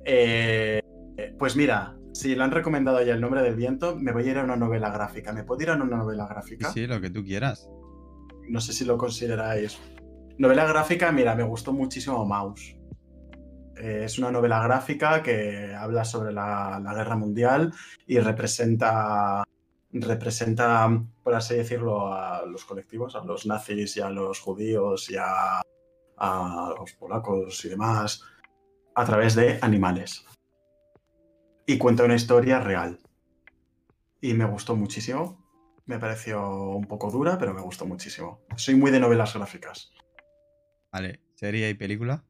Eh, 0.04 0.80
pues 1.38 1.56
mira, 1.56 1.96
si 2.12 2.34
le 2.34 2.42
han 2.44 2.50
recomendado 2.50 3.02
ya 3.02 3.14
el 3.14 3.20
nombre 3.20 3.42
del 3.42 3.56
viento, 3.56 3.96
me 3.96 4.12
voy 4.12 4.28
a 4.28 4.30
ir 4.30 4.38
a 4.38 4.44
una 4.44 4.56
novela 4.56 4.90
gráfica. 4.90 5.32
¿Me 5.32 5.44
puedo 5.44 5.62
ir 5.62 5.70
a 5.70 5.74
una 5.74 5.84
novela 5.96 6.26
gráfica? 6.28 6.70
Sí, 6.70 6.86
lo 6.86 7.00
que 7.00 7.10
tú 7.10 7.24
quieras. 7.24 7.68
No 8.48 8.60
sé 8.60 8.72
si 8.72 8.84
lo 8.84 8.98
consideráis. 8.98 9.78
Novela 10.38 10.66
gráfica, 10.66 11.12
mira, 11.12 11.34
me 11.34 11.44
gustó 11.44 11.72
muchísimo 11.72 12.24
Mouse. 12.24 12.76
Eh, 13.76 14.02
es 14.04 14.18
una 14.18 14.30
novela 14.30 14.62
gráfica 14.62 15.22
que 15.22 15.74
habla 15.74 16.04
sobre 16.04 16.32
la, 16.32 16.80
la, 16.82 16.94
guerra 16.94 17.16
mundial 17.16 17.72
y 18.06 18.18
representa, 18.18 19.44
representa, 19.92 20.88
por 21.22 21.34
así 21.34 21.56
decirlo, 21.56 22.12
a 22.12 22.44
los 22.46 22.64
colectivos, 22.64 23.16
a 23.16 23.24
los 23.24 23.46
nazis 23.46 23.96
y 23.96 24.00
a 24.00 24.10
los 24.10 24.38
judíos 24.40 25.10
y 25.10 25.16
a, 25.16 25.62
a 26.16 26.74
los 26.78 26.92
polacos 26.92 27.64
y 27.64 27.68
demás, 27.68 28.22
a 28.94 29.04
través 29.04 29.34
de 29.34 29.58
animales. 29.60 30.24
Y 31.66 31.78
cuenta 31.78 32.04
una 32.04 32.14
historia 32.14 32.60
real. 32.60 32.98
Y 34.20 34.34
me 34.34 34.44
gustó 34.44 34.76
muchísimo. 34.76 35.43
Me 35.86 35.98
pareció 35.98 36.50
un 36.76 36.86
poco 36.86 37.10
dura, 37.10 37.38
pero 37.38 37.52
me 37.52 37.60
gustó 37.60 37.84
muchísimo. 37.86 38.40
Soy 38.56 38.74
muy 38.74 38.90
de 38.90 39.00
novelas 39.00 39.34
gráficas. 39.34 39.92
Vale, 40.90 41.20
¿serie 41.34 41.68
y 41.68 41.74
película? 41.74 42.24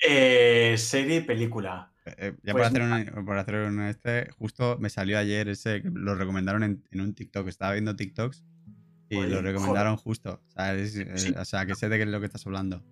Eh, 0.00 0.74
serie 0.78 1.16
y 1.18 1.20
película. 1.20 1.92
Eh, 2.06 2.14
eh, 2.18 2.36
ya 2.42 2.52
Pues 2.52 2.68
por, 2.70 2.82
hacer 2.82 2.82
un, 3.14 3.24
por 3.24 3.38
hacer 3.38 3.54
un 3.54 3.82
este, 3.82 4.30
justo 4.32 4.76
me 4.80 4.90
salió 4.90 5.16
ayer 5.18 5.48
ese 5.48 5.80
lo 5.84 6.16
recomendaron 6.16 6.64
en, 6.64 6.84
en 6.90 7.00
un 7.00 7.14
TikTok. 7.14 7.46
Estaba 7.46 7.72
viendo 7.72 7.94
TikToks 7.94 8.42
y 9.10 9.16
Oye, 9.18 9.28
lo 9.30 9.42
recomendaron 9.42 9.96
justo. 9.96 10.42
O 10.48 10.50
sea, 10.50 10.74
es- 10.74 10.96
eh, 10.96 11.18
Sí. 11.18 11.34
o 11.38 11.44
sea, 11.44 11.66
que 11.66 11.76
sé 11.76 11.88
de 11.88 11.98
qué 11.98 12.02
es 12.02 12.08
lo 12.08 12.18
que 12.18 12.26
estás 12.26 12.44
hablando. 12.46 12.82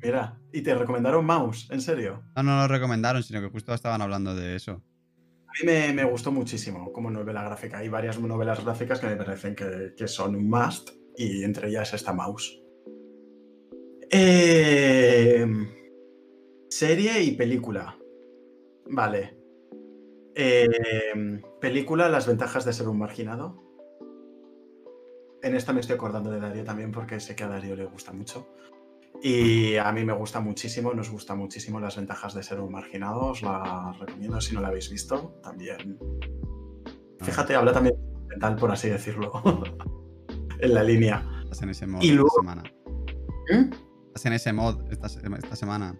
Mira, 0.00 0.38
y 0.52 0.62
te 0.62 0.76
recomendaron 0.76 1.24
Mouse, 1.26 1.66
en 1.72 1.80
serio. 1.80 2.22
No, 2.36 2.44
no 2.44 2.56
lo 2.58 2.68
recomendaron, 2.68 3.24
sino 3.24 3.40
que 3.40 3.48
justo 3.48 3.74
estaban 3.74 4.00
hablando 4.00 4.36
de 4.36 4.54
eso. 4.54 4.80
Mí 5.60 5.92
me, 5.92 6.04
gustó 6.04 6.30
muchísimo 6.30 6.92
como 6.92 7.10
novela 7.10 7.42
gráfica. 7.42 7.78
Hay 7.78 7.88
varias 7.88 8.20
novelas 8.20 8.64
gráficas 8.64 9.00
que 9.00 9.06
me 9.06 9.16
parecen 9.16 9.54
que, 9.54 9.92
que 9.96 10.06
son 10.06 10.36
un 10.36 10.48
must 10.48 10.90
y 11.16 11.42
entre 11.42 11.68
ellas 11.68 11.92
esta 11.94 12.12
Mouse. 12.12 12.62
Eh, 14.10 15.44
serie 16.70 17.22
y 17.22 17.32
película. 17.32 17.98
Vale. 18.86 19.36
Eh, 20.34 21.42
película, 21.60 22.08
las 22.08 22.26
ventajas 22.26 22.64
de 22.64 22.72
ser 22.72 22.88
un 22.88 22.98
marginado. 22.98 23.64
En 25.42 25.54
esta 25.54 25.72
me 25.72 25.80
estoy 25.80 25.96
acordando 25.96 26.30
de 26.30 26.40
Darío 26.40 26.64
también 26.64 26.92
porque 26.92 27.20
sé 27.20 27.34
que 27.34 27.44
a 27.44 27.48
Darío 27.48 27.76
le 27.76 27.86
gusta 27.86 28.12
mucho. 28.12 28.54
Y 29.22 29.76
a 29.76 29.90
mí 29.92 30.04
me 30.04 30.12
gusta 30.12 30.40
muchísimo, 30.40 30.94
nos 30.94 31.10
gusta 31.10 31.34
muchísimo 31.34 31.80
las 31.80 31.96
ventajas 31.96 32.34
de 32.34 32.42
ser 32.42 32.60
un 32.60 32.70
marginado. 32.72 33.20
Os 33.30 33.42
la 33.42 33.92
recomiendo 33.98 34.40
si 34.40 34.54
no 34.54 34.60
la 34.60 34.68
habéis 34.68 34.90
visto. 34.90 35.40
También. 35.42 35.98
Fíjate, 37.20 37.54
habla 37.56 37.72
también 37.72 37.96
mental, 38.28 38.56
por 38.56 38.70
así 38.70 38.88
decirlo. 38.88 39.32
en 40.60 40.74
la 40.74 40.82
línea. 40.84 41.26
Estás 41.42 41.62
en 41.62 41.70
ese 41.70 41.86
mod 41.86 42.00
Y 42.02 42.06
esta 42.10 42.14
luego- 42.16 42.36
semana. 42.36 42.62
¿Mm? 43.50 43.72
Estás 44.08 44.26
en 44.26 44.32
ese 44.34 44.52
mod 44.52 44.92
esta, 44.92 45.06
esta 45.06 45.56
semana. 45.56 45.98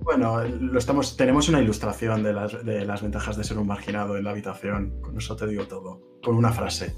Bueno, 0.00 0.42
lo 0.44 0.78
estamos, 0.78 1.16
tenemos 1.18 1.50
una 1.50 1.60
ilustración 1.60 2.22
de 2.22 2.32
las, 2.32 2.64
de 2.64 2.86
las 2.86 3.02
ventajas 3.02 3.36
de 3.36 3.44
ser 3.44 3.58
un 3.58 3.66
marginado 3.66 4.16
en 4.16 4.24
la 4.24 4.30
habitación. 4.30 5.00
Con 5.02 5.18
eso 5.18 5.36
te 5.36 5.46
digo 5.46 5.66
todo. 5.66 6.00
Con 6.24 6.34
una 6.36 6.50
frase 6.50 6.96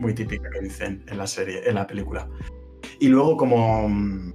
muy 0.00 0.14
típica 0.14 0.48
que 0.50 0.60
dicen 0.60 1.04
en 1.06 1.18
la 1.18 1.26
serie, 1.28 1.68
en 1.68 1.76
la 1.76 1.86
película. 1.86 2.28
Y 2.98 3.08
luego 3.08 3.36
como, 3.36 3.88
mm, 3.88 4.32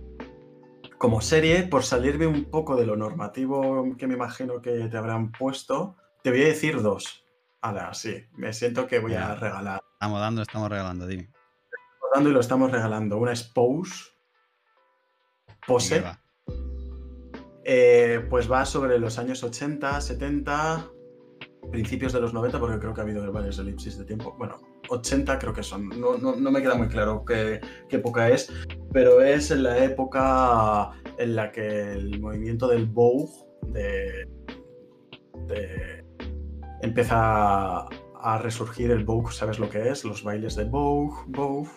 como 1.03 1.19
serie, 1.19 1.63
por 1.63 1.83
salirme 1.83 2.27
un 2.27 2.45
poco 2.45 2.77
de 2.77 2.85
lo 2.85 2.95
normativo 2.95 3.93
que 3.97 4.07
me 4.07 4.13
imagino 4.13 4.61
que 4.61 4.87
te 4.87 4.95
habrán 4.95 5.33
puesto, 5.33 5.97
te 6.21 6.29
voy 6.29 6.43
a 6.43 6.45
decir 6.45 6.81
dos. 6.81 7.25
Ahora, 7.61 7.93
sí, 7.93 8.23
me 8.37 8.53
siento 8.53 8.87
que 8.87 8.99
voy 8.99 9.13
a 9.15 9.35
regalar. 9.35 9.81
Estamos 9.95 10.21
dando, 10.21 10.41
estamos 10.43 10.69
regalando, 10.69 11.05
dime. 11.05 11.29
Dando 12.13 12.29
y 12.29 12.31
lo 12.31 12.39
estamos 12.39 12.71
regalando. 12.71 13.17
Una 13.17 13.33
es 13.33 13.43
Pose. 13.43 14.13
Pose. 15.67 16.05
Eh, 17.65 18.25
pues 18.29 18.49
va 18.49 18.63
sobre 18.63 18.97
los 18.97 19.19
años 19.19 19.43
80, 19.43 19.99
70, 19.99 20.89
principios 21.69 22.13
de 22.13 22.21
los 22.21 22.33
90, 22.33 22.61
porque 22.61 22.79
creo 22.79 22.93
que 22.93 23.01
ha 23.01 23.03
habido 23.03 23.29
varias 23.29 23.59
elipsis 23.59 23.97
de 23.97 24.05
tiempo. 24.05 24.37
Bueno, 24.37 24.57
80 24.89 25.39
creo 25.39 25.53
que 25.53 25.63
son. 25.63 25.89
No, 25.89 26.17
no- 26.17 26.35
no 26.35 26.51
me 26.51 26.61
queda 26.61 26.75
muy 26.75 26.87
claro 26.87 27.23
qué, 27.25 27.59
qué 27.89 27.97
época 27.97 28.29
es, 28.29 28.51
pero 28.91 29.21
es 29.21 29.51
en 29.51 29.63
la 29.63 29.83
época 29.83 30.91
en 31.17 31.35
la 31.35 31.51
que 31.51 31.93
el 31.93 32.19
movimiento 32.19 32.67
del 32.67 32.85
Vogue 32.85 33.31
de, 33.67 34.27
de- 35.47 36.03
empieza 36.81 37.85
a 38.25 38.37
resurgir 38.41 38.91
el 38.91 39.03
Vogue, 39.05 39.31
¿sabes 39.33 39.59
lo 39.59 39.69
que 39.69 39.89
es? 39.89 40.03
Los 40.05 40.23
bailes 40.23 40.55
de 40.55 40.65
Vogue, 40.65 41.15
Vogue. 41.27 41.69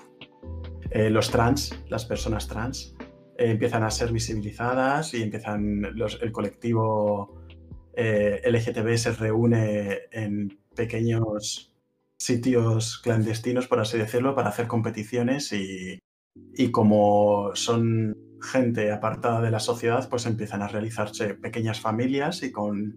Eh, 0.90 1.10
los 1.10 1.30
trans, 1.30 1.74
las 1.88 2.04
personas 2.04 2.46
trans, 2.46 2.94
eh, 3.38 3.50
empiezan 3.50 3.82
a 3.82 3.90
ser 3.90 4.12
visibilizadas 4.12 5.12
y 5.14 5.22
empiezan 5.22 5.82
el 5.84 6.32
colectivo 6.32 7.34
eh, 7.94 8.40
LGTB 8.44 8.96
se 8.96 9.12
reúne 9.12 10.00
en 10.12 10.58
pequeños 10.74 11.74
sitios 12.18 12.98
clandestinos, 13.02 13.66
por 13.66 13.80
así 13.80 13.98
decirlo, 13.98 14.34
para 14.34 14.48
hacer 14.48 14.66
competiciones 14.66 15.52
y, 15.52 15.98
y 16.54 16.70
como 16.70 17.50
son 17.54 18.16
gente 18.40 18.92
apartada 18.92 19.40
de 19.40 19.50
la 19.50 19.60
sociedad, 19.60 20.08
pues 20.08 20.26
empiezan 20.26 20.62
a 20.62 20.68
realizarse 20.68 21.34
pequeñas 21.34 21.80
familias 21.80 22.42
y 22.42 22.52
con 22.52 22.94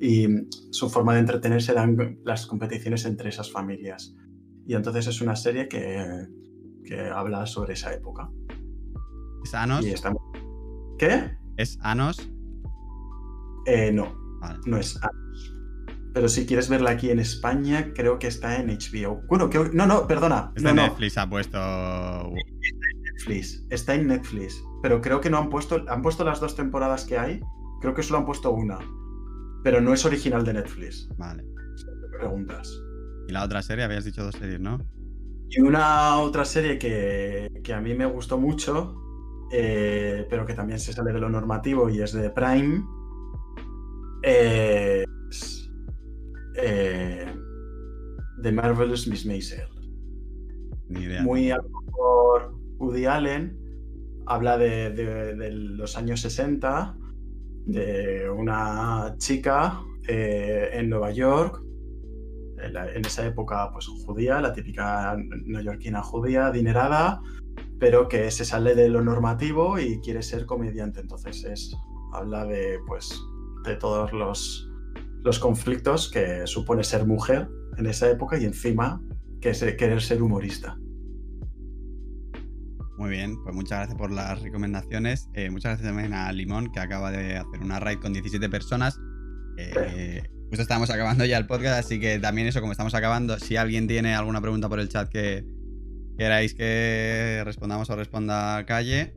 y 0.00 0.26
su 0.70 0.88
forma 0.88 1.12
de 1.14 1.20
entretenerse 1.20 1.74
dan 1.74 2.18
las 2.24 2.46
competiciones 2.46 3.04
entre 3.04 3.28
esas 3.28 3.52
familias. 3.52 4.14
Y 4.66 4.74
entonces 4.74 5.06
es 5.08 5.20
una 5.20 5.36
serie 5.36 5.68
que, 5.68 6.26
que 6.84 7.00
habla 7.02 7.44
sobre 7.44 7.74
esa 7.74 7.92
época. 7.92 8.30
¿Es 9.44 9.54
Anos? 9.54 9.84
Está... 9.84 10.12
¿Qué? 10.98 11.36
¿Es 11.58 11.78
Anos? 11.82 12.30
Eh, 13.66 13.92
no, 13.92 14.14
Vale. 14.40 14.58
no 14.64 14.78
es 14.78 14.96
Anos. 15.02 15.19
Pero 16.12 16.28
si 16.28 16.46
quieres 16.46 16.68
verla 16.68 16.90
aquí 16.90 17.10
en 17.10 17.20
España, 17.20 17.92
creo 17.94 18.18
que 18.18 18.26
está 18.26 18.56
en 18.56 18.68
HBO. 18.68 19.22
Bueno, 19.28 19.48
que... 19.48 19.70
no, 19.72 19.86
no, 19.86 20.06
perdona. 20.06 20.52
No, 20.56 20.74
no, 20.74 20.82
Netflix 20.82 21.18
ha 21.18 21.28
puesto. 21.28 21.58
Netflix. 23.14 23.64
Está 23.70 23.94
en 23.94 24.08
Netflix. 24.08 24.62
Pero 24.82 25.00
creo 25.00 25.20
que 25.20 25.30
no 25.30 25.38
han 25.38 25.48
puesto. 25.48 25.84
Han 25.88 26.02
puesto 26.02 26.24
las 26.24 26.40
dos 26.40 26.56
temporadas 26.56 27.04
que 27.04 27.18
hay. 27.18 27.40
Creo 27.80 27.94
que 27.94 28.02
solo 28.02 28.18
han 28.18 28.26
puesto 28.26 28.50
una. 28.50 28.78
Pero 29.62 29.80
no 29.80 29.92
es 29.92 30.04
original 30.04 30.44
de 30.44 30.54
Netflix. 30.54 31.08
Vale. 31.16 31.44
si 31.76 31.84
preguntas. 32.18 32.70
Y 33.28 33.32
la 33.32 33.44
otra 33.44 33.62
serie, 33.62 33.84
habías 33.84 34.04
dicho 34.04 34.24
dos 34.24 34.34
series, 34.34 34.60
¿no? 34.60 34.84
Y 35.50 35.60
una 35.60 36.18
otra 36.18 36.44
serie 36.44 36.78
que, 36.78 37.50
que 37.62 37.74
a 37.74 37.80
mí 37.80 37.94
me 37.94 38.06
gustó 38.06 38.38
mucho, 38.38 38.96
eh, 39.52 40.26
pero 40.30 40.46
que 40.46 40.54
también 40.54 40.78
se 40.78 40.92
sale 40.92 41.12
de 41.12 41.20
lo 41.20 41.28
normativo 41.28 41.88
y 41.90 42.00
es 42.00 42.12
de 42.12 42.30
Prime, 42.30 42.84
eh, 44.22 45.04
eh, 46.56 47.26
The 48.42 48.52
Marvelous 48.52 49.06
Miss 49.08 49.26
Maisel. 49.26 49.68
Ni 50.88 51.02
idea. 51.04 51.22
Muy 51.22 51.50
algo 51.50 51.82
por 51.92 52.54
Woody 52.78 53.06
Allen, 53.06 53.56
habla 54.26 54.58
de, 54.58 54.90
de- 54.90 55.34
de 55.36 55.50
los 55.50 55.96
años 55.96 56.20
60, 56.20 56.96
de 57.66 58.28
una 58.30 59.14
chica 59.18 59.80
eh, 60.08 60.70
en 60.72 60.88
Nueva 60.88 61.10
York, 61.12 61.62
en, 62.58 62.72
la- 62.72 62.90
en 62.92 63.04
esa 63.04 63.26
época 63.26 63.70
pues 63.72 63.86
judía, 63.86 64.40
la 64.40 64.52
típica 64.52 65.16
neoyorquina 65.44 66.02
judía, 66.02 66.46
adinerada, 66.46 67.20
pero 67.78 68.08
que 68.08 68.30
se 68.30 68.44
sale 68.44 68.74
de 68.74 68.88
lo 68.88 69.02
normativo 69.02 69.78
y 69.78 70.00
quiere 70.00 70.22
ser 70.22 70.46
comediante. 70.46 71.00
Entonces 71.00 71.44
es, 71.44 71.76
habla 72.12 72.44
de 72.46 72.78
pues 72.86 73.08
de 73.64 73.76
todos 73.76 74.12
los, 74.12 74.69
los 75.22 75.38
conflictos 75.38 76.10
que 76.10 76.46
supone 76.46 76.84
ser 76.84 77.06
mujer 77.06 77.48
en 77.76 77.86
esa 77.86 78.10
época 78.10 78.38
y 78.38 78.44
encima 78.44 79.02
que 79.40 79.50
es 79.50 79.60
querer 79.76 80.02
ser 80.02 80.22
humorista. 80.22 80.76
Muy 82.98 83.10
bien, 83.10 83.42
pues 83.42 83.54
muchas 83.54 83.78
gracias 83.78 83.96
por 83.96 84.12
las 84.12 84.42
recomendaciones. 84.42 85.30
Eh, 85.32 85.48
muchas 85.48 85.70
gracias 85.70 85.88
también 85.88 86.12
a 86.12 86.30
Limón, 86.32 86.70
que 86.70 86.80
acaba 86.80 87.10
de 87.10 87.38
hacer 87.38 87.60
una 87.62 87.80
raid 87.80 87.98
con 87.98 88.12
17 88.12 88.50
personas. 88.50 89.00
Eh, 89.56 90.22
justo 90.48 90.60
estamos 90.60 90.90
acabando 90.90 91.24
ya 91.24 91.38
el 91.38 91.46
podcast, 91.46 91.78
así 91.78 91.98
que 91.98 92.18
también 92.18 92.46
eso, 92.46 92.60
como 92.60 92.72
estamos 92.72 92.94
acabando, 92.94 93.38
si 93.38 93.56
alguien 93.56 93.86
tiene 93.86 94.14
alguna 94.14 94.42
pregunta 94.42 94.68
por 94.68 94.80
el 94.80 94.90
chat 94.90 95.08
que 95.08 95.46
queráis 96.18 96.52
que 96.52 97.40
respondamos 97.46 97.88
o 97.88 97.96
responda 97.96 98.58
a 98.58 98.66
calle, 98.66 99.14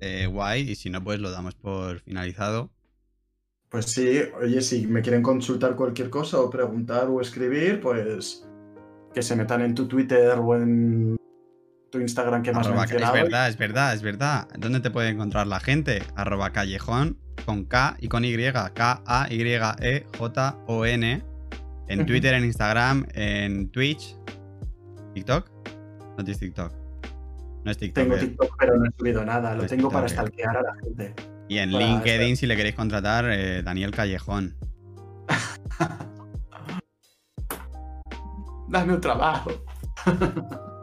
eh, 0.00 0.26
guay, 0.26 0.70
y 0.70 0.74
si 0.74 0.88
no, 0.88 1.04
pues 1.04 1.20
lo 1.20 1.30
damos 1.30 1.54
por 1.54 2.00
finalizado. 2.00 2.72
Pues 3.70 3.86
sí, 3.86 4.20
oye, 4.40 4.60
si 4.62 4.86
me 4.86 5.00
quieren 5.00 5.22
consultar 5.22 5.76
cualquier 5.76 6.10
cosa 6.10 6.40
o 6.40 6.50
preguntar 6.50 7.06
o 7.08 7.20
escribir, 7.20 7.80
pues 7.80 8.46
que 9.14 9.22
se 9.22 9.36
metan 9.36 9.60
en 9.62 9.74
tu 9.74 9.86
Twitter 9.86 10.36
o 10.38 10.56
en 10.56 11.16
tu 11.90 12.00
Instagram 12.00 12.42
que 12.42 12.52
más 12.52 12.66
Arroba 12.66 12.80
ca- 12.82 12.84
es 12.86 12.90
mencionado. 12.92 13.22
verdad, 13.24 13.48
es 13.48 13.56
verdad, 13.58 13.94
es 13.94 14.02
verdad. 14.02 14.48
¿Dónde 14.58 14.80
te 14.80 14.90
puede 14.90 15.08
encontrar 15.10 15.46
la 15.46 15.60
gente? 15.60 16.02
Arroba 16.16 16.50
callejón 16.50 17.16
con 17.46 17.64
K 17.64 17.96
y 18.00 18.08
con 18.08 18.24
Y, 18.24 18.34
K-A-Y-E-J-O-N. 20.10 21.22
En 21.88 22.06
Twitter, 22.06 22.34
en 22.34 22.44
Instagram, 22.44 23.06
en 23.14 23.68
Twitch. 23.70 24.16
¿TikTok? 25.14 25.50
No 26.16 26.24
tienes 26.24 26.38
TikTok. 26.38 26.72
No 27.64 27.70
es 27.70 27.78
TikTok. 27.78 28.02
Tengo 28.04 28.16
¿eh? 28.16 28.20
TikTok, 28.20 28.56
pero 28.58 28.76
no 28.76 28.84
he 28.86 28.90
subido 28.96 29.24
nada. 29.24 29.54
Lo 29.56 29.64
Es 29.64 29.70
tengo 29.70 29.90
para 29.90 30.06
TikToker. 30.06 30.32
stalkear 30.32 30.56
a 30.56 30.62
la 30.62 30.74
gente. 30.80 31.14
Y 31.50 31.58
en 31.58 31.72
Para 31.72 31.84
LinkedIn, 31.84 32.36
si 32.36 32.46
le 32.46 32.56
queréis 32.56 32.76
contratar, 32.76 33.28
eh, 33.28 33.60
Daniel 33.64 33.90
Callejón. 33.90 34.54
Dame 38.68 38.92
un 38.92 39.00
trabajo. 39.00 39.50